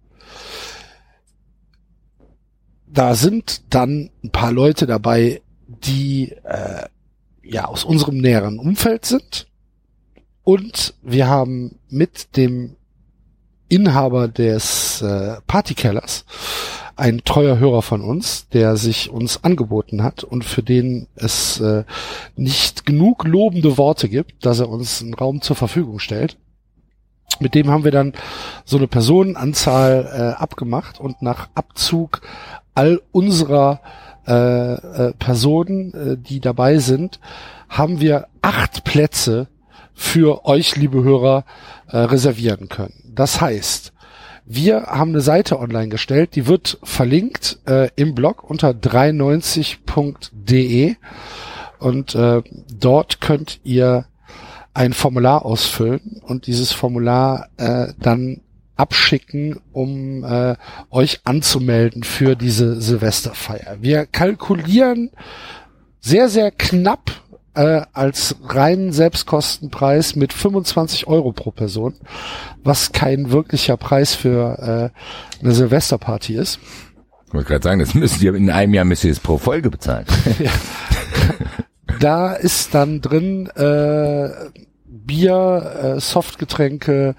Da 2.92 3.14
sind 3.14 3.62
dann 3.70 4.10
ein 4.22 4.30
paar 4.30 4.52
Leute 4.52 4.86
dabei, 4.86 5.40
die 5.66 6.32
äh, 6.44 6.86
ja 7.42 7.64
aus 7.64 7.84
unserem 7.84 8.18
näheren 8.18 8.58
Umfeld 8.58 9.06
sind. 9.06 9.46
Und 10.44 10.94
wir 11.02 11.26
haben 11.26 11.78
mit 11.88 12.36
dem 12.36 12.76
Inhaber 13.68 14.28
des 14.28 15.00
äh, 15.00 15.36
Partykellers 15.46 16.26
ein 16.96 17.22
treuer 17.24 17.58
Hörer 17.58 17.80
von 17.80 18.02
uns, 18.02 18.48
der 18.50 18.76
sich 18.76 19.08
uns 19.08 19.42
angeboten 19.42 20.02
hat 20.02 20.22
und 20.24 20.44
für 20.44 20.62
den 20.62 21.06
es 21.14 21.58
äh, 21.60 21.84
nicht 22.36 22.84
genug 22.84 23.24
lobende 23.24 23.78
Worte 23.78 24.10
gibt, 24.10 24.44
dass 24.44 24.60
er 24.60 24.68
uns 24.68 25.00
einen 25.00 25.14
Raum 25.14 25.40
zur 25.40 25.56
Verfügung 25.56 25.98
stellt. 25.98 26.36
Mit 27.40 27.54
dem 27.54 27.70
haben 27.70 27.84
wir 27.84 27.92
dann 27.92 28.12
so 28.66 28.76
eine 28.76 28.88
Personenanzahl 28.88 30.34
äh, 30.36 30.42
abgemacht 30.42 31.00
und 31.00 31.22
nach 31.22 31.48
Abzug 31.54 32.20
all 32.74 33.00
unserer 33.12 33.80
äh, 34.26 34.74
äh, 34.74 35.12
Personen, 35.14 35.94
äh, 35.94 36.16
die 36.16 36.40
dabei 36.40 36.78
sind, 36.78 37.20
haben 37.68 38.00
wir 38.00 38.28
acht 38.40 38.84
Plätze 38.84 39.48
für 39.94 40.46
euch, 40.46 40.76
liebe 40.76 41.02
Hörer, 41.02 41.44
äh, 41.88 41.98
reservieren 41.98 42.68
können. 42.68 42.94
Das 43.14 43.40
heißt, 43.40 43.92
wir 44.44 44.82
haben 44.82 45.10
eine 45.10 45.20
Seite 45.20 45.58
online 45.58 45.88
gestellt, 45.88 46.34
die 46.34 46.46
wird 46.46 46.78
verlinkt 46.82 47.58
äh, 47.66 47.90
im 47.96 48.14
Blog 48.14 48.48
unter 48.48 48.70
390.de 48.70 50.96
und 51.78 52.14
äh, 52.14 52.42
dort 52.78 53.20
könnt 53.20 53.60
ihr 53.64 54.06
ein 54.74 54.92
Formular 54.92 55.44
ausfüllen 55.44 56.22
und 56.26 56.46
dieses 56.46 56.72
Formular 56.72 57.48
äh, 57.56 57.88
dann 57.98 58.40
abschicken, 58.76 59.60
um 59.72 60.24
äh, 60.24 60.56
euch 60.90 61.20
anzumelden 61.24 62.02
für 62.02 62.36
diese 62.36 62.80
Silvesterfeier. 62.80 63.78
Wir 63.80 64.06
kalkulieren 64.06 65.10
sehr, 66.00 66.28
sehr 66.28 66.50
knapp 66.50 67.10
äh, 67.54 67.82
als 67.92 68.36
reinen 68.48 68.92
Selbstkostenpreis 68.92 70.16
mit 70.16 70.32
25 70.32 71.06
Euro 71.06 71.32
pro 71.32 71.50
Person, 71.50 71.94
was 72.64 72.92
kein 72.92 73.30
wirklicher 73.30 73.76
Preis 73.76 74.14
für 74.14 74.92
äh, 74.92 75.42
eine 75.44 75.52
Silvesterparty 75.52 76.34
ist. 76.34 76.58
Ich 77.26 77.34
wollte 77.34 77.48
gerade 77.48 77.62
sagen, 77.64 77.80
das 77.80 77.94
müssen 77.94 78.22
ihr 78.24 78.34
in 78.34 78.50
einem 78.50 78.74
Jahr 78.74 78.84
müsst 78.84 79.04
ihr 79.04 79.12
es 79.12 79.20
pro 79.20 79.38
Folge 79.38 79.70
bezahlen. 79.70 80.06
Da 82.00 82.32
ist 82.32 82.74
dann 82.74 83.00
drin 83.00 83.46
äh, 83.54 84.28
Bier, 84.86 85.94
äh, 85.96 86.00
Softgetränke 86.00 87.14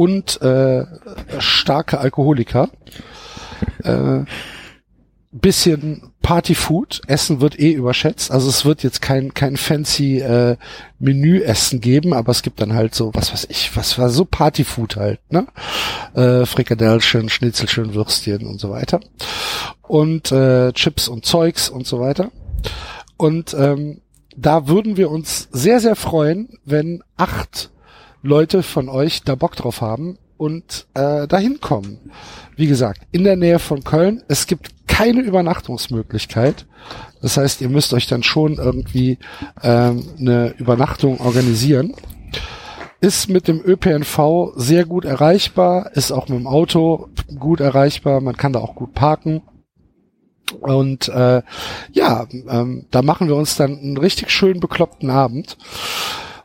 und 0.00 0.40
äh, 0.40 0.86
starke 1.40 1.98
Alkoholiker. 1.98 2.70
Äh, 3.84 4.20
bisschen 5.30 6.14
Partyfood. 6.22 7.02
Essen 7.06 7.42
wird 7.42 7.60
eh 7.60 7.72
überschätzt. 7.72 8.30
Also 8.30 8.48
es 8.48 8.64
wird 8.64 8.82
jetzt 8.82 9.02
kein 9.02 9.34
kein 9.34 9.58
fancy 9.58 10.20
äh, 10.20 10.56
Menüessen 10.98 11.82
geben, 11.82 12.14
aber 12.14 12.32
es 12.32 12.40
gibt 12.40 12.62
dann 12.62 12.72
halt 12.72 12.94
so 12.94 13.10
was 13.12 13.30
weiß 13.30 13.48
ich, 13.50 13.76
was 13.76 13.98
war 13.98 14.08
so 14.08 14.24
Partyfood 14.24 14.96
halt, 14.96 15.20
ne? 15.30 15.46
Äh, 16.14 16.46
Frikadellchen, 16.46 17.28
Schnitzelchen, 17.28 17.92
Würstchen 17.92 18.46
und 18.46 18.58
so 18.58 18.70
weiter 18.70 19.00
und 19.82 20.32
äh, 20.32 20.72
Chips 20.72 21.08
und 21.08 21.26
Zeugs 21.26 21.68
und 21.68 21.86
so 21.86 22.00
weiter. 22.00 22.30
Und 23.18 23.52
ähm, 23.52 24.00
da 24.34 24.66
würden 24.66 24.96
wir 24.96 25.10
uns 25.10 25.50
sehr 25.52 25.78
sehr 25.78 25.94
freuen, 25.94 26.58
wenn 26.64 27.04
acht 27.18 27.70
Leute 28.22 28.62
von 28.62 28.88
euch 28.88 29.22
da 29.22 29.34
Bock 29.34 29.56
drauf 29.56 29.80
haben 29.80 30.18
und 30.36 30.86
äh, 30.94 31.26
dahin 31.26 31.60
kommen. 31.60 31.98
Wie 32.56 32.66
gesagt, 32.66 33.02
in 33.12 33.24
der 33.24 33.36
Nähe 33.36 33.58
von 33.58 33.84
Köln. 33.84 34.22
Es 34.28 34.46
gibt 34.46 34.86
keine 34.86 35.20
Übernachtungsmöglichkeit. 35.20 36.66
Das 37.22 37.36
heißt, 37.36 37.60
ihr 37.60 37.68
müsst 37.68 37.92
euch 37.92 38.06
dann 38.06 38.22
schon 38.22 38.54
irgendwie 38.54 39.18
ähm, 39.62 40.04
eine 40.18 40.54
Übernachtung 40.58 41.20
organisieren. 41.20 41.94
Ist 43.00 43.30
mit 43.30 43.48
dem 43.48 43.62
ÖPNV 43.64 44.52
sehr 44.56 44.84
gut 44.84 45.04
erreichbar, 45.06 45.90
ist 45.94 46.12
auch 46.12 46.28
mit 46.28 46.38
dem 46.38 46.46
Auto 46.46 47.08
gut 47.38 47.60
erreichbar, 47.60 48.20
man 48.20 48.36
kann 48.36 48.52
da 48.52 48.58
auch 48.60 48.74
gut 48.74 48.92
parken. 48.92 49.42
Und 50.60 51.08
äh, 51.08 51.42
ja, 51.92 52.26
ähm, 52.48 52.86
da 52.90 53.02
machen 53.02 53.28
wir 53.28 53.36
uns 53.36 53.56
dann 53.56 53.78
einen 53.78 53.96
richtig 53.96 54.30
schönen 54.30 54.60
bekloppten 54.60 55.10
Abend. 55.10 55.56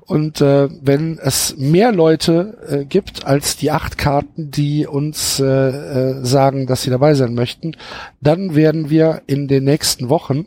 Und 0.05 0.39
äh, 0.39 0.69
wenn 0.85 1.17
es 1.17 1.57
mehr 1.57 1.91
Leute 1.91 2.57
äh, 2.67 2.85
gibt 2.85 3.25
als 3.25 3.57
die 3.57 3.71
acht 3.71 3.97
Karten, 3.97 4.51
die 4.51 4.85
uns 4.85 5.39
äh, 5.39 5.45
äh, 5.45 6.25
sagen, 6.25 6.67
dass 6.67 6.83
sie 6.83 6.91
dabei 6.91 7.15
sein 7.15 7.33
möchten, 7.33 7.75
dann 8.21 8.53
werden 8.53 8.91
wir 8.91 9.23
in 9.25 9.47
den 9.47 9.63
nächsten 9.63 10.09
Wochen, 10.09 10.45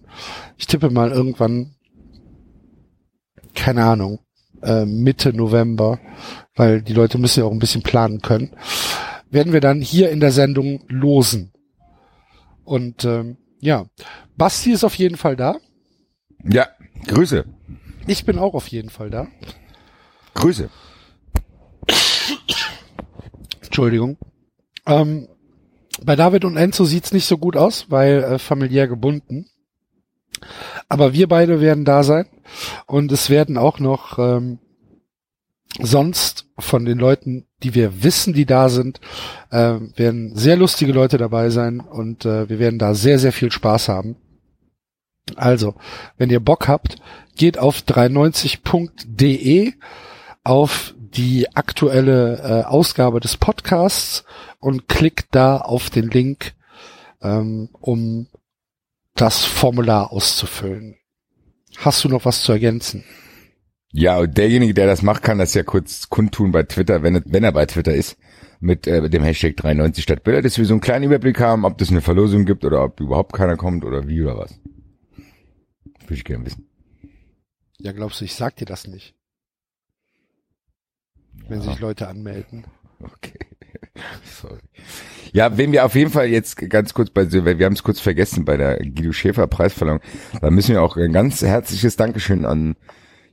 ich 0.59 0.69
tippe 0.69 0.91
mal 0.91 1.11
irgendwann, 1.11 1.75
keine 3.57 3.85
Ahnung, 3.85 4.21
äh, 4.63 4.85
Mitte 4.85 5.33
November, 5.33 5.99
weil 6.55 6.81
die 6.81 6.95
Leute 6.95 7.19
müssen 7.19 7.41
ja 7.41 7.47
auch 7.47 7.53
ein 7.53 7.59
bisschen 7.59 7.83
planen 7.83 8.21
können, 8.21 8.53
werden 9.29 9.53
wir 9.53 9.61
dann 9.61 9.81
hier 9.81 10.11
in 10.11 10.21
der 10.21 10.33
Sendung 10.33 10.85
losen. 10.87 11.53
Und 12.65 13.05
ähm, 13.05 13.39
ja, 13.61 13.87
Basti 14.37 14.71
ist 14.71 14.85
auf 14.85 14.95
jeden 14.95 15.17
Fall 15.17 15.35
da. 15.35 15.57
Ja, 16.45 16.69
Grüße. 17.09 17.45
Ich 18.09 18.25
bin 18.25 18.39
auch 18.39 18.55
auf 18.55 18.69
jeden 18.69 18.89
Fall 18.89 19.11
da. 19.11 19.29
Grüße. 20.33 20.71
Entschuldigung. 23.63 24.17
Ähm, 24.87 25.29
bei 26.03 26.17
David 26.17 26.47
und 26.47 26.57
Enzo 26.57 26.87
sieht's 26.87 27.13
nicht 27.13 27.27
so 27.27 27.37
gut 27.37 27.55
aus, 27.55 27.91
weil 27.91 28.25
äh, 28.25 28.39
familiär 28.39 28.89
gebunden. 28.89 29.51
Aber 30.89 31.13
wir 31.13 31.29
beide 31.29 31.61
werden 31.61 31.85
da 31.85 32.03
sein 32.03 32.27
und 32.87 33.13
es 33.13 33.29
werden 33.29 33.59
auch 33.59 33.79
noch 33.79 34.19
ähm, 34.19 34.59
sonst 35.79 36.47
von 36.59 36.87
den 36.87 36.99
Leuten, 36.99 37.47
die 37.63 37.75
wir 37.75 38.03
wissen, 38.03 38.33
die 38.33 38.47
da 38.47 38.71
sind, 38.71 39.01
äh, 39.51 39.75
werden 39.97 40.35
sehr 40.35 40.57
lustige 40.57 40.93
Leute 40.93 41.19
dabei 41.19 41.51
sein 41.51 41.81
und 41.81 42.25
äh, 42.25 42.49
wir 42.49 42.59
werden 42.59 42.79
da 42.79 42.95
sehr, 42.95 43.19
sehr 43.19 43.33
viel 43.33 43.53
Spaß 43.53 43.89
haben. 43.89 44.17
Also, 45.37 45.75
wenn 46.17 46.31
ihr 46.31 46.41
Bock 46.41 46.69
habt, 46.69 46.97
geht 47.39 47.59
auf 47.59 47.79
390.de 47.81 49.73
auf 50.45 50.95
die 50.99 51.49
aktuelle 51.57 52.39
äh, 52.39 52.65
Ausgabe 52.67 53.21
des 53.21 53.37
Podcasts 53.39 54.25
und 54.61 54.89
klickt 54.89 55.29
da 55.35 55.57
auf 55.59 55.89
den 55.91 56.09
Link, 56.11 56.53
ähm, 57.23 57.71
um 57.73 58.29
das 59.15 59.45
Formular 59.45 60.13
auszufüllen. 60.13 60.97
Hast 61.79 62.05
du 62.05 62.09
noch 62.09 62.25
was 62.25 62.43
zu 62.43 62.53
ergänzen? 62.53 63.05
Ja, 63.91 64.19
und 64.19 64.37
derjenige, 64.37 64.75
der 64.75 64.87
das 64.87 65.03
macht, 65.03 65.23
kann 65.23 65.39
das 65.39 65.55
ja 65.55 65.63
kurz 65.63 66.09
kundtun 66.11 66.53
bei 66.53 66.63
Twitter, 66.65 67.03
wenn, 67.03 67.17
er- 67.17 67.23
wenn 67.25 67.43
er 67.45 67.53
bei 67.53 67.65
Twitter 67.67 67.95
ist, 67.95 68.17
mit 68.61 68.87
äh, 68.87 69.09
dem 69.09 69.23
Hashtag 69.23 69.57
93 69.57 70.03
statt 70.05 70.25
Bilder, 70.25 70.43
dass 70.43 70.59
wir 70.59 70.65
so 70.67 70.75
einen 70.75 70.81
kleinen 70.81 71.05
Überblick 71.05 71.41
haben, 71.41 71.65
ob 71.65 71.79
das 71.79 71.91
eine 71.91 72.01
Verlosung 72.03 72.45
gibt 72.45 72.65
oder 72.65 72.85
ob 72.85 73.01
überhaupt 73.01 73.33
keiner 73.33 73.57
kommt 73.57 73.85
oder 73.85 74.07
wie 74.09 74.21
oder 74.23 74.37
was. 74.39 74.59
Würde 76.03 76.15
ich 76.15 76.25
gerne 76.25 76.45
wissen. 76.45 76.68
Ja, 77.81 77.93
glaubst 77.93 78.21
du, 78.21 78.25
ich 78.25 78.35
sag 78.35 78.57
dir 78.57 78.65
das 78.65 78.87
nicht? 78.87 79.15
Wenn 81.49 81.63
sich 81.63 81.79
Leute 81.79 82.09
anmelden. 82.09 82.65
Okay. 83.01 83.39
Sorry. 84.41 84.59
Ja, 85.33 85.57
wen 85.57 85.73
wir 85.73 85.85
auf 85.85 85.95
jeden 85.95 86.11
Fall 86.11 86.27
jetzt 86.27 86.57
ganz 86.57 86.95
kurz 86.95 87.11
bei, 87.11 87.31
wir 87.31 87.67
haben 87.67 87.75
es 87.75 87.83
kurz 87.83 88.01
vergessen 88.01 88.45
bei 88.45 88.57
der 88.57 88.79
Guido 88.79 89.13
Schäfer 89.13 89.47
Preisverleihung, 89.47 90.01
da 90.41 90.51
müssen 90.51 90.73
wir 90.73 90.83
auch 90.83 90.97
ein 90.97 91.13
ganz 91.13 91.43
herzliches 91.43 91.97
Dankeschön 91.97 92.45
an, 92.45 92.77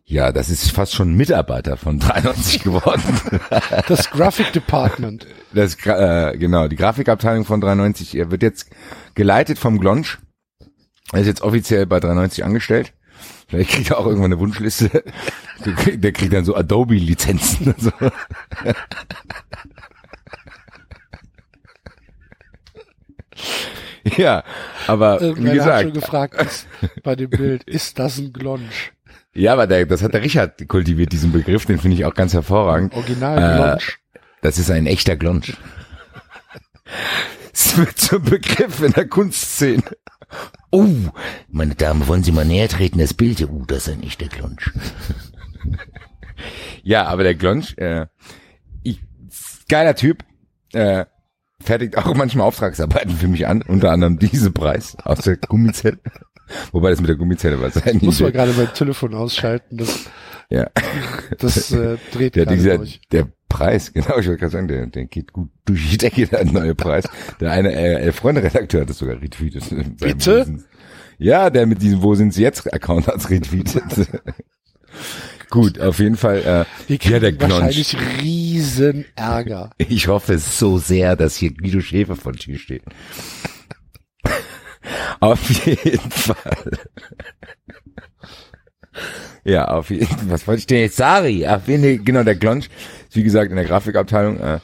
ja, 0.08 0.32
das 0.32 0.50
ist 0.50 0.70
fast 0.70 0.94
schon 0.94 1.16
Mitarbeiter 1.16 1.78
von 1.78 2.00
93 2.00 2.64
geworden. 2.64 3.02
Das 3.88 4.12
Graphic 4.12 4.54
Department. 4.54 5.26
Das, 5.52 5.76
äh, 5.84 6.38
genau, 6.38 6.68
die 6.68 6.76
Grafikabteilung 6.76 7.44
von 7.44 7.60
93 7.60 8.16
er 8.16 8.30
wird 8.30 8.44
jetzt 8.44 8.70
geleitet 9.16 9.58
vom 9.58 9.80
Glonsch. 9.80 10.20
Er 11.12 11.22
ist 11.22 11.28
jetzt 11.28 11.42
offiziell 11.42 11.88
bei 11.88 12.00
93 12.00 12.46
angestellt. 12.46 12.94
Vielleicht 13.48 13.72
kriegt 13.72 13.92
er 13.92 14.00
auch 14.00 14.06
irgendwann 14.06 14.34
eine 14.34 14.40
Wunschliste. 14.40 15.04
Der 15.64 16.12
kriegt, 16.12 16.34
dann 16.34 16.46
so 16.46 16.56
Adobe-Lizenzen 16.56 17.74
und 17.74 17.82
so. 17.82 17.92
Ja, 24.18 24.44
aber 24.88 25.20
wie 25.20 25.26
Irgendwer 25.26 25.66
hat 25.66 25.82
schon 25.82 25.94
gesagt, 25.94 26.32
gefragt, 26.38 26.42
ist, 26.42 26.68
bei 27.04 27.16
dem 27.16 27.30
Bild, 27.30 27.64
ist 27.66 27.98
das 27.98 28.18
ein 28.20 28.34
Glonsch? 28.34 28.94
ja, 29.34 29.54
aber 29.54 29.66
der, 29.68 29.86
das 29.88 30.04
hat 30.04 30.14
der 30.14 30.22
Richard 30.22 30.68
kultiviert, 30.68 31.12
diesen 31.12 31.32
Begriff, 31.32 31.66
den 31.66 31.80
finde 31.80 31.98
ich 31.98 32.06
auch 32.06 32.14
ganz 32.14 32.34
hervorragend. 32.34 32.94
Original 32.94 33.38
Äh, 33.38 33.58
Glonsch. 33.58 34.00
Das 34.42 34.60
ist 34.60 34.70
ein 34.70 34.86
echter 34.86 35.16
Glonsch. 35.16 35.54
Es 37.52 37.78
wird 37.78 37.98
zum 37.98 38.22
Begriff 38.22 38.82
in 38.82 38.92
der 38.92 39.08
Kunstszene. 39.08 39.82
Oh, 40.72 40.88
meine 41.50 41.76
Dame, 41.76 42.08
wollen 42.08 42.24
Sie 42.24 42.32
mal 42.32 42.46
näher 42.46 42.68
treten, 42.68 43.00
das 43.00 43.14
Bild? 43.14 43.42
Oh, 43.50 43.64
das 43.68 43.88
ist 43.88 43.94
ein 43.94 44.04
echter 44.04 44.28
Klunsch. 44.28 44.72
Ja, 46.84 47.06
aber 47.06 47.24
der 47.24 47.34
Glonsch, 47.34 47.76
äh, 47.78 48.06
ich, 48.84 49.02
geiler 49.68 49.96
Typ, 49.96 50.24
äh, 50.74 51.06
fertigt 51.60 51.98
auch 51.98 52.14
manchmal 52.14 52.46
Auftragsarbeiten 52.46 53.16
für 53.16 53.28
mich 53.28 53.48
an, 53.48 53.64
unter 53.64 53.92
anderem 53.92 54.20
diese 54.20 54.52
Preis 54.52 54.96
aus 55.04 55.20
der 55.22 55.38
Gummizelle. 55.38 55.98
Wobei 56.72 56.92
das 56.92 57.02
mit 57.02 57.10
der 57.10 57.16
Gummizelle 57.16 57.60
war 57.60 57.72
sein. 57.72 58.00
Muss 58.04 58.20
man 58.20 58.32
gerade 58.32 58.54
mein 58.54 58.72
Telefon 58.74 59.16
ausschalten, 59.16 59.78
das, 59.78 60.06
ja. 60.50 60.70
das 61.40 61.72
äh, 61.72 61.98
dreht 62.14 62.36
Der, 62.36 62.46
dieser, 62.46 62.78
durch. 62.78 63.02
der 63.12 63.30
Preis, 63.50 63.94
genau, 63.94 64.18
ich 64.18 64.28
wollte 64.28 64.38
gerade 64.38 64.52
sagen, 64.52 64.68
der, 64.68 64.88
der 64.88 65.06
geht 65.06 65.34
gut 65.34 65.50
durch 65.66 65.90
die 65.90 65.98
Decke, 66.00 66.28
der 66.28 66.46
neue 66.46 66.76
Preis. 66.76 67.06
Der 67.40 67.52
eine 67.52 67.74
äh, 67.74 68.02
Elf-Freunde-Redakteur 68.04 68.82
hat 68.82 68.90
das 68.90 68.98
sogar 68.98 69.22
retweetet. 69.22 69.64
Bitte? 70.00 70.64
Ja, 71.18 71.50
der 71.50 71.66
mit 71.66 71.82
diesem 71.82 72.02
Wo 72.02 72.16
sind 72.16 72.34
sie 72.34 72.42
jetzt 72.42 72.72
Account 72.74 73.08
hat's 73.08 73.30
retweetet. 73.30 73.84
gut, 75.50 75.80
auf 75.80 76.00
jeden 76.00 76.18
Fall, 76.18 76.66
äh, 76.90 76.94
ja, 76.94 77.20
der 77.20 77.40
wahrscheinlich 77.40 77.96
riesen 78.22 79.06
Ärger. 79.16 79.70
Ich 79.78 80.10
hoffe 80.10 80.38
so 80.38 80.78
sehr, 80.78 81.16
dass 81.16 81.38
hier 81.38 81.54
Guido 81.54 81.80
Schäfer 81.80 82.18
von 82.18 82.34
dir 82.34 82.60
steht. 82.60 82.84
Auf 85.22 85.50
jeden 85.66 86.12
Fall. 86.12 86.72
Ja, 89.46 89.66
auf 89.70 89.90
jeden 89.90 90.08
Fall. 90.08 90.30
Was 90.30 90.48
wollte 90.48 90.60
ich 90.60 90.68
denn 90.68 90.80
jetzt 90.80 90.98
sagen? 90.98 91.46
Auf 91.48 91.68
jeden 91.68 91.84
Fall, 91.84 91.98
genau, 92.00 92.24
der 92.24 92.36
Glonsch 92.36 92.68
wie 93.16 93.24
gesagt 93.24 93.50
in 93.50 93.56
der 93.56 93.66
Grafikabteilung. 93.66 94.40
Äh, 94.40 94.60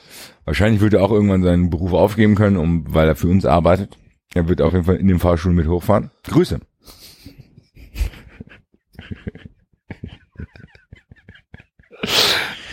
wahrscheinlich 0.45 0.81
wird 0.81 0.93
er 0.93 1.03
auch 1.03 1.11
irgendwann 1.11 1.43
seinen 1.43 1.69
Beruf 1.69 1.93
aufgeben 1.93 2.35
können, 2.35 2.57
um, 2.57 2.85
weil 2.93 3.07
er 3.07 3.15
für 3.15 3.27
uns 3.27 3.45
arbeitet. 3.45 3.97
Er 4.33 4.47
wird 4.47 4.61
auf 4.61 4.73
jeden 4.73 4.85
Fall 4.85 4.95
in 4.95 5.07
dem 5.07 5.19
Fahrstuhl 5.19 5.53
mit 5.53 5.67
hochfahren. 5.67 6.11
Grüße. 6.23 6.59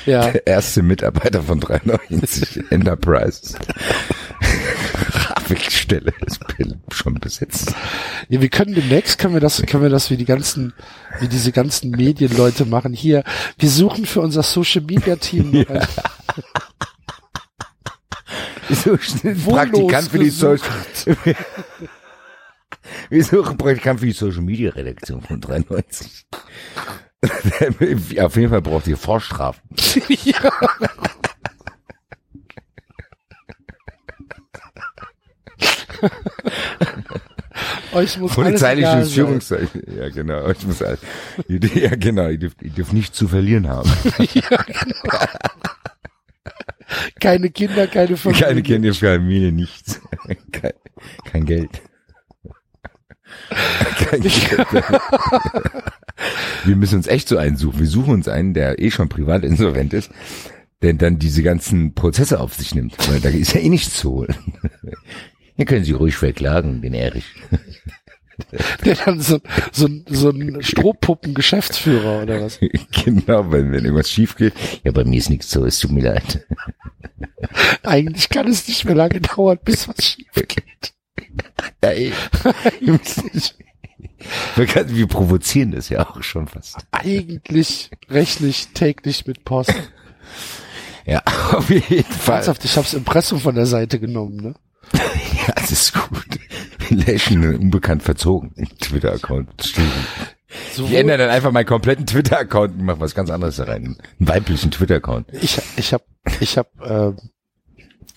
Ja, 0.06 0.30
Der 0.30 0.46
erste 0.46 0.82
Mitarbeiter 0.82 1.42
von 1.42 1.60
93 1.60 2.64
Enterprise. 2.70 3.58
Ist 5.50 6.40
schon 6.90 7.14
besetzt. 7.14 7.74
ja, 8.28 8.40
wir 8.40 8.48
können 8.48 8.74
demnächst 8.74 9.18
können 9.18 9.34
wir 9.34 9.40
das, 9.40 9.62
können 9.62 9.82
wir 9.82 9.90
das 9.90 10.10
wie 10.10 10.16
die 10.16 10.24
ganzen, 10.24 10.72
wie 11.20 11.28
diese 11.28 11.52
ganzen 11.52 11.90
Medienleute 11.90 12.64
machen. 12.66 12.92
Hier, 12.92 13.24
wir 13.58 13.68
suchen 13.70 14.06
für 14.06 14.20
unser 14.20 14.42
Social 14.42 14.82
Media 14.82 15.16
Team 15.16 15.64
ein- 15.68 15.80
So 18.70 18.98
Praktikant 19.50 20.08
für 20.08 20.18
die. 20.18 20.28
Social. 20.30 20.60
Wir 23.08 23.24
suchen 23.24 23.56
Praktikant 23.56 24.00
für 24.00 24.06
die 24.06 24.12
Social 24.12 24.42
Media 24.42 24.70
Redaktion 24.72 25.22
von 25.22 25.40
93. 25.40 26.26
Auf 28.20 28.36
jeden 28.36 28.50
Fall 28.50 28.60
braucht 28.62 28.86
ihr 28.86 28.96
Vorstrafen. 28.98 29.62
ja. 30.08 30.52
Euch 37.92 38.18
muss 38.18 38.34
Polizeiliches. 38.34 39.12
Führungszeichen. 39.12 39.82
Ja, 39.96 40.08
genau. 40.10 40.42
Euch 40.44 40.64
muss 40.66 40.82
alles, 40.82 41.00
ja, 41.74 41.94
genau. 41.96 42.28
Ihr 42.28 42.38
dürft, 42.38 42.62
ihr 42.62 42.70
dürft 42.70 42.92
nichts 42.92 43.16
zu 43.16 43.28
verlieren 43.28 43.68
haben. 43.68 43.90
Keine 47.20 47.50
Kinder, 47.50 47.86
keine 47.86 48.16
Familie. 48.18 48.46
Keine 48.46 48.62
Kinder, 48.62 48.94
Familie, 48.94 49.52
nichts. 49.52 50.00
Kein, 50.52 50.72
kein 51.24 51.44
Geld. 51.44 51.82
Kein 53.98 54.20
Geld. 54.22 54.66
Wir 56.64 56.76
müssen 56.76 56.96
uns 56.96 57.06
echt 57.06 57.28
so 57.28 57.36
einen 57.36 57.56
suchen. 57.56 57.78
Wir 57.80 57.86
suchen 57.86 58.14
uns 58.14 58.28
einen, 58.28 58.54
der 58.54 58.80
eh 58.80 58.90
schon 58.90 59.08
privat 59.08 59.44
insolvent 59.44 59.92
ist, 59.92 60.10
der 60.82 60.94
dann 60.94 61.18
diese 61.18 61.42
ganzen 61.42 61.94
Prozesse 61.94 62.40
auf 62.40 62.54
sich 62.54 62.74
nimmt. 62.74 62.96
Weil 63.10 63.20
da 63.20 63.28
ist 63.28 63.52
ja 63.52 63.60
eh 63.60 63.68
nichts 63.68 63.98
zu 63.98 64.10
holen. 64.10 64.34
Hier 65.58 65.66
können 65.66 65.84
Sie 65.84 65.90
ruhig 65.92 66.14
verklagen, 66.16 66.80
den 66.82 66.94
Erich. 66.94 67.24
Der 68.84 68.94
dann 68.94 69.20
so, 69.20 69.40
so, 69.72 69.88
so 70.08 70.30
ein 70.30 70.62
Strohpuppen-Geschäftsführer 70.62 72.22
oder 72.22 72.40
was? 72.42 72.60
genau, 73.04 73.50
wenn, 73.50 73.72
wenn 73.72 73.84
irgendwas 73.84 74.08
schief 74.08 74.36
geht. 74.36 74.54
Ja, 74.84 74.92
bei 74.92 75.02
mir 75.04 75.18
ist 75.18 75.28
nichts 75.30 75.50
so, 75.50 75.64
es 75.64 75.80
tut 75.80 75.90
mir 75.90 76.04
leid. 76.04 76.46
Eigentlich 77.82 78.28
kann 78.28 78.46
es 78.46 78.68
nicht 78.68 78.84
mehr 78.84 78.94
lange 78.94 79.20
dauern, 79.20 79.58
bis 79.64 79.88
was 79.88 79.96
schief 80.04 80.30
geht. 80.34 80.92
Ja, 81.82 81.90
eh. 81.90 82.12
Wir, 84.54 84.66
können- 84.66 84.94
wir 84.94 85.08
provozieren 85.08 85.72
das 85.72 85.88
ja 85.88 86.08
auch 86.08 86.22
schon 86.22 86.46
fast. 86.46 86.76
Eigentlich 86.92 87.90
rechtlich 88.08 88.68
täglich 88.68 89.26
mit 89.26 89.44
Post. 89.44 89.74
Ja, 91.04 91.24
auf 91.52 91.68
jeden 91.70 92.04
Fall. 92.04 92.36
Ernsthaft, 92.36 92.64
ich 92.64 92.76
hab's 92.76 92.94
Impressum 92.94 93.40
von 93.40 93.56
der 93.56 93.66
Seite 93.66 93.98
genommen, 93.98 94.36
ne? 94.36 94.54
Ja, 95.54 95.54
das 95.56 95.72
ist 95.72 95.94
gut. 95.94 96.38
Lächeln 96.90 97.56
unbekannt 97.56 98.02
verzogen. 98.02 98.52
Twitter-Account. 98.80 99.48
Stimmt. 99.64 99.88
So, 100.74 100.84
Ich 100.86 100.94
ändere 100.94 101.18
dann 101.18 101.30
einfach 101.30 101.52
meinen 101.52 101.66
kompletten 101.66 102.06
Twitter-Account 102.06 102.74
und 102.78 102.84
mache 102.84 103.00
was 103.00 103.14
ganz 103.14 103.30
anderes 103.30 103.56
da 103.56 103.64
rein. 103.64 103.96
Einen 104.18 104.28
weiblichen 104.28 104.70
Twitter-Account. 104.70 105.28
ich, 105.32 105.58
ich 105.76 105.92
hab, 105.94 106.02
ich 106.40 106.56
hab, 106.58 106.70
ähm, 106.84 107.16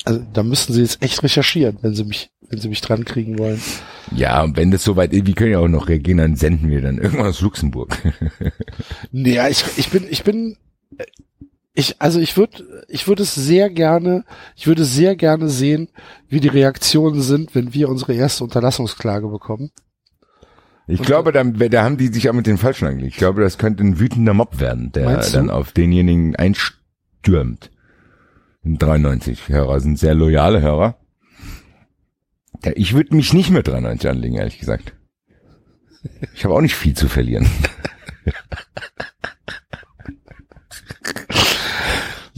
also 0.04 0.26
da 0.34 0.44
müssen 0.44 0.74
Sie 0.74 0.82
jetzt 0.82 1.02
echt 1.04 1.22
recherchieren, 1.24 1.78
wenn 1.82 1.94
Sie 1.94 2.04
mich, 2.04 2.32
wenn 2.50 2.60
Sie 2.60 2.70
mich 2.70 2.82
dran 2.82 3.06
kriegen 3.06 3.38
wollen. 3.38 3.62
Ja, 4.16 4.44
und 4.44 4.58
wenn 4.58 4.72
das 4.72 4.84
soweit 4.84 5.14
ist, 5.14 5.26
wir 5.28 5.34
können 5.36 5.52
ja 5.52 5.60
auch 5.60 5.68
noch 5.68 5.88
reagieren, 5.90 6.18
dann 6.18 6.36
senden 6.36 6.70
wir 6.70 6.82
dann 6.82 6.98
irgendwann 6.98 7.28
aus 7.28 7.42
Luxemburg. 7.42 7.98
Ja, 9.12 9.48
ich, 9.48 9.64
ich 9.78 9.90
bin, 9.90 10.06
ich 10.10 10.24
bin, 10.24 10.58
äh, 10.98 11.06
ich, 11.74 12.02
also 12.02 12.20
ich 12.20 12.36
würde, 12.38 12.86
ich 12.90 13.08
würde 13.08 13.24
es 13.24 13.34
sehr 13.34 13.70
gerne, 13.70 14.26
ich 14.56 14.68
würde 14.68 14.84
sehr 14.84 15.16
gerne 15.16 15.48
sehen, 15.50 15.90
wie 16.28 16.40
die 16.40 16.50
Reaktionen 16.50 17.22
sind, 17.22 17.56
wenn 17.56 17.74
wir 17.74 17.90
unsere 17.90 18.14
erste 18.14 18.44
Unterlassungsklage 18.44 19.28
bekommen. 19.28 19.72
Ich 20.88 21.00
Und- 21.00 21.06
glaube, 21.06 21.32
dann, 21.32 21.58
da 21.70 21.84
haben 21.84 21.98
die 21.98 22.08
sich 22.08 22.30
auch 22.30 22.34
mit 22.34 22.48
den 22.48 22.58
Falschen 22.58 22.88
angelegt. 22.88 23.14
Ich 23.14 23.18
glaube, 23.20 23.42
das 23.42 23.58
könnte 23.58 23.84
ein 23.84 24.00
wütender 24.00 24.34
Mob 24.34 24.60
werden, 24.60 24.92
der 24.92 25.22
dann 25.32 25.50
auf 25.50 25.72
denjenigen 25.72 26.36
einstürmt. 26.36 27.72
93 28.64 29.48
Hörer 29.50 29.80
sind 29.80 29.98
sehr 29.98 30.14
loyale 30.14 30.62
Hörer. 30.62 30.98
Ich 32.76 32.94
würde 32.94 33.16
mich 33.16 33.34
nicht 33.34 33.50
mit 33.50 33.68
93 33.68 34.10
anlegen, 34.10 34.36
ehrlich 34.36 34.60
gesagt. 34.60 34.94
Ich 36.34 36.44
habe 36.44 36.54
auch 36.54 36.62
nicht 36.62 36.76
viel 36.76 36.96
zu 36.96 37.08
verlieren. 37.08 37.48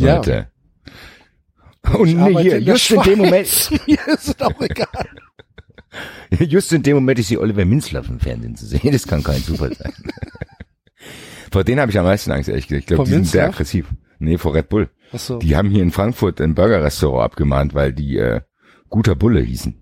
Ja. 0.04 0.16
Leute. 0.18 0.48
Und 1.98 2.08
Ich 2.08 2.16
nee, 2.16 2.42
hier, 2.42 2.58
in 2.58 2.64
just 2.66 2.92
in 2.92 3.02
dem 3.02 3.20
Moment, 3.20 3.48
Schweiz. 3.48 3.82
Mir 3.88 4.08
ist 4.08 4.42
auch 4.42 4.62
egal. 4.62 5.08
just 6.40 6.72
in 6.74 6.84
dem 6.84 6.96
Moment 6.96 7.20
ist 7.20 7.30
die 7.30 7.38
Oliver 7.38 7.66
Minzlaff 7.66 8.10
im 8.10 8.20
Fernsehen 8.20 8.56
zu 8.56 8.66
sehen. 8.66 8.92
Das 8.92 9.06
kann 9.06 9.24
kein 9.24 9.44
Zufall 9.44 9.74
sein. 9.76 9.94
vor 11.52 11.64
denen 11.64 11.82
habe 11.82 11.92
ich 11.92 12.00
am 12.00 12.06
meisten 12.06 12.32
Angst, 12.32 12.50
ehrlich 12.50 12.68
gesagt. 12.68 12.84
Ich 12.84 12.88
glaube, 12.88 13.04
die 13.04 13.12
sind 13.12 13.28
sehr 13.28 13.44
Minzlaff? 13.44 13.56
aggressiv. 13.56 13.94
Nee, 14.20 14.38
vor 14.38 14.54
Red 14.54 14.70
Bull. 14.70 14.90
Ach 15.12 15.20
so. 15.20 15.40
Die 15.40 15.56
haben 15.56 15.70
hier 15.70 15.84
in 15.84 15.92
Frankfurt 15.92 16.40
ein 16.40 16.56
Burger-Restaurant 16.56 17.24
abgemahnt, 17.26 17.74
weil 17.74 17.94
die 17.94 18.18
äh, 18.18 18.42
guter 18.90 19.16
Bulle 19.16 19.42
hießen. 19.42 19.82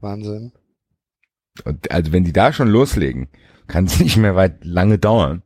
Wahnsinn. 0.00 0.52
Und 1.64 1.90
also 1.90 2.12
wenn 2.12 2.24
die 2.24 2.32
da 2.32 2.52
schon 2.52 2.68
loslegen, 2.68 3.28
kann 3.66 3.86
es 3.86 3.98
nicht 4.00 4.16
mehr 4.16 4.36
weit 4.36 4.64
lange 4.64 4.98
dauern, 4.98 5.42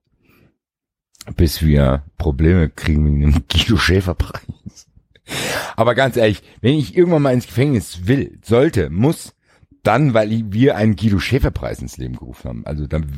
bis 1.36 1.62
wir 1.62 2.02
Probleme 2.18 2.68
kriegen 2.70 3.02
mit 3.18 3.34
dem 3.34 3.44
Guido 3.48 3.76
Schäfer 3.76 4.14
Preis. 4.14 4.86
Aber 5.76 5.94
ganz 5.94 6.16
ehrlich, 6.16 6.42
wenn 6.60 6.74
ich 6.74 6.96
irgendwann 6.96 7.22
mal 7.22 7.32
ins 7.34 7.46
Gefängnis 7.46 8.06
will, 8.06 8.38
sollte, 8.44 8.90
muss, 8.90 9.34
dann, 9.82 10.14
weil 10.14 10.52
wir 10.52 10.76
einen 10.76 10.96
Guido 10.96 11.18
Schäfer 11.18 11.50
Preis 11.50 11.80
ins 11.80 11.96
Leben 11.96 12.16
gerufen 12.16 12.48
haben. 12.48 12.66
Also 12.66 12.86
dann, 12.86 13.10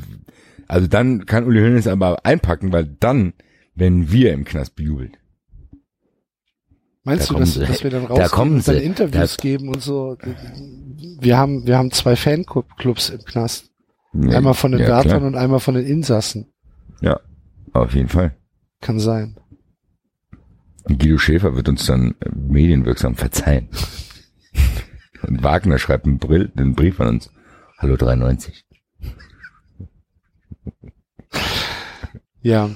also 0.68 0.86
dann 0.86 1.26
kann 1.26 1.44
Uli 1.44 1.60
Hoeneß 1.60 1.86
aber 1.88 2.24
einpacken, 2.24 2.72
weil 2.72 2.84
dann, 3.00 3.32
wenn 3.74 4.10
wir 4.12 4.32
im 4.32 4.44
Knast 4.44 4.76
bejubelt. 4.76 5.18
Meinst 7.04 7.30
Da 7.30 7.34
du, 7.34 7.40
dass, 7.40 7.54
dass 7.54 7.84
wir 7.84 7.90
dann 7.90 8.02
Da 8.08 8.14
rausgehen 8.26 8.54
und 8.54 8.66
dann. 8.68 8.76
Interviews 8.78 9.36
Da- 9.36 9.42
geben 9.42 9.68
und 9.68 9.80
so? 9.80 10.16
Wir 11.20 11.36
haben, 11.38 11.66
wir 11.66 11.78
haben 11.78 11.92
zwei 11.92 12.16
Fanclubs 12.16 13.10
im 13.10 13.20
Knast. 13.24 13.70
Ja, 14.12 14.38
Einmal 14.38 14.54
von 14.54 14.72
den 14.72 14.80
ja, 14.80 14.88
Wärtern 14.88 15.22
und 15.24 15.36
einmal 15.36 15.60
von 15.60 15.74
den 15.74 15.86
Insassen. 15.86 16.46
Ja, 17.00 17.20
auf 17.80 17.94
jeden 17.94 18.08
Fall. 18.08 18.36
Kann 18.80 18.98
sein. 18.98 19.36
Guido 20.84 21.18
Schäfer 21.18 21.56
wird 21.56 21.68
uns 21.68 21.86
dann 21.86 22.14
medienwirksam 22.34 23.16
verzeihen. 23.16 23.68
Und 25.22 25.42
Wagner 25.42 25.78
schreibt 25.78 26.06
einen, 26.06 26.18
Brill, 26.18 26.52
einen 26.56 26.74
Brief 26.74 27.00
an 27.00 27.08
uns. 27.08 27.30
Hallo 27.78 27.96
93. 27.96 28.64
Ja. 32.42 32.70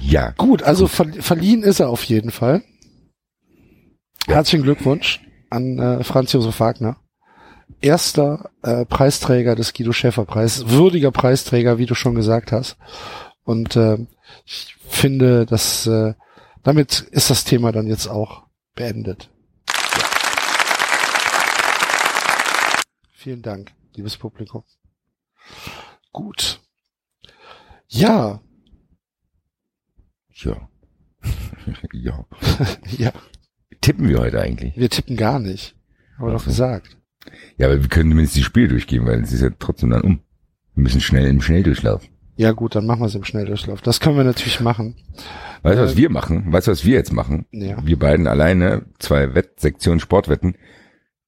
Ja, 0.00 0.30
Gut, 0.32 0.62
also 0.62 0.86
ver 0.88 1.06
verliehen 1.20 1.62
ist 1.62 1.80
er 1.80 1.88
auf 1.88 2.04
jeden 2.04 2.30
Fall. 2.30 2.62
Herzlichen 4.26 4.62
Glückwunsch 4.62 5.20
an 5.50 5.78
äh, 5.78 6.04
Franz 6.04 6.32
Josef 6.32 6.60
Wagner. 6.60 6.96
Erster 7.80 8.50
äh, 8.62 8.84
Preisträger 8.84 9.54
des 9.54 9.72
Guido 9.72 9.92
Schäfer 9.92 10.24
Preis, 10.24 10.68
würdiger 10.68 11.10
Preisträger, 11.10 11.78
wie 11.78 11.86
du 11.86 11.94
schon 11.94 12.14
gesagt 12.14 12.52
hast. 12.52 12.76
Und 13.48 13.76
äh, 13.76 13.96
ich 14.44 14.76
finde, 14.90 15.46
dass 15.46 15.86
äh, 15.86 16.12
damit 16.64 17.00
ist 17.00 17.30
das 17.30 17.44
Thema 17.44 17.72
dann 17.72 17.86
jetzt 17.86 18.06
auch 18.06 18.46
beendet. 18.74 19.30
Vielen 23.14 23.40
Dank, 23.40 23.72
liebes 23.94 24.18
Publikum. 24.18 24.64
Gut. 26.12 26.60
Ja, 27.88 28.42
ja. 30.34 30.68
ja. 31.92 32.26
ja, 32.98 33.12
Tippen 33.80 34.10
wir 34.10 34.18
heute 34.18 34.42
eigentlich? 34.42 34.76
wir 34.76 34.90
tippen 34.90 35.16
gar 35.16 35.38
nicht. 35.38 35.74
Haben 36.18 36.26
wir 36.26 36.32
doch 36.34 36.44
gesagt. 36.44 36.98
Ja, 37.56 37.68
aber 37.68 37.80
wir 37.80 37.88
können 37.88 38.10
zumindest 38.10 38.36
die 38.36 38.44
Spiele 38.44 38.68
durchgehen, 38.68 39.06
weil 39.06 39.22
es 39.22 39.32
ist 39.32 39.40
ja 39.40 39.48
trotzdem 39.58 39.88
dann 39.88 40.02
um. 40.02 40.20
Wir 40.74 40.82
müssen 40.82 41.00
schnell 41.00 41.26
im 41.26 41.40
Schnelldurchlauf. 41.40 42.06
Ja 42.38 42.52
gut, 42.52 42.76
dann 42.76 42.86
machen 42.86 43.00
wir 43.00 43.06
es 43.06 43.16
im 43.16 43.24
Schnelldurchlauf. 43.24 43.82
Das 43.82 43.98
können 43.98 44.16
wir 44.16 44.22
natürlich 44.22 44.60
machen. 44.60 44.94
Weißt 45.62 45.76
du, 45.76 45.82
Äh, 45.82 45.84
was 45.86 45.96
wir 45.96 46.08
machen? 46.08 46.44
Weißt 46.52 46.68
du, 46.68 46.70
was 46.70 46.84
wir 46.84 46.94
jetzt 46.94 47.12
machen? 47.12 47.46
Ja. 47.50 47.84
Wir 47.84 47.98
beiden 47.98 48.28
alleine, 48.28 48.82
zwei 49.00 49.34
Wettsektionen 49.34 49.98
Sportwetten. 49.98 50.54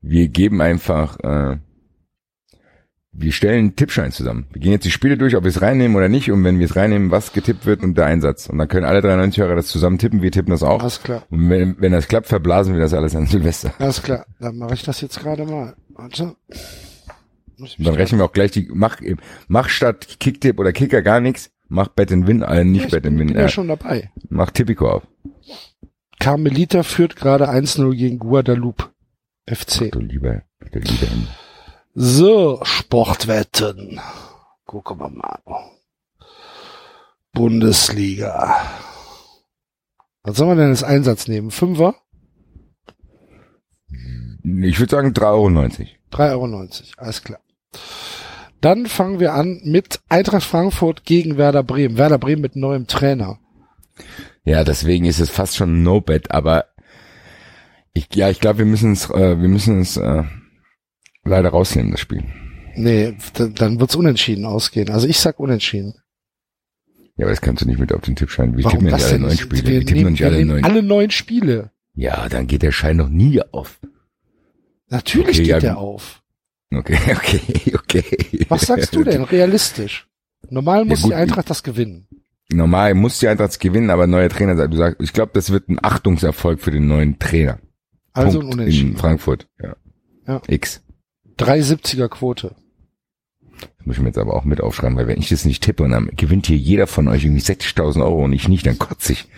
Wir 0.00 0.28
geben 0.28 0.60
einfach, 0.60 1.18
äh, 1.18 1.56
wir 3.12 3.32
stellen 3.32 3.74
Tippschein 3.74 4.12
zusammen. 4.12 4.46
Wir 4.52 4.60
gehen 4.60 4.70
jetzt 4.70 4.84
die 4.84 4.92
Spiele 4.92 5.18
durch, 5.18 5.34
ob 5.34 5.42
wir 5.42 5.48
es 5.48 5.60
reinnehmen 5.60 5.96
oder 5.96 6.08
nicht. 6.08 6.30
Und 6.30 6.44
wenn 6.44 6.60
wir 6.60 6.66
es 6.66 6.76
reinnehmen, 6.76 7.10
was 7.10 7.32
getippt 7.32 7.66
wird 7.66 7.82
und 7.82 7.98
der 7.98 8.06
Einsatz. 8.06 8.48
Und 8.48 8.58
dann 8.58 8.68
können 8.68 8.86
alle 8.86 9.00
93 9.02 9.42
Hörer 9.42 9.56
das 9.56 9.66
zusammen 9.66 9.98
tippen. 9.98 10.22
Wir 10.22 10.30
tippen 10.30 10.52
das 10.52 10.62
auch. 10.62 10.80
Alles 10.80 11.02
klar. 11.02 11.24
Und 11.28 11.50
wenn, 11.50 11.74
wenn 11.80 11.90
das 11.90 12.06
klappt, 12.06 12.28
verblasen 12.28 12.72
wir 12.74 12.80
das 12.80 12.94
alles 12.94 13.16
an 13.16 13.26
Silvester. 13.26 13.72
Alles 13.80 14.00
klar. 14.00 14.26
Dann 14.38 14.56
mache 14.58 14.74
ich 14.74 14.84
das 14.84 15.00
jetzt 15.00 15.18
gerade 15.18 15.44
mal. 15.44 15.74
Warte. 15.88 16.24
Muss 16.26 16.36
ich 16.36 16.38
Und 16.38 17.48
mich 17.48 17.49
dann 17.78 17.94
rechnen 17.94 18.20
wir 18.20 18.24
auch 18.24 18.32
gleich 18.32 18.50
die, 18.52 18.68
mach, 18.72 18.98
mach 19.48 19.68
statt 19.68 20.16
Kicktipp 20.20 20.58
oder 20.58 20.72
Kicker 20.72 21.02
gar 21.02 21.20
nichts. 21.20 21.50
Mach 21.68 21.88
Bet 21.88 22.10
and 22.10 22.26
Win, 22.26 22.42
äh, 22.42 22.56
Ja, 22.58 22.64
nicht 22.64 22.86
ich 22.86 22.90
Bet 22.90 23.06
and 23.06 23.18
Win, 23.18 23.28
bin 23.28 23.36
äh, 23.36 23.42
ja 23.42 23.48
schon 23.48 23.68
dabei. 23.68 24.10
mach 24.28 24.50
Tipico 24.50 24.88
auf. 24.90 25.06
Carmelita 26.18 26.82
führt 26.82 27.16
gerade 27.16 27.48
1-0 27.48 27.94
gegen 27.94 28.18
Guadalupe 28.18 28.86
FC. 29.46 29.90
Du 29.92 30.00
lieber, 30.00 30.42
du 30.72 30.78
lieber. 30.80 31.06
So, 31.94 32.60
Sportwetten. 32.62 34.00
Gucken 34.66 34.98
wir 34.98 35.08
mal. 35.10 35.38
Bundesliga. 37.32 38.56
Was 40.22 40.36
soll 40.36 40.48
man 40.48 40.58
denn 40.58 40.68
als 40.70 40.84
Einsatz 40.84 41.28
nehmen? 41.28 41.50
Fünfer? 41.50 41.94
Ich 44.42 44.78
würde 44.78 44.90
sagen 44.90 45.10
3,90 45.12 45.22
Euro. 45.22 45.46
3,90 45.46 46.32
Euro. 46.34 46.68
Alles 46.96 47.22
klar. 47.22 47.40
Dann 48.60 48.86
fangen 48.86 49.20
wir 49.20 49.32
an 49.34 49.60
mit 49.64 50.00
Eintracht 50.08 50.42
Frankfurt 50.44 51.04
gegen 51.04 51.36
Werder 51.38 51.62
Bremen. 51.62 51.96
Werder 51.96 52.18
Bremen 52.18 52.42
mit 52.42 52.56
neuem 52.56 52.86
Trainer. 52.86 53.38
Ja, 54.44 54.64
deswegen 54.64 55.04
ist 55.06 55.20
es 55.20 55.30
fast 55.30 55.56
schon 55.56 55.82
No-Bet, 55.82 56.30
aber 56.30 56.66
ich, 57.92 58.08
ja, 58.14 58.30
ich 58.30 58.40
glaube, 58.40 58.58
wir 58.60 58.66
müssen 58.66 58.92
es, 58.92 59.08
äh, 59.10 59.40
wir 59.40 59.48
müssen 59.48 59.80
es 59.80 59.96
äh, 59.96 60.24
leider 61.24 61.50
rausnehmen, 61.50 61.90
das 61.90 62.00
Spiel. 62.00 62.24
Nee, 62.76 63.16
dann 63.34 63.80
wird's 63.80 63.96
unentschieden 63.96 64.44
ausgehen. 64.44 64.90
Also 64.90 65.06
ich 65.08 65.18
sag 65.18 65.40
unentschieden. 65.40 65.94
Ja, 67.16 67.26
aber 67.26 67.30
das 67.30 67.40
kannst 67.40 67.62
du 67.62 67.66
nicht 67.66 67.78
mit 67.80 67.92
auf 67.92 68.00
den 68.02 68.16
Tipp 68.16 68.30
schreiben. 68.30 68.56
Wir 68.56 68.64
Warum 68.64 68.80
tippen 68.80 68.98
ja 68.98 69.04
alle 69.06 69.18
neun? 69.18 69.36
Spiele. 69.36 69.62
Wir 69.66 69.72
Wir 69.72 69.80
tippen 69.86 70.02
nehmen, 70.04 70.18
wir 70.18 70.26
alle 70.26 70.44
neun. 70.46 70.64
alle 70.64 70.82
neun 70.82 71.10
Spiele. 71.10 71.70
Ja, 71.94 72.28
dann 72.28 72.46
geht 72.46 72.62
der 72.62 72.72
Schein 72.72 72.96
noch 72.96 73.08
nie 73.08 73.42
auf. 73.52 73.80
Natürlich 74.88 75.36
Okay, 75.38 75.38
geht 75.38 75.46
ja, 75.48 75.60
der 75.60 75.74
gut. 75.74 75.82
auf. 75.82 76.22
Okay, 76.72 76.98
okay, 77.16 77.74
okay. 77.74 78.46
Was 78.48 78.62
sagst 78.62 78.94
du 78.94 79.04
denn 79.04 79.24
realistisch? 79.24 80.06
Normal 80.48 80.84
muss 80.84 81.02
gut, 81.02 81.10
die 81.10 81.14
Eintracht 81.14 81.50
das 81.50 81.62
gewinnen. 81.62 82.06
Normal 82.52 82.94
muss 82.94 83.18
die 83.18 83.28
Eintracht 83.28 83.58
gewinnen, 83.60 83.90
aber 83.90 84.06
neuer 84.06 84.28
Trainer 84.28 84.56
sagt, 84.56 84.72
du 84.72 84.76
sagst, 84.76 85.00
ich 85.00 85.12
glaube, 85.12 85.32
das 85.34 85.50
wird 85.50 85.68
ein 85.68 85.82
Achtungserfolg 85.82 86.60
für 86.60 86.70
den 86.70 86.86
neuen 86.86 87.18
Trainer. 87.18 87.58
Also 88.12 88.40
Punkt 88.40 88.54
ein 88.54 88.60
Unentschieden. 88.60 88.92
In 88.92 88.96
Frankfurt. 88.96 89.46
Ja. 89.62 89.76
Ja. 90.26 90.42
X. 90.46 90.82
370er 91.38 92.08
Quote. 92.08 92.54
Das 93.60 93.86
muss 93.86 93.96
ich 93.96 94.02
mir 94.02 94.08
jetzt 94.08 94.18
aber 94.18 94.34
auch 94.34 94.44
mit 94.44 94.60
aufschreiben, 94.60 94.96
weil 94.96 95.06
wenn 95.06 95.18
ich 95.18 95.28
das 95.28 95.44
nicht 95.44 95.62
tippe 95.62 95.82
und 95.82 95.90
dann 95.90 96.10
gewinnt 96.16 96.46
hier 96.46 96.56
jeder 96.56 96.86
von 96.86 97.08
euch 97.08 97.24
irgendwie 97.24 97.42
60.000 97.42 98.02
Euro 98.02 98.24
und 98.24 98.32
ich 98.32 98.48
nicht, 98.48 98.66
dann 98.66 98.78
kotze 98.78 99.12
ich. 99.12 99.28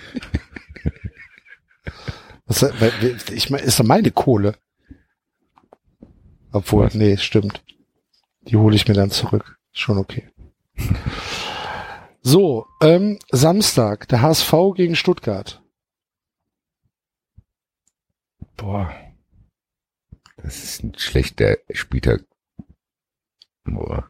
Was, 2.47 2.65
ich 3.33 3.51
meine, 3.51 3.63
ist 3.65 3.79
doch 3.79 3.85
meine 3.85 4.11
Kohle. 4.11 4.57
Obwohl, 6.53 6.87
Was? 6.87 6.95
nee, 6.95 7.17
stimmt. 7.17 7.63
Die 8.43 8.57
hole 8.57 8.77
ich 8.77 8.87
mir 8.89 8.95
dann 8.95 9.11
zurück. 9.11 9.59
Schon 9.73 9.99
okay. 9.99 10.29
So, 12.21 12.67
ähm, 12.81 13.19
Samstag, 13.31 14.07
der 14.09 14.23
HSV 14.23 14.53
gegen 14.77 14.95
Stuttgart. 14.95 15.61
Boah. 18.57 18.93
Das 20.37 20.63
ist 20.63 20.85
ein 20.85 20.95
schlechter 20.97 21.59
Spieltag. 21.71 22.25
Boah. 23.65 24.09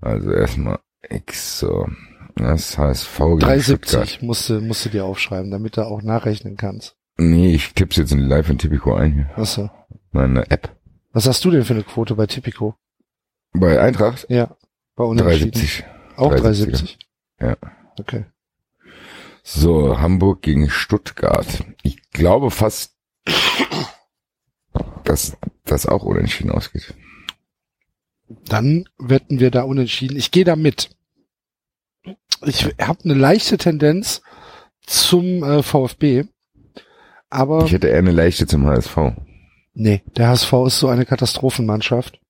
Also 0.00 0.32
erstmal 0.32 0.80
X 1.08 1.60
so. 1.60 1.86
Das 2.34 2.78
heißt 2.78 3.04
V 3.04 3.36
gegen 3.36 3.60
Stuttgart. 3.60 3.92
370 3.92 4.22
musste, 4.22 4.60
musste 4.60 4.90
dir 4.90 5.04
aufschreiben, 5.04 5.50
damit 5.50 5.76
du 5.76 5.86
auch 5.86 6.02
nachrechnen 6.02 6.56
kannst. 6.56 6.96
Nee, 7.18 7.54
ich 7.54 7.72
tipp's 7.74 7.96
jetzt 7.96 8.12
in 8.12 8.20
live 8.20 8.48
in 8.48 8.58
Tipico 8.58 8.94
ein 8.94 9.12
hier. 9.12 9.30
Achso. 9.36 9.70
Meine 10.10 10.50
App. 10.50 10.74
Was 11.12 11.26
hast 11.26 11.44
du 11.44 11.50
denn 11.50 11.64
für 11.64 11.74
eine 11.74 11.82
Quote 11.82 12.14
bei 12.14 12.26
Tipico? 12.26 12.74
Bei 13.52 13.80
Eintracht? 13.80 14.26
Ja, 14.28 14.56
bei 14.96 15.04
Unentschieden. 15.04 15.52
370. 15.52 15.84
Auch 16.16 16.32
370er. 16.32 16.40
370? 16.40 16.98
Ja. 17.40 17.56
Okay. 17.98 18.24
So, 19.42 19.98
Hamburg 19.98 20.42
gegen 20.42 20.70
Stuttgart. 20.70 21.64
Ich 21.82 22.10
glaube 22.10 22.50
fast, 22.50 22.94
dass 25.04 25.36
das 25.64 25.86
auch 25.86 26.04
unentschieden 26.04 26.50
ausgeht. 26.50 26.94
Dann 28.46 28.88
wetten 28.98 29.40
wir 29.40 29.50
da 29.50 29.62
unentschieden. 29.62 30.16
Ich 30.16 30.30
gehe 30.30 30.44
da 30.44 30.56
mit. 30.56 30.90
Ich 32.44 32.64
habe 32.80 33.04
eine 33.04 33.14
leichte 33.14 33.58
Tendenz 33.58 34.22
zum 34.86 35.42
äh, 35.44 35.62
VfB, 35.62 36.24
aber 37.30 37.64
Ich 37.64 37.72
hätte 37.72 37.88
eher 37.88 37.98
eine 37.98 38.10
leichte 38.10 38.46
zum 38.46 38.66
HSV. 38.66 38.96
Nee, 39.74 40.02
der 40.16 40.28
HSV 40.28 40.52
ist 40.66 40.78
so 40.78 40.88
eine 40.88 41.06
Katastrophenmannschaft. 41.06 42.20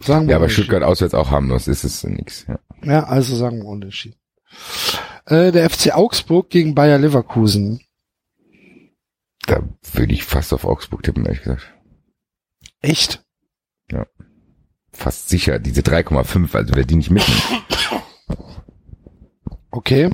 Sagen 0.00 0.26
wir 0.26 0.32
Ja, 0.32 0.36
aber 0.36 0.44
unentschieden. 0.44 0.64
Stuttgart 0.64 0.82
auswärts 0.82 1.14
auch 1.14 1.30
harmlos, 1.30 1.68
ist 1.68 1.84
es 1.84 2.04
nix. 2.04 2.46
Ja. 2.46 2.58
Ja, 2.82 3.04
also 3.04 3.36
sagen 3.36 3.58
wir 3.58 3.66
unentschieden. 3.66 4.18
Äh, 5.26 5.52
der 5.52 5.68
FC 5.70 5.94
Augsburg 5.94 6.50
gegen 6.50 6.74
Bayer 6.74 6.98
Leverkusen. 6.98 7.80
Da 9.46 9.62
würde 9.92 10.12
ich 10.12 10.24
fast 10.24 10.52
auf 10.52 10.64
Augsburg 10.64 11.02
tippen, 11.02 11.24
ehrlich 11.24 11.42
gesagt. 11.42 11.72
Echt? 12.80 13.24
Fast 14.94 15.28
sicher, 15.28 15.58
diese 15.58 15.80
3,5, 15.80 16.54
also 16.54 16.74
wer 16.76 16.84
die 16.84 16.94
nicht 16.94 17.10
mitnimmt. 17.10 17.42
Okay. 19.70 20.10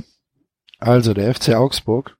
Also 0.79 1.13
der 1.13 1.33
FC 1.35 1.49
Augsburg. 1.49 2.17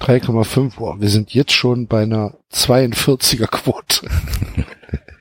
3,5. 0.00 0.76
Boah, 0.76 1.00
wir 1.00 1.08
sind 1.08 1.34
jetzt 1.34 1.52
schon 1.52 1.86
bei 1.86 2.02
einer 2.02 2.36
42er 2.52 3.46
Quote 3.46 4.08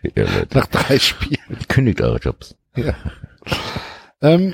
Ja, 0.16 0.26
nach 0.54 0.68
drei 0.68 0.99
Spielen. 0.99 1.58
Kündigt 1.68 2.02
eure 2.02 2.20
Jobs. 2.20 2.56
Ja. 2.76 2.95
Ähm, 4.22 4.54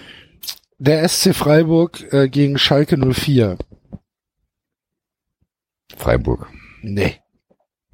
der 0.79 1.07
SC 1.07 1.35
Freiburg 1.35 2.11
äh, 2.11 2.27
gegen 2.29 2.57
Schalke 2.57 2.97
04. 2.97 3.57
Freiburg. 5.95 6.47
Nee. 6.81 7.19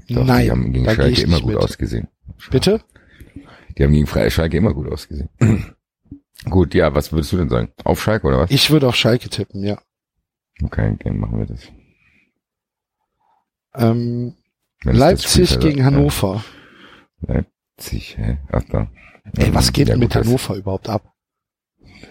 Doch, 0.08 0.26
Nein, 0.26 0.46
die 0.46 0.52
haben 0.52 0.74
gegen 0.74 0.86
da 0.86 0.96
Schalke 0.96 1.22
immer 1.22 1.40
gut 1.42 1.54
mit. 1.54 1.58
ausgesehen. 1.58 2.08
Bitte? 2.50 2.82
Die 3.78 3.84
haben 3.84 3.92
gegen 3.92 4.08
Fre 4.08 4.30
Schalke 4.32 4.58
immer 4.58 4.74
gut 4.74 4.92
ausgesehen. 4.92 5.30
gut, 6.50 6.74
ja, 6.74 6.96
was 6.96 7.12
würdest 7.12 7.32
du 7.34 7.38
denn 7.38 7.50
sagen? 7.50 7.72
Auf 7.84 8.02
Schalke 8.02 8.28
oder 8.28 8.40
was? 8.40 8.52
Ich 8.52 8.72
würde 8.72 8.88
auf 8.88 8.96
Schalke 8.96 9.30
tippen, 9.30 9.64
ja. 9.64 9.80
Okay, 10.64 10.92
okay, 10.94 11.12
machen 11.12 11.40
wir 11.40 11.46
das. 11.46 11.62
Ähm, 13.80 14.36
das 14.84 14.96
Leipzig 14.96 15.60
gegen 15.60 15.80
ja, 15.80 15.86
Hannover. 15.86 16.44
Leipzig, 17.22 18.18
hä? 18.18 18.38
Ach 18.52 18.64
da. 18.70 18.90
Ey, 19.38 19.54
was 19.54 19.72
geht 19.74 19.88
Ja, 19.88 19.94
denn 19.94 20.00
mit 20.00 20.10
gut, 20.10 20.16
das- 20.16 20.28
Hannover 20.28 20.56
überhaupt 20.56 20.90
ab? 20.90 21.14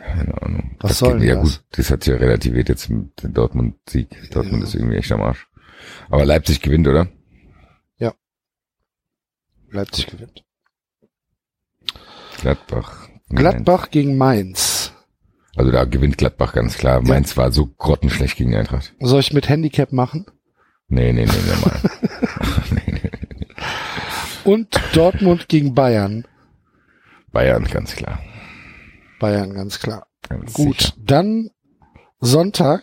Keine 0.01 0.43
Ahnung. 0.43 0.77
Was 0.81 0.91
das 0.91 0.99
soll 0.99 1.19
geht, 1.19 1.29
ja 1.29 1.35
das? 1.37 1.43
gut, 1.59 1.65
das 1.73 1.91
hat 1.91 2.05
sich 2.05 2.13
ja 2.13 2.19
relativiert 2.19 2.69
jetzt 2.69 2.89
mit 2.91 3.23
dem 3.23 3.33
Dortmund-Sieg. 3.35 4.09
Dortmund 4.33 4.63
Ja. 4.63 4.69
ist 4.69 4.75
irgendwie 4.75 4.97
echt 4.97 5.13
am 5.13 5.23
Arsch. 5.23 5.47
Aber 6.11 6.25
Leipzig 6.25 6.61
gewinnt, 6.61 6.87
oder? 6.89 7.09
Leipzig 9.71 10.07
gewinnt. 10.07 10.45
Gladbach. 12.41 13.09
Gladbach 13.29 13.91
gegen 13.91 14.17
Mainz. 14.17 14.93
Also 15.57 15.71
da 15.71 15.85
gewinnt 15.85 16.17
Gladbach 16.17 16.55
ganz 16.55 16.79
klar. 16.79 17.03
Mainz 17.03 17.37
war 17.37 17.53
so 17.53 17.67
grottenschlecht 17.67 18.39
gegen 18.39 18.55
Eintracht. 18.55 18.95
Soll 19.01 19.21
ich 19.21 19.33
mit 19.35 19.49
Handicap 19.51 19.93
machen? 19.93 20.25
Nee, 20.89 21.13
nee, 21.13 21.27
nee, 21.27 21.33
nee, 21.33 21.61
mal. 21.61 21.81
nee, 22.71 23.01
nee. 23.03 23.11
Und 24.45 24.81
Dortmund 24.95 25.49
gegen 25.49 25.75
Bayern. 25.75 26.27
Bayern, 27.33 27.65
ganz 27.65 27.95
klar. 27.95 28.19
Bayern, 29.21 29.53
ganz 29.53 29.79
klar. 29.81 30.07
Ganz 30.29 30.53
Gut, 30.55 30.81
Sicher. 30.81 30.95
dann 30.99 31.51
Sonntag. 32.21 32.83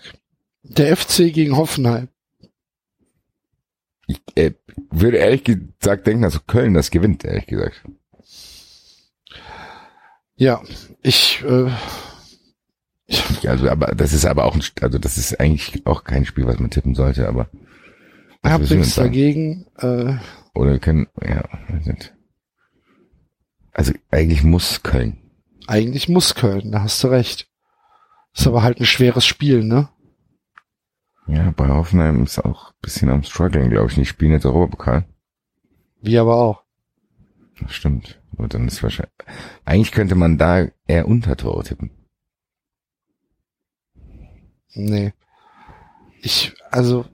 Der 0.68 0.98
FC 0.98 1.32
gegen 1.32 1.58
Hoffenheim. 1.58 2.08
Ich 4.08 4.20
äh, 4.36 4.54
würde 4.92 5.18
ehrlich 5.18 5.44
gesagt 5.44 6.08
denken, 6.08 6.24
dass 6.24 6.46
Köln 6.48 6.74
das 6.74 6.90
gewinnt, 6.90 7.24
ehrlich 7.24 7.46
gesagt. 7.46 7.84
Ja, 10.36 10.62
ich, 11.02 11.44
äh, 11.44 11.70
Ich, 13.08 13.48
also, 13.48 13.70
aber 13.70 13.94
das 13.96 14.12
ist 14.14 14.26
aber 14.26 14.46
auch 14.46 14.56
ein, 14.56 14.64
also 14.82 14.98
das 14.98 15.18
ist 15.18 15.40
eigentlich 15.40 15.86
auch 15.86 16.04
kein 16.04 16.26
Spiel, 16.26 16.48
was 16.48 16.60
man 16.60 16.72
tippen 16.72 16.96
sollte, 16.96 17.28
aber. 17.28 17.48
Was 18.46 18.52
hab 18.54 18.62
würdest 18.62 18.72
du 18.72 18.76
denn 18.76 18.82
nichts 18.82 18.96
dagegen. 18.96 19.66
Äh, 19.78 20.18
Oder 20.54 20.72
wir 20.72 20.80
können, 20.80 21.08
ja. 21.22 21.44
Also 23.72 23.94
eigentlich 24.12 24.44
muss 24.44 24.84
Köln. 24.84 25.18
eigentlich 25.68 26.08
muss 26.08 26.36
Köln, 26.36 26.72
da 26.72 26.82
hast 26.82 27.04
du 27.04 27.08
recht. 27.08 27.50
Ist 28.34 28.48
aber 28.48 28.64
halt 28.64 28.80
ein 28.80 28.86
schweres 28.86 29.26
Spiel, 29.26 29.64
ne? 29.64 29.90
Ja, 31.28 31.52
bei 31.56 31.68
Hoffenheim 31.68 32.24
ist 32.24 32.40
auch 32.40 32.70
ein 32.70 32.76
bisschen 32.82 33.10
am 33.10 33.24
struggling, 33.24 33.70
glaube 33.70 33.90
ich. 33.90 33.96
Die 33.96 34.06
spielen 34.06 34.32
jetzt 34.32 34.46
Europapokal. 34.46 35.06
Wie 36.02 36.18
aber 36.20 36.36
auch. 36.36 36.64
Das 37.60 37.74
stimmt. 37.74 38.22
Aber 38.38 38.48
dann 38.48 38.68
ist 38.68 38.84
wahrscheinlich, 38.84 39.14
eigentlich 39.64 39.92
könnte 39.92 40.16
man 40.16 40.38
da 40.38 40.68
eher 40.88 41.08
Untertore 41.08 41.64
tippen. 41.64 41.90
Nee. 44.74 45.14
Ich, 46.22 46.54
also, 46.70 47.06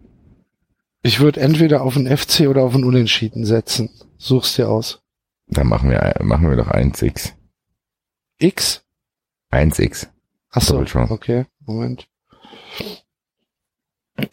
ich 1.01 1.19
würde 1.19 1.39
entweder 1.41 1.81
auf 1.81 1.95
einen 1.97 2.15
FC 2.15 2.41
oder 2.47 2.63
auf 2.63 2.75
einen 2.75 2.83
Unentschieden 2.83 3.45
setzen. 3.45 3.89
Such's 4.17 4.55
dir 4.55 4.69
aus. 4.69 5.01
Da 5.47 5.63
machen 5.63 5.89
wir, 5.89 6.15
machen 6.21 6.49
wir 6.49 6.57
doch 6.57 6.69
1x. 6.69 7.33
X? 8.37 8.83
1x. 9.51 10.07
Achso, 10.49 10.83
okay, 11.09 11.45
Moment. 11.65 12.07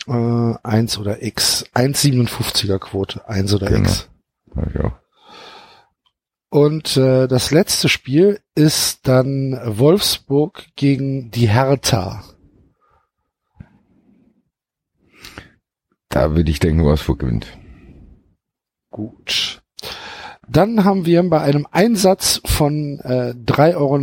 Äh, 0.06 0.54
1 0.62 0.98
oder 0.98 1.22
X. 1.22 1.64
1,57er 1.74 2.78
Quote. 2.78 3.28
1 3.28 3.54
oder 3.54 3.68
Genau. 3.68 3.88
X. 3.88 4.08
Hab 4.54 4.70
ich 4.74 4.80
auch. 4.80 4.92
Und 6.50 6.96
äh, 6.96 7.26
das 7.28 7.50
letzte 7.50 7.88
Spiel 7.88 8.40
ist 8.54 9.06
dann 9.06 9.58
Wolfsburg 9.64 10.64
gegen 10.76 11.30
die 11.30 11.48
Hertha. 11.48 12.24
Da 16.08 16.34
würde 16.34 16.50
ich 16.50 16.58
denken, 16.58 16.84
Wolfsburg 16.84 17.20
gewinnt. 17.20 17.46
Gut. 18.90 19.62
Dann 20.50 20.84
haben 20.84 21.04
wir 21.04 21.28
bei 21.28 21.42
einem 21.42 21.66
Einsatz 21.70 22.40
von 22.46 23.00
äh, 23.00 23.34
3,90 23.46 23.76
Euro 23.76 23.96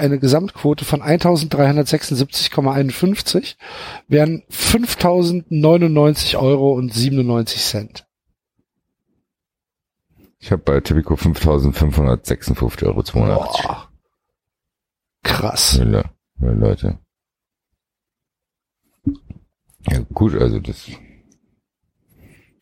eine 0.00 0.20
Gesamtquote 0.20 0.84
von 0.84 1.02
1.376,51, 1.02 3.56
wären 4.06 4.44
5.099 4.50 6.38
Euro 6.38 6.74
und 6.74 6.94
97 6.94 7.60
Cent. 7.60 8.06
Ich 10.38 10.52
habe 10.52 10.62
bei 10.62 10.78
Tipico 10.80 11.14
5.556 11.14 12.86
Euro 12.86 13.02
82. 13.02 13.66
Boah. 13.66 13.88
Krass. 15.24 15.76
Ja, 15.76 16.04
Leute. 16.40 17.00
Ja, 19.88 19.98
gut, 20.14 20.34
also 20.34 20.60
das 20.60 20.88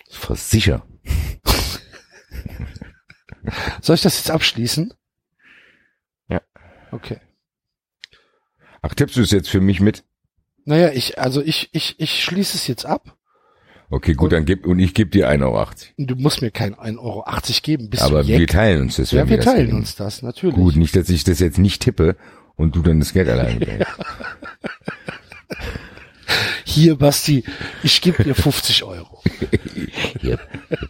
ist 0.08 0.16
fast 0.16 0.50
sicher. 0.50 0.86
Soll 3.80 3.94
ich 3.94 4.02
das 4.02 4.18
jetzt 4.18 4.30
abschließen? 4.30 4.92
Ja. 6.28 6.42
Okay. 6.90 7.18
Ach, 8.82 8.94
tippst 8.94 9.16
du 9.16 9.22
es 9.22 9.30
jetzt 9.30 9.48
für 9.48 9.60
mich 9.60 9.80
mit? 9.80 10.04
Naja, 10.64 10.90
ich, 10.92 11.18
also 11.18 11.42
ich, 11.42 11.70
ich, 11.72 11.98
ich 11.98 12.22
schließe 12.22 12.56
es 12.56 12.66
jetzt 12.66 12.84
ab. 12.84 13.16
Okay, 13.90 14.12
gut, 14.12 14.32
dann 14.32 14.44
gib, 14.44 14.66
und 14.66 14.78
ich 14.78 14.92
gebe 14.92 15.10
dir 15.10 15.30
1,80 15.30 15.42
Euro. 15.42 15.66
Du 15.96 16.14
musst 16.16 16.42
mir 16.42 16.50
kein 16.50 16.74
1,80 16.74 16.98
Euro 16.98 17.24
geben. 17.62 17.88
Bist 17.88 18.02
Aber 18.02 18.22
du 18.22 18.28
wir 18.28 18.46
teilen 18.46 18.82
uns 18.82 18.96
das. 18.96 19.12
Ja, 19.12 19.28
wir 19.28 19.38
das 19.38 19.46
teilen 19.46 19.60
gewinnen. 19.60 19.78
uns 19.78 19.96
das, 19.96 20.20
natürlich. 20.20 20.56
Gut, 20.56 20.76
nicht, 20.76 20.94
dass 20.94 21.08
ich 21.08 21.24
das 21.24 21.40
jetzt 21.40 21.58
nicht 21.58 21.80
tippe 21.80 22.16
und 22.54 22.76
du 22.76 22.82
dann 22.82 23.00
das 23.00 23.14
Geld 23.14 23.30
alleine 23.30 23.58
behältst. 23.60 23.90
Hier, 26.68 26.96
Basti, 26.96 27.44
ich 27.82 28.02
gebe 28.02 28.22
dir 28.22 28.34
50 28.34 28.84
Euro. 28.84 29.22
Hier, 30.20 30.38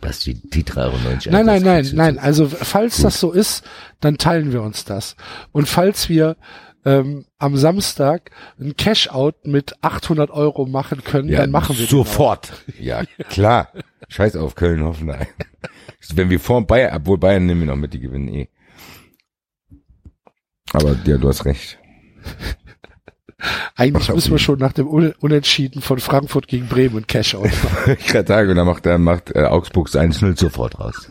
Basti, 0.00 0.34
die 0.34 0.64
3,90 0.64 0.76
Euro. 0.82 0.96
Nein, 1.30 1.46
nein, 1.46 1.62
nein, 1.62 1.90
nein. 1.94 2.18
Also 2.18 2.48
falls 2.48 3.00
das 3.00 3.20
so 3.20 3.30
ist, 3.30 3.62
dann 4.00 4.18
teilen 4.18 4.52
wir 4.52 4.62
uns 4.62 4.84
das. 4.84 5.14
Und 5.52 5.68
falls 5.68 6.08
wir 6.08 6.36
ähm, 6.84 7.26
am 7.38 7.56
Samstag 7.56 8.32
ein 8.58 8.74
Cash-out 8.74 9.46
mit 9.46 9.76
800 9.80 10.30
Euro 10.30 10.66
machen 10.66 11.04
können, 11.04 11.30
dann 11.30 11.52
machen 11.52 11.78
wir 11.78 11.86
sofort. 11.86 12.52
Ja, 12.80 13.04
klar. 13.30 13.72
Scheiß 14.08 14.34
auf 14.34 14.56
Köln, 14.56 14.82
Hoffenheim. 14.82 15.28
Wenn 16.12 16.28
wir 16.28 16.40
vor 16.40 16.66
Bayern, 16.66 16.96
obwohl 16.96 17.18
Bayern 17.18 17.46
nehmen 17.46 17.60
wir 17.60 17.68
noch 17.68 17.76
mit, 17.76 17.94
die 17.94 18.00
gewinnen 18.00 18.28
eh. 18.28 18.48
Aber 20.72 20.96
ja, 21.04 21.18
du 21.18 21.28
hast 21.28 21.44
recht. 21.44 21.78
Eigentlich 23.76 24.12
müssen 24.12 24.32
wir 24.32 24.38
schon 24.38 24.58
nach 24.58 24.72
dem 24.72 24.88
Un 24.88 25.14
Unentschieden 25.20 25.80
von 25.80 26.00
Frankfurt 26.00 26.48
gegen 26.48 26.66
Bremen 26.66 26.98
ein 26.98 27.06
Cash-out 27.06 27.44
machen. 27.44 27.96
Ich 27.98 28.06
gerade 28.06 28.26
sagen, 28.26 28.50
und 28.50 28.56
dann 28.56 28.66
macht, 28.66 28.86
dann 28.86 29.02
macht 29.02 29.34
äh, 29.34 29.44
Augsburg 29.44 29.88
1-0 29.88 30.38
sofort 30.38 30.78
raus. 30.80 31.08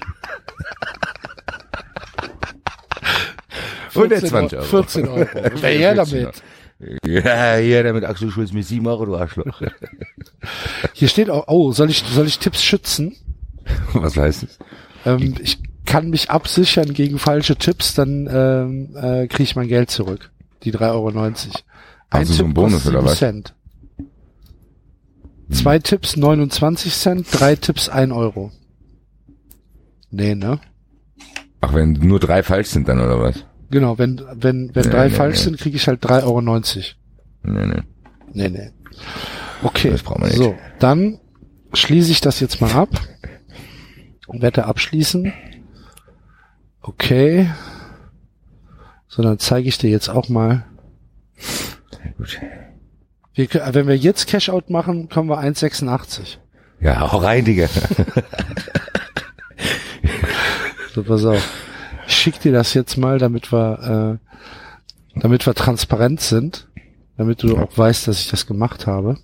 Und 3.93 4.09
der 4.11 4.23
20 4.23 4.59
Euro. 4.59 4.67
14 4.67 5.07
Euro. 5.07 5.27
Wer 5.33 5.71
her 5.71 5.95
14 5.95 6.23
damit? 6.23 6.43
Ja, 7.03 7.55
hier 7.55 7.83
damit 7.83 8.03
Axel 8.03 8.29
Schulz 8.29 8.51
mit 8.51 8.65
7 8.65 8.85
Euro, 8.85 9.05
du 9.05 9.15
Arschloch. 9.15 9.61
Hier 10.93 11.07
steht 11.07 11.29
auch, 11.29 11.47
oh, 11.47 11.71
soll 11.71 11.89
ich, 11.89 12.03
soll 12.03 12.27
ich 12.27 12.37
Tipps 12.37 12.63
schützen? 12.63 13.15
Was 13.93 14.15
heißt 14.15 14.43
es? 14.43 14.59
Ähm, 15.05 15.33
ich 15.41 15.57
kann 15.85 16.11
mich 16.11 16.29
absichern 16.29 16.93
gegen 16.93 17.17
falsche 17.17 17.55
Tipps, 17.55 17.95
dann 17.95 18.29
ähm, 18.31 18.95
äh, 18.95 19.27
kriege 19.27 19.43
ich 19.43 19.55
mein 19.55 19.67
Geld 19.67 19.89
zurück. 19.89 20.29
Die 20.63 20.71
3,90 20.71 20.91
Euro. 20.91 21.11
Also 22.09 22.33
so 22.33 22.45
ein 22.45 22.53
Bonus 22.53 22.85
oder 22.87 22.99
7 22.99 23.05
was? 23.11 23.17
Cent. 23.19 23.53
Zwei 25.49 25.79
Tipps 25.79 26.17
29 26.17 26.93
Cent, 26.93 27.27
drei 27.31 27.55
Tipps 27.55 27.87
1 27.89 28.11
Euro. 28.11 28.51
Nee, 30.11 30.35
ne? 30.35 30.59
Ach, 31.61 31.73
wenn 31.73 31.93
nur 31.93 32.19
drei 32.19 32.43
falsch 32.43 32.67
sind 32.69 32.87
dann, 32.87 32.99
oder 32.99 33.19
was? 33.19 33.45
Genau, 33.71 33.97
wenn, 33.97 34.21
wenn, 34.33 34.73
wenn 34.75 34.85
Nee, 34.85 34.89
drei 34.91 35.07
nee, 35.07 35.13
falsch 35.13 35.37
nee. 35.39 35.43
sind, 35.43 35.57
kriege 35.59 35.75
ich 35.77 35.87
halt 35.87 36.03
3,90 36.05 36.23
Euro. 36.23 36.41
Nee, 37.43 37.65
nee. 37.65 37.81
Nee, 38.33 38.49
nee. 38.49 38.71
Okay, 39.63 39.89
Das 39.91 40.03
brauchen 40.03 40.21
wir 40.21 40.27
nicht. 40.27 40.37
so, 40.37 40.55
dann 40.79 41.19
schließe 41.73 42.11
ich 42.11 42.21
das 42.21 42.39
jetzt 42.39 42.61
mal 42.61 42.71
ab. 42.71 42.89
Wette 44.29 44.65
abschließen. 44.65 45.31
Okay. 46.81 47.49
So, 49.07 49.23
dann 49.23 49.39
zeige 49.39 49.67
ich 49.69 49.77
dir 49.77 49.89
jetzt 49.89 50.09
auch 50.09 50.27
mal. 50.29 50.65
Gut. 52.17 52.39
Wir, 53.33 53.45
kö- 53.47 53.73
wenn 53.73 53.87
wir 53.87 53.97
jetzt 53.97 54.27
Cash-Out 54.27 54.69
machen, 54.69 55.09
kommen 55.09 55.29
wir 55.29 55.39
1,86. 55.39 56.37
Ja, 56.79 57.11
hau 57.11 57.17
rein, 57.17 57.45
Digga. 57.45 57.67
So, 60.93 61.03
pass 61.03 61.25
auf. 61.25 61.47
Ich 62.07 62.15
schick 62.15 62.39
dir 62.39 62.51
das 62.51 62.73
jetzt 62.73 62.97
mal, 62.97 63.19
damit 63.19 63.51
wir, 63.51 64.19
äh, 65.15 65.19
damit 65.19 65.45
wir 65.45 65.53
transparent 65.53 66.21
sind. 66.21 66.67
Damit 67.17 67.43
du 67.43 67.57
auch 67.57 67.77
weißt, 67.77 68.07
dass 68.07 68.19
ich 68.19 68.29
das 68.29 68.47
gemacht 68.47 68.87
habe. 68.87 69.17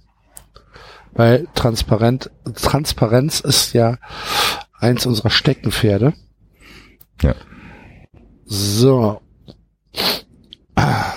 Weil 1.14 1.48
transparent, 1.56 2.30
Transparenz 2.56 3.40
ist 3.40 3.74
ja 3.74 3.98
eins 4.80 5.06
unserer 5.06 5.30
Steckenpferde. 5.30 6.14
Ja. 7.22 7.36
So. 8.46 9.22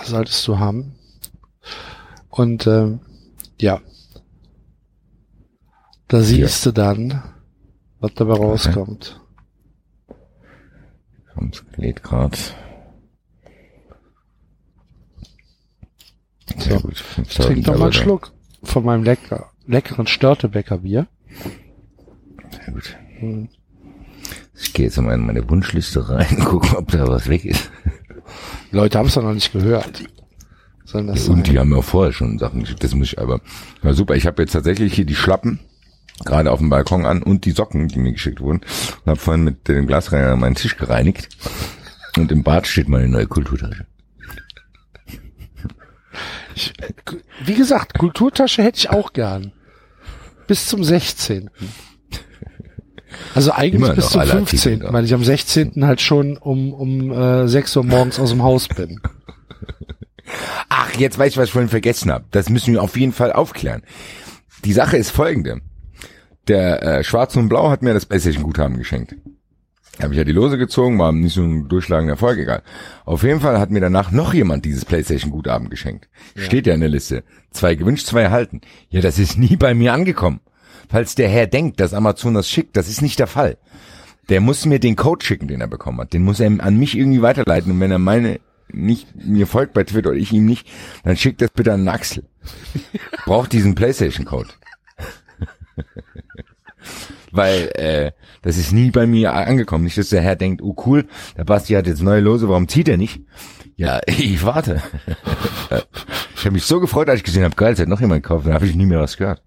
Solltest 0.04 0.46
du 0.46 0.58
haben. 0.58 0.95
Und 2.36 2.66
ähm, 2.66 3.00
ja. 3.58 3.80
Da 6.08 6.20
siehst 6.20 6.64
du 6.66 6.72
dann, 6.72 7.22
was 7.98 8.12
dabei 8.14 8.34
rauskommt. 8.34 9.20
Kommt, 11.34 11.64
lädt 11.76 12.02
grad. 12.02 12.36
Sehr 16.58 16.78
So. 16.78 16.80
gut. 16.80 17.04
Ich 17.26 17.34
trinke 17.34 17.62
doch 17.62 17.78
mal 17.78 17.84
einen 17.84 17.92
Schluck 17.92 18.32
von 18.62 18.84
meinem 18.84 19.02
lecker, 19.02 19.50
leckeren 19.66 20.06
Störtebecker 20.06 20.78
Bier. 20.78 21.06
Sehr 22.50 22.72
gut. 22.74 22.96
Hm. 23.18 23.48
Ich 24.54 24.72
gehe 24.74 24.86
jetzt 24.86 25.00
mal 25.00 25.14
in 25.14 25.26
meine 25.26 25.48
Wunschliste 25.48 26.08
rein, 26.08 26.38
gucken, 26.44 26.76
ob 26.76 26.90
da 26.90 27.08
was 27.08 27.28
weg 27.28 27.44
ist. 27.46 27.70
Leute 28.70 28.98
haben 28.98 29.06
es 29.06 29.14
doch 29.14 29.22
noch 29.22 29.32
nicht 29.34 29.52
gehört. 29.52 30.02
Sollen 30.86 31.08
das 31.08 31.28
Und 31.28 31.36
sein? 31.36 31.44
die 31.44 31.58
haben 31.58 31.74
ja 31.74 31.82
vorher 31.82 32.12
schon 32.12 32.38
Sachen 32.38 32.60
geschickt, 32.60 32.82
das 32.84 32.94
muss 32.94 33.08
ich 33.12 33.18
aber. 33.18 33.40
Na 33.82 33.92
super, 33.92 34.14
ich 34.14 34.26
habe 34.26 34.42
jetzt 34.42 34.52
tatsächlich 34.52 34.94
hier 34.94 35.04
die 35.04 35.16
Schlappen 35.16 35.58
gerade 36.24 36.50
auf 36.50 36.60
dem 36.60 36.70
Balkon 36.70 37.04
an 37.04 37.22
und 37.22 37.44
die 37.44 37.50
Socken, 37.50 37.88
die 37.88 37.98
mir 37.98 38.12
geschickt 38.12 38.40
wurden. 38.40 38.60
Und 39.04 39.10
habe 39.10 39.20
vorhin 39.20 39.44
mit 39.44 39.68
dem 39.68 39.86
Glasreiniger 39.86 40.36
meinen 40.36 40.54
Tisch 40.54 40.76
gereinigt. 40.76 41.28
Und 42.16 42.32
im 42.32 42.42
Bad 42.42 42.66
steht 42.66 42.88
meine 42.88 43.08
neue 43.08 43.26
Kulturtasche. 43.26 43.84
Ich, 46.54 46.72
wie 47.44 47.54
gesagt, 47.54 47.98
Kulturtasche 47.98 48.62
hätte 48.62 48.78
ich 48.78 48.88
auch 48.90 49.12
gern. 49.12 49.52
Bis 50.46 50.66
zum 50.68 50.82
16. 50.82 51.50
Also 53.34 53.52
eigentlich 53.52 53.74
Immer 53.82 53.94
bis 53.94 54.08
zum 54.10 54.20
alle 54.20 54.30
15., 54.30 54.72
Artikel 54.72 54.86
da. 54.86 54.92
weil 54.94 55.04
ich 55.04 55.12
am 55.12 55.24
16. 55.24 55.84
halt 55.84 56.00
schon 56.00 56.36
um, 56.38 56.72
um 56.72 57.10
äh, 57.12 57.48
6 57.48 57.76
Uhr 57.76 57.84
morgens 57.84 58.18
aus 58.18 58.30
dem 58.30 58.42
Haus 58.42 58.68
bin. 58.68 59.00
Ach, 60.68 60.92
jetzt 60.94 61.18
weiß 61.18 61.32
ich, 61.32 61.36
was 61.36 61.46
ich 61.46 61.52
vorhin 61.52 61.68
vergessen 61.68 62.10
habe. 62.10 62.24
Das 62.30 62.50
müssen 62.50 62.72
wir 62.72 62.82
auf 62.82 62.96
jeden 62.96 63.12
Fall 63.12 63.32
aufklären. 63.32 63.82
Die 64.64 64.72
Sache 64.72 64.96
ist 64.96 65.10
folgende. 65.10 65.60
Der 66.48 66.82
äh, 66.82 67.04
Schwarz 67.04 67.36
und 67.36 67.48
Blau 67.48 67.70
hat 67.70 67.82
mir 67.82 67.94
das 67.94 68.06
PlayStation-Guthaben 68.06 68.76
geschenkt. 68.76 69.16
Habe 70.00 70.12
ich 70.12 70.18
ja 70.18 70.24
die 70.24 70.32
Lose 70.32 70.58
gezogen, 70.58 70.98
war 70.98 71.10
nicht 71.10 71.34
so 71.34 71.42
ein 71.42 71.68
durchschlagender 71.68 72.14
Erfolg, 72.14 72.38
egal. 72.38 72.62
Auf 73.04 73.22
jeden 73.22 73.40
Fall 73.40 73.58
hat 73.58 73.70
mir 73.70 73.80
danach 73.80 74.10
noch 74.10 74.34
jemand 74.34 74.64
dieses 74.64 74.84
PlayStation-Guthaben 74.84 75.70
geschenkt. 75.70 76.08
Steht 76.36 76.66
ja 76.66 76.74
in 76.74 76.80
der 76.80 76.90
Liste. 76.90 77.24
Zwei 77.50 77.74
gewünscht, 77.74 78.06
zwei 78.06 78.22
erhalten. 78.22 78.60
Ja, 78.90 79.00
das 79.00 79.18
ist 79.18 79.38
nie 79.38 79.56
bei 79.56 79.74
mir 79.74 79.94
angekommen. 79.94 80.40
Falls 80.88 81.14
der 81.14 81.28
Herr 81.28 81.46
denkt, 81.46 81.80
dass 81.80 81.94
Amazon 81.94 82.34
das 82.34 82.48
schickt, 82.48 82.76
das 82.76 82.88
ist 82.88 83.02
nicht 83.02 83.18
der 83.18 83.26
Fall. 83.26 83.56
Der 84.28 84.40
muss 84.40 84.66
mir 84.66 84.78
den 84.78 84.96
Code 84.96 85.24
schicken, 85.24 85.48
den 85.48 85.60
er 85.60 85.68
bekommen 85.68 86.00
hat. 86.00 86.12
Den 86.12 86.22
muss 86.22 86.40
er 86.40 86.50
an 86.58 86.76
mich 86.76 86.96
irgendwie 86.96 87.22
weiterleiten. 87.22 87.72
Und 87.72 87.80
wenn 87.80 87.90
er 87.90 87.98
meine 87.98 88.40
nicht 88.72 89.14
mir 89.14 89.46
folgt 89.46 89.74
bei 89.74 89.84
Twitter 89.84 90.10
oder 90.10 90.18
ich 90.18 90.32
ihm 90.32 90.44
nicht, 90.44 90.68
dann 91.04 91.16
schickt 91.16 91.40
das 91.40 91.50
bitte 91.50 91.72
an 91.72 91.86
Axel. 91.88 92.24
Braucht 93.24 93.52
diesen 93.52 93.74
PlayStation-Code. 93.74 94.50
Weil 97.32 97.70
äh, 97.74 98.12
das 98.42 98.56
ist 98.56 98.72
nie 98.72 98.90
bei 98.90 99.06
mir 99.06 99.34
angekommen. 99.34 99.84
Nicht, 99.84 99.98
dass 99.98 100.08
der 100.08 100.22
Herr 100.22 100.36
denkt, 100.36 100.62
oh 100.62 100.74
cool, 100.86 101.06
der 101.36 101.44
Basti 101.44 101.74
hat 101.74 101.86
jetzt 101.86 102.02
neue 102.02 102.20
Lose, 102.20 102.48
warum 102.48 102.68
zieht 102.68 102.88
er 102.88 102.96
nicht? 102.96 103.20
Ja, 103.76 104.00
ich 104.06 104.44
warte. 104.44 104.82
ich 106.34 106.44
habe 106.44 106.52
mich 106.52 106.64
so 106.64 106.80
gefreut, 106.80 107.08
als 107.08 107.18
ich 107.18 107.24
gesehen 107.24 107.44
habe, 107.44 107.56
geil, 107.56 107.72
es 107.72 107.80
hat 107.80 107.88
noch 107.88 108.00
jemand 108.00 108.22
gekauft, 108.22 108.46
dann 108.46 108.54
habe 108.54 108.66
ich 108.66 108.74
nie 108.74 108.86
mehr 108.86 109.00
was 109.00 109.16
gehört. 109.16 109.42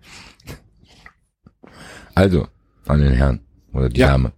Also, 2.14 2.48
an 2.86 3.02
den 3.02 3.14
Herrn 3.14 3.42
oder 3.74 3.90
die 3.90 4.02
Ja. 4.02 4.08
Dame. 4.08 4.34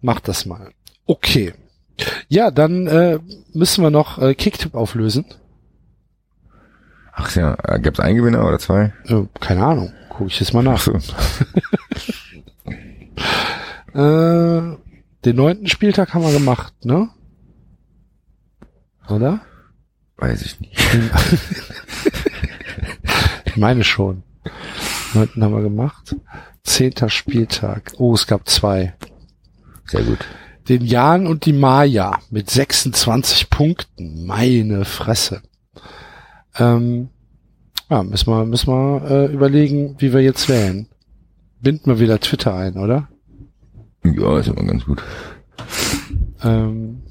Mach 0.00 0.20
das 0.20 0.46
mal. 0.46 0.72
Okay. 1.06 1.54
Ja, 2.28 2.50
dann 2.50 2.86
äh, 2.86 3.18
müssen 3.52 3.82
wir 3.82 3.90
noch 3.90 4.18
äh, 4.18 4.34
Kicktip 4.34 4.74
auflösen. 4.74 5.24
Ach 7.12 7.34
ja, 7.34 7.56
äh, 7.64 7.80
gab's 7.80 8.00
einen 8.00 8.16
Gewinner 8.16 8.46
oder 8.46 8.58
zwei? 8.58 8.92
Äh, 9.06 9.24
keine 9.40 9.64
Ahnung. 9.64 9.92
Guck 10.08 10.28
ich 10.28 10.38
jetzt 10.40 10.54
mal 10.54 10.66
Ach 10.68 10.72
nach. 10.72 10.80
so. 10.80 10.92
Äh, 13.94 14.76
den 15.24 15.36
neunten 15.36 15.66
Spieltag 15.66 16.12
haben 16.14 16.22
wir 16.22 16.32
gemacht, 16.32 16.84
ne? 16.84 17.08
Oder? 19.08 19.40
Weiß 20.18 20.42
ich 20.42 20.60
nicht. 20.60 20.78
Ich 23.44 23.56
meine 23.56 23.82
schon. 23.82 24.22
Neunten 25.14 25.42
haben 25.42 25.54
wir 25.54 25.62
gemacht. 25.62 26.14
Zehnter 26.62 27.08
Spieltag. 27.08 27.92
Oh, 27.96 28.14
es 28.14 28.26
gab 28.26 28.48
zwei. 28.48 28.94
Sehr 29.86 30.02
gut. 30.02 30.18
Den 30.68 30.84
Jan 30.84 31.26
und 31.26 31.46
die 31.46 31.54
Maya 31.54 32.18
mit 32.30 32.50
26 32.50 33.48
Punkten. 33.48 34.26
Meine 34.26 34.84
Fresse. 34.84 35.42
Ähm, 36.58 37.08
ja, 37.88 38.02
müssen 38.02 38.30
wir, 38.30 38.44
müssen 38.44 38.68
wir 38.68 39.10
äh, 39.10 39.32
überlegen, 39.32 39.96
wie 39.98 40.12
wir 40.12 40.20
jetzt 40.20 40.48
wählen. 40.48 40.86
Binden 41.60 41.86
wir 41.86 42.00
wieder 42.00 42.20
Twitter 42.20 42.54
ein, 42.54 42.76
oder? 42.76 43.08
Ja, 44.04 44.38
ist 44.38 44.48
immer 44.48 44.64
ganz 44.64 44.84
gut. 44.84 45.02
Ähm, 46.42 47.02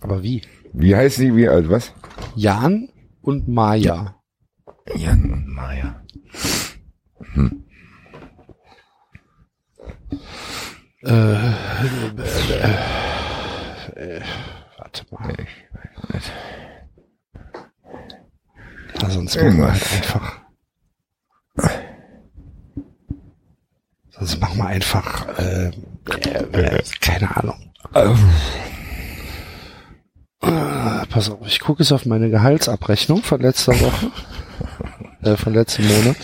aber 0.00 0.22
wie? 0.22 0.42
Wie 0.74 0.94
heißt 0.94 1.16
sie? 1.16 1.34
Wie, 1.34 1.48
also 1.48 1.70
was? 1.70 1.92
Jan 2.34 2.90
und 3.22 3.48
Maya. 3.48 4.16
Jan 4.94 5.32
und 5.32 5.48
Maya. 5.48 6.02
Äh, 11.06 11.12
äh, 11.12 11.46
äh, 14.16 14.20
warte 14.78 15.04
mal. 15.10 15.34
Ja, 19.00 19.10
sonst 19.10 19.36
machen 19.36 19.58
wir 19.58 19.72
halt 19.72 19.92
einfach. 19.92 20.38
Sonst 24.10 24.40
machen 24.40 24.58
wir 24.58 24.66
einfach, 24.66 25.38
äh, 25.38 25.70
äh, 26.52 26.82
keine 27.00 27.36
Ahnung. 27.36 27.72
Äh, 30.42 31.06
pass 31.08 31.30
auf, 31.30 31.38
ich 31.46 31.60
gucke 31.60 31.82
jetzt 31.82 31.92
auf 31.92 32.04
meine 32.06 32.30
Gehaltsabrechnung 32.30 33.22
von 33.22 33.40
letzter 33.40 33.78
Woche. 33.80 34.10
äh, 35.22 35.36
von 35.36 35.54
letzten 35.54 35.86
Monat. 35.86 36.16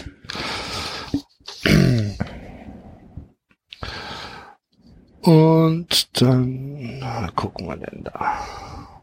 Und 5.22 6.20
dann 6.20 7.32
gucken 7.36 7.68
wir 7.68 7.76
denn 7.76 8.02
da. 8.02 9.02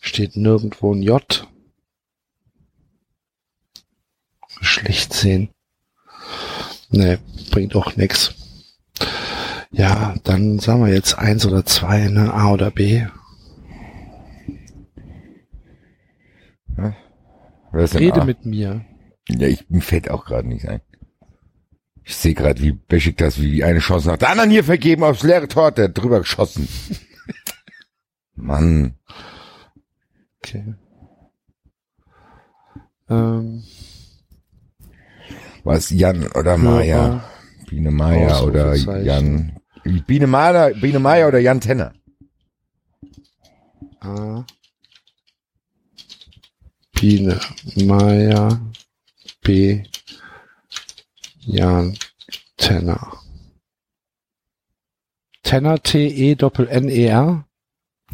Steht 0.00 0.36
nirgendwo 0.36 0.94
ein 0.94 1.02
J. 1.02 1.48
Schlecht 4.60 5.14
sehen. 5.14 5.48
Nee, 6.90 7.16
bringt 7.50 7.74
auch 7.74 7.96
nix. 7.96 8.34
Ja, 9.72 10.14
dann 10.24 10.58
sagen 10.58 10.84
wir 10.84 10.92
jetzt 10.92 11.18
eins 11.18 11.46
oder 11.46 11.64
zwei, 11.64 12.08
ne? 12.08 12.32
A 12.32 12.52
oder 12.52 12.70
B. 12.70 13.06
Denn 17.72 17.98
Rede 17.98 18.22
A? 18.22 18.24
mit 18.24 18.44
mir. 18.44 18.84
Ja, 19.28 19.46
ich, 19.46 19.68
mir 19.70 19.80
fällt 19.80 20.10
auch 20.10 20.24
gerade 20.24 20.48
nicht 20.48 20.68
ein. 20.68 20.80
Ich 22.04 22.16
sehe 22.16 22.34
gerade, 22.34 22.60
wie 22.60 22.72
Beschik 22.72 23.16
das 23.16 23.40
wie 23.40 23.64
eine 23.64 23.78
Chance 23.78 24.08
nach 24.08 24.18
der 24.18 24.30
anderen 24.30 24.50
hier 24.50 24.64
vergeben 24.64 25.04
aufs 25.04 25.22
leere 25.22 25.48
Tor, 25.48 25.66
hat 25.66 25.78
der 25.78 25.84
hat 25.86 25.96
drüber 25.98 26.18
geschossen. 26.18 26.68
Mann. 28.34 28.94
Okay. 30.38 30.74
Ähm, 33.08 33.62
Was, 35.64 35.90
Jan 35.90 36.26
oder 36.32 36.56
Maya? 36.56 37.24
Biene 37.68 37.90
Maya 37.90 38.40
oder. 38.40 38.74
Jan. 38.74 39.61
Biene 39.84 40.26
Maya, 40.26 40.70
Biene 40.70 40.98
Maya 40.98 41.28
oder 41.28 41.40
Jan 41.40 41.60
Tenner? 41.60 41.92
A. 44.00 44.44
Biene, 46.92 47.40
Maya, 47.84 48.60
B. 49.42 49.84
Jan, 51.40 51.96
Tenner. 52.56 53.18
Tenner, 55.42 55.82
T-E, 55.82 56.36
Doppel-N-E-R. 56.36 57.44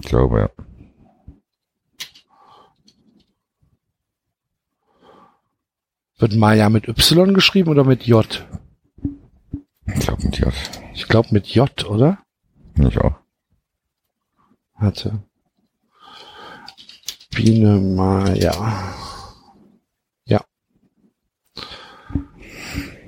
Ich 0.01 0.09
glaube, 0.09 0.40
ja. 0.40 0.51
Wird 6.19 6.35
Maya 6.35 6.69
mit 6.69 6.89
Y 6.89 7.32
geschrieben 7.35 7.70
oder 7.70 7.85
mit 7.85 8.05
J? 8.05 8.45
Ich 9.94 10.01
glaube 10.01 10.24
mit 10.24 10.39
J. 10.39 10.52
Ich 10.94 11.09
glaube 11.09 11.28
mit 11.32 11.47
J, 11.48 11.85
oder? 11.90 12.19
Ich 12.77 12.98
auch. 12.98 13.15
Hatte. 14.74 15.23
Biene 17.31 17.78
Maya. 17.78 18.94
Ja. 20.24 20.44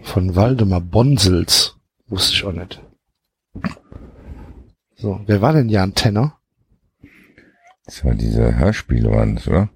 Von 0.03 0.35
Waldemar 0.35 0.81
Bonsels. 0.81 1.77
Wusste 2.07 2.35
ich 2.35 2.45
auch 2.45 2.53
nicht. 2.53 2.83
So, 4.97 5.21
wer 5.27 5.41
war 5.41 5.53
denn 5.53 5.69
Jan 5.69 5.95
Tenner? 5.95 6.39
Das 7.85 8.05
war 8.05 8.15
diese 8.15 8.57
Hörspiele, 8.57 9.11
waren 9.11 9.37
das, 9.37 9.49
oder? 9.49 9.69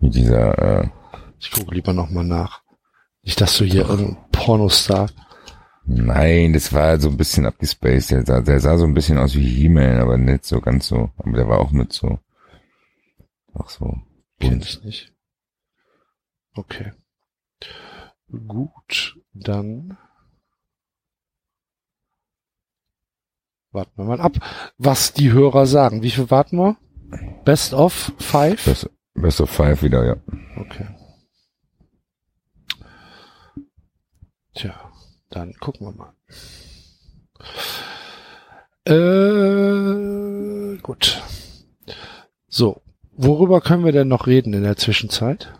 Mit 0.00 0.14
dieser, 0.14 0.82
äh, 0.82 0.88
Ich 1.38 1.50
gucke 1.50 1.74
lieber 1.74 1.92
nochmal 1.92 2.24
nach. 2.24 2.62
Nicht, 3.22 3.40
dass 3.40 3.56
du 3.56 3.64
hier 3.64 3.88
irgendein 3.88 4.18
Pornostar. 4.32 5.08
Nein, 5.86 6.52
das 6.52 6.72
war 6.72 6.98
so 7.00 7.08
ein 7.08 7.16
bisschen 7.16 7.46
abgespaced. 7.46 8.10
Der 8.10 8.26
sah, 8.26 8.40
der 8.40 8.60
sah 8.60 8.78
so 8.78 8.84
ein 8.84 8.94
bisschen 8.94 9.18
aus 9.18 9.34
wie 9.34 9.46
He-Man, 9.48 10.00
aber 10.00 10.18
nicht 10.18 10.44
so 10.44 10.60
ganz 10.60 10.88
so. 10.88 11.10
Aber 11.16 11.32
der 11.32 11.48
war 11.48 11.60
auch 11.60 11.70
mit 11.70 11.92
so, 11.92 12.18
auch 13.52 13.68
so. 13.68 13.86
Kenn 14.40 14.50
bunt. 14.50 14.64
ich 14.64 14.84
nicht. 14.84 15.12
Okay. 16.54 16.92
Gut, 18.46 19.18
dann 19.32 19.96
warten 23.70 23.92
wir 23.96 24.04
mal 24.04 24.20
ab, 24.20 24.32
was 24.78 25.12
die 25.12 25.32
Hörer 25.32 25.66
sagen. 25.66 26.02
Wie 26.02 26.10
viel 26.10 26.30
warten 26.30 26.56
wir? 26.56 26.76
Best 27.44 27.74
of 27.74 28.12
five? 28.18 28.64
Best, 28.64 28.88
Best 29.14 29.40
of 29.40 29.50
Five 29.50 29.82
wieder, 29.82 30.04
ja. 30.04 30.16
Okay. 30.56 30.86
Tja, 34.54 34.92
dann 35.34 35.54
gucken 35.54 35.86
wir 35.86 35.92
mal. 35.92 36.12
Äh, 38.86 40.76
gut. 40.78 41.22
So, 42.48 42.82
worüber 43.16 43.60
können 43.60 43.84
wir 43.84 43.92
denn 43.92 44.08
noch 44.08 44.26
reden 44.26 44.52
in 44.52 44.62
der 44.62 44.76
Zwischenzeit? 44.76 45.52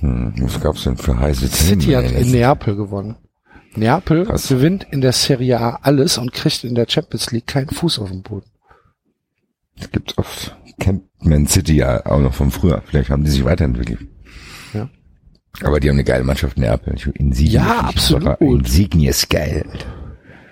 Hm, 0.00 0.34
was 0.40 0.60
gab's 0.60 0.84
denn 0.84 0.96
für 0.96 1.18
heiße 1.18 1.48
Themen? 1.48 1.80
City 1.80 1.92
hat 1.92 2.10
in 2.10 2.30
Neapel 2.30 2.76
gewonnen. 2.76 3.16
Neapel 3.74 4.24
Krass. 4.24 4.48
gewinnt 4.48 4.86
in 4.90 5.00
der 5.00 5.12
Serie 5.12 5.60
A 5.60 5.78
alles 5.82 6.18
und 6.18 6.32
kriegt 6.32 6.64
in 6.64 6.74
der 6.74 6.86
Champions 6.88 7.30
League 7.30 7.46
keinen 7.46 7.68
Fuß 7.68 7.98
auf 7.98 8.10
den 8.10 8.22
Boden. 8.22 8.50
Das 9.76 9.90
gibt's 9.90 10.16
oft. 10.18 10.56
Kennt 10.80 11.04
Man 11.20 11.46
City 11.46 11.76
ja 11.76 12.06
auch 12.06 12.20
noch 12.20 12.34
von 12.34 12.50
früher. 12.50 12.82
Vielleicht 12.86 13.10
haben 13.10 13.24
die 13.24 13.30
sich 13.30 13.44
weiterentwickelt. 13.44 14.00
Ja. 15.60 15.68
Aber 15.68 15.80
die 15.80 15.88
haben 15.88 15.96
eine 15.96 16.04
geile 16.04 16.24
Mannschaft 16.24 16.56
in 16.56 16.62
Neapel. 16.62 16.94
Insigne 17.14 17.52
Ja, 17.52 17.80
absolut. 17.80 18.40
Insigne 18.40 19.08
ist 19.08 19.28
geil. 19.30 19.64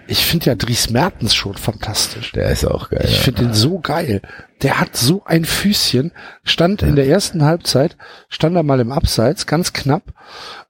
Ich 0.08 0.24
finde 0.24 0.46
ja 0.46 0.54
Dries 0.54 0.90
Mertens 0.90 1.34
schon 1.34 1.56
fantastisch. 1.56 2.32
Der 2.32 2.50
ist 2.50 2.64
auch 2.64 2.90
geil. 2.90 3.04
Ich 3.04 3.16
ja. 3.16 3.22
finde 3.22 3.42
den 3.42 3.54
so 3.54 3.80
geil. 3.80 4.22
Der 4.62 4.78
hat 4.80 4.96
so 4.96 5.22
ein 5.24 5.44
Füßchen, 5.44 6.12
stand 6.44 6.82
in 6.82 6.96
der 6.96 7.08
ersten 7.08 7.44
Halbzeit, 7.44 7.96
stand 8.28 8.56
er 8.56 8.62
mal 8.62 8.80
im 8.80 8.92
Abseits, 8.92 9.46
ganz 9.46 9.72
knapp, 9.72 10.14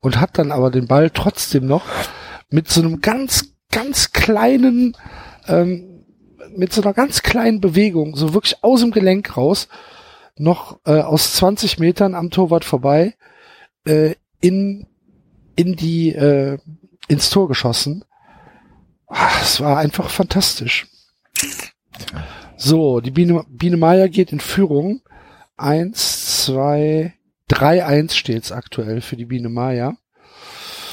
und 0.01 0.21
hat 0.21 0.39
dann 0.39 0.53
aber 0.53 0.71
den 0.71 0.87
Ball 0.87 1.11
trotzdem 1.11 1.67
noch 1.67 1.85
mit 2.51 2.71
so 2.71 2.81
einem 2.81 3.01
ganz, 3.01 3.53
ganz 3.71 4.13
kleinen, 4.13 4.97
ähm, 5.47 6.05
mit 6.57 6.73
so 6.73 6.81
einer 6.83 6.95
ganz 6.95 7.23
kleinen 7.23 7.61
Bewegung, 7.61 8.17
so 8.17 8.33
wirklich 8.33 8.65
aus 8.65 8.81
dem 8.81 8.91
Gelenk 8.91 9.37
raus, 9.37 9.69
noch 10.39 10.81
äh, 10.87 11.01
aus 11.01 11.35
20 11.35 11.79
Metern 11.79 12.15
am 12.15 12.31
Torwart 12.31 12.65
vorbei, 12.65 13.15
äh, 13.87 14.15
in, 14.41 14.87
in 15.57 15.77
die, 15.77 16.13
äh, 16.15 16.59
ins 17.09 17.31
Tor 17.31 17.49
geschossen. 17.49 18.05
Ah, 19.09 19.31
Es 19.41 19.61
war 19.61 19.79
einfach 19.79 20.11
fantastisch. 20.11 20.87
So, 22.57 23.01
die 23.01 23.11
Biene, 23.11 23.45
Biene 23.49 23.77
Maya 23.77 24.09
geht 24.09 24.33
in 24.33 24.41
Führung. 24.41 25.01
Eins, 25.57 26.45
zwei, 26.45 27.15
drei, 27.49 27.85
eins 27.85 28.17
steht's 28.17 28.53
aktuell 28.53 29.01
für 29.01 29.17
die 29.17 29.25
Biene 29.25 29.49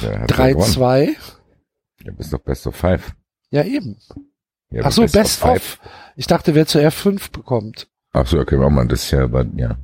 hat 0.02 0.20
ja 0.20 0.26
Drei, 0.28 0.53
zwei. 0.56 1.15
Ja, 2.03 2.11
bist 2.14 2.32
doch 2.34 2.40
Best 2.40 2.68
of 2.68 2.76
Five. 2.76 3.15
Ja, 3.49 3.64
eben. 3.64 3.98
Ja, 4.70 4.84
Ach 4.86 4.91
so, 4.91 5.06
Best, 5.06 5.40
Five. 5.40 5.80
of. 5.82 5.90
Ich 6.15 6.28
dachte, 6.28 6.56
wer 6.56 6.65
zuerst 6.65 6.98
fünf 6.98 7.32
bekommt. 7.32 7.88
Ach 8.11 8.28
so, 8.28 8.40
okay, 8.40 8.57
machen 8.57 8.76
wir 8.76 8.86
das 8.86 9.10
ja, 9.11 9.24
aber 9.24 9.45
ja. 9.56 9.78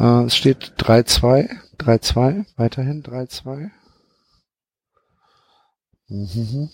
Äh, 0.00 0.24
es 0.24 0.36
steht 0.36 0.72
3-2, 0.78 1.50
3-2, 1.78 2.46
weiterhin 2.56 3.02
3-2. 3.02 3.70
Mhm. 6.08 6.70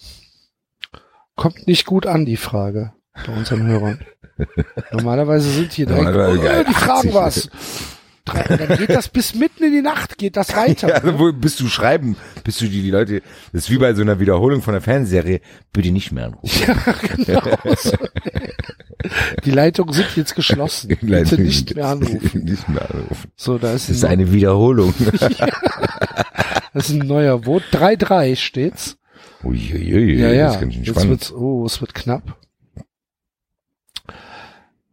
kommt 1.34 1.66
nicht 1.66 1.84
gut 1.84 2.06
an, 2.06 2.24
die 2.24 2.38
Frage 2.38 2.94
bei 3.26 3.34
unseren 3.34 3.66
Hörern. 3.66 3.98
Normalerweise 4.92 5.50
sind 5.50 5.72
hier 5.74 5.84
direkt, 5.84 6.08
oh, 6.08 6.64
die 6.64 6.72
fragen 6.72 7.08
80. 7.08 7.14
was. 7.14 7.50
Drei- 8.26 8.56
Dann 8.56 8.76
geht 8.76 8.90
das 8.90 9.08
bis 9.08 9.34
mitten 9.34 9.64
in 9.64 9.72
die 9.72 9.82
Nacht, 9.82 10.18
geht 10.18 10.36
das 10.36 10.54
weiter. 10.54 10.88
Ja, 10.88 10.94
also 10.96 11.18
wo 11.18 11.32
bist 11.32 11.58
du 11.60 11.68
schreiben, 11.68 12.16
bist 12.44 12.60
du 12.60 12.66
die, 12.66 12.82
die 12.82 12.90
Leute, 12.90 13.22
das 13.52 13.62
ist 13.64 13.70
wie 13.70 13.78
bei 13.78 13.94
so 13.94 14.02
einer 14.02 14.18
Wiederholung 14.20 14.60
von 14.62 14.74
einer 14.74 14.80
Fernsehserie, 14.82 15.40
bitte 15.72 15.90
nicht 15.92 16.12
mehr 16.12 16.26
anrufen. 16.26 16.66
Ja, 17.26 17.42
genau. 17.44 17.74
so. 17.78 17.92
Die 19.44 19.50
Leitungen 19.52 19.92
sind 19.94 20.16
jetzt 20.16 20.34
geschlossen. 20.34 20.88
Bitte 21.00 21.40
nicht 21.40 21.74
mehr 21.76 21.86
anrufen. 21.86 22.44
Nicht 22.44 22.68
mehr 22.68 22.90
anrufen. 22.92 23.30
So, 23.36 23.56
da 23.58 23.72
ist, 23.72 23.88
Das 23.88 23.96
ist 23.98 24.04
ein, 24.04 24.12
eine 24.12 24.32
Wiederholung. 24.32 24.92
das 26.72 26.88
ist 26.88 26.90
ein 26.90 27.06
neuer 27.06 27.44
Vote. 27.44 27.64
3-3 27.70 28.34
steht's. 28.34 28.96
Uiuiui, 29.44 30.14
Ja, 30.18 30.32
ja. 30.32 30.46
das 30.46 30.54
ist 30.56 30.60
ganz 30.60 30.74
schön 30.74 30.82
Jetzt 30.82 30.90
spannend. 30.94 31.10
wird's, 31.10 31.32
oh, 31.32 31.64
es 31.66 31.80
wird 31.80 31.94
knapp. 31.94 32.36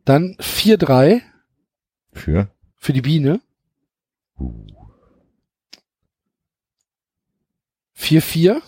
Dann 0.06 0.36
4-3 0.40 1.22
Für? 2.12 2.50
Für 2.84 2.94
die 2.94 3.02
Biene. 3.02 3.40
Uh. 4.38 4.68
4-4. 7.98 8.62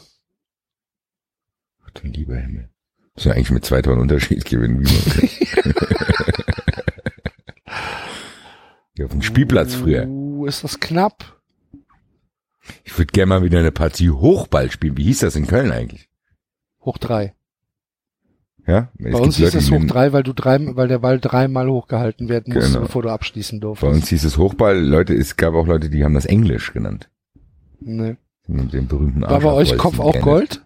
Ach, 1.84 1.90
du 1.92 2.08
lieber 2.08 2.38
Himmel. 2.38 2.70
Muss 3.14 3.26
ja 3.26 3.34
eigentlich 3.34 3.52
mit 3.52 3.66
zwei 3.66 3.82
Toren 3.82 4.00
Unterschied 4.00 4.46
gewinnen. 4.46 4.80
Wie 4.80 4.86
man 4.86 5.30
ja, 8.96 9.06
auf 9.06 9.12
dem 9.12 9.22
Spielplatz 9.22 9.76
früher. 9.76 10.08
Uh, 10.08 10.46
ist 10.46 10.64
das 10.64 10.80
knapp? 10.80 11.42
Ich 12.86 12.98
würde 12.98 13.12
gerne 13.12 13.28
mal 13.28 13.44
wieder 13.44 13.60
eine 13.60 13.74
Partie 13.74 14.12
Hochball 14.12 14.72
spielen. 14.72 14.96
Wie 14.96 15.04
hieß 15.04 15.20
das 15.20 15.36
in 15.36 15.46
Köln 15.46 15.74
eigentlich? 15.74 16.10
Hoch 16.80 16.98
3. 16.98 17.35
Ja? 18.68 18.90
Bei 18.98 19.14
uns 19.14 19.38
hieß 19.38 19.54
es 19.54 19.68
die 19.68 19.76
hoch 19.76 19.86
3, 19.86 20.12
weil 20.14 20.24
du 20.24 20.34
drei, 20.34 20.58
weil 20.76 20.88
der 20.88 21.00
Ball 21.00 21.20
dreimal 21.20 21.70
hochgehalten 21.70 22.30
werden 22.30 22.54
musste, 22.54 22.72
Genau. 22.72 22.86
bevor 22.86 23.04
du 23.04 23.10
abschließen 23.10 23.60
Bei 23.60 23.68
durftest. 23.68 23.94
uns 23.94 24.08
hieß 24.10 24.24
es 24.24 24.38
Hochball. 24.38 24.78
Leute, 24.80 25.14
es 25.14 25.38
gab 25.38 25.54
auch 25.54 25.68
Leute, 25.68 25.90
die 25.90 26.04
haben 26.04 26.16
das 26.16 26.26
Englisch 26.26 26.74
genannt. 26.74 27.10
Nee. 27.80 28.16
Mit 28.48 28.74
dem 28.74 28.88
berühmten 28.88 29.22
War 29.22 29.40
bei 29.40 29.52
euch 29.52 29.78
Kopf 29.78 30.00
auch 30.00 30.16
es 30.16 30.22
Gold? 30.22 30.66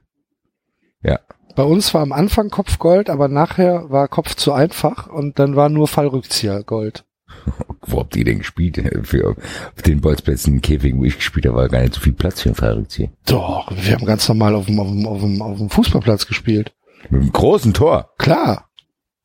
Ja. 1.03 1.19
Bei 1.55 1.63
uns 1.63 1.93
war 1.93 2.01
am 2.01 2.11
Anfang 2.13 2.49
Kopf 2.49 2.79
Gold, 2.79 3.09
aber 3.09 3.27
nachher 3.27 3.89
war 3.89 4.07
Kopf 4.07 4.35
zu 4.35 4.53
einfach 4.53 5.07
und 5.07 5.39
dann 5.39 5.55
war 5.55 5.67
nur 5.69 5.87
Fallrückzieher 5.87 6.63
Gold. 6.63 7.05
Wo 7.85 7.99
habt 7.99 8.15
ihr 8.15 8.23
denn 8.25 8.39
gespielt? 8.39 8.81
Für, 9.03 9.29
auf 9.29 9.81
den 9.85 10.01
Bolzplätzen 10.01 10.55
in 10.55 10.61
Käfigen, 10.61 10.99
wo 10.99 11.05
ich 11.05 11.17
gespielt 11.17 11.45
habe, 11.45 11.57
war 11.57 11.69
gar 11.69 11.81
nicht 11.81 11.93
so 11.93 12.01
viel 12.01 12.13
Platz 12.13 12.41
für 12.41 12.49
einen 12.49 12.55
Fallrückzieher. 12.55 13.09
Doch, 13.25 13.71
wir 13.75 13.93
haben 13.95 14.05
ganz 14.05 14.27
normal 14.27 14.55
auf 14.55 14.65
dem, 14.67 14.79
auf 14.79 14.87
dem, 14.87 15.05
auf 15.05 15.19
dem, 15.21 15.41
auf 15.41 15.57
dem 15.57 15.69
Fußballplatz 15.69 16.27
gespielt. 16.27 16.73
Mit 17.09 17.21
einem 17.21 17.31
großen 17.31 17.73
Tor. 17.73 18.13
Klar. 18.17 18.69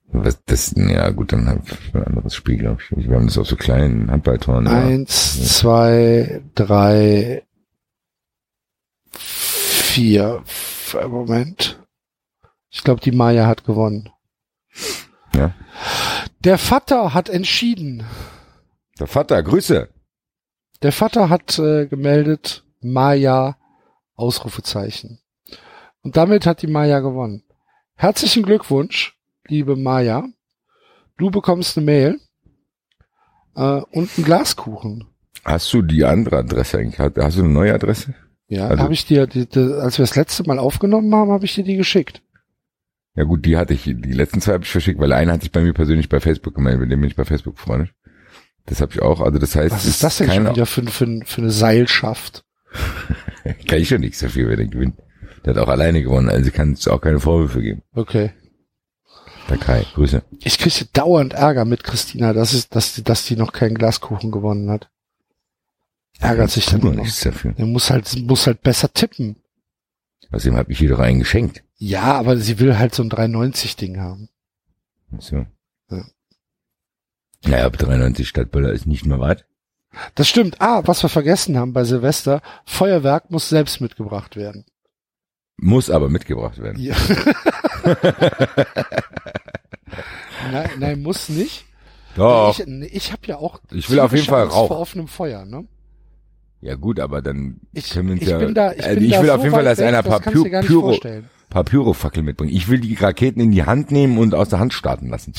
Was, 0.09 0.43
das, 0.45 0.75
ja 0.77 1.11
gut, 1.11 1.33
dann 1.33 1.49
haben 1.49 1.63
wir 1.93 2.03
ein 2.03 2.07
anderes 2.17 2.35
Spiel, 2.35 2.59
glaube 2.59 2.81
ich. 2.81 3.09
Wir 3.09 3.17
haben 3.17 3.27
das 3.27 3.39
auf 3.39 3.49
so 3.49 3.57
kleinen 3.57 4.11
Handballtoren. 4.11 4.67
ja. 4.67 4.73
Eins, 4.73 5.59
zwei, 5.59 6.43
drei, 6.55 7.45
vier. 9.11 10.43
Moment. 11.09 11.81
Ich 12.71 12.85
glaube, 12.85 13.01
die 13.01 13.13
Maya 13.13 13.47
hat 13.47 13.65
gewonnen. 13.65 14.11
Ja. 15.35 15.55
Der 16.41 16.59
Vater 16.59 17.15
hat 17.15 17.29
entschieden. 17.29 18.05
Der 19.01 19.07
Vater, 19.07 19.43
Grüße. 19.43 19.89
Der 20.83 20.93
Vater 20.93 21.31
hat 21.31 21.59
äh, 21.59 21.87
gemeldet, 21.87 22.65
Maya, 22.81 23.57
Ausrufezeichen. 24.15 25.21
Und 26.03 26.17
damit 26.17 26.47
hat 26.47 26.63
die 26.63 26.67
Maya 26.67 27.01
gewonnen. 27.01 27.44
Herzlichen 27.97 28.43
Glückwunsch, 28.43 29.17
liebe 29.47 29.77
Maya. 29.77 30.27
Du 31.17 31.31
bekommst 31.31 31.77
eine 31.77 31.87
Mail 31.87 32.21
äh, 33.55 33.61
und 33.93 34.11
einen 34.17 34.25
Glaskuchen. 34.25 35.05
Hast 35.45 35.73
du 35.73 35.83
die 35.83 36.05
andere 36.05 36.39
Adresse 36.39 36.79
eigentlich? 36.79 36.99
Hast 36.99 37.37
du 37.37 37.43
eine 37.45 37.53
neue 37.53 37.75
Adresse? 37.75 38.15
Ja, 38.49 38.69
Also- 38.69 38.83
habe 38.83 38.95
ich 38.95 39.07
dir, 39.07 39.27
die, 39.27 39.47
die, 39.49 39.59
als 39.61 39.99
wir 39.99 40.03
das 40.05 40.17
letzte 40.17 40.43
Mal 40.45 40.59
aufgenommen 40.59 41.15
haben, 41.15 41.31
habe 41.31 41.45
ich 41.45 41.55
dir 41.55 41.65
die 41.65 41.77
geschickt. 41.77 42.21
Ja 43.17 43.23
gut, 43.23 43.47
die 43.47 43.57
hatte 43.57 43.75
ich, 43.75 43.85
die 43.85 43.93
letzten 44.13 44.41
zwei 44.41 44.55
habe 44.55 44.65
ich 44.65 44.71
verschickt, 44.71 44.99
weil 44.99 45.13
einer 45.13 45.33
hat 45.35 45.43
sich 45.43 45.53
bei 45.53 45.61
mir 45.63 45.73
persönlich 45.73 46.09
bei 46.09 46.19
Facebook 46.19 46.55
gemeldet, 46.57 46.81
mit 46.81 46.91
dem 46.91 47.01
bin 47.01 47.09
ich 47.11 47.17
bei 47.17 47.25
Facebook 47.25 47.55
befreundet. 47.55 47.91
Das 48.67 48.81
habe 48.81 48.93
ich 48.93 49.03
auch, 49.03 49.21
also 49.21 49.39
das 49.39 49.55
heißt, 49.55 49.73
Was 49.73 49.87
ist 49.87 50.03
das 50.03 50.17
denn 50.19 50.33
schon 50.33 50.49
wieder 50.51 50.67
für, 50.67 50.83
für, 50.87 51.21
für 51.25 51.41
eine 51.43 51.51
Seilschaft? 51.51 52.45
Kann 53.69 53.79
ich 53.79 53.89
schon 53.89 54.01
nichts 54.01 54.19
dafür, 54.19 54.49
wenn 54.49 54.59
er 54.59 54.67
gewinnt. 54.67 54.97
Der 55.45 55.55
hat 55.55 55.63
auch 55.63 55.69
alleine 55.69 56.03
gewonnen, 56.03 56.29
also 56.29 56.51
kann 56.51 56.73
es 56.73 56.89
auch 56.89 57.01
keine 57.01 57.21
Vorwürfe 57.21 57.61
geben. 57.61 57.83
Okay. 57.95 58.33
Der 59.51 59.59
Kai, 59.59 59.85
Grüße. 59.95 60.23
Ich 60.41 60.59
kriege 60.59 60.87
dauernd 60.93 61.35
Ärger 61.35 61.67
mit 61.67 61.85
Christina, 61.85 62.33
dass, 62.33 62.55
es, 62.55 62.71
dass, 62.71 62.95
die, 62.95 63.05
dass 63.05 63.27
die 63.27 63.37
noch 63.37 63.53
keinen 63.53 63.77
Glaskuchen 63.77 64.31
gewonnen 64.31 64.71
hat. 64.71 64.89
Ärgert 66.19 66.51
sich 66.51 66.67
dann 66.67 66.81
noch 66.81 66.95
nichts 66.95 67.21
dafür. 67.21 67.55
Er 67.57 67.67
muss 67.67 67.91
halt, 67.91 68.17
muss 68.23 68.47
halt 68.47 68.63
besser 68.63 68.93
tippen. 68.93 69.37
Außerdem 70.31 70.57
habe 70.57 70.73
ich 70.73 70.81
ihr 70.81 70.89
doch 70.89 71.01
einen 71.01 71.19
geschenkt. 71.19 71.63
Ja, 71.77 72.15
aber 72.15 72.39
sie 72.39 72.59
will 72.59 72.79
halt 72.79 72.95
so 72.95 73.03
ein 73.03 73.11
390-Ding 73.11 74.01
haben. 74.01 74.31
So. 75.19 75.45
Ja. 75.91 76.05
Naja, 77.45 77.67
aber 77.67 77.77
93 77.77 78.27
Stadtböller 78.27 78.73
ist 78.73 78.87
nicht 78.87 79.05
mehr 79.05 79.21
weit. 79.21 79.45
Das 80.15 80.29
stimmt. 80.29 80.61
Ah, 80.61 80.83
was 80.87 81.03
wir 81.03 81.11
vergessen 81.11 81.59
haben 81.59 81.73
bei 81.73 81.85
Silvester, 81.85 82.41
Feuerwerk 82.65 83.31
muss 83.31 83.49
selbst 83.49 83.81
mitgebracht 83.81 84.37
werden. 84.37 84.65
Muss 85.57 85.91
aber 85.91 86.09
mitgebracht 86.09 86.59
werden. 86.59 86.83
Ja. 86.83 86.97
nein, 90.53 90.71
nein, 90.79 91.03
muss 91.03 91.29
nicht. 91.29 91.65
Doch. 92.17 92.59
Ich, 92.59 92.67
ich 92.93 93.13
habe 93.13 93.23
ja 93.27 93.37
auch. 93.39 93.61
Ich 93.73 93.89
will 93.91 94.01
auf 94.01 94.13
jeden 94.13 94.27
Fall 94.27 94.43
Angst 94.43 94.57
Rauch. 94.57 94.69
Vor 94.69 94.81
offenem 94.81 95.09
Feuer, 95.09 95.45
ne? 95.45 95.67
Ja 96.61 96.77
gut, 96.77 96.99
aber 96.99 97.21
dann 97.21 97.61
Ich, 97.73 97.91
können 97.91 98.09
wir 98.09 98.13
uns 98.15 98.23
ich 98.23 98.29
ja. 98.29 98.39
bin 98.39 98.55
da, 98.55 98.73
ich, 98.73 98.83
also 98.83 98.95
bin 98.95 99.05
ich 99.05 99.13
da 99.13 99.21
will 99.21 99.29
so 99.29 99.35
auf 99.35 99.43
jeden 99.43 99.55
Fall, 99.55 99.65
dass 99.65 99.79
weg, 99.79 99.89
einer 99.89 100.03
das 100.03 100.11
paar, 100.11 100.33
Pyro, 100.33 100.97
Pyrofackeln 101.63 102.25
mitbringt. 102.25 102.53
Ich 102.53 102.69
will 102.69 102.81
die 102.81 102.95
Raketen 102.95 103.41
in 103.41 103.51
die 103.53 103.65
Hand 103.65 103.91
nehmen 103.91 104.17
und 104.17 104.35
aus 104.35 104.49
der 104.49 104.61
Hand 104.61 104.73
starten 104.73 105.09
lassen. 105.11 105.35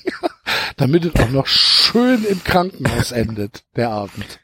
Damit 0.76 1.06
es 1.06 1.14
auch 1.16 1.30
noch 1.30 1.46
schön 1.46 2.24
im 2.24 2.44
Krankenhaus 2.44 3.10
endet, 3.10 3.64
der 3.74 3.90
Abend. 3.90 4.40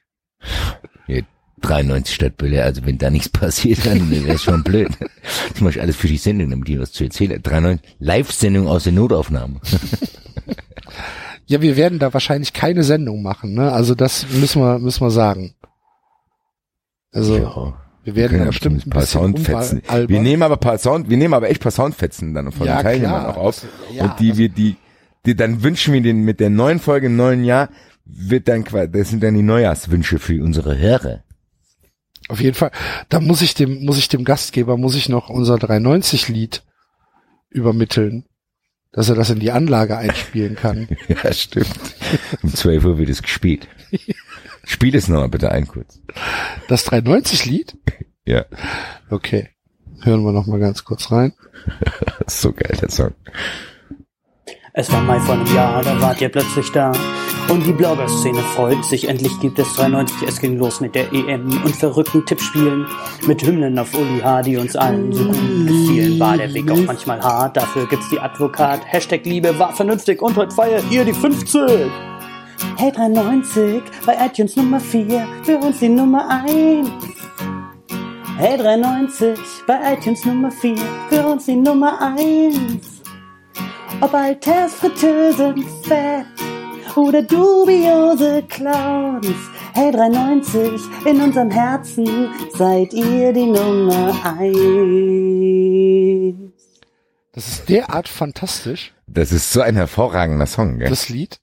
93 1.62 2.14
Stadtböller, 2.14 2.64
also 2.64 2.84
wenn 2.84 2.98
da 2.98 3.10
nichts 3.10 3.28
passiert, 3.30 3.86
dann 3.86 4.10
wäre 4.10 4.28
es 4.34 4.42
schon 4.44 4.62
blöd. 4.62 4.88
Das 5.52 5.60
mache 5.60 5.70
ich 5.72 5.80
alles 5.80 5.96
für 5.96 6.08
die 6.08 6.18
Sendung, 6.18 6.50
damit 6.50 6.68
ich 6.68 6.78
was 6.78 6.92
zu 6.92 7.04
erzählen. 7.04 7.40
93 7.42 7.96
Live-Sendung 7.98 8.68
aus 8.68 8.84
der 8.84 8.92
Notaufnahme. 8.92 9.60
Ja, 11.48 11.62
wir 11.62 11.76
werden 11.76 12.00
da 12.00 12.12
wahrscheinlich 12.12 12.52
keine 12.52 12.82
Sendung 12.82 13.22
machen, 13.22 13.54
ne? 13.54 13.70
Also 13.70 13.94
das 13.94 14.26
müssen 14.32 14.60
wir, 14.60 14.80
müssen 14.80 15.00
wir 15.00 15.12
sagen. 15.12 15.54
Also 17.12 17.36
Ja. 17.36 17.54
wir 17.54 17.74
Wir 18.02 18.16
werden 18.16 18.38
ja 18.40 18.44
bestimmt 18.46 18.84
ein 18.84 18.90
paar 18.90 19.06
Soundfetzen. 19.06 19.80
Wir 20.08 20.20
nehmen 20.20 20.42
aber 20.42 20.56
paar 20.56 20.76
Sound, 20.78 21.08
wir 21.08 21.16
nehmen 21.16 21.34
aber 21.34 21.48
echt 21.48 21.62
paar 21.62 21.70
Soundfetzen 21.70 22.34
dann 22.34 22.50
von 22.50 22.66
Ja, 22.66 22.78
den 22.78 22.82
Teilnehmern 22.82 23.20
klar. 23.22 23.28
auch 23.28 23.36
auf. 23.36 23.60
Das- 23.60 23.94
ja, 23.94 24.04
und 24.06 24.18
die 24.18 24.30
das- 24.30 24.38
wir, 24.38 24.48
die, 24.48 24.76
die, 25.24 25.36
dann 25.36 25.62
wünschen 25.62 25.94
wir 25.94 26.00
den 26.02 26.22
mit 26.24 26.40
der 26.40 26.50
neuen 26.50 26.80
Folge 26.80 27.06
im 27.06 27.14
neuen 27.16 27.44
Jahr, 27.44 27.68
wird 28.04 28.48
dann, 28.48 28.64
qua- 28.64 28.88
das 28.88 29.10
sind 29.10 29.22
dann 29.22 29.34
die 29.34 29.42
Neujahrswünsche 29.42 30.18
für 30.18 30.42
unsere 30.42 30.76
Hörer. 30.78 31.20
Auf 32.28 32.40
jeden 32.40 32.54
Fall. 32.56 32.70
Da 33.08 33.20
muss 33.20 33.42
ich 33.42 33.54
dem, 33.54 33.84
muss 33.84 33.98
ich 33.98 34.08
dem 34.08 34.24
Gastgeber, 34.24 34.76
muss 34.76 34.96
ich 34.96 35.08
noch 35.08 35.28
unser 35.28 35.58
390 35.58 36.28
Lied 36.28 36.62
übermitteln, 37.50 38.24
dass 38.92 39.08
er 39.08 39.14
das 39.14 39.30
in 39.30 39.38
die 39.38 39.52
Anlage 39.52 39.96
einspielen 39.96 40.56
kann. 40.56 40.88
Ja, 41.08 41.32
stimmt. 41.32 41.68
Um 42.42 42.52
12 42.52 42.84
Uhr 42.84 42.98
wird 42.98 43.08
es 43.10 43.22
gespielt. 43.22 43.68
Spiel 44.64 44.96
es 44.96 45.08
nochmal 45.08 45.28
bitte 45.28 45.52
ein 45.52 45.66
kurz. 45.68 46.00
Das 46.68 46.84
390 46.84 47.46
Lied? 47.46 47.76
Ja, 48.28 48.44
Okay. 49.08 49.50
Hören 50.02 50.24
wir 50.24 50.32
noch 50.32 50.46
mal 50.46 50.58
ganz 50.58 50.84
kurz 50.84 51.12
rein. 51.12 51.32
so 52.26 52.52
geil, 52.52 52.76
der 52.80 52.90
Song. 52.90 53.14
Es 54.72 54.90
war 54.92 55.00
Mai 55.00 55.20
vor 55.20 55.36
einem 55.36 55.54
Jahr, 55.54 55.82
da 55.82 56.00
wart 56.00 56.20
ihr 56.20 56.28
plötzlich 56.28 56.70
da. 56.72 56.92
Und 57.48 57.64
die 57.64 57.72
Blogger-Szene 57.72 58.40
freut 58.40 58.84
sich, 58.84 59.08
endlich 59.08 59.38
gibt 59.38 59.58
es 59.60 59.72
93. 59.74 60.26
Es 60.26 60.40
ging 60.40 60.58
los 60.58 60.80
mit 60.80 60.96
der 60.96 61.12
EM 61.12 61.62
und 61.64 61.76
verrückten 61.76 62.26
Tippspielen. 62.26 62.86
Mit 63.26 63.40
Hymnen 63.46 63.78
auf 63.78 63.94
Uli 63.94 64.20
H., 64.20 64.42
die 64.42 64.56
uns 64.56 64.74
allen 64.74 65.12
so 65.12 65.24
gut 65.26 65.36
gefielen. 65.66 66.18
War 66.18 66.36
der 66.36 66.52
Weg 66.52 66.68
auch 66.68 66.84
manchmal 66.84 67.22
hart, 67.22 67.56
dafür 67.56 67.86
gibt's 67.86 68.08
die 68.10 68.18
Advokat. 68.18 68.80
Hashtag 68.84 69.24
Liebe 69.24 69.56
war 69.60 69.72
vernünftig 69.72 70.20
und 70.22 70.36
heute 70.36 70.52
feiert 70.54 70.84
ihr 70.90 71.04
die 71.04 71.12
50. 71.12 71.88
Hey 72.76 72.90
93, 72.90 73.82
bei 74.04 74.26
iTunes 74.26 74.56
Nummer 74.56 74.80
4, 74.80 75.26
für 75.44 75.58
uns 75.58 75.78
die 75.78 75.88
Nummer 75.88 76.28
1. 76.28 76.88
Hey 78.38 78.58
93, 78.58 79.38
bei 79.68 79.94
iTunes 79.94 80.24
Nummer 80.24 80.50
4, 80.50 80.76
für 81.08 81.26
uns 81.26 81.46
die 81.46 81.56
Nummer 81.56 82.00
1. 82.16 82.56
Ob 84.00 84.12
Alters 84.12 84.74
Fritteusen 84.74 85.64
fett 85.84 86.35
oder 86.96 87.22
dubiose 87.22 88.42
Clowns. 88.48 89.26
Hey 89.74 89.92
93, 89.92 90.80
in 91.04 91.20
unserem 91.20 91.50
Herzen 91.50 92.06
seid 92.54 92.92
ihr 92.94 93.32
die 93.32 93.46
Nummer 93.46 94.14
1. 94.24 96.52
Das 97.32 97.48
ist 97.48 97.68
derart 97.68 98.08
fantastisch, 98.08 98.94
Das 99.06 99.30
ist 99.32 99.52
so 99.52 99.60
ein 99.60 99.76
hervorragender 99.76 100.46
Song, 100.46 100.78
gell? 100.78 100.88
das 100.88 101.10
Lied. 101.10 101.38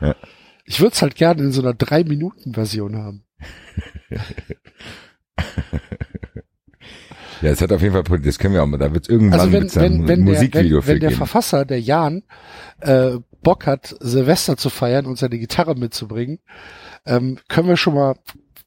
Ja. 0.00 0.16
Ich 0.64 0.80
würde 0.80 0.94
es 0.94 1.02
halt 1.02 1.14
gerne 1.14 1.42
in 1.42 1.52
so 1.52 1.62
einer 1.62 1.74
Drei-Minuten-Version 1.74 2.96
haben. 2.96 3.24
Ja, 7.42 7.50
es 7.52 7.62
hat 7.62 7.72
auf 7.72 7.80
jeden 7.80 7.94
Fall, 7.94 8.02
das 8.20 8.38
können 8.38 8.52
wir 8.52 8.62
auch 8.62 8.66
mal, 8.66 8.76
da 8.76 8.92
wird 8.92 9.08
irgendwann 9.08 9.40
Also 9.40 9.50
wenn, 9.52 9.62
wird's 9.62 9.72
da 9.74 9.80
ein 9.80 10.00
wenn, 10.00 10.08
wenn, 10.08 10.26
der, 10.26 10.34
Musikvideo 10.34 10.76
wenn, 10.76 10.82
für 10.82 10.88
wenn 10.88 11.00
der 11.00 11.08
geben. 11.08 11.16
Verfasser, 11.18 11.64
der 11.64 11.80
Jan, 11.80 12.22
äh, 12.80 13.12
Bock 13.42 13.66
hat, 13.66 13.94
Silvester 14.00 14.56
zu 14.56 14.70
feiern 14.70 15.06
und 15.06 15.18
seine 15.18 15.38
Gitarre 15.38 15.74
mitzubringen, 15.74 16.40
ähm, 17.06 17.38
können 17.48 17.68
wir 17.68 17.76
schon 17.76 17.94
mal 17.94 18.16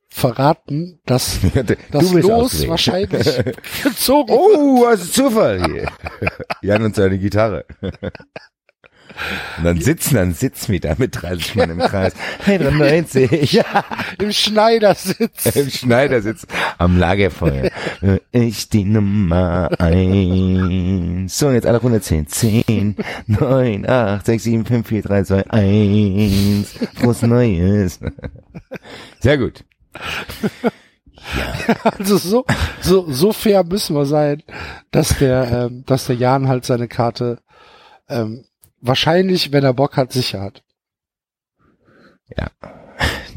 verraten, 0.10 1.00
dass 1.06 1.40
das 1.92 2.12
Los 2.12 2.30
aufgeregt. 2.30 2.70
wahrscheinlich 2.70 3.44
gezogen 3.84 4.32
Oh, 4.32 4.86
was 4.86 5.02
ist 5.02 5.14
Zufall 5.16 5.64
hier. 5.66 5.88
Jan 6.62 6.84
und 6.84 6.96
seine 6.96 7.18
Gitarre. 7.18 7.66
Und 9.58 9.64
dann 9.64 9.80
sitzen, 9.80 10.16
dann 10.16 10.34
sitzen 10.34 10.72
wir 10.72 10.80
da 10.80 10.96
mit 10.98 11.22
30 11.22 11.56
Mann 11.56 11.70
im 11.70 11.80
Kreis. 11.80 12.14
91, 12.46 13.52
ja, 13.54 13.86
im 14.20 14.32
Schneidersitz. 14.32 15.46
im 15.56 15.70
Schneidersitz 15.70 16.48
am 16.78 16.98
Lagerfeuer. 16.98 17.70
Ich 18.32 18.70
die 18.70 18.86
Nummer 18.86 19.70
eins. 19.80 21.38
So, 21.38 21.48
und 21.48 21.54
jetzt 21.54 21.68
alle 21.68 21.78
110. 21.78 22.28
10, 22.28 22.96
9, 23.28 23.88
8, 23.88 24.26
6, 24.26 24.44
7, 24.44 24.66
5, 24.66 24.88
4, 24.88 25.02
3, 25.02 25.24
2, 25.24 25.50
1. 25.50 26.74
Frohes 26.96 27.22
Neues. 27.22 28.00
Sehr 29.20 29.38
gut. 29.38 29.64
Also 31.84 32.18
so, 32.18 32.46
so, 32.82 33.10
so 33.10 33.32
fair 33.32 33.64
müssen 33.64 33.96
wir 33.96 34.06
sein, 34.06 34.44
dass 34.92 35.18
der, 35.18 35.68
ähm, 35.70 35.84
dass 35.86 36.08
der 36.08 36.18
Jan 36.18 36.48
halt 36.48 36.66
seine 36.66 36.88
Karte 36.88 37.40
ähm, 38.10 38.44
wahrscheinlich, 38.84 39.52
wenn 39.52 39.64
er 39.64 39.74
Bock 39.74 39.98
hat, 39.98 40.12
sicher 40.12 40.42
hat. 40.42 40.64
Ja. 42.38 42.52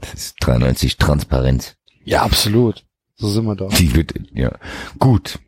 Das 0.00 0.12
ist 0.12 0.36
93 0.40 0.98
Transparenz. 0.98 1.76
Ja, 2.04 2.22
absolut. 2.22 2.84
So 3.14 3.28
sind 3.28 3.46
wir 3.46 3.56
doch. 3.56 3.72
Die 3.72 3.94
wird, 3.94 4.12
ja. 4.34 4.52
Gut. 4.98 5.38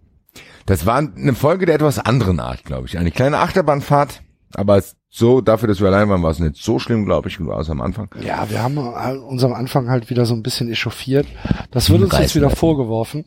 Das 0.65 0.87
war 0.87 0.99
eine 0.99 1.35
Folge 1.35 1.67
der 1.67 1.75
etwas 1.75 1.99
anderen 1.99 2.41
Art, 2.41 2.65
glaube 2.65 2.87
ich. 2.87 2.99
Eine 2.99 3.11
kleine 3.11 3.39
Achterbahnfahrt, 3.39 4.23
aber 4.55 4.83
so, 5.11 5.41
dafür, 5.41 5.69
dass 5.69 5.81
wir 5.81 5.89
allein 5.89 6.09
waren, 6.09 6.23
war 6.23 6.31
es 6.31 6.39
nicht 6.39 6.57
so 6.57 6.79
schlimm, 6.79 7.07
glaube 7.07 7.29
ich, 7.29 7.41
außer 7.41 7.73
am 7.73 7.81
Anfang. 7.81 8.11
Ja, 8.21 8.51
wir 8.51 8.63
haben 8.63 8.77
äh, 8.77 9.17
uns 9.19 9.43
am 9.43 9.55
Anfang 9.55 9.89
halt 9.89 10.11
wieder 10.11 10.27
so 10.27 10.35
ein 10.35 10.43
bisschen 10.43 10.71
echauffiert. 10.71 11.27
Das 11.71 11.89
wird 11.89 12.03
uns 12.03 12.19
jetzt 12.19 12.35
wieder 12.35 12.51
vorgeworfen, 12.51 13.25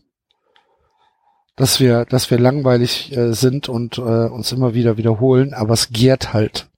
dass 1.56 1.80
wir, 1.80 2.06
dass 2.06 2.32
wir 2.32 2.40
langweilig 2.40 3.15
äh, 3.15 3.34
sind 3.34 3.69
und 3.69 3.98
äh, 3.98 4.02
uns 4.02 4.52
immer 4.52 4.73
wieder 4.73 4.98
wiederholen, 4.98 5.53
aber 5.53 5.73
es 5.73 5.90
gärt 5.90 6.34
halt 6.34 6.69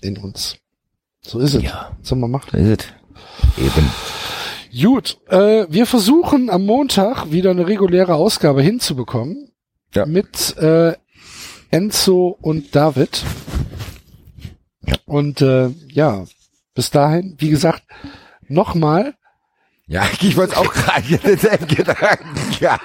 in 0.00 0.18
uns. 0.18 0.56
So 1.20 1.40
ist 1.40 1.54
es. 1.54 1.62
Ja. 1.62 1.96
Soll 2.02 2.18
man 2.18 2.30
machen? 2.30 2.50
So 2.52 2.58
ist 2.58 2.84
es. 3.56 3.64
Eben. 3.64 3.90
Gut, 4.82 5.18
äh, 5.28 5.66
wir 5.68 5.86
versuchen 5.86 6.50
am 6.50 6.66
Montag 6.66 7.30
wieder 7.30 7.50
eine 7.50 7.66
reguläre 7.66 8.14
Ausgabe 8.14 8.62
hinzubekommen. 8.62 9.50
Ja. 9.94 10.04
Mit 10.06 10.56
äh, 10.58 10.94
Enzo 11.70 12.36
und 12.40 12.74
David. 12.76 13.24
Und 15.06 15.40
äh, 15.40 15.70
ja, 15.90 16.24
bis 16.74 16.90
dahin, 16.90 17.34
wie 17.38 17.50
gesagt, 17.50 17.82
nochmal, 18.46 19.14
Ja, 19.86 20.06
ich 20.20 20.36
wollte 20.36 20.52
es 20.52 20.58
auch 20.58 20.72
gerade 20.72 21.06
jetzt 21.08 21.68
gedacht. 21.68 22.20
Ja. 22.60 22.78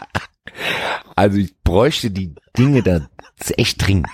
Also 1.14 1.38
ich 1.38 1.58
bräuchte 1.62 2.10
die 2.10 2.34
Dinge 2.58 2.82
da 2.82 3.08
echt 3.56 3.86
dringend. 3.86 4.08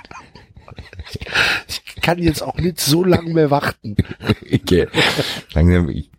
ich 1.68 1.82
kann 2.00 2.18
jetzt 2.18 2.42
auch 2.42 2.56
nicht 2.56 2.80
so 2.80 3.04
lange 3.04 3.32
mehr 3.32 3.50
warten. 3.50 3.96
Okay. 4.52 4.86
Langsam, 5.52 5.88
ich, 5.88 6.10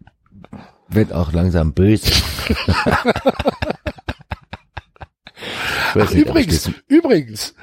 Wird 0.89 1.13
auch 1.13 1.31
langsam 1.33 1.73
böse. 1.73 2.11
Ach, 5.95 6.11
übrigens, 6.11 6.71
übrigens, 6.87 7.53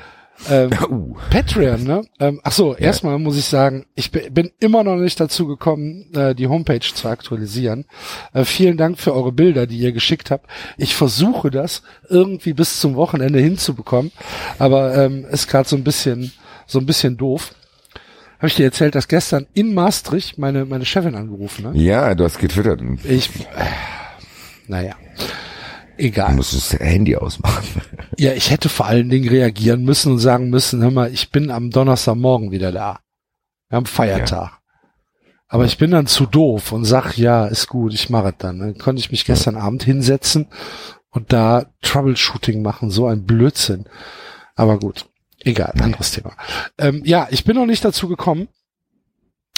ähm, 0.48 0.70
uh, 0.90 1.16
Patreon, 1.30 1.82
ne? 1.84 2.02
Ähm, 2.18 2.40
ach 2.42 2.52
so, 2.52 2.74
erstmal 2.74 3.18
muss 3.18 3.36
ich 3.36 3.44
sagen, 3.44 3.84
ich 3.94 4.10
bi- 4.10 4.30
bin 4.30 4.50
immer 4.60 4.82
noch 4.84 4.96
nicht 4.96 5.20
dazu 5.20 5.46
gekommen, 5.46 6.06
äh, 6.14 6.34
die 6.34 6.46
Homepage 6.46 6.80
zu 6.80 7.08
aktualisieren. 7.08 7.84
Äh, 8.32 8.44
vielen 8.44 8.76
Dank 8.76 8.98
für 8.98 9.14
eure 9.14 9.32
Bilder, 9.32 9.66
die 9.66 9.78
ihr 9.78 9.92
geschickt 9.92 10.30
habt. 10.30 10.46
Ich 10.78 10.94
versuche 10.96 11.50
das 11.50 11.82
irgendwie 12.08 12.52
bis 12.54 12.80
zum 12.80 12.94
Wochenende 12.96 13.38
hinzubekommen, 13.40 14.12
aber 14.58 14.96
ähm, 14.96 15.24
ist 15.30 15.48
gerade 15.48 15.68
so 15.68 15.76
ein 15.76 15.84
bisschen 15.84 16.32
so 16.66 16.78
ein 16.78 16.86
bisschen 16.86 17.16
doof. 17.16 17.54
Habe 18.38 18.46
ich 18.48 18.54
dir 18.54 18.64
erzählt, 18.64 18.94
dass 18.94 19.06
gestern 19.08 19.46
in 19.52 19.74
Maastricht 19.74 20.38
meine 20.38 20.64
meine 20.64 20.86
Chefin 20.86 21.14
angerufen 21.14 21.66
hat? 21.66 21.74
ja, 21.74 22.14
du 22.14 22.24
hast 22.24 22.38
getwittert. 22.38 22.80
Ich, 23.04 23.28
äh, 23.28 23.66
naja, 24.66 24.94
egal. 26.00 26.34
musst 26.34 26.54
das 26.54 26.78
Handy 26.78 27.16
ausmachen. 27.16 27.82
Ja, 28.18 28.32
ich 28.32 28.50
hätte 28.50 28.68
vor 28.68 28.86
allen 28.86 29.08
Dingen 29.08 29.28
reagieren 29.28 29.84
müssen 29.84 30.12
und 30.12 30.18
sagen 30.18 30.50
müssen, 30.50 30.82
hör 30.82 30.90
mal, 30.90 31.12
ich 31.12 31.30
bin 31.30 31.50
am 31.50 31.70
Donnerstagmorgen 31.70 32.50
wieder 32.50 32.72
da. 32.72 33.00
Wir 33.68 33.76
haben 33.76 33.86
Feiertag. 33.86 34.60
Aber 35.48 35.64
ich 35.64 35.78
bin 35.78 35.90
dann 35.90 36.06
zu 36.06 36.26
doof 36.26 36.72
und 36.72 36.84
sag, 36.84 37.16
ja, 37.16 37.46
ist 37.46 37.66
gut, 37.66 37.92
ich 37.92 38.08
mache 38.08 38.28
es 38.28 38.34
dann. 38.38 38.60
Dann 38.60 38.78
konnte 38.78 39.00
ich 39.00 39.10
mich 39.10 39.24
gestern 39.24 39.56
Abend 39.56 39.82
hinsetzen 39.82 40.46
und 41.10 41.32
da 41.32 41.66
Troubleshooting 41.82 42.62
machen, 42.62 42.90
so 42.90 43.06
ein 43.06 43.24
Blödsinn. 43.24 43.86
Aber 44.54 44.78
gut, 44.78 45.06
egal, 45.40 45.72
anderes 45.80 46.12
Thema. 46.12 46.32
Ähm, 46.78 47.02
ja, 47.04 47.26
ich 47.30 47.44
bin 47.44 47.56
noch 47.56 47.66
nicht 47.66 47.84
dazu 47.84 48.06
gekommen. 48.06 48.48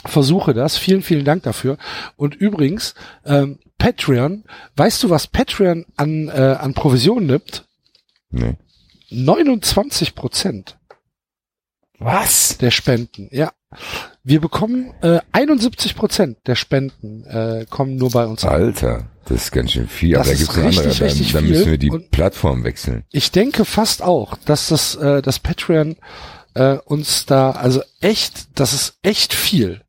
Versuche 0.04 0.54
das. 0.54 0.76
Vielen, 0.76 1.02
vielen 1.02 1.24
Dank 1.24 1.42
dafür. 1.44 1.78
Und 2.16 2.34
übrigens, 2.34 2.94
ähm, 3.24 3.58
Patreon, 3.78 4.44
weißt 4.76 5.02
du, 5.02 5.10
was 5.10 5.26
Patreon 5.26 5.86
an, 5.96 6.28
äh, 6.28 6.56
an 6.60 6.74
Provision 6.74 7.26
nimmt? 7.26 7.66
Nee. 8.30 8.56
29 9.10 10.14
Prozent 10.14 10.78
Was? 11.98 12.58
der 12.58 12.70
Spenden, 12.70 13.28
ja. 13.30 13.52
Wir 14.24 14.40
bekommen 14.40 14.92
äh, 15.02 15.20
71 15.32 15.94
Prozent 15.94 16.38
der 16.46 16.54
Spenden 16.56 17.24
äh, 17.24 17.66
kommen 17.68 17.96
nur 17.96 18.10
bei 18.10 18.26
uns 18.26 18.44
an. 18.44 18.50
Alter, 18.50 19.10
das 19.26 19.44
ist 19.44 19.52
ganz 19.52 19.72
schön 19.72 19.88
viel. 19.88 20.14
Das 20.14 20.28
aber 20.28 20.36
da 20.36 20.42
noch 20.42 20.56
richtig, 20.68 20.80
andere. 20.88 21.04
richtig 21.06 21.32
Dann, 21.32 21.34
dann 21.34 21.44
viel. 21.44 21.56
müssen 21.58 21.70
wir 21.70 21.78
die 21.78 21.90
Und- 21.90 22.10
Plattform 22.10 22.64
wechseln. 22.64 23.04
Ich 23.10 23.30
denke 23.30 23.64
fast 23.64 24.02
auch, 24.02 24.36
dass 24.44 24.68
das, 24.68 24.94
äh, 24.96 25.22
das 25.22 25.38
Patreon 25.38 25.96
äh, 26.54 26.74
uns 26.84 27.24
da, 27.26 27.52
also 27.52 27.82
echt, 28.00 28.58
das 28.58 28.72
ist 28.74 28.98
echt 29.02 29.32
viel. 29.34 29.81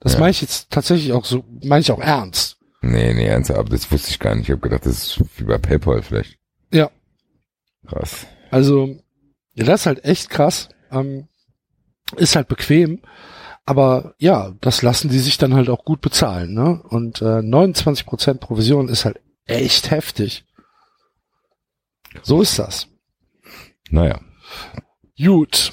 Das 0.00 0.14
Ja. 0.14 0.20
meine 0.20 0.30
ich 0.30 0.40
jetzt 0.40 0.70
tatsächlich 0.70 1.12
auch 1.12 1.24
so, 1.24 1.44
meine 1.62 1.80
ich 1.80 1.92
auch 1.92 2.00
ernst. 2.00 2.56
Nee, 2.82 3.12
nee, 3.12 3.26
ernsthaft, 3.26 3.60
aber 3.60 3.68
das 3.70 3.90
wusste 3.92 4.10
ich 4.10 4.18
gar 4.18 4.34
nicht. 4.34 4.44
Ich 4.44 4.50
habe 4.50 4.60
gedacht, 4.62 4.86
das 4.86 4.94
ist 5.18 5.20
wie 5.38 5.44
bei 5.44 5.58
PayPal 5.58 6.02
vielleicht. 6.02 6.38
Ja. 6.72 6.90
Krass. 7.86 8.26
Also, 8.50 8.96
ja, 9.54 9.64
das 9.64 9.80
ist 9.82 9.86
halt 9.86 10.04
echt 10.04 10.30
krass. 10.30 10.70
Ähm, 10.90 11.28
ist 12.16 12.36
halt 12.36 12.48
bequem. 12.48 13.02
Aber 13.66 14.14
ja, 14.18 14.54
das 14.62 14.80
lassen 14.82 15.10
die 15.10 15.18
sich 15.18 15.36
dann 15.38 15.54
halt 15.54 15.68
auch 15.68 15.84
gut 15.84 16.00
bezahlen. 16.00 16.54
Ne? 16.54 16.82
Und 16.88 17.20
äh, 17.20 17.24
29% 17.40 18.38
Provision 18.38 18.88
ist 18.88 19.04
halt 19.04 19.20
echt 19.44 19.90
heftig. 19.90 20.44
So 22.22 22.40
ist 22.42 22.58
das. 22.58 22.88
Naja. 23.90 24.20
Gut. 25.22 25.72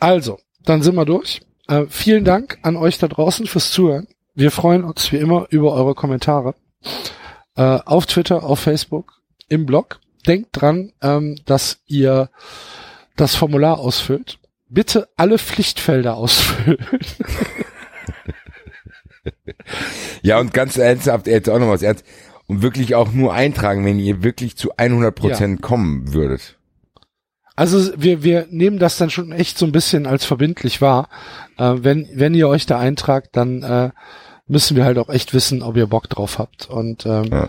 Also, 0.00 0.38
dann 0.62 0.82
sind 0.82 0.94
wir 0.96 1.04
durch. 1.04 1.42
Äh, 1.68 1.84
vielen 1.88 2.24
Dank 2.24 2.58
an 2.62 2.76
euch 2.76 2.98
da 2.98 3.08
draußen 3.08 3.46
fürs 3.46 3.70
Zuhören. 3.70 4.08
Wir 4.34 4.50
freuen 4.50 4.84
uns 4.84 5.12
wie 5.12 5.16
immer 5.16 5.46
über 5.50 5.72
eure 5.74 5.94
Kommentare. 5.94 6.54
Äh, 7.56 7.62
auf 7.62 8.06
Twitter, 8.06 8.42
auf 8.42 8.60
Facebook, 8.60 9.20
im 9.48 9.66
Blog. 9.66 10.00
Denkt 10.26 10.48
dran, 10.52 10.92
ähm, 11.02 11.36
dass 11.44 11.80
ihr 11.86 12.30
das 13.16 13.34
Formular 13.34 13.78
ausfüllt. 13.78 14.38
Bitte 14.68 15.08
alle 15.16 15.38
Pflichtfelder 15.38 16.16
ausfüllen. 16.16 16.78
Ja, 20.22 20.38
und 20.38 20.54
ganz 20.54 20.76
ernsthaft, 20.76 21.26
jetzt 21.26 21.48
auch 21.48 21.58
noch 21.58 21.68
was 21.68 21.82
ernst. 21.82 22.04
Und 22.46 22.62
wirklich 22.62 22.94
auch 22.94 23.12
nur 23.12 23.34
eintragen, 23.34 23.84
wenn 23.84 23.98
ihr 23.98 24.22
wirklich 24.22 24.56
zu 24.56 24.76
100 24.76 25.14
Prozent 25.14 25.62
kommen 25.62 26.12
würdet. 26.14 26.57
Also 27.58 27.90
wir, 27.96 28.22
wir 28.22 28.46
nehmen 28.50 28.78
das 28.78 28.98
dann 28.98 29.10
schon 29.10 29.32
echt 29.32 29.58
so 29.58 29.66
ein 29.66 29.72
bisschen 29.72 30.06
als 30.06 30.24
verbindlich 30.24 30.80
wahr. 30.80 31.08
Äh, 31.56 31.74
wenn, 31.78 32.08
wenn 32.14 32.32
ihr 32.34 32.48
euch 32.48 32.66
da 32.66 32.78
eintragt, 32.78 33.30
dann 33.32 33.64
äh, 33.64 33.90
müssen 34.46 34.76
wir 34.76 34.84
halt 34.84 34.96
auch 34.96 35.08
echt 35.08 35.34
wissen, 35.34 35.62
ob 35.62 35.76
ihr 35.76 35.88
Bock 35.88 36.08
drauf 36.08 36.38
habt. 36.38 36.70
Und 36.70 37.04
ähm, 37.04 37.24
Ja. 37.32 37.48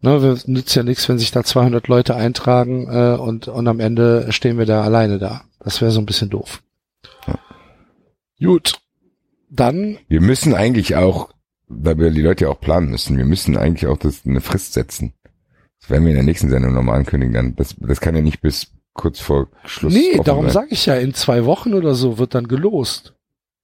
ne, 0.00 0.22
wir 0.22 0.38
nützt 0.46 0.74
ja 0.74 0.82
nichts, 0.82 1.10
wenn 1.10 1.18
sich 1.18 1.30
da 1.30 1.44
200 1.44 1.88
Leute 1.88 2.14
eintragen 2.16 2.88
äh, 2.90 3.16
und, 3.20 3.48
und 3.48 3.68
am 3.68 3.80
Ende 3.80 4.32
stehen 4.32 4.56
wir 4.56 4.64
da 4.64 4.82
alleine 4.82 5.18
da. 5.18 5.42
Das 5.60 5.82
wäre 5.82 5.90
so 5.90 6.00
ein 6.00 6.06
bisschen 6.06 6.30
doof. 6.30 6.62
Gut, 8.42 8.80
dann 9.50 9.98
Wir 10.08 10.22
müssen 10.22 10.54
eigentlich 10.54 10.96
auch, 10.96 11.30
weil 11.68 11.98
wir 11.98 12.10
die 12.10 12.22
Leute 12.22 12.46
ja 12.46 12.50
auch 12.50 12.60
planen 12.60 12.88
müssen, 12.90 13.18
wir 13.18 13.26
müssen 13.26 13.58
eigentlich 13.58 13.86
auch 13.88 13.98
das, 13.98 14.24
eine 14.24 14.40
Frist 14.40 14.72
setzen. 14.72 15.12
Das 15.80 15.90
werden 15.90 16.04
wir 16.04 16.10
in 16.10 16.16
der 16.16 16.24
nächsten 16.24 16.48
Sendung 16.48 16.72
nochmal 16.72 16.96
ankündigen. 16.96 17.34
Dann, 17.34 17.56
das, 17.56 17.76
das 17.78 18.00
kann 18.00 18.16
ja 18.16 18.22
nicht 18.22 18.40
bis 18.40 18.72
kurz 18.94 19.20
vor 19.20 19.48
Schluss. 19.64 19.92
Nee, 19.92 20.20
darum 20.24 20.50
sage 20.50 20.68
ich 20.70 20.86
ja, 20.86 20.94
in 20.96 21.14
zwei 21.14 21.44
Wochen 21.44 21.74
oder 21.74 21.94
so 21.94 22.18
wird 22.18 22.34
dann 22.34 22.48
gelost. 22.48 23.14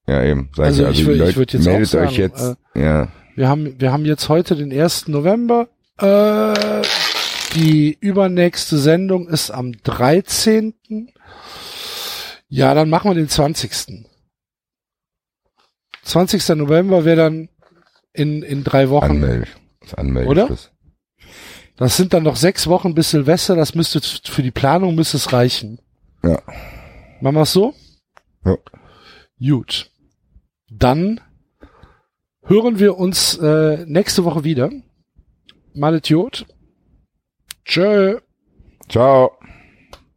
Ja, 0.06 0.22
eben. 0.24 0.50
Sag 0.56 0.66
Also 0.66 0.86
ich 0.88 1.00
würd- 1.04 1.12
ich 1.12 1.18
Leute, 1.18 1.36
würd 1.36 1.52
jetzt 1.52 1.66
auch 1.68 1.72
meldet 1.72 1.88
sagen, 1.90 2.06
euch 2.08 2.16
jetzt. 2.16 2.56
äh, 2.74 2.82
ja. 2.82 3.08
Wir 3.36 3.48
haben, 3.48 3.80
wir 3.80 3.92
haben 3.92 4.04
jetzt 4.04 4.28
heute 4.28 4.56
den 4.56 4.72
1. 4.72 5.08
November. 5.08 5.68
Äh, 5.98 6.82
die 7.54 7.96
übernächste 8.00 8.78
Sendung 8.78 9.28
ist 9.28 9.50
am 9.50 9.72
13. 9.82 10.74
Ja, 12.48 12.74
dann 12.74 12.88
machen 12.90 13.10
wir 13.10 13.14
den 13.14 13.28
20. 13.28 14.06
20. 16.02 16.48
November 16.56 17.04
wäre 17.04 17.16
dann 17.16 17.48
in, 18.12 18.42
in 18.42 18.64
drei 18.64 18.88
Wochen. 18.90 19.04
Anmeld. 19.10 19.48
Das 19.82 19.94
Anmelden. 19.94 20.30
Oder? 20.30 20.48
Das 21.78 21.96
sind 21.96 22.12
dann 22.12 22.24
noch 22.24 22.36
sechs 22.36 22.66
Wochen 22.66 22.94
bis 22.94 23.10
Silvester. 23.10 23.54
Das 23.54 23.76
müsste 23.76 24.00
für 24.00 24.42
die 24.42 24.50
Planung 24.50 24.96
müsste 24.96 25.16
es 25.16 25.32
reichen. 25.32 25.78
Ja. 26.24 26.42
Machen 27.20 27.36
wir 27.36 27.42
es 27.42 27.52
so? 27.52 27.72
Ja. 28.44 28.56
Gut. 29.40 29.90
Dann 30.70 31.20
hören 32.42 32.80
wir 32.80 32.98
uns 32.98 33.38
äh, 33.38 33.84
nächste 33.86 34.24
Woche 34.24 34.42
wieder. 34.42 34.70
Malet 35.72 36.08
Jod. 36.08 36.46
Tschö. 37.64 38.18
Ciao. 38.88 39.32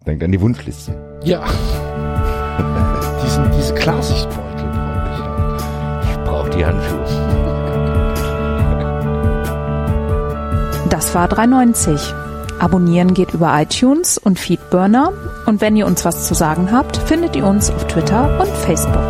Denkt 0.08 0.24
an 0.24 0.32
die 0.32 0.42
Wunschliste. 0.42 1.20
Ja. 1.24 1.46
Diesen, 3.24 3.52
diese 3.52 3.76
Klarsichtbeutel 3.76 4.66
brauche 4.66 6.10
Ich 6.10 6.18
brauche 6.26 6.50
die 6.50 6.66
Handschuhe. 6.66 7.21
Das 11.02 11.16
war 11.16 11.28
390. 11.28 12.14
Abonnieren 12.60 13.16
geht 13.16 13.34
über 13.34 13.60
iTunes 13.60 14.20
und 14.20 14.38
Feedburner. 14.38 15.12
Und 15.48 15.60
wenn 15.60 15.76
ihr 15.76 15.88
uns 15.88 16.06
was 16.06 16.28
zu 16.28 16.36
sagen 16.36 16.72
habt, 16.72 16.96
findet 16.96 17.36
ihr 17.36 17.44
uns 17.44 17.72
auf 17.72 17.88
Twitter 17.88 18.40
und 18.40 18.48
Facebook. 18.48 19.02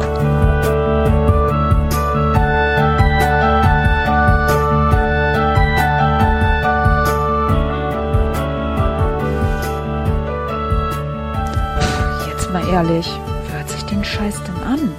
Jetzt 12.29 12.53
mal 12.53 12.65
ehrlich, 12.69 13.11
wer 13.49 13.57
hört 13.57 13.69
sich 13.69 13.83
den 13.83 14.01
Scheiß 14.05 14.41
denn 14.43 14.63
an? 14.63 14.90